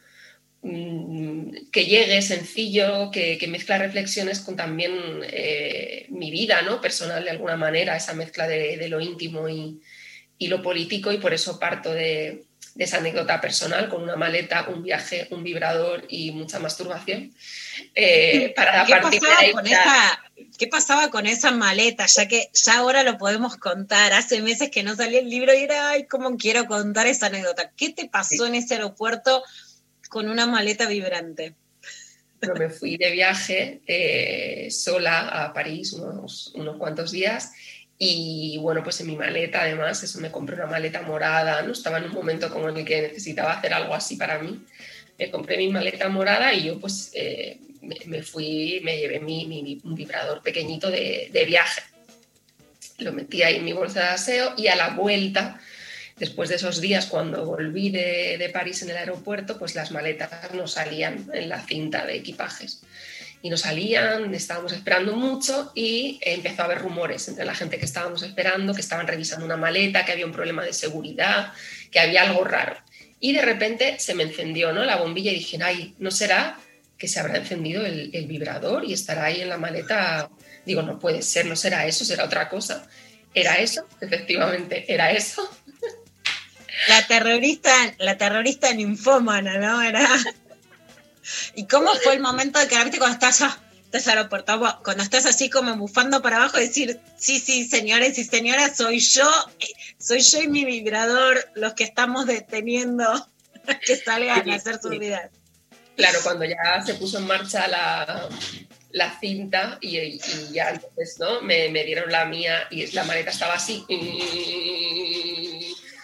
mmm, 0.63 1.51
que 1.73 1.87
llegue 1.87 2.23
sencillo, 2.23 3.11
que, 3.11 3.37
que, 3.37 3.49
mezcla 3.49 3.79
reflexiones 3.79 4.39
con 4.39 4.55
también 4.55 4.93
eh, 5.25 6.07
mi 6.11 6.31
vida 6.31 6.63
¿no? 6.63 6.81
personal 6.81 7.25
de 7.25 7.31
alguna 7.31 7.57
manera, 7.57 7.97
esa 7.97 8.15
mezcla 8.15 8.47
de, 8.47 8.77
de 8.77 8.89
lo 8.89 9.01
íntimo 9.01 9.49
y, 9.49 9.81
y, 10.39 10.47
lo 10.47 10.63
político 10.63 11.11
y 11.11 11.19
por 11.19 11.35
eso 11.35 11.59
parto 11.59 11.93
de, 11.93 12.47
de 12.77 12.85
esa 12.85 12.99
anécdota 12.99 13.41
personal 13.41 13.89
con 13.89 14.03
una 14.03 14.17
maleta, 14.17 14.69
un 14.69 14.83
viaje, 14.83 15.27
un 15.31 15.43
vibrador 15.43 16.05
y 16.11 16.31
mucha 16.33 16.59
masturbación. 16.59 17.35
Eh, 17.95 18.53
para 18.55 18.85
¿Qué, 18.85 18.93
pasaba 18.97 19.53
con 19.53 19.67
esa, 19.67 20.25
¿Qué 20.59 20.67
pasaba 20.67 21.11
con 21.11 21.27
esa 21.27 21.51
maleta? 21.53 22.05
Ya 22.05 22.29
que 22.29 22.51
ya 22.53 22.77
ahora 22.77 23.03
lo 23.03 23.17
podemos 23.17 23.57
contar. 23.57 24.13
Hace 24.13 24.43
meses 24.43 24.71
que 24.71 24.83
no 24.83 24.95
salía 24.95 25.21
el 25.21 25.31
libro 25.31 25.55
y 25.55 25.63
era, 25.63 25.91
ay, 25.91 26.05
cómo 26.05 26.37
quiero 26.37 26.67
contar 26.67 27.07
esa 27.07 27.27
anécdota. 27.27 27.73
¿Qué 27.75 27.91
te 27.91 28.09
pasó 28.09 28.45
sí. 28.45 28.49
en 28.49 28.57
ese 28.57 28.75
aeropuerto 28.75 29.43
con 30.11 30.29
una 30.29 30.47
maleta 30.47 30.87
vibrante? 30.87 31.55
Bueno, 32.41 32.57
me 32.57 32.69
fui 32.69 32.99
de 32.99 33.11
viaje 33.11 33.81
eh, 33.87 34.71
sola 34.71 35.45
a 35.45 35.55
París 35.55 35.95
unos, 35.95 36.53
unos 36.55 36.77
cuantos 36.77 37.11
días 37.11 37.53
y 37.99 38.59
bueno, 38.59 38.83
pues 38.83 39.01
en 39.01 39.07
mi 39.07 39.17
maleta, 39.17 39.63
además, 39.63 40.03
eso 40.03 40.21
me 40.21 40.31
compré 40.31 40.57
una 40.57 40.67
maleta 40.67 41.01
morada, 41.03 41.63
¿no? 41.63 41.73
Estaba 41.73 41.99
en 41.99 42.05
un 42.05 42.13
momento 42.13 42.51
como 42.51 42.69
en 42.69 42.77
el 42.77 42.85
que 42.85 43.01
necesitaba 43.01 43.55
hacer 43.55 43.73
algo 43.73 43.95
así 43.95 44.17
para 44.17 44.39
mí. 44.39 44.61
Me 45.19 45.31
compré 45.31 45.57
mi 45.57 45.69
maleta 45.69 46.09
morada 46.11 46.53
y 46.53 46.65
yo 46.65 46.79
pues 46.79 47.11
eh, 47.15 47.59
me, 47.81 48.23
fui, 48.23 48.81
me 48.85 48.99
llevé 48.99 49.21
mi, 49.21 49.47
mi, 49.47 49.81
un 49.83 49.95
vibrador 49.95 50.43
pequeñito 50.43 50.91
de, 50.91 51.31
de, 51.33 51.45
viaje. 51.47 51.81
Lo 52.99 53.13
metí 53.13 53.43
ahí 53.43 53.57
en 53.57 53.65
mi 53.65 53.73
bolsa 53.73 54.01
de 54.01 54.09
aseo 54.09 54.53
y 54.59 54.67
a 54.67 54.77
la 54.77 54.91
vuelta, 54.91 55.59
después 56.19 56.51
de 56.51 56.57
esos 56.57 56.83
días 56.83 57.07
cuando 57.07 57.47
volví 57.47 57.89
de, 57.89 58.37
de 58.39 58.49
París 58.51 58.83
en 58.83 58.91
el 58.91 58.99
aeropuerto, 58.99 59.59
pues 59.59 59.75
las 59.75 59.91
maletas 59.91 60.53
no 60.53 60.67
salían 60.67 61.31
en 61.33 61.49
la 61.49 61.65
cinta 61.65 62.05
de 62.05 62.17
equipajes 62.17 62.83
y 63.43 63.51
no 63.51 63.57
salían, 63.57 64.35
estábamos 64.35 64.73
esperando 64.73 65.15
mucho 65.15 65.73
y 65.75 66.19
empezó 66.23 66.63
a 66.63 66.65
haber 66.65 66.79
rumores 66.79 67.29
entre 67.29 67.45
la 67.45 67.55
gente 67.55 67.79
que 67.79 67.85
estábamos 67.85 68.23
esperando, 68.23 68.75
que 68.75 68.81
estaban 68.81 69.07
revisando 69.07 69.45
una 69.45 69.57
maleta, 69.57 70.05
que 70.05 70.13
había 70.13 70.27
un 70.27 70.33
problema 70.33 70.65
de 70.65 70.73
seguridad, 70.73 71.53
que 71.91 72.01
había 72.01 72.23
algo 72.23 72.45
raro. 72.45 72.77
Y 73.21 73.33
de 73.33 73.43
repente 73.43 73.99
se 73.99 74.15
me 74.15 74.25
encendió 74.25 74.73
¿no? 74.73 74.85
la 74.85 74.97
bombilla 74.97 75.31
y 75.31 75.37
dije, 75.37 75.59
ay, 75.63 75.95
¿no 75.99 76.11
será 76.11 76.59
que 76.99 77.09
se 77.09 77.21
habrá 77.21 77.37
encendido 77.37 77.85
el, 77.85 78.11
el 78.13 78.27
vibrador 78.27 78.85
y 78.85 78.93
estará 78.93 79.27
ahí 79.27 79.41
en 79.41 79.49
la 79.49 79.59
maleta? 79.59 80.31
Digo, 80.65 80.83
no 80.83 80.99
puede 80.99 81.23
ser, 81.23 81.47
no 81.47 81.57
será 81.57 81.87
eso, 81.87 82.05
será 82.05 82.25
otra 82.25 82.49
cosa. 82.49 82.87
¿Era 83.35 83.59
eso? 83.59 83.87
Efectivamente, 84.01 84.85
era 84.93 85.13
eso. 85.13 85.49
La 86.89 87.07
terrorista, 87.07 87.71
la 87.99 88.17
terrorista 88.17 88.73
ninfómana, 88.73 89.59
¿no? 89.59 89.83
Era... 89.83 90.09
¿Y 91.55 91.67
cómo 91.67 91.93
fue 91.95 92.15
el 92.15 92.21
momento 92.21 92.59
de 92.59 92.69
que, 92.69 92.77
viste, 92.83 92.99
cuando 92.99 93.15
estás, 93.15 93.43
ah, 93.43 93.59
estás 93.85 94.09
aeropuerto, 94.09 94.81
cuando 94.85 95.03
estás 95.03 95.27
así 95.27 95.51
como 95.51 95.77
bufando 95.77 96.23
para 96.23 96.37
abajo, 96.37 96.59
decir, 96.59 97.01
sí, 97.17 97.39
sí, 97.39 97.67
señores 97.69 98.19
y 98.19 98.25
señoras, 98.25 98.77
soy 98.77 99.01
yo, 99.01 99.29
soy 99.99 100.21
yo 100.21 100.43
y 100.43 100.49
mi 100.49 100.65
vibrador 100.65 101.49
los 101.55 101.75
que 101.75 101.85
estamos 101.85 102.27
deteniendo 102.27 103.29
que 103.87 103.97
salgan 103.97 104.49
a 104.51 104.55
hacer 104.55 104.81
su 104.81 104.89
vida. 104.91 105.31
Claro, 105.97 106.19
cuando 106.23 106.45
ya 106.45 106.83
se 106.85 106.95
puso 106.95 107.19
en 107.19 107.27
marcha 107.27 107.67
la, 107.69 108.29
la 108.91 109.19
cinta 109.19 109.79
y, 109.81 109.99
y, 109.99 110.21
ya 110.53 110.71
entonces, 110.71 111.17
¿no? 111.19 111.41
Me, 111.41 111.71
me, 111.71 111.85
dieron 111.85 112.11
la 112.13 112.27
mía 112.27 112.67
y 112.71 112.87
la 112.93 113.05
maleta 113.05 113.31
estaba 113.31 113.55
así. 113.55 113.85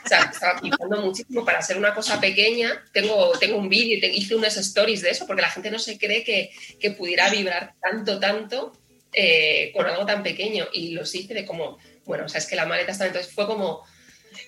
O 0.05 0.09
sea, 0.09 0.31
estaba 0.33 0.59
flipando 0.59 1.01
muchísimo 1.01 1.45
para 1.45 1.59
hacer 1.59 1.77
una 1.77 1.95
cosa 1.95 2.21
pequeña. 2.21 2.85
Tengo, 2.93 3.33
tengo 3.39 3.57
un 3.57 3.69
vídeo 3.69 3.99
y 3.99 4.17
hice 4.17 4.35
unas 4.35 4.57
stories 4.57 5.03
de 5.03 5.11
eso 5.11 5.27
porque 5.27 5.43
la 5.43 5.51
gente 5.51 5.71
no 5.71 5.79
se 5.79 5.99
cree 5.99 6.25
que, 6.25 6.51
que 6.81 6.91
pudiera 6.91 7.31
vibrar 7.31 7.75
tanto, 7.81 8.19
tanto 8.19 8.73
eh, 9.13 9.71
con 9.75 9.87
algo 9.87 10.05
tan 10.07 10.23
pequeño. 10.23 10.67
Y 10.73 10.93
los 10.93 11.15
hice 11.15 11.35
de 11.35 11.45
como, 11.45 11.79
bueno, 12.05 12.27
o 12.27 12.29
sea, 12.29 12.39
es 12.39 12.47
que 12.47 12.57
la 12.57 12.67
maleta 12.67 12.93
estaba. 12.93 13.09
Entonces 13.09 13.33
fue 13.33 13.47
como 13.47 13.85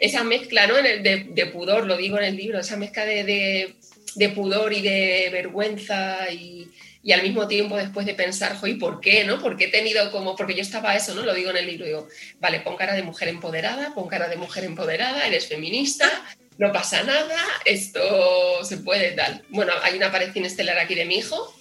esa 0.00 0.24
mezcla, 0.24 0.66
¿no? 0.66 0.78
En 0.78 0.86
el 0.86 1.02
de, 1.02 1.26
de, 1.30 1.46
pudor, 1.46 1.86
lo 1.86 1.96
digo 1.96 2.18
en 2.18 2.24
el 2.24 2.36
libro, 2.36 2.58
esa 2.58 2.76
mezcla 2.76 3.04
de, 3.04 3.24
de, 3.24 3.74
de 4.16 4.28
pudor 4.30 4.72
y 4.72 4.82
de 4.82 5.28
vergüenza 5.30 6.30
y, 6.30 6.70
y 7.04 7.12
al 7.12 7.22
mismo 7.22 7.46
tiempo 7.46 7.76
después 7.76 8.06
de 8.06 8.14
pensar, 8.14 8.56
¿y 8.64 8.74
por 8.74 8.98
qué? 8.98 9.24
¿no? 9.24 9.38
Porque 9.38 9.66
he 9.66 9.68
tenido 9.68 10.10
como, 10.10 10.34
porque 10.34 10.54
yo 10.54 10.62
estaba 10.62 10.96
eso, 10.96 11.14
¿no? 11.14 11.22
Lo 11.22 11.34
digo 11.34 11.50
en 11.50 11.58
el 11.58 11.66
libro, 11.66 11.84
digo, 11.84 12.08
vale, 12.40 12.60
pon 12.60 12.76
cara 12.76 12.94
de 12.94 13.02
mujer 13.02 13.28
empoderada, 13.28 13.94
pon 13.94 14.08
cara 14.08 14.26
de 14.28 14.36
mujer 14.36 14.64
empoderada, 14.64 15.26
eres 15.26 15.46
feminista, 15.46 16.10
no 16.56 16.72
pasa 16.72 17.02
nada, 17.02 17.36
esto 17.66 18.64
se 18.64 18.78
puede 18.78 19.12
tal. 19.12 19.42
Bueno, 19.50 19.74
hay 19.82 19.98
una 19.98 20.06
aparición 20.06 20.46
estelar 20.46 20.78
aquí 20.78 20.94
de 20.94 21.04
mi 21.04 21.16
hijo. 21.16 21.54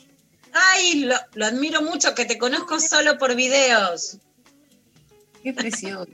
Ay, 0.53 1.01
lo, 1.01 1.15
lo 1.33 1.45
admiro 1.45 1.81
mucho, 1.81 2.15
que 2.15 2.23
te 2.23 2.37
conozco 2.37 2.79
solo 2.79 3.17
por 3.17 3.35
videos. 3.35 4.19
Qué 5.43 5.51
presión, 5.51 6.07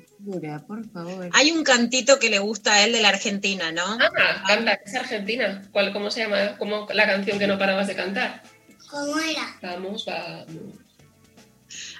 por 0.67 0.89
favor. 0.89 1.29
Hay 1.33 1.51
un 1.51 1.63
cantito 1.63 2.17
que 2.17 2.31
le 2.31 2.39
gusta 2.39 2.73
a 2.73 2.83
él 2.83 2.93
de 2.93 3.01
la 3.01 3.09
Argentina, 3.09 3.71
¿no? 3.71 3.85
Ah, 4.01 4.43
canta, 4.47 4.79
es 4.83 4.95
Argentina. 4.95 5.61
¿Cuál, 5.71 5.93
¿Cómo 5.93 6.09
se 6.09 6.21
llama? 6.21 6.57
¿Cómo 6.57 6.87
la 6.91 7.05
canción 7.05 7.37
que 7.37 7.45
no 7.45 7.59
parabas 7.59 7.85
de 7.85 7.95
cantar? 7.95 8.41
¿Cómo 8.89 9.19
era? 9.19 9.57
Vamos, 9.61 10.05
vamos. 10.05 10.75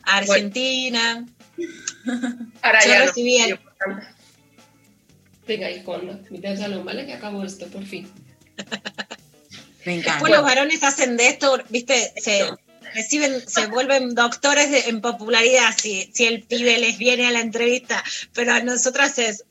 Argentina. 0.04 1.26
Bueno, 2.06 2.52
ahora 2.62 2.84
Yo 2.84 2.90
ya 2.90 3.06
recibí 3.06 3.38
no, 3.40 3.46
el... 3.46 3.60
Venga, 5.48 5.68
anda, 5.96 6.20
vete 6.30 6.48
al 6.48 6.58
salón, 6.58 6.86
¿vale? 6.86 7.06
Que 7.06 7.14
acabo 7.14 7.44
esto, 7.44 7.68
por 7.68 7.86
fin. 7.86 8.10
Me 9.86 9.96
encanta. 9.96 10.14
Después 10.14 10.34
los 10.34 10.44
varones 10.44 10.84
hacen 10.84 11.18
de 11.18 11.30
esto, 11.30 11.58
viste, 11.70 12.14
se 12.18 12.50
reciben, 12.94 13.48
se 13.48 13.68
vuelven 13.68 14.14
doctores 14.14 14.70
de- 14.72 14.90
en 14.90 15.02
popularidad 15.02 15.74
si, 15.78 16.12
si 16.14 16.26
el 16.26 16.44
pibe 16.44 16.78
les 16.80 16.98
viene 16.98 17.28
a 17.28 17.32
la 17.32 17.40
entrevista, 17.40 18.04
pero 18.34 18.54
a 18.54 18.62
nosotras 18.62 19.18
es, 19.20 19.46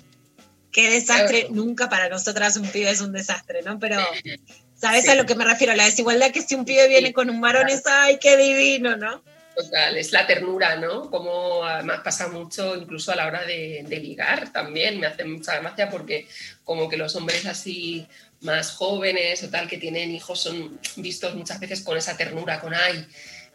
qué 0.70 0.90
desastre, 0.90 1.48
nunca 1.51 1.89
para 1.89 2.09
nosotras 2.09 2.56
un 2.56 2.69
pibe 2.69 2.90
es 2.90 3.01
un 3.01 3.12
desastre, 3.12 3.62
¿no? 3.62 3.78
Pero, 3.78 3.98
¿sabes 4.81 5.05
Sí. 5.05 5.11
a 5.11 5.15
lo 5.15 5.27
que 5.27 5.35
me 5.35 5.45
refiero? 5.45 5.75
La 5.75 5.85
desigualdad 5.87 6.31
que 6.33 6.43
si 6.43 6.55
un 6.55 6.65
pibe 6.65 6.89
viene 6.89 7.13
con 7.13 7.31
un 7.31 7.41
varón 7.41 7.69
es, 7.69 7.83
ay, 7.87 8.19
qué 8.21 8.37
divino, 8.37 8.97
¿no? 8.97 9.23
Total, 9.55 9.97
es 9.97 10.13
la 10.13 10.25
ternura, 10.27 10.77
¿no? 10.77 11.11
Como 11.11 11.65
además 11.65 12.01
pasa 12.05 12.29
mucho 12.29 12.77
incluso 12.77 13.11
a 13.11 13.17
la 13.17 13.27
hora 13.27 13.45
de, 13.45 13.85
de 13.89 13.97
ligar 13.99 14.53
también, 14.53 15.01
me 15.01 15.09
hace 15.09 15.25
mucha 15.25 15.59
gracia 15.59 15.91
porque 15.91 16.29
como 16.63 16.89
que 16.89 16.97
los 16.97 17.17
hombres 17.17 17.45
así 17.45 18.07
más 18.41 18.71
jóvenes 18.71 19.43
o 19.43 19.51
tal 19.51 19.67
que 19.69 19.79
tienen 19.79 20.13
hijos 20.13 20.41
son 20.41 20.79
vistos 20.97 21.35
muchas 21.35 21.59
veces 21.59 21.81
con 21.83 21.97
esa 21.99 22.17
ternura, 22.17 22.61
con 22.61 22.73
ay, 22.73 23.05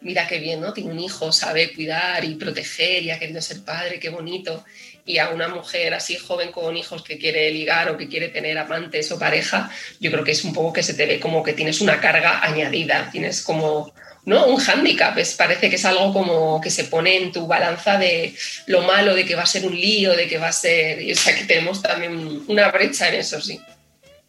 mira 0.02 0.26
qué 0.28 0.38
bien, 0.40 0.60
¿no? 0.60 0.74
Tiene 0.74 0.90
un 0.90 1.00
hijo, 1.00 1.32
sabe 1.32 1.72
cuidar 1.74 2.22
y 2.22 2.34
proteger 2.34 3.02
y 3.02 3.10
ha 3.10 3.18
querido 3.18 3.40
ser 3.40 3.64
padre, 3.64 3.98
qué 3.98 4.10
bonito. 4.10 4.62
Y 5.06 5.18
a 5.18 5.28
una 5.30 5.48
mujer 5.48 5.92
así 5.94 6.16
joven 6.16 6.50
con 6.50 6.76
hijos 6.76 7.02
que 7.02 7.18
quiere 7.18 7.50
ligar 7.50 7.90
o 7.90 7.96
que 7.98 8.08
quiere 8.08 8.28
tener 8.28 8.56
amantes 8.56 9.12
o 9.12 9.18
pareja, 9.18 9.70
yo 10.00 10.10
creo 10.10 10.24
que 10.24 10.32
es 10.32 10.44
un 10.44 10.52
poco 10.54 10.72
que 10.72 10.82
se 10.82 10.94
te 10.94 11.04
ve 11.06 11.20
como 11.20 11.42
que 11.42 11.52
tienes 11.52 11.80
una 11.82 12.00
carga 12.00 12.42
añadida, 12.42 13.08
tienes 13.12 13.42
como 13.42 13.92
¿no? 14.26 14.46
Un 14.46 14.56
hándicap, 14.56 15.18
es- 15.18 15.34
parece 15.34 15.68
que 15.68 15.76
es 15.76 15.84
algo 15.84 16.10
como 16.12 16.58
que 16.58 16.70
se 16.70 16.84
pone 16.84 17.16
en 17.18 17.30
tu 17.30 17.46
balanza 17.46 17.98
de 17.98 18.34
lo 18.66 18.80
malo, 18.80 19.14
de 19.14 19.26
que 19.26 19.34
va 19.34 19.42
a 19.42 19.46
ser 19.46 19.66
un 19.66 19.78
lío, 19.78 20.16
de 20.16 20.26
que 20.26 20.38
va 20.38 20.48
a 20.48 20.52
ser... 20.52 20.98
o 21.12 21.14
sea, 21.14 21.36
que 21.36 21.44
tenemos 21.44 21.82
también 21.82 22.42
una 22.48 22.70
brecha 22.70 23.08
en 23.10 23.16
eso, 23.16 23.38
sí. 23.42 23.60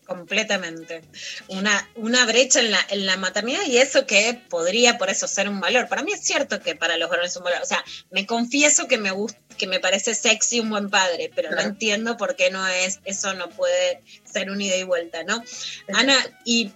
Completamente. 0.05 1.01
Una, 1.47 1.89
una 1.95 2.25
brecha 2.25 2.59
en 2.59 2.71
la, 2.71 2.79
en 2.89 3.05
la 3.05 3.17
maternidad 3.17 3.61
y 3.65 3.77
eso 3.77 4.05
que 4.05 4.39
podría 4.49 4.97
por 4.99 5.09
eso 5.09 5.27
ser 5.27 5.49
un 5.49 5.59
valor. 5.59 5.87
Para 5.87 6.03
mí 6.03 6.11
es 6.11 6.21
cierto 6.23 6.61
que 6.61 6.75
para 6.75 6.97
los 6.97 7.09
varones 7.09 7.31
es 7.31 7.37
un 7.37 7.43
valor. 7.45 7.61
O 7.63 7.65
sea, 7.65 7.83
me 8.11 8.25
confieso 8.27 8.87
que 8.87 8.97
me 8.99 9.09
gusta, 9.11 9.39
que 9.57 9.67
me 9.67 9.79
parece 9.79 10.15
sexy 10.15 10.59
un 10.59 10.69
buen 10.69 10.89
padre, 10.89 11.31
pero 11.33 11.51
no 11.51 11.61
entiendo 11.61 12.17
por 12.17 12.35
qué 12.35 12.49
no 12.49 12.67
es, 12.67 12.99
eso 13.05 13.33
no 13.33 13.49
puede 13.49 14.01
ser 14.23 14.51
un 14.51 14.61
ida 14.61 14.75
y 14.75 14.83
vuelta, 14.83 15.23
¿no? 15.23 15.43
Ana, 15.93 16.15
y 16.43 16.71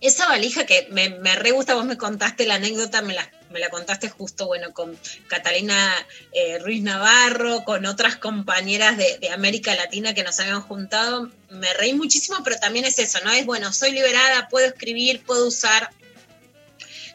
esa 0.00 0.26
valija 0.26 0.66
que 0.66 0.88
me, 0.90 1.10
me 1.10 1.36
re 1.36 1.52
gusta, 1.52 1.74
vos 1.74 1.84
me 1.84 1.96
contaste 1.96 2.44
la 2.44 2.56
anécdota, 2.56 3.02
me 3.02 3.14
la, 3.14 3.30
me 3.50 3.60
la 3.60 3.70
contaste 3.70 4.08
justo, 4.08 4.46
bueno, 4.46 4.72
con 4.72 4.98
Catalina 5.28 5.94
eh, 6.32 6.58
Ruiz 6.58 6.82
Navarro, 6.82 7.64
con 7.64 7.86
otras 7.86 8.16
compañeras 8.16 8.96
de, 8.96 9.18
de 9.18 9.30
América 9.30 9.74
Latina 9.76 10.12
que 10.12 10.24
nos 10.24 10.40
habíamos 10.40 10.64
juntado. 10.64 11.30
Me 11.50 11.72
reí 11.74 11.94
muchísimo, 11.94 12.38
pero 12.42 12.58
también 12.58 12.84
es 12.84 12.98
eso, 12.98 13.20
¿no? 13.24 13.30
Es, 13.30 13.46
bueno, 13.46 13.72
soy 13.72 13.92
liberada, 13.92 14.48
puedo 14.48 14.66
escribir, 14.66 15.22
puedo 15.24 15.46
usar 15.46 15.90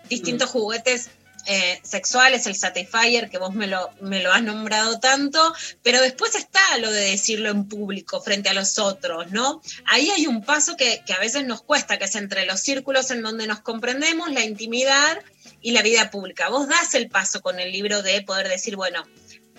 distintos 0.09 0.49
juguetes 0.49 1.09
eh, 1.49 1.79
sexuales, 1.81 2.45
el 2.45 2.55
Satisfyer, 2.55 3.29
que 3.29 3.37
vos 3.37 3.55
me 3.55 3.67
lo, 3.67 3.89
me 4.01 4.21
lo 4.21 4.33
has 4.33 4.43
nombrado 4.43 4.99
tanto, 4.99 5.39
pero 5.81 6.01
después 6.01 6.35
está 6.35 6.77
lo 6.79 6.91
de 6.91 7.11
decirlo 7.11 7.49
en 7.49 7.69
público 7.69 8.21
frente 8.21 8.49
a 8.49 8.53
los 8.53 8.77
otros, 8.79 9.31
¿no? 9.31 9.61
Ahí 9.85 10.09
hay 10.09 10.27
un 10.27 10.43
paso 10.43 10.75
que, 10.75 11.01
que 11.05 11.13
a 11.13 11.19
veces 11.19 11.45
nos 11.45 11.61
cuesta, 11.61 11.97
que 11.97 12.05
es 12.05 12.15
entre 12.15 12.45
los 12.45 12.59
círculos 12.59 13.11
en 13.11 13.21
donde 13.21 13.47
nos 13.47 13.61
comprendemos, 13.61 14.29
la 14.31 14.43
intimidad 14.43 15.19
y 15.61 15.71
la 15.71 15.81
vida 15.81 16.11
pública. 16.11 16.49
Vos 16.49 16.67
das 16.67 16.93
el 16.95 17.07
paso 17.09 17.41
con 17.41 17.59
el 17.61 17.71
libro 17.71 18.03
de 18.03 18.21
poder 18.23 18.49
decir, 18.49 18.75
bueno, 18.75 19.05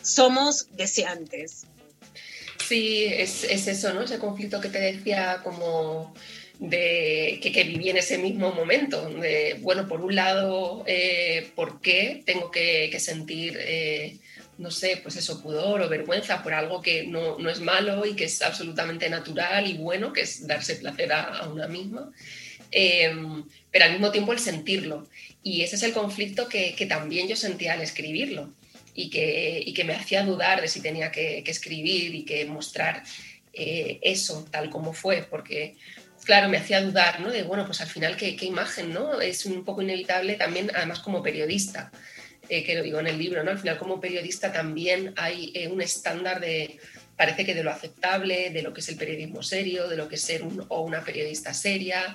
somos 0.03 0.69
deseantes. 0.73 1.65
Sí, 2.69 3.05
es, 3.05 3.45
es 3.45 3.67
eso, 3.67 3.95
¿no? 3.95 4.03
Ese 4.03 4.19
conflicto 4.19 4.61
que 4.61 4.69
te 4.69 4.79
decía 4.79 5.41
como 5.43 6.15
de 6.59 7.39
que, 7.41 7.53
que 7.53 7.65
viví 7.65 7.91
en 7.91 7.99
ese 7.99 8.19
mismo 8.19 8.53
momento. 8.53 9.09
De, 9.09 9.57
bueno, 9.61 9.87
por 9.87 10.01
un 10.01 10.15
lado, 10.15 10.85
eh, 10.87 11.51
¿por 11.55 11.81
qué 11.81 12.23
tengo 12.27 12.51
que, 12.51 12.95
sentir, 12.99 13.57
eh, 13.61 14.17
no 14.59 14.71
sé, 14.71 14.99
pues 15.03 15.17
eso, 15.17 15.43
pudor 15.43 15.83
o 15.83 15.89
vergüenza 15.89 16.43
por 16.43 16.55
algo 16.55 16.83
que 16.83 17.07
no, 17.07 17.39
no 17.39 17.49
es 17.49 17.61
malo 17.61 18.05
y 18.05 18.15
que 18.15 18.25
es 18.25 18.43
absolutamente 18.43 19.09
natural 19.09 19.69
y 19.69 19.75
bueno, 19.75 20.13
que 20.13 20.23
es 20.23 20.47
darse 20.47 20.77
placer 20.77 21.13
a, 21.13 21.49
una 21.49 21.69
misma? 21.69 22.11
Eh, 22.71 23.15
pero 23.71 23.85
al 23.85 23.93
mismo 23.93 24.11
tiempo 24.11 24.33
el 24.33 24.41
sentirlo. 24.41 25.07
Y 25.43 25.63
ese 25.63 25.77
es 25.77 25.83
el 25.85 25.93
conflicto 25.93 26.49
que, 26.49 26.75
que 26.75 26.87
también 26.87 27.29
yo 27.29 27.37
sentía 27.37 27.75
al 27.75 27.83
escribirlo 27.83 28.53
y 28.95 29.11
que, 29.11 29.63
y 29.65 29.73
que 29.75 29.85
me 29.85 29.95
hacía 29.95 30.25
dudar 30.25 30.61
de 30.61 30.67
si 30.67 30.81
tenía 30.81 31.13
que, 31.13 31.43
que 31.45 31.53
escribir 31.53 32.15
y 32.17 32.25
que 32.25 32.45
mostrar 32.47 33.05
eh, 33.53 33.99
eso 34.03 34.47
tal 34.51 34.71
como 34.71 34.93
fue, 34.93 35.27
porque 35.29 35.77
claro, 36.29 36.51
me 36.51 36.59
hacía 36.59 36.83
dudar, 36.83 37.21
¿no? 37.21 37.31
De, 37.31 37.43
bueno, 37.43 37.65
pues 37.65 37.81
al 37.81 37.87
final, 37.87 38.15
¿qué, 38.15 38.37
imagen, 38.43 38.93
¿no? 38.93 39.19
Es 39.19 39.47
un 39.47 39.65
poco 39.65 39.81
inevitable 39.81 40.35
también, 40.35 40.71
además 40.75 41.01
como 41.01 41.23
periodista, 41.23 41.91
eh, 42.51 42.63
que 42.65 42.75
lo 42.75 42.83
digo 42.83 43.01
en 43.01 43.07
el 43.07 43.17
libro, 43.17 43.43
¿no? 43.43 43.51
Al 43.51 43.59
final 43.59 43.79
como 43.79 43.99
periodista 43.99 44.53
también 44.53 45.15
hay 45.17 45.51
eh, 45.55 45.69
un 45.69 45.81
estándar 45.81 46.39
de, 46.39 46.77
parece 47.17 47.47
que 47.47 47.55
de 47.55 47.65
lo 47.65 47.71
aceptable, 47.71 48.51
de 48.51 48.61
lo 48.61 48.75
que 48.75 48.81
es 48.83 48.89
el 48.91 48.97
periodismo 48.97 49.43
serio, 49.43 49.89
de 49.89 49.97
lo 49.97 50.07
que 50.07 50.17
es 50.17 50.21
ser 50.21 50.43
un, 50.43 50.67
o 50.69 50.83
una 50.83 51.03
periodista 51.03 51.55
seria. 51.55 52.15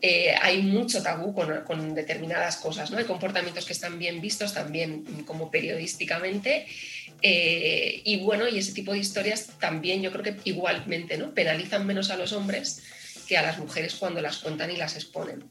Eh, 0.00 0.32
hay 0.40 0.62
mucho 0.62 1.02
tabú 1.02 1.34
con, 1.34 1.92
determinadas 1.92 2.56
cosas, 2.56 2.92
¿no? 2.92 2.98
Hay 2.98 3.04
comportamientos 3.04 3.66
que 3.66 3.72
están 3.72 3.98
bien 3.98 4.20
vistos 4.20 4.54
también 4.54 5.02
como 5.26 5.50
periodísticamente. 5.50 6.66
Y 7.20 8.16
bueno, 8.18 8.48
y 8.48 8.60
ese 8.60 8.72
tipo 8.72 8.92
de 8.92 8.98
historias 8.98 9.48
también 9.58 10.02
yo 10.02 10.12
creo 10.12 10.22
que 10.22 10.36
igualmente, 10.44 11.18
¿no? 11.18 11.34
Penalizan 11.34 11.84
menos 11.84 12.10
a 12.12 12.16
los 12.16 12.32
hombres 12.32 12.80
que 13.30 13.38
a 13.38 13.42
las 13.42 13.58
mujeres 13.58 13.94
cuando 13.94 14.20
las 14.20 14.38
cuentan 14.38 14.72
y 14.72 14.76
las 14.76 14.96
exponen. 14.96 15.48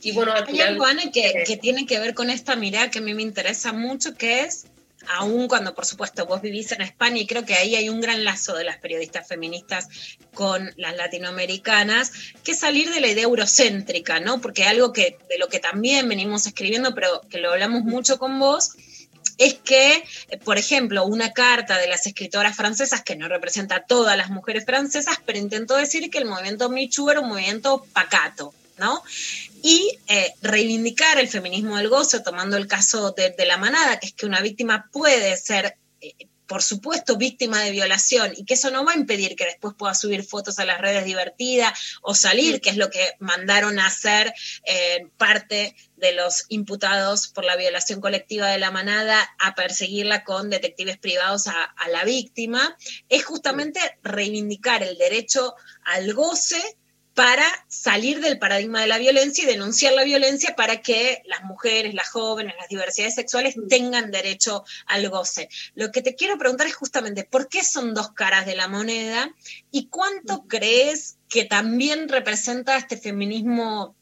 Y 0.00 0.12
bueno, 0.12 0.32
al 0.32 0.44
Hay 0.44 0.52
final, 0.52 0.68
algo, 0.68 0.86
Ana, 0.86 1.10
que, 1.12 1.44
que 1.46 1.58
tiene 1.58 1.84
que 1.84 1.98
ver 1.98 2.14
con 2.14 2.30
esta 2.30 2.56
mirada 2.56 2.90
que 2.90 3.00
a 3.00 3.02
mí 3.02 3.12
me 3.12 3.20
interesa 3.20 3.74
mucho, 3.74 4.14
que 4.14 4.40
es, 4.40 4.64
aún 5.08 5.46
cuando 5.46 5.74
por 5.74 5.84
supuesto 5.84 6.24
vos 6.24 6.40
vivís 6.40 6.72
en 6.72 6.80
España, 6.80 7.18
y 7.18 7.26
creo 7.26 7.44
que 7.44 7.52
ahí 7.52 7.76
hay 7.76 7.90
un 7.90 8.00
gran 8.00 8.24
lazo 8.24 8.54
de 8.54 8.64
las 8.64 8.78
periodistas 8.78 9.28
feministas 9.28 9.88
con 10.32 10.72
las 10.78 10.96
latinoamericanas, 10.96 12.12
que 12.42 12.54
salir 12.54 12.88
de 12.88 13.02
la 13.02 13.08
idea 13.08 13.24
eurocéntrica, 13.24 14.18
¿no? 14.18 14.40
Porque 14.40 14.64
algo 14.64 14.94
que 14.94 15.18
de 15.28 15.36
lo 15.36 15.48
que 15.48 15.58
también 15.58 16.08
venimos 16.08 16.46
escribiendo, 16.46 16.94
pero 16.94 17.20
que 17.28 17.40
lo 17.40 17.52
hablamos 17.52 17.82
mucho 17.82 18.18
con 18.18 18.38
vos, 18.38 18.70
es 19.38 19.54
que, 19.54 20.04
eh, 20.28 20.38
por 20.38 20.58
ejemplo, 20.58 21.04
una 21.04 21.32
carta 21.32 21.78
de 21.78 21.86
las 21.86 22.06
escritoras 22.06 22.56
francesas, 22.56 23.02
que 23.02 23.16
no 23.16 23.28
representa 23.28 23.76
a 23.76 23.86
todas 23.86 24.16
las 24.16 24.30
mujeres 24.30 24.64
francesas, 24.64 25.18
pero 25.24 25.38
intentó 25.38 25.76
decir 25.76 26.10
que 26.10 26.18
el 26.18 26.26
movimiento 26.26 26.68
Me 26.68 26.88
Too 26.88 27.10
era 27.10 27.20
un 27.20 27.28
movimiento 27.28 27.84
pacato, 27.92 28.54
¿no? 28.78 29.02
Y 29.62 29.98
eh, 30.08 30.34
reivindicar 30.42 31.18
el 31.18 31.28
feminismo 31.28 31.76
del 31.76 31.88
gozo, 31.88 32.22
tomando 32.22 32.56
el 32.56 32.66
caso 32.66 33.12
de, 33.12 33.34
la 33.46 33.56
manada, 33.56 33.98
que 33.98 34.06
es 34.06 34.12
que 34.12 34.26
una 34.26 34.40
víctima 34.40 34.88
puede 34.92 35.36
ser, 35.36 35.76
eh, 36.00 36.14
por 36.52 36.62
supuesto, 36.62 37.16
víctima 37.16 37.62
de 37.62 37.70
violación 37.70 38.34
y 38.36 38.44
que 38.44 38.52
eso 38.52 38.70
no 38.70 38.84
va 38.84 38.92
a 38.92 38.96
impedir 38.96 39.36
que 39.36 39.46
después 39.46 39.74
pueda 39.74 39.94
subir 39.94 40.22
fotos 40.22 40.58
a 40.58 40.66
las 40.66 40.82
redes 40.82 41.06
divertida 41.06 41.72
o 42.02 42.14
salir, 42.14 42.60
que 42.60 42.68
es 42.68 42.76
lo 42.76 42.90
que 42.90 43.14
mandaron 43.20 43.78
a 43.78 43.86
hacer 43.86 44.34
eh, 44.66 45.06
parte 45.16 45.74
de 45.96 46.12
los 46.12 46.44
imputados 46.50 47.28
por 47.28 47.46
la 47.46 47.56
violación 47.56 48.02
colectiva 48.02 48.48
de 48.48 48.58
la 48.58 48.70
manada 48.70 49.34
a 49.38 49.54
perseguirla 49.54 50.24
con 50.24 50.50
detectives 50.50 50.98
privados 50.98 51.46
a, 51.46 51.54
a 51.54 51.88
la 51.88 52.04
víctima, 52.04 52.76
es 53.08 53.24
justamente 53.24 53.80
reivindicar 54.02 54.82
el 54.82 54.98
derecho 54.98 55.54
al 55.86 56.12
goce 56.12 56.62
para 57.14 57.44
salir 57.68 58.20
del 58.20 58.38
paradigma 58.38 58.80
de 58.80 58.86
la 58.86 58.98
violencia 58.98 59.44
y 59.44 59.46
denunciar 59.46 59.92
la 59.92 60.04
violencia 60.04 60.56
para 60.56 60.80
que 60.80 61.22
las 61.26 61.42
mujeres, 61.44 61.94
las 61.94 62.08
jóvenes, 62.08 62.54
las 62.58 62.68
diversidades 62.68 63.14
sexuales 63.14 63.54
tengan 63.68 64.10
derecho 64.10 64.64
al 64.86 65.08
goce. 65.10 65.48
Lo 65.74 65.90
que 65.90 66.02
te 66.02 66.14
quiero 66.14 66.38
preguntar 66.38 66.66
es 66.66 66.74
justamente 66.74 67.24
por 67.24 67.48
qué 67.48 67.62
son 67.62 67.92
dos 67.92 68.12
caras 68.12 68.46
de 68.46 68.56
la 68.56 68.68
moneda 68.68 69.34
y 69.70 69.88
cuánto 69.88 70.46
crees 70.46 71.18
que 71.28 71.44
también 71.44 72.08
representa 72.08 72.76
este 72.76 72.96
feminismo 72.96 73.94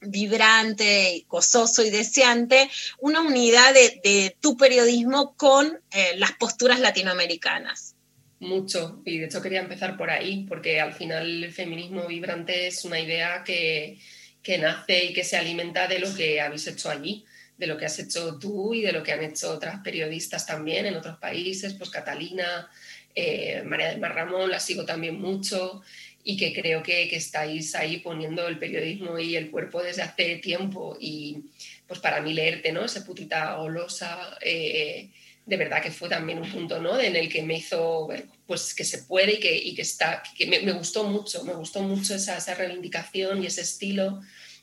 vibrante, 0.00 1.24
gozoso 1.28 1.82
y 1.82 1.90
deseante, 1.90 2.70
una 2.98 3.20
unidad 3.20 3.72
de, 3.72 4.00
de 4.04 4.36
tu 4.40 4.56
periodismo 4.56 5.34
con 5.36 5.80
eh, 5.90 6.16
las 6.16 6.32
posturas 6.32 6.80
latinoamericanas. 6.80 7.93
Mucho, 8.40 9.00
y 9.04 9.18
de 9.18 9.26
hecho 9.26 9.40
quería 9.40 9.60
empezar 9.60 9.96
por 9.96 10.10
ahí, 10.10 10.44
porque 10.48 10.80
al 10.80 10.92
final 10.92 11.44
el 11.44 11.52
feminismo 11.52 12.06
vibrante 12.06 12.66
es 12.66 12.84
una 12.84 13.00
idea 13.00 13.42
que, 13.44 13.98
que 14.42 14.58
nace 14.58 15.06
y 15.06 15.12
que 15.12 15.24
se 15.24 15.36
alimenta 15.36 15.88
de 15.88 15.98
lo 15.98 16.14
que 16.14 16.40
habéis 16.40 16.66
hecho 16.66 16.90
allí, 16.90 17.24
de 17.56 17.66
lo 17.66 17.78
que 17.78 17.86
has 17.86 17.98
hecho 17.98 18.38
tú 18.38 18.74
y 18.74 18.82
de 18.82 18.92
lo 18.92 19.02
que 19.02 19.12
han 19.12 19.22
hecho 19.22 19.52
otras 19.52 19.80
periodistas 19.80 20.46
también 20.46 20.86
en 20.86 20.96
otros 20.96 21.18
países, 21.18 21.74
pues 21.74 21.90
Catalina, 21.90 22.68
eh, 23.14 23.62
María 23.64 23.88
del 23.88 24.00
Mar 24.00 24.14
Ramón, 24.14 24.50
la 24.50 24.60
sigo 24.60 24.84
también 24.84 25.20
mucho 25.20 25.82
y 26.24 26.36
que 26.36 26.52
creo 26.52 26.82
que, 26.82 27.08
que, 27.08 27.16
estáis 27.16 27.74
ahí 27.74 27.98
poniendo 27.98 28.48
el 28.48 28.58
periodismo 28.58 29.18
y 29.18 29.36
el 29.36 29.50
cuerpo 29.50 29.82
desde 29.82 30.02
hace 30.02 30.36
tiempo 30.36 30.96
y 30.98 31.44
pues 31.86 32.00
para 32.00 32.20
mí 32.22 32.32
leerte, 32.32 32.72
¿no? 32.72 32.84
Ese 32.84 33.02
putita 33.02 33.54
golosa, 33.56 34.36
eh, 34.40 35.10
de 35.46 35.56
verdad 35.56 35.82
que 35.82 35.90
fue 35.90 36.08
también 36.08 36.38
un 36.38 36.50
punto 36.50 36.80
¿no? 36.80 36.98
en 36.98 37.16
el 37.16 37.28
que 37.28 37.42
me 37.42 37.58
hizo 37.58 38.06
ver 38.06 38.26
pues, 38.46 38.74
que 38.74 38.84
se 38.84 38.98
puede 39.02 39.34
y 39.34 39.40
que, 39.40 39.54
y 39.54 39.74
que 39.74 39.82
está, 39.82 40.22
que 40.36 40.46
me, 40.46 40.72
gustó 40.72 41.04
mucho, 41.04 41.44
me 41.44 41.54
gustó 41.54 41.82
mucho 41.82 42.14
esa, 42.14 42.38
esa, 42.38 42.54
reivindicación 42.54 43.42
y 43.42 43.46
ese 43.46 43.60
estilo 43.60 44.20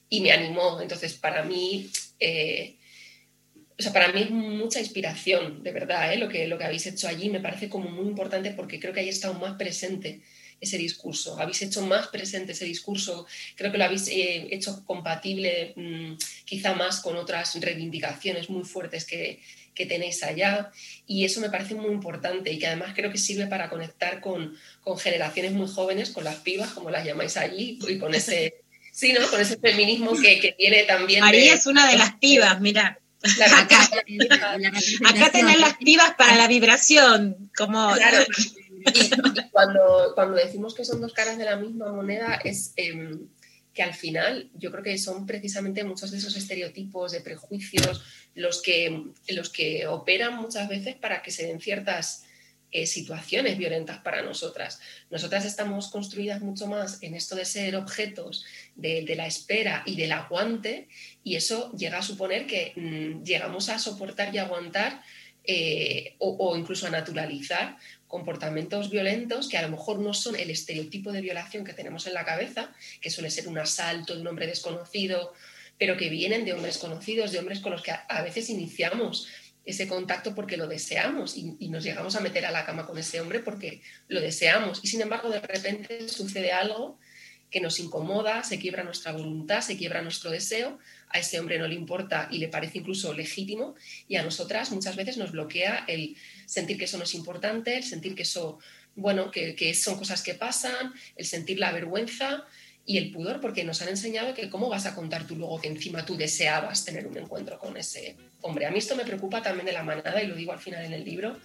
y 0.10 0.22
me 0.22 0.32
animó. 0.32 0.82
Entonces, 0.82 1.14
para 1.14 1.44
mí, 1.44 1.90
eh, 2.20 2.78
o 3.78 3.82
sea, 3.82 3.94
para 3.94 4.12
mí 4.12 4.22
es 4.22 4.32
mucha 4.32 4.80
inspiración, 4.80 5.64
de 5.64 5.72
verdad, 5.72 6.14
¿eh? 6.14 6.18
lo, 6.18 6.30
que, 6.30 6.48
lo 6.48 6.58
que 6.58 6.64
habéis 6.64 6.86
hecho 6.88 7.08
allí 7.08 7.30
me 7.30 7.40
parece 7.40 7.70
como 7.70 7.90
muy 7.90 8.08
importante 8.08 8.52
porque 8.52 8.80
creo 8.80 8.94
que 8.94 9.02
ahí 9.02 9.10
está 9.10 9.32
más 9.34 9.58
presente 9.58 10.22
ese 10.60 10.78
discurso, 10.78 11.40
habéis 11.40 11.64
hecho 11.64 11.82
más 11.82 12.08
presente 12.10 12.52
ese 12.52 12.66
discurso, 12.66 13.26
creo 13.56 13.72
que 13.72 13.80
lo 13.80 13.84
habéis 13.84 14.08
eh, 14.10 14.48
hecho 14.52 14.86
compatible 14.86 15.74
mmm, 15.76 16.14
quizá 16.46 16.76
más 16.76 17.00
con 17.02 17.16
otras 17.18 17.60
reivindicaciones 17.60 18.48
muy 18.48 18.64
fuertes 18.64 19.06
que, 19.06 19.40
que, 19.76 19.86
tenéis 19.86 20.24
allá 20.24 20.72
y 21.08 21.26
eso 21.26 21.42
me 21.42 21.50
parece 21.50 21.76
muy 21.76 21.92
importante 21.92 22.52
y 22.52 22.60
que 22.60 22.68
además 22.68 22.94
creo 22.96 23.12
que 23.12 23.18
sirve 23.18 23.48
para 23.48 23.70
conectar 23.70 24.22
con, 24.22 24.56
con 24.82 24.98
generaciones 24.98 25.54
muy 25.54 25.68
jóvenes, 25.68 26.12
con 26.12 26.24
las 26.24 26.38
pibas, 26.38 26.72
como 26.72 26.90
las 26.90 27.06
llamáis 27.06 27.38
allí, 27.38 27.80
y 27.88 27.98
con 27.98 28.14
ese, 28.14 28.62
sí, 28.92 29.14
¿no? 29.14 29.28
con 29.28 29.42
ese 29.42 29.58
feminismo 29.58 30.14
que, 30.14 30.40
que 30.40 30.52
tiene 30.54 30.84
también... 30.84 31.22
María 31.22 31.52
de, 31.52 31.58
es 31.58 31.66
una 31.66 31.90
de 31.90 31.98
las 31.98 32.16
pibas, 32.16 32.60
mira. 32.62 33.00
acá, 33.24 33.90
acá 35.06 35.32
tenés 35.32 35.60
las 35.60 35.78
pibas 35.78 36.14
para 36.16 36.36
la 36.36 36.48
vibración, 36.48 37.52
como... 37.58 37.94
Claro. 37.94 38.24
Y, 38.84 39.00
y, 39.00 39.12
cuando, 39.52 40.14
cuando 40.16 40.38
decimos 40.38 40.74
que 40.74 40.84
son 40.84 41.02
dos 41.02 41.14
caras 41.14 41.38
de 41.38 41.46
la 41.46 41.56
misma 41.56 41.94
moneda 41.94 42.42
es 42.44 42.74
eh, 42.78 43.16
que 43.74 43.84
al 43.84 43.94
final 43.94 44.50
yo 44.56 44.72
creo 44.72 44.84
que 44.84 44.98
son 44.98 45.26
precisamente 45.26 45.84
muchos 45.84 46.12
de 46.12 46.18
esos 46.18 46.36
estereotipos 46.36 47.12
de 47.12 47.22
prejuicios 47.22 48.04
los 48.36 48.62
que, 48.62 49.04
los 49.30 49.50
que 49.50 49.88
operan 49.88 50.36
muchas 50.36 50.68
veces 50.68 50.96
para 50.96 51.22
que 51.22 51.32
se 51.32 51.48
den 51.48 51.60
ciertas 51.60 52.26
eh, 52.74 52.86
situaciones 52.86 53.58
violentas 53.58 54.00
para 54.00 54.22
nosotras. 54.22 54.80
Nosotras 55.10 55.44
estamos 55.44 55.90
construidas 55.90 56.40
mucho 56.40 56.68
más 56.68 57.04
en 57.04 57.16
esto 57.16 57.36
de 57.36 57.44
ser 57.44 57.76
objetos 57.76 58.46
de, 58.76 59.04
la 59.16 59.28
espera 59.28 59.84
y 59.86 59.98
del 59.98 60.14
aguante 60.14 60.88
y 61.22 61.36
eso 61.36 61.74
llega 61.74 61.98
a 61.98 62.02
suponer 62.02 62.48
que 62.48 62.72
mmm, 62.78 63.24
llegamos 63.24 63.68
a 63.68 63.78
soportar 63.78 64.34
y 64.34 64.38
aguantar 64.38 65.02
eh, 65.44 66.16
o, 66.20 66.56
incluso 66.56 66.88
a 66.88 66.92
naturalizar 66.92 67.76
comportamientos 68.12 68.92
violentos 68.92 69.48
que 69.48 69.58
a 69.58 69.62
lo 69.62 69.70
mejor 69.70 70.00
no 70.00 70.14
son 70.14 70.36
el 70.36 70.50
estereotipo 70.50 71.14
de 71.14 71.22
violación 71.22 71.64
que 71.64 71.74
tenemos 71.74 72.06
en 72.08 72.14
la 72.14 72.26
cabeza, 72.26 72.74
que 73.00 73.10
suele 73.10 73.32
ser 73.32 73.48
un 73.48 73.58
asalto 73.58 74.14
de 74.14 74.22
un 74.22 74.28
hombre 74.28 74.48
desconocido, 74.48 75.34
pero 75.80 75.96
que 75.96 76.10
vienen 76.10 76.44
de 76.44 76.52
hombres 76.52 76.78
conocidos, 76.78 77.32
de 77.32 77.40
hombres 77.40 77.62
con 77.62 77.72
los 77.72 77.82
que 77.82 77.92
a, 77.92 78.22
veces 78.22 78.50
iniciamos 78.50 79.30
ese 79.66 79.88
contacto 79.88 80.36
porque 80.36 80.58
lo 80.58 80.68
deseamos 80.68 81.38
y, 81.38 81.56
y, 81.58 81.70
nos 81.70 81.86
llegamos 81.86 82.18
a 82.18 82.20
meter 82.20 82.46
a 82.46 82.52
la 82.52 82.66
cama 82.66 82.86
con 82.86 82.98
ese 82.98 83.22
hombre 83.22 83.40
porque 83.40 83.82
lo 84.10 84.20
deseamos. 84.20 84.82
Y 84.84 84.88
sin 84.88 85.00
embargo, 85.02 85.30
de 85.30 85.40
repente 85.40 86.10
sucede 86.10 86.52
algo 86.52 87.00
que 87.50 87.62
nos 87.62 87.80
incomoda, 87.80 88.44
se 88.44 88.60
quiebra 88.60 88.84
nuestra 88.84 89.14
voluntad, 89.14 89.62
se 89.62 89.78
quiebra 89.78 90.02
nuestro 90.02 90.32
deseo, 90.32 90.80
a 91.14 91.20
ese 91.20 91.40
hombre 91.40 91.58
no 91.60 91.68
le 91.68 91.76
importa 91.76 92.28
y 92.32 92.38
le 92.38 92.48
parece 92.48 92.80
incluso 92.80 93.14
legítimo 93.14 93.76
y 94.08 94.16
a 94.16 94.24
nosotras 94.24 94.72
muchas 94.72 94.96
veces 94.96 95.18
nos 95.18 95.32
bloquea 95.32 95.86
el 95.88 96.16
sentir 96.46 96.78
que 96.78 96.86
eso 96.86 96.98
no 96.98 97.04
es 97.04 97.14
importante, 97.14 97.78
el 97.78 97.84
sentir 97.84 98.16
que 98.16 98.24
eso, 98.24 98.60
bueno, 98.96 99.32
que, 99.32 99.56
que 99.56 99.74
son 99.74 99.98
cosas 99.98 100.22
que 100.22 100.34
pasan, 100.34 100.94
el 101.16 101.26
sentir 101.26 101.60
la 101.60 101.72
vergüenza 101.72 102.46
y 102.86 102.98
el 102.98 103.12
pudor, 103.12 103.40
porque 103.40 103.64
nos 103.64 103.82
han 103.82 103.90
enseñado 103.90 104.34
que 104.34 104.50
cómo 104.50 104.70
vas 104.70 104.86
a 104.86 104.96
contar 104.96 105.28
tú 105.28 105.36
luego 105.36 105.62
que 105.62 105.68
encima 105.68 106.06
tú 106.06 106.18
deseabas 106.18 106.84
tener 106.84 107.06
un 107.06 107.18
encuentro 107.18 107.60
con 107.60 107.78
ese 107.78 108.16
hombre. 108.42 108.66
A 108.66 108.72
mí 108.72 108.80
esto 108.80 108.96
me 108.96 109.06
preocupa 109.06 109.42
también 109.42 109.66
de 109.66 109.72
la 109.72 109.84
manada 109.84 110.22
y 110.22 110.28
lo 110.28 110.36
digo 110.36 110.52
al 110.52 110.60
final 110.60 110.84
en 110.84 110.94
el 110.94 111.06
libro. 111.06 111.38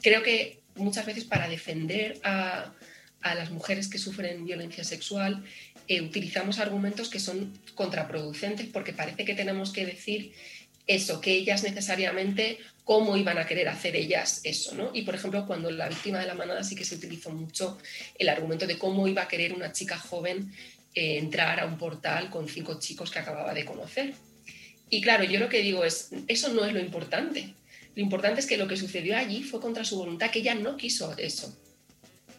Creo 0.00 0.22
que 0.22 0.60
muchas 0.76 1.04
veces 1.04 1.24
para 1.24 1.48
defender 1.48 2.18
a, 2.22 2.72
a 3.20 3.34
las 3.34 3.50
mujeres 3.50 3.88
que 3.88 3.98
sufren 3.98 4.44
violencia 4.44 4.84
sexual 4.84 5.44
eh, 5.90 6.00
utilizamos 6.02 6.60
argumentos 6.60 7.08
que 7.08 7.18
son 7.18 7.52
contraproducentes 7.74 8.68
porque 8.68 8.92
parece 8.92 9.24
que 9.24 9.34
tenemos 9.34 9.72
que 9.72 9.84
decir 9.84 10.32
eso, 10.86 11.20
que 11.20 11.32
ellas 11.32 11.64
necesariamente, 11.64 12.58
cómo 12.84 13.16
iban 13.16 13.38
a 13.38 13.46
querer 13.48 13.68
hacer 13.68 13.96
ellas 13.96 14.40
eso, 14.44 14.76
¿no? 14.76 14.92
Y 14.94 15.02
por 15.02 15.16
ejemplo, 15.16 15.44
cuando 15.48 15.68
la 15.72 15.88
víctima 15.88 16.20
de 16.20 16.28
la 16.28 16.34
manada 16.34 16.62
sí 16.62 16.76
que 16.76 16.84
se 16.84 16.94
utilizó 16.94 17.30
mucho 17.30 17.76
el 18.16 18.28
argumento 18.28 18.68
de 18.68 18.78
cómo 18.78 19.08
iba 19.08 19.22
a 19.22 19.26
querer 19.26 19.52
una 19.52 19.72
chica 19.72 19.98
joven 19.98 20.52
eh, 20.94 21.18
entrar 21.18 21.58
a 21.58 21.66
un 21.66 21.76
portal 21.76 22.30
con 22.30 22.48
cinco 22.48 22.78
chicos 22.78 23.10
que 23.10 23.18
acababa 23.18 23.52
de 23.52 23.64
conocer. 23.64 24.14
Y 24.90 25.00
claro, 25.00 25.24
yo 25.24 25.40
lo 25.40 25.48
que 25.48 25.60
digo 25.60 25.84
es, 25.84 26.10
eso 26.28 26.52
no 26.52 26.64
es 26.64 26.72
lo 26.72 26.78
importante. 26.78 27.52
Lo 27.96 28.02
importante 28.02 28.38
es 28.38 28.46
que 28.46 28.58
lo 28.58 28.68
que 28.68 28.76
sucedió 28.76 29.16
allí 29.16 29.42
fue 29.42 29.60
contra 29.60 29.84
su 29.84 29.96
voluntad, 29.96 30.30
que 30.30 30.38
ella 30.38 30.54
no 30.54 30.76
quiso 30.76 31.18
eso 31.18 31.52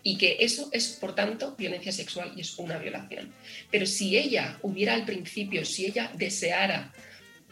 y 0.04 0.18
que 0.18 0.38
eso 0.40 0.70
es, 0.72 0.98
por 1.00 1.16
tanto, 1.16 1.56
violencia 1.58 1.92
sexual 1.92 2.34
y 2.36 2.42
es 2.42 2.58
una 2.58 2.78
violación. 2.78 3.34
Pero 3.70 3.86
si 3.86 4.18
ella 4.18 4.58
hubiera 4.62 4.94
al 4.94 5.06
principio, 5.06 5.66
si 5.66 5.86
ella 5.86 6.12
deseara, 6.16 6.92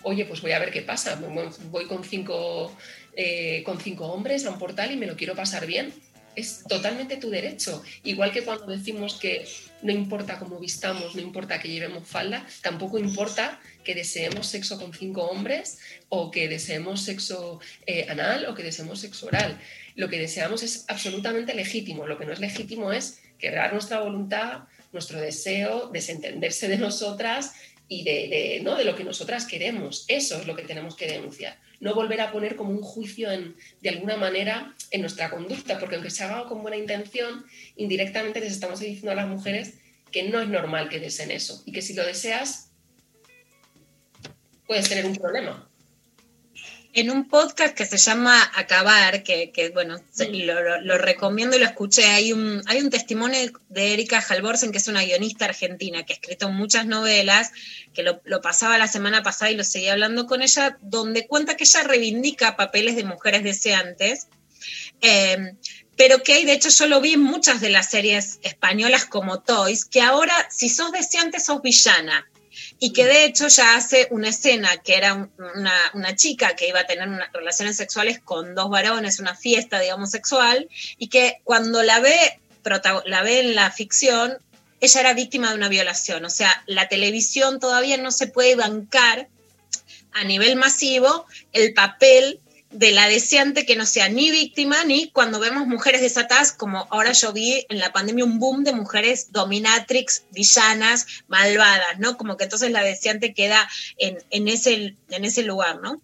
oye, 0.04 0.26
pues 0.26 0.42
voy 0.42 0.52
a 0.52 0.60
ver 0.60 0.72
qué 0.72 0.82
pasa, 0.82 1.22
voy 1.70 1.86
con 1.86 2.04
cinco, 2.04 2.76
eh, 3.16 3.62
con 3.64 3.80
cinco 3.80 4.08
hombres 4.08 4.46
a 4.46 4.52
un 4.52 4.60
portal 4.60 4.92
y 4.92 4.98
me 4.98 5.06
lo 5.06 5.16
quiero 5.16 5.36
pasar 5.36 5.66
bien, 5.66 5.94
es 6.36 6.64
totalmente 6.68 7.18
tu 7.18 7.30
derecho. 7.30 7.84
Igual 8.04 8.32
que 8.32 8.44
cuando 8.44 8.68
decimos 8.68 9.16
que 9.16 9.46
no 9.82 9.92
importa 9.92 10.40
cómo 10.40 10.60
vistamos, 10.60 11.16
no 11.16 11.22
importa 11.22 11.60
que 11.60 11.70
llevemos 11.70 12.08
falda, 12.08 12.46
tampoco 12.62 12.98
importa 13.00 13.60
que 13.84 13.96
deseemos 13.96 14.48
sexo 14.48 14.78
con 14.78 14.94
cinco 14.94 15.24
hombres 15.24 15.80
o 16.10 16.32
que 16.32 16.48
deseemos 16.48 17.02
sexo 17.02 17.60
eh, 17.86 18.08
anal 18.10 18.46
o 18.46 18.56
que 18.56 18.64
deseemos 18.64 19.00
sexo 19.00 19.28
oral 19.28 19.58
lo 20.00 20.08
que 20.08 20.18
deseamos 20.18 20.64
es 20.64 20.86
absolutamente 20.88 21.54
legítimo. 21.54 22.08
Lo 22.08 22.18
que 22.18 22.26
no 22.26 22.32
es 22.32 22.40
legítimo 22.40 22.94
es 22.94 23.20
quebrar 23.38 23.74
nuestra 23.74 24.00
voluntad, 24.00 24.62
nuestro 24.94 25.20
deseo, 25.20 25.90
desentenderse 25.92 26.70
de 26.70 26.78
nosotras 26.78 27.54
y 27.90 28.04
de, 28.04 28.30
de, 28.30 28.62
¿no? 28.64 28.76
de 28.76 28.86
lo 28.86 28.96
que 28.96 29.04
nosotras 29.04 29.46
queremos. 29.46 30.06
Eso 30.08 30.40
es 30.40 30.48
lo 30.48 30.56
que 30.56 30.64
tenemos 30.64 30.96
que 30.96 31.08
denunciar. 31.08 31.58
No 31.80 31.96
volver 31.96 32.22
a 32.22 32.32
poner 32.32 32.56
como 32.56 32.72
un 32.72 32.82
juicio 32.82 33.32
en, 33.32 33.56
de 33.82 33.90
alguna 33.90 34.18
manera 34.18 34.76
en 34.92 35.02
nuestra 35.02 35.30
conducta, 35.30 35.80
porque 35.80 35.96
aunque 35.96 36.10
se 36.10 36.24
haga 36.24 36.48
con 36.48 36.62
buena 36.62 36.78
intención, 36.78 37.46
indirectamente 37.76 38.40
les 38.42 38.52
estamos 38.52 38.80
diciendo 38.80 39.12
a 39.12 39.16
las 39.16 39.28
mujeres 39.28 39.76
que 40.12 40.24
no 40.24 40.42
es 40.42 40.50
normal 40.50 40.90
que 40.90 41.00
deseen 41.00 41.32
eso 41.32 41.64
y 41.66 41.72
que 41.72 41.82
si 41.82 41.94
lo 41.94 42.06
deseas, 42.06 42.72
puedes 44.68 44.90
tener 44.90 45.06
un 45.06 45.16
problema 45.16 45.69
en 46.94 47.12
un 47.12 47.28
podcast 47.28 47.76
que 47.76 47.86
se 47.86 47.98
llama 47.98 48.52
Acabar, 48.56 49.22
que, 49.24 49.52
que 49.52 49.70
bueno, 49.70 49.98
lo, 50.18 50.62
lo, 50.62 50.82
lo, 50.82 50.98
recomiendo 50.98 51.56
y 51.56 51.60
lo 51.60 51.66
escuché, 51.66 52.06
hay 52.06 52.34
un, 52.34 52.64
hay 52.66 52.82
un 52.82 52.90
testimonio 52.90 53.40
de 53.70 53.94
Erika 53.94 54.24
Halvorsen, 54.28 54.72
que 54.72 54.80
es 54.80 54.88
una 54.88 55.04
guionista 55.04 55.46
argentina, 55.46 56.04
que 56.04 56.14
ha 56.14 56.16
escrito 56.16 56.50
muchas 56.50 56.88
novelas, 56.88 57.52
que 57.94 58.02
lo, 58.02 58.22
lo, 58.26 58.42
pasaba 58.42 58.78
la 58.78 58.88
semana 58.88 59.22
pasada 59.22 59.52
y 59.52 59.56
lo 59.56 59.64
seguía 59.64 59.94
hablando 59.94 60.26
con 60.26 60.42
ella, 60.42 60.78
donde 60.82 61.28
cuenta 61.28 61.56
que 61.56 61.64
ella 61.66 61.84
reivindica 61.84 62.56
papeles 62.56 62.96
de 62.96 63.04
mujeres 63.04 63.44
deseantes, 63.44 64.28
eh, 65.02 65.54
pero 65.96 66.24
que 66.24 66.46
de 66.46 66.54
hecho 66.54 66.70
yo 66.70 66.88
lo 66.88 67.02
vi 67.02 67.14
en 67.14 67.22
muchas 67.22 67.60
de 67.60 67.70
las 67.70 67.90
series 67.90 68.40
españolas 68.42 69.06
como 69.06 69.42
Toys, 69.42 69.86
que 69.86 70.02
ahora 70.02 70.34
si 70.50 70.70
sos 70.70 70.92
deseante 70.92 71.40
sos 71.40 71.62
villana, 71.62 72.29
y 72.80 72.94
que 72.94 73.06
de 73.06 73.26
hecho 73.26 73.48
ya 73.50 73.76
hace 73.76 74.08
una 74.12 74.30
escena 74.30 74.78
que 74.78 74.96
era 74.96 75.30
una, 75.56 75.74
una, 75.94 76.16
chica 76.16 76.56
que 76.56 76.70
iba 76.70 76.80
a 76.80 76.88
tener 76.88 77.10
relaciones 77.34 77.76
sexuales 77.76 78.20
con 78.20 78.56
dos 78.56 78.70
varones, 78.70 79.20
una 79.20 79.36
fiesta, 79.36 79.80
digamos, 79.80 80.12
sexual, 80.12 80.70
y 80.98 81.08
que 81.08 81.42
cuando 81.44 81.84
la 81.84 82.00
ve, 82.00 82.40
la 83.06 83.22
ve 83.22 83.42
en 83.42 83.56
la 83.56 83.70
ficción, 83.72 84.38
ella 84.80 85.00
era 85.02 85.14
víctima 85.14 85.50
de 85.50 85.56
una 85.56 85.68
violación. 85.68 86.24
O 86.24 86.30
sea, 86.30 86.64
la 86.68 86.88
televisión 86.88 87.60
todavía 87.60 87.98
no 87.98 88.12
se 88.12 88.28
puede 88.28 88.56
bancar 88.56 89.28
a 90.14 90.24
nivel 90.24 90.56
masivo 90.56 91.26
el 91.52 91.74
papel 91.74 92.40
de 92.72 92.92
la 92.92 93.08
deseante 93.08 93.66
que 93.66 93.76
no 93.76 93.86
sea 93.86 94.10
ni 94.10 94.30
víctima 94.30 94.84
ni 94.84 95.10
cuando 95.10 95.40
vemos 95.40 95.68
mujeres 95.68 96.02
desatadas, 96.02 96.52
como 96.52 96.88
ahora 96.92 97.14
yo 97.14 97.34
vi 97.34 97.66
en 97.70 97.80
la 97.80 97.92
pandemia 97.92 98.26
un 98.26 98.40
boom 98.40 98.64
de 98.64 98.74
mujeres 98.74 99.32
dominatrix, 99.32 100.24
villanas, 100.32 101.08
malvadas, 101.28 101.98
¿no? 102.00 102.18
Como 102.18 102.38
que 102.38 102.44
entonces 102.44 102.72
la 102.72 102.84
deseante 102.84 103.34
queda 103.34 103.68
en, 103.98 104.20
en, 104.30 104.48
ese, 104.48 104.96
en 105.10 105.26
ese 105.26 105.44
lugar, 105.44 105.80
¿no? 105.82 106.02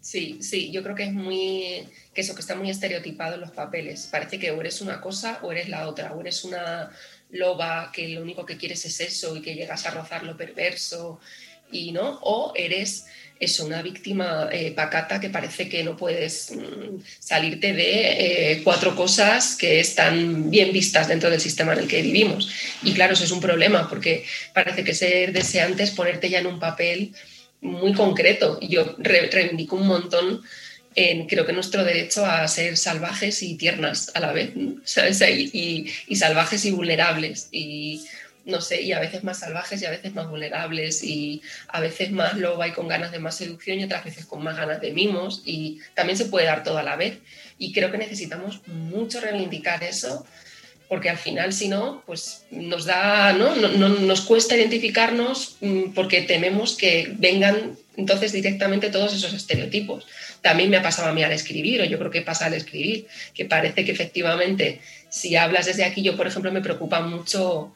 Sí, 0.00 0.38
sí, 0.40 0.70
yo 0.70 0.82
creo 0.82 0.94
que 0.94 1.04
es 1.04 1.12
muy, 1.12 1.88
que 2.14 2.20
eso, 2.20 2.34
que 2.34 2.40
está 2.40 2.54
muy 2.54 2.70
estereotipado 2.70 3.34
en 3.34 3.40
los 3.40 3.50
papeles. 3.50 4.08
Parece 4.10 4.38
que 4.38 4.50
o 4.50 4.60
eres 4.60 4.80
una 4.80 5.00
cosa 5.00 5.40
o 5.42 5.50
eres 5.52 5.68
la 5.68 5.88
otra, 5.88 6.12
o 6.12 6.20
eres 6.20 6.44
una 6.44 6.90
loba 7.30 7.90
que 7.92 8.08
lo 8.08 8.22
único 8.22 8.46
que 8.46 8.56
quieres 8.56 8.84
es 8.84 9.00
eso 9.00 9.36
y 9.36 9.42
que 9.42 9.54
llegas 9.54 9.84
a 9.86 9.90
rozar 9.90 10.22
lo 10.22 10.36
perverso 10.36 11.20
y 11.72 11.92
no, 11.92 12.18
o 12.22 12.52
eres 12.54 13.06
eso, 13.38 13.66
una 13.66 13.82
víctima 13.82 14.48
eh, 14.50 14.72
pacata 14.72 15.20
que 15.20 15.28
parece 15.28 15.68
que 15.68 15.84
no 15.84 15.94
puedes 15.94 16.52
mm, 16.52 17.00
salirte 17.20 17.74
de 17.74 18.52
eh, 18.52 18.60
cuatro 18.64 18.96
cosas 18.96 19.56
que 19.56 19.78
están 19.78 20.50
bien 20.50 20.72
vistas 20.72 21.08
dentro 21.08 21.28
del 21.28 21.40
sistema 21.40 21.74
en 21.74 21.80
el 21.80 21.88
que 21.88 22.00
vivimos. 22.00 22.50
Y 22.82 22.94
claro, 22.94 23.12
eso 23.12 23.24
es 23.24 23.30
un 23.30 23.40
problema 23.40 23.88
porque 23.90 24.24
parece 24.54 24.84
que 24.84 24.94
ser 24.94 25.32
deseante 25.32 25.82
es 25.82 25.90
ponerte 25.90 26.30
ya 26.30 26.38
en 26.38 26.46
un 26.46 26.58
papel 26.58 27.12
muy 27.60 27.92
concreto. 27.92 28.58
Yo 28.60 28.94
re 28.98 29.28
reivindico 29.30 29.76
un 29.76 29.86
montón 29.86 30.42
en, 30.94 31.26
creo 31.26 31.44
que 31.44 31.52
nuestro 31.52 31.84
derecho 31.84 32.24
a 32.24 32.48
ser 32.48 32.78
salvajes 32.78 33.42
y 33.42 33.56
tiernas 33.56 34.10
a 34.14 34.20
la 34.20 34.32
vez, 34.32 34.52
¿sabes? 34.84 35.20
Y, 35.20 35.50
y- 35.52 35.92
y 36.08 36.16
salvajes 36.16 36.64
y 36.64 36.70
vulnerables. 36.70 37.48
Y 37.52 38.02
no 38.46 38.60
sé, 38.60 38.80
y 38.80 38.92
a 38.92 39.00
veces 39.00 39.22
más 39.24 39.40
salvajes 39.40 39.82
y 39.82 39.84
a 39.86 39.90
veces 39.90 40.14
más 40.14 40.28
vulnerables 40.30 41.02
y 41.04 41.42
a 41.68 41.80
veces 41.80 42.10
más 42.12 42.36
loba 42.38 42.66
y 42.68 42.72
con 42.72 42.88
ganas 42.88 43.12
de 43.12 43.18
más 43.18 43.36
seducción 43.36 43.78
y 43.78 43.84
otras 43.84 44.04
veces 44.04 44.24
con 44.24 44.42
más 44.42 44.56
ganas 44.56 44.80
de 44.80 44.92
mimos 44.92 45.42
y 45.44 45.80
también 45.94 46.16
se 46.16 46.26
puede 46.26 46.46
dar 46.46 46.62
todo 46.62 46.78
a 46.78 46.82
la 46.82 46.96
vez. 46.96 47.18
Y 47.58 47.72
creo 47.72 47.90
que 47.90 47.98
necesitamos 47.98 48.60
mucho 48.68 49.20
reivindicar 49.20 49.82
eso 49.84 50.24
porque 50.88 51.10
al 51.10 51.18
final 51.18 51.52
si 51.52 51.66
no 51.68 52.04
pues 52.06 52.44
nos 52.50 52.84
da 52.84 53.32
no, 53.32 53.56
no- 53.56 53.68
no- 53.68 53.88
nos 53.88 54.20
cuesta 54.20 54.56
identificarnos 54.56 55.56
mm, 55.60 55.92
porque 55.94 56.22
tememos 56.22 56.76
que 56.76 57.12
vengan 57.18 57.76
entonces 57.96 58.30
directamente 58.32 58.90
todos 58.90 59.12
esos 59.14 59.32
estereotipos. 59.32 60.06
También 60.42 60.70
me 60.70 60.76
ha 60.76 60.82
pasado 60.82 61.08
a 61.08 61.12
mí 61.12 61.24
al 61.24 61.32
escribir 61.32 61.80
o 61.80 61.84
yo 61.84 61.98
creo 61.98 62.10
que 62.12 62.22
pasa 62.22 62.46
al 62.46 62.54
escribir 62.54 63.08
que 63.34 63.44
parece 63.46 63.84
que 63.84 63.90
efectivamente 63.90 64.80
si 65.08 65.34
hablas 65.34 65.66
desde 65.66 65.84
aquí 65.84 66.02
yo 66.02 66.16
por 66.16 66.28
ejemplo 66.28 66.52
me 66.52 66.60
preocupa 66.60 67.00
mucho 67.00 67.74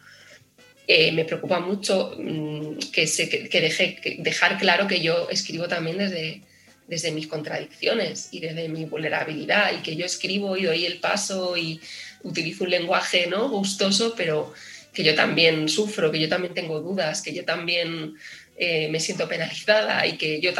eh, 0.92 1.12
me 1.12 1.24
preocupa 1.24 1.60
mucho 1.60 2.16
mm, 2.18 2.90
que, 2.92 3.06
se, 3.06 3.28
que, 3.28 3.60
deje, 3.60 4.18
dejar 4.18 4.58
claro 4.58 4.88
que 4.88 5.00
yo 5.00 5.28
escribo 5.30 5.68
también 5.68 5.98
desde, 5.98 6.40
desde 6.88 7.12
mis 7.12 7.28
contradicciones 7.28 8.30
y 8.32 8.40
desde 8.40 8.68
mi 8.68 8.86
vulnerabilidad 8.86 9.72
y 9.72 9.82
que 9.82 9.94
yo 9.94 10.04
escribo 10.04 10.56
y 10.56 10.64
doy 10.64 10.86
el 10.86 10.98
paso 10.98 11.56
y 11.56 11.80
utilizo 12.24 12.64
un 12.64 12.70
lenguaje 12.70 13.28
¿no? 13.28 13.48
gustoso, 13.48 14.14
pero 14.16 14.52
que 14.92 15.04
yo 15.04 15.14
también 15.14 15.68
sufro, 15.68 16.10
que 16.10 16.18
yo 16.18 16.28
también 16.28 16.54
tengo 16.54 16.80
dudas, 16.80 17.22
que 17.22 17.32
yo 17.32 17.44
también 17.44 18.14
eh, 18.56 18.88
me 18.88 18.98
siento 18.98 19.28
penalizada 19.28 20.04
y 20.08 20.18
que 20.18 20.40
yo 20.40 20.50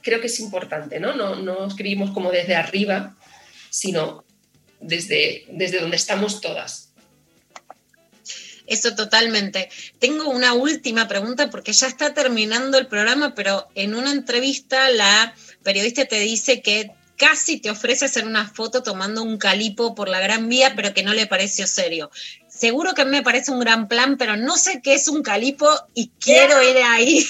creo 0.00 0.20
que 0.20 0.26
es 0.26 0.40
importante, 0.40 0.98
¿no? 0.98 1.14
No, 1.14 1.36
no 1.36 1.68
escribimos 1.68 2.10
como 2.10 2.32
desde 2.32 2.56
arriba, 2.56 3.16
sino 3.70 4.24
desde, 4.80 5.44
desde 5.52 5.78
donde 5.78 5.98
estamos 5.98 6.40
todas. 6.40 6.91
Eso 8.66 8.94
totalmente. 8.94 9.68
Tengo 9.98 10.28
una 10.28 10.52
última 10.54 11.08
pregunta 11.08 11.50
porque 11.50 11.72
ya 11.72 11.86
está 11.86 12.14
terminando 12.14 12.78
el 12.78 12.86
programa, 12.86 13.34
pero 13.34 13.68
en 13.74 13.94
una 13.94 14.12
entrevista 14.12 14.88
la 14.90 15.34
periodista 15.62 16.04
te 16.04 16.20
dice 16.20 16.62
que 16.62 16.92
casi 17.16 17.60
te 17.60 17.70
ofrece 17.70 18.04
hacer 18.04 18.26
una 18.26 18.48
foto 18.48 18.82
tomando 18.82 19.22
un 19.22 19.38
calipo 19.38 19.94
por 19.94 20.08
la 20.08 20.20
Gran 20.20 20.48
Vía, 20.48 20.74
pero 20.74 20.92
que 20.92 21.02
no 21.02 21.14
le 21.14 21.26
pareció 21.26 21.66
serio. 21.66 22.10
Seguro 22.48 22.94
que 22.94 23.02
a 23.02 23.04
mí 23.04 23.12
me 23.12 23.22
parece 23.22 23.50
un 23.50 23.60
gran 23.60 23.88
plan, 23.88 24.16
pero 24.18 24.36
no 24.36 24.56
sé 24.56 24.80
qué 24.82 24.94
es 24.94 25.08
un 25.08 25.22
calipo 25.22 25.68
y 25.94 26.10
quiero 26.20 26.62
ir 26.62 26.76
ahí. 26.78 27.26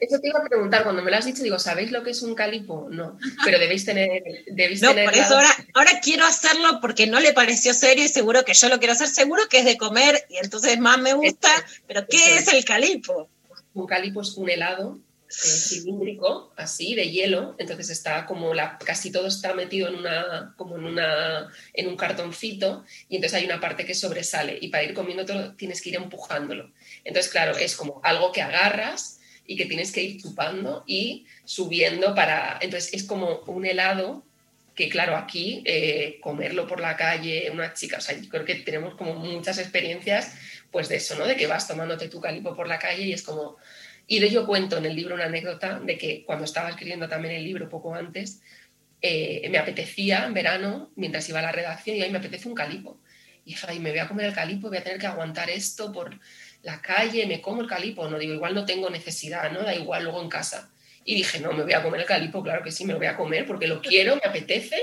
Eso 0.00 0.18
te 0.20 0.28
iba 0.28 0.40
a 0.40 0.44
preguntar, 0.44 0.82
cuando 0.82 1.02
me 1.02 1.10
lo 1.10 1.16
has 1.16 1.24
dicho, 1.24 1.42
digo, 1.42 1.58
¿sabéis 1.58 1.90
lo 1.92 2.02
que 2.02 2.10
es 2.10 2.22
un 2.22 2.34
calipo? 2.34 2.88
No, 2.90 3.18
pero 3.44 3.58
debéis 3.58 3.84
tener... 3.84 4.22
Debéis 4.48 4.82
No, 4.82 4.90
tener 4.90 5.04
por 5.06 5.14
eso 5.14 5.30
la- 5.30 5.36
ahora, 5.36 5.50
ahora 5.74 6.00
quiero 6.02 6.24
hacerlo 6.26 6.80
porque 6.80 7.06
no 7.06 7.20
le 7.20 7.32
pareció 7.32 7.72
serio 7.72 8.04
y 8.04 8.08
seguro 8.08 8.44
que 8.44 8.54
yo 8.54 8.68
lo 8.68 8.78
quiero 8.78 8.92
hacer. 8.92 9.08
Seguro 9.08 9.42
que 9.48 9.60
es 9.60 9.64
de 9.64 9.76
comer 9.78 10.26
y 10.28 10.36
entonces 10.38 10.78
más 10.78 10.98
me 10.98 11.14
gusta, 11.14 11.48
pero 11.86 12.06
¿qué 12.08 12.36
es 12.36 12.52
el 12.52 12.64
calipo? 12.64 13.30
Un 13.74 13.86
calipo 13.86 14.20
es 14.20 14.36
un 14.36 14.50
helado 14.50 14.98
eh, 15.28 15.34
cilíndrico, 15.34 16.52
así, 16.56 16.94
de 16.94 17.10
hielo, 17.10 17.54
entonces 17.58 17.88
está 17.88 18.26
como 18.26 18.52
la, 18.52 18.76
casi 18.78 19.10
todo 19.10 19.28
está 19.28 19.54
metido 19.54 19.88
en 19.88 19.94
una, 19.94 20.52
como 20.58 20.76
en 20.76 20.84
una, 20.84 21.48
en 21.72 21.88
un 21.88 21.96
cartoncito, 21.96 22.84
y 23.08 23.16
entonces 23.16 23.38
hay 23.38 23.46
una 23.46 23.58
parte 23.60 23.86
que 23.86 23.94
sobresale, 23.94 24.58
y 24.60 24.68
para 24.68 24.82
ir 24.84 24.92
comiendo 24.92 25.24
todo 25.24 25.54
tienes 25.54 25.80
que 25.80 25.88
ir 25.88 25.96
empujándolo. 25.96 26.70
Entonces, 27.04 27.32
claro, 27.32 27.56
es 27.56 27.76
como 27.76 28.00
algo 28.04 28.30
que 28.30 28.42
agarras 28.42 29.20
y 29.46 29.56
que 29.56 29.66
tienes 29.66 29.92
que 29.92 30.02
ir 30.02 30.20
chupando 30.20 30.84
y 30.86 31.26
subiendo 31.44 32.14
para. 32.14 32.58
Entonces, 32.60 32.94
es 32.94 33.04
como 33.04 33.40
un 33.46 33.66
helado 33.66 34.24
que, 34.74 34.88
claro, 34.88 35.16
aquí 35.16 35.62
eh, 35.66 36.18
comerlo 36.20 36.66
por 36.66 36.80
la 36.80 36.96
calle, 36.96 37.50
una 37.50 37.74
chica, 37.74 37.98
o 37.98 38.00
sea, 38.00 38.18
yo 38.18 38.28
creo 38.28 38.44
que 38.44 38.54
tenemos 38.56 38.94
como 38.94 39.14
muchas 39.14 39.58
experiencias, 39.58 40.34
pues 40.70 40.88
de 40.88 40.96
eso, 40.96 41.16
¿no? 41.16 41.26
De 41.26 41.36
que 41.36 41.46
vas 41.46 41.68
tomándote 41.68 42.08
tu 42.08 42.20
calipo 42.20 42.54
por 42.54 42.68
la 42.68 42.78
calle 42.78 43.02
y 43.04 43.12
es 43.12 43.22
como. 43.22 43.56
Y 44.06 44.26
yo 44.28 44.46
cuento 44.46 44.78
en 44.78 44.86
el 44.86 44.96
libro 44.96 45.14
una 45.14 45.26
anécdota 45.26 45.78
de 45.78 45.96
que 45.96 46.24
cuando 46.24 46.44
estaba 46.44 46.70
escribiendo 46.70 47.08
también 47.08 47.34
el 47.34 47.44
libro 47.44 47.68
poco 47.68 47.94
antes, 47.94 48.40
eh, 49.00 49.46
me 49.50 49.58
apetecía 49.58 50.26
en 50.26 50.34
verano, 50.34 50.90
mientras 50.96 51.28
iba 51.28 51.38
a 51.38 51.42
la 51.42 51.52
redacción, 51.52 51.96
y 51.96 52.02
ahí 52.02 52.10
me 52.10 52.18
apetece 52.18 52.48
un 52.48 52.54
calipo. 52.54 53.00
Y 53.44 53.50
dije, 53.50 53.66
ay, 53.68 53.80
me 53.80 53.90
voy 53.90 53.98
a 53.98 54.08
comer 54.08 54.26
el 54.26 54.34
calipo, 54.34 54.68
voy 54.68 54.78
a 54.78 54.84
tener 54.84 54.98
que 54.98 55.06
aguantar 55.06 55.50
esto 55.50 55.92
por 55.92 56.18
la 56.62 56.80
calle, 56.80 57.26
me 57.26 57.40
como 57.40 57.62
el 57.62 57.68
calipo. 57.68 58.08
No 58.08 58.18
digo, 58.18 58.34
igual 58.34 58.54
no 58.54 58.64
tengo 58.64 58.88
necesidad, 58.90 59.50
¿no? 59.52 59.62
Da 59.62 59.74
igual 59.74 60.04
luego 60.04 60.22
en 60.22 60.28
casa. 60.28 60.70
Y 61.04 61.16
dije, 61.16 61.40
no, 61.40 61.52
me 61.52 61.64
voy 61.64 61.72
a 61.72 61.82
comer 61.82 62.00
el 62.00 62.06
calipo, 62.06 62.42
claro 62.42 62.62
que 62.62 62.70
sí, 62.70 62.84
me 62.84 62.92
lo 62.92 62.98
voy 62.98 63.08
a 63.08 63.16
comer 63.16 63.44
porque 63.44 63.66
lo 63.66 63.80
quiero, 63.82 64.14
me 64.16 64.22
apetece 64.24 64.76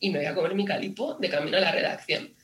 y 0.00 0.08
me 0.08 0.18
voy 0.18 0.26
a 0.26 0.34
comer 0.34 0.54
mi 0.54 0.64
calipo 0.64 1.14
de 1.14 1.28
camino 1.28 1.58
a 1.58 1.60
la 1.60 1.72
redacción. 1.72 2.34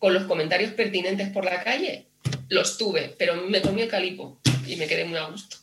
Con 0.00 0.14
los 0.14 0.24
comentarios 0.24 0.72
pertinentes 0.72 1.30
por 1.30 1.44
la 1.44 1.62
calle, 1.62 2.08
los 2.48 2.76
tuve, 2.78 3.14
pero 3.16 3.36
me 3.36 3.62
comí 3.62 3.82
el 3.82 3.88
calipo 3.88 4.40
y 4.66 4.74
me 4.74 4.88
quedé 4.88 5.04
muy 5.04 5.16
a 5.18 5.26
gusto. 5.26 5.58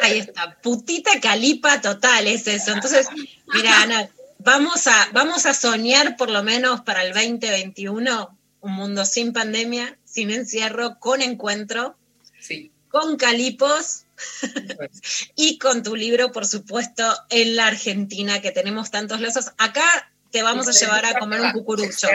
Ahí 0.00 0.18
está, 0.18 0.58
putita 0.62 1.20
calipa 1.20 1.80
total 1.80 2.28
es 2.28 2.46
eso. 2.46 2.72
Entonces, 2.72 3.08
mira, 3.52 3.82
Ana, 3.82 4.08
vamos 4.38 4.86
a, 4.86 5.08
vamos 5.12 5.46
a 5.46 5.54
soñar 5.54 6.16
por 6.16 6.30
lo 6.30 6.44
menos 6.44 6.82
para 6.82 7.02
el 7.02 7.12
2021 7.12 8.38
un 8.64 8.72
mundo 8.72 9.04
sin 9.04 9.34
pandemia, 9.34 9.98
sin 10.04 10.30
encierro, 10.30 10.98
con 10.98 11.20
encuentro, 11.20 11.98
Sí. 12.44 12.70
con 12.88 13.16
calipos 13.16 14.04
y 15.36 15.58
con 15.58 15.82
tu 15.82 15.96
libro, 15.96 16.30
por 16.30 16.46
supuesto, 16.46 17.02
en 17.30 17.56
la 17.56 17.68
Argentina, 17.68 18.40
que 18.42 18.52
tenemos 18.52 18.90
tantos 18.90 19.20
lazos. 19.20 19.46
Acá 19.56 20.12
te 20.30 20.42
vamos 20.42 20.68
a 20.68 20.72
llevar 20.72 21.06
a 21.06 21.18
comer 21.18 21.40
un 21.40 21.52
cucurucho. 21.52 22.08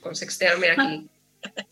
Con 0.00 0.14
sextearme 0.14 0.70
aquí. 0.70 1.08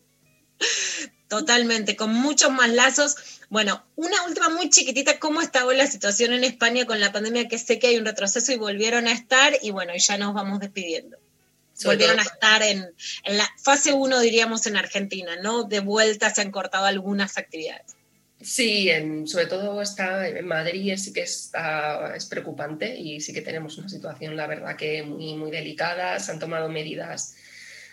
Totalmente, 1.29 1.97
con 1.97 2.13
muchos 2.13 2.51
más 2.51 2.71
lazos. 2.71 3.17
Bueno, 3.49 3.85
una 3.97 4.23
última 4.25 4.49
muy 4.49 4.71
chiquitita, 4.71 5.19
¿cómo 5.19 5.41
está 5.41 5.65
hoy 5.65 5.77
la 5.77 5.87
situación 5.87 6.33
en 6.33 6.45
España 6.45 6.87
con 6.87 7.01
la 7.01 7.13
pandemia? 7.13 7.49
Que 7.49 7.59
sé 7.59 7.79
que 7.79 7.89
hay 7.89 7.97
un 7.97 8.05
retroceso 8.05 8.53
y 8.53 8.57
volvieron 8.57 9.07
a 9.07 9.13
estar 9.13 9.55
y 9.63 9.71
bueno, 9.71 9.95
y 9.95 9.99
ya 9.99 10.19
nos 10.19 10.35
vamos 10.35 10.61
despidiendo. 10.61 11.19
Volvieron 11.85 12.19
a 12.19 12.23
estar 12.23 12.63
en, 12.63 12.87
en 13.25 13.37
la 13.37 13.49
fase 13.63 13.93
1, 13.93 14.21
diríamos, 14.21 14.67
en 14.67 14.77
Argentina, 14.77 15.37
¿no? 15.43 15.65
De 15.65 15.81
vuelta 15.81 16.35
se 16.35 16.41
han 16.41 16.51
cortado 16.51 16.87
algunas 16.87 17.37
actividades. 17.39 17.97
Sí, 18.41 18.91
en- 18.91 19.27
sobre 19.27 19.47
todo 19.47 19.81
está 19.81 20.29
en 20.29 20.47
Madrid, 20.47 20.95
sí 20.99 21.13
que 21.13 21.23
está, 21.23 22.15
es 22.15 22.27
preocupante 22.27 22.95
y 22.97 23.21
sí 23.21 23.33
que 23.33 23.41
tenemos 23.43 23.79
una 23.79 23.89
situación, 23.89 24.37
la 24.37 24.47
verdad, 24.47 24.77
que 24.77 25.03
muy, 25.03 25.35
muy 25.35 25.51
delicada. 25.51 26.19
Se 26.21 26.33
han 26.33 26.39
tomado 26.39 26.69
medidas 26.69 27.35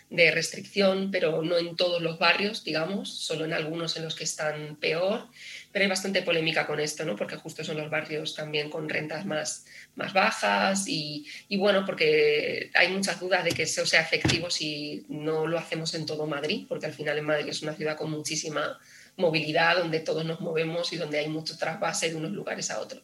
de 0.09 0.29
restricción, 0.31 1.09
pero 1.11 1.41
no 1.41 1.57
en 1.57 1.75
todos 1.75 2.01
los 2.01 2.19
barrios, 2.19 2.63
digamos, 2.63 3.09
solo 3.17 3.45
en 3.45 3.53
algunos 3.53 3.95
en 3.97 4.03
los 4.03 4.15
que 4.15 4.25
están 4.25 4.75
peor. 4.75 5.27
Pero 5.73 5.83
hay 5.83 5.89
bastante 5.89 6.21
polémica 6.21 6.65
con 6.65 6.79
esto, 6.79 7.03
¿no? 7.03 7.15
Porque 7.15 7.35
justo 7.35 7.63
son 7.63 7.77
los 7.77 7.89
barrios 7.89 8.35
también 8.35 8.69
con 8.69 8.87
rentas 8.87 9.25
más, 9.25 9.65
más 9.95 10.13
bajas 10.13 10.87
y, 10.87 11.25
y 11.49 11.57
bueno, 11.57 11.83
porque 11.85 12.69
hay 12.75 12.89
muchas 12.89 13.19
dudas 13.19 13.43
de 13.43 13.51
que 13.51 13.63
eso 13.63 13.85
sea 13.85 14.01
efectivo 14.01 14.49
si 14.51 15.03
no 15.09 15.47
lo 15.47 15.57
hacemos 15.57 15.95
en 15.95 16.05
todo 16.05 16.27
Madrid, 16.27 16.67
porque 16.69 16.85
al 16.85 16.93
final 16.93 17.17
en 17.17 17.25
Madrid 17.25 17.49
es 17.49 17.63
una 17.63 17.73
ciudad 17.73 17.97
con 17.97 18.11
muchísima 18.11 18.79
movilidad, 19.17 19.77
donde 19.77 19.99
todos 19.99 20.23
nos 20.23 20.39
movemos 20.41 20.93
y 20.93 20.97
donde 20.97 21.19
hay 21.19 21.27
mucho 21.27 21.57
trasvase 21.57 22.09
de 22.09 22.15
unos 22.15 22.31
lugares 22.31 22.69
a 22.71 22.79
otros. 22.79 23.03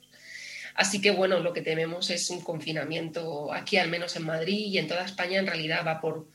Así 0.75 1.01
que 1.01 1.11
bueno, 1.11 1.39
lo 1.39 1.53
que 1.53 1.61
tememos 1.61 2.09
es 2.09 2.29
un 2.29 2.41
confinamiento 2.41 3.51
aquí, 3.51 3.77
al 3.77 3.89
menos 3.89 4.15
en 4.15 4.23
Madrid 4.25 4.67
y 4.67 4.77
en 4.77 4.87
toda 4.87 5.03
España, 5.05 5.39
en 5.39 5.47
realidad 5.47 5.85
va 5.85 5.99
por, 5.99 6.27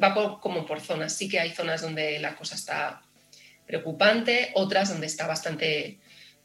va 0.00 0.14
por, 0.14 0.40
como 0.40 0.64
por 0.64 0.80
zonas. 0.80 1.14
Sí 1.14 1.28
que 1.28 1.40
hay 1.40 1.50
zonas 1.50 1.82
donde 1.82 2.18
la 2.18 2.34
cosa 2.34 2.54
está 2.54 3.02
preocupante, 3.70 4.50
otras 4.54 4.88
donde 4.88 5.06
está 5.06 5.26
bastante 5.28 5.98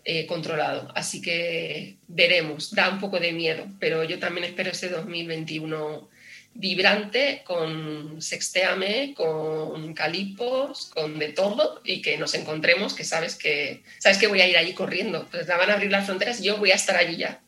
eh, 0.04 0.28
controlado. 0.28 0.92
Así 0.94 1.22
que 1.22 1.98
veremos, 2.08 2.76
da 2.76 2.90
un 2.90 3.00
poco 3.00 3.20
de 3.20 3.32
miedo, 3.32 3.66
pero 3.80 4.04
yo 4.04 4.20
también 4.20 4.46
espero 4.46 4.70
ese 4.70 4.90
2021 4.90 6.08
vibrante 6.54 7.42
con 7.44 8.22
Sexteame, 8.22 9.14
con 9.16 9.94
Calipos, 9.94 10.92
con 10.94 11.18
de 11.18 11.30
todo 11.30 11.82
y 11.84 12.02
que 12.02 12.18
nos 12.18 12.36
encontremos, 12.36 12.94
que 12.94 13.04
sabes 13.04 13.36
que 13.36 13.82
sabes 13.98 14.20
que 14.20 14.28
voy 14.28 14.42
a 14.42 14.48
ir 14.48 14.58
allí 14.58 14.74
corriendo. 14.74 15.28
Pues 15.32 15.48
van 15.48 15.70
a 15.70 15.74
abrir 15.74 15.92
las 15.92 16.06
fronteras 16.06 16.40
y 16.40 16.46
yo 16.46 16.58
voy 16.58 16.72
a 16.72 16.76
estar 16.76 16.96
allí 16.96 17.18
ya. 17.18 17.42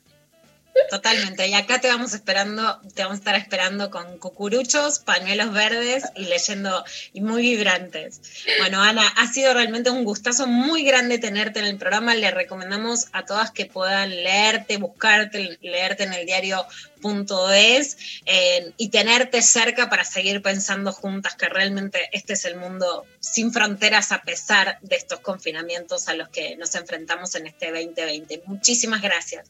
Totalmente. 0.89 1.47
Y 1.47 1.53
acá 1.53 1.79
te 1.81 1.87
vamos 1.87 2.13
esperando, 2.13 2.79
te 2.95 3.03
vamos 3.03 3.17
a 3.17 3.19
estar 3.19 3.35
esperando 3.35 3.89
con 3.89 4.17
cucuruchos, 4.19 4.99
pañuelos 4.99 5.51
verdes 5.51 6.03
y 6.15 6.25
leyendo 6.25 6.83
y 7.13 7.21
muy 7.21 7.41
vibrantes. 7.41 8.21
Bueno, 8.59 8.81
Ana, 8.81 9.05
ha 9.17 9.27
sido 9.27 9.53
realmente 9.53 9.89
un 9.89 10.03
gustazo 10.03 10.47
muy 10.47 10.83
grande 10.83 11.17
tenerte 11.17 11.59
en 11.59 11.65
el 11.65 11.77
programa. 11.77 12.15
Le 12.15 12.31
recomendamos 12.31 13.07
a 13.11 13.25
todas 13.25 13.51
que 13.51 13.65
puedan 13.65 14.09
leerte, 14.09 14.77
buscarte, 14.77 15.57
leerte 15.61 16.03
en 16.03 16.13
el 16.13 16.25
diario.es 16.25 17.97
eh, 18.25 18.71
y 18.77 18.89
tenerte 18.89 19.41
cerca 19.41 19.89
para 19.89 20.05
seguir 20.05 20.41
pensando 20.41 20.93
juntas 20.93 21.35
que 21.35 21.49
realmente 21.49 22.09
este 22.13 22.33
es 22.33 22.45
el 22.45 22.55
mundo 22.55 23.05
sin 23.19 23.51
fronteras 23.51 24.11
a 24.11 24.21
pesar 24.21 24.79
de 24.81 24.95
estos 24.95 25.19
confinamientos 25.19 26.07
a 26.07 26.13
los 26.13 26.29
que 26.29 26.55
nos 26.55 26.75
enfrentamos 26.75 27.35
en 27.35 27.47
este 27.47 27.71
2020. 27.71 28.43
Muchísimas 28.45 29.01
gracias. 29.01 29.47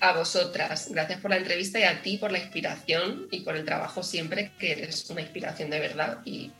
A 0.00 0.12
vosotras, 0.12 0.88
gracias 0.90 1.20
por 1.20 1.30
la 1.30 1.38
entrevista 1.38 1.78
y 1.78 1.84
a 1.84 2.02
ti 2.02 2.18
por 2.18 2.30
la 2.30 2.38
inspiración 2.38 3.28
y 3.30 3.40
por 3.40 3.56
el 3.56 3.64
trabajo 3.64 4.02
siempre, 4.02 4.52
que 4.58 4.72
eres 4.72 5.08
una 5.08 5.22
inspiración 5.22 5.70
de 5.70 5.80
verdad 5.80 6.18
y 6.24 6.52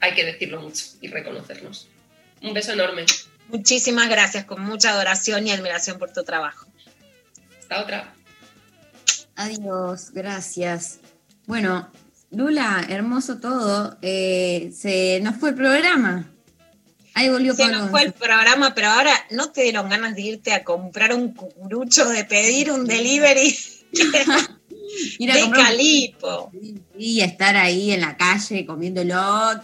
hay 0.00 0.14
que 0.14 0.24
decirlo 0.24 0.60
mucho 0.60 0.84
y 1.00 1.08
reconocernos. 1.08 1.88
Un 2.42 2.52
beso 2.52 2.72
enorme. 2.72 3.06
Muchísimas 3.48 4.08
gracias, 4.08 4.44
con 4.44 4.60
mucha 4.60 4.90
adoración 4.90 5.46
y 5.46 5.52
admiración 5.52 5.98
por 5.98 6.12
tu 6.12 6.22
trabajo. 6.22 6.66
Hasta 7.60 7.80
otra. 7.80 8.14
Adiós, 9.36 10.10
gracias. 10.12 10.98
Bueno, 11.46 11.90
Lula, 12.30 12.84
hermoso 12.88 13.38
todo. 13.38 13.96
Eh, 14.02 14.72
se 14.76 15.20
nos 15.22 15.36
fue 15.36 15.50
el 15.50 15.54
programa. 15.54 16.26
Ahí 17.18 17.30
volvió 17.30 17.54
Se 17.54 17.62
Pablo 17.62 17.78
nos 17.78 17.90
fue 17.90 18.02
el 18.04 18.12
programa, 18.12 18.74
pero 18.74 18.88
ahora 18.88 19.12
no 19.30 19.50
te 19.50 19.62
dieron 19.62 19.88
ganas 19.88 20.14
de 20.14 20.20
irte 20.22 20.52
a 20.52 20.62
comprar 20.64 21.14
un 21.14 21.32
cucurucho, 21.32 22.06
de 22.10 22.24
pedir 22.26 22.70
un 22.70 22.84
delivery 22.86 23.56
Ir 25.18 25.30
a 25.32 25.34
de 25.34 25.44
un- 25.44 25.50
calipo. 25.50 26.52
y 26.98 27.20
estar 27.22 27.56
ahí 27.56 27.90
en 27.92 28.02
la 28.02 28.16
calle 28.18 28.66
comiéndolo 28.66 29.16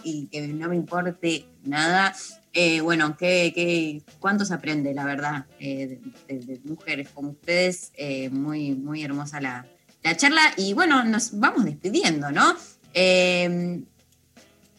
y 0.03 0.27
que 0.31 0.47
no 0.47 0.67
me 0.69 0.75
importe 0.75 1.45
nada. 1.63 2.15
Eh, 2.53 2.81
bueno, 2.81 3.15
¿qué, 3.17 3.51
qué, 3.55 4.01
cuánto 4.19 4.45
se 4.45 4.53
aprende, 4.53 4.93
la 4.93 5.05
verdad, 5.05 5.45
eh, 5.59 5.99
de, 6.27 6.35
de- 6.35 6.45
de 6.45 6.59
mujeres 6.65 7.09
como 7.13 7.29
ustedes? 7.31 7.91
Eh, 7.95 8.29
muy, 8.29 8.71
muy 8.73 9.03
hermosa 9.03 9.39
la, 9.39 9.65
la 10.03 10.17
charla. 10.17 10.41
Y 10.57 10.73
bueno, 10.73 11.03
nos 11.03 11.39
vamos 11.39 11.65
despidiendo, 11.65 12.31
¿no? 12.31 12.55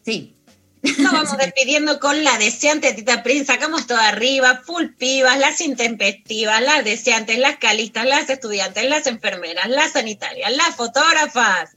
Sí. 0.04 0.33
Nos 0.98 1.12
vamos 1.12 1.36
despidiendo 1.38 1.98
con 1.98 2.24
la 2.24 2.36
deseante 2.36 2.92
Tita 2.92 3.22
Prince. 3.22 3.46
Sacamos 3.46 3.86
todo 3.86 3.98
arriba, 3.98 4.60
full 4.64 4.88
pibas, 4.98 5.38
las 5.38 5.60
intempestivas, 5.62 6.60
las 6.60 6.84
deseantes, 6.84 7.38
las 7.38 7.56
calistas, 7.56 8.04
las 8.04 8.28
estudiantes, 8.28 8.88
las 8.88 9.06
enfermeras, 9.06 9.68
las 9.68 9.92
sanitarias, 9.92 10.54
las 10.54 10.76
fotógrafas. 10.76 11.70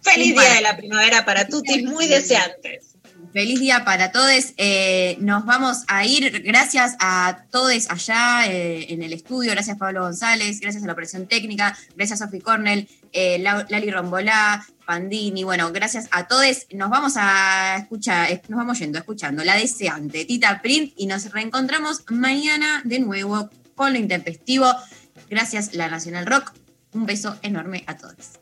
Feliz 0.00 0.34
día 0.34 0.54
de 0.54 0.60
la 0.60 0.76
primavera 0.76 1.24
para 1.24 1.48
tutis 1.48 1.82
muy 1.84 2.06
deseantes. 2.06 2.88
Feliz 3.32 3.60
día 3.60 3.84
para 3.84 4.10
todos. 4.10 4.54
Eh, 4.56 5.16
nos 5.20 5.44
vamos 5.44 5.84
a 5.88 6.06
ir. 6.06 6.42
Gracias 6.44 6.96
a 7.00 7.44
todos 7.50 7.90
allá 7.90 8.46
eh, 8.46 8.86
en 8.90 9.02
el 9.02 9.12
estudio. 9.12 9.50
Gracias 9.50 9.76
Pablo 9.76 10.02
González. 10.02 10.60
Gracias 10.60 10.82
a 10.82 10.86
la 10.86 10.92
operación 10.92 11.26
técnica. 11.26 11.76
Gracias 11.94 12.20
Sofi 12.20 12.40
Cornell, 12.40 12.88
eh, 13.12 13.38
Lali 13.38 13.90
Rombolá, 13.90 14.66
Pandini. 14.86 15.44
Bueno, 15.44 15.70
gracias 15.72 16.08
a 16.10 16.26
todos. 16.26 16.66
Nos 16.72 16.90
vamos 16.90 17.14
a 17.16 17.76
escuchar, 17.78 18.40
nos 18.48 18.58
vamos 18.58 18.78
yendo 18.78 18.98
escuchando 18.98 19.44
La 19.44 19.56
Deseante, 19.56 20.24
Tita 20.24 20.62
Print, 20.62 20.94
y 20.96 21.06
nos 21.06 21.30
reencontramos 21.30 22.04
mañana 22.08 22.82
de 22.84 23.00
nuevo 23.00 23.50
con 23.74 23.92
lo 23.92 23.98
intempestivo. 23.98 24.66
Gracias, 25.28 25.74
La 25.74 25.88
Nacional 25.88 26.26
Rock. 26.26 26.52
Un 26.92 27.06
beso 27.06 27.38
enorme 27.42 27.84
a 27.86 27.96
todos. 27.96 28.38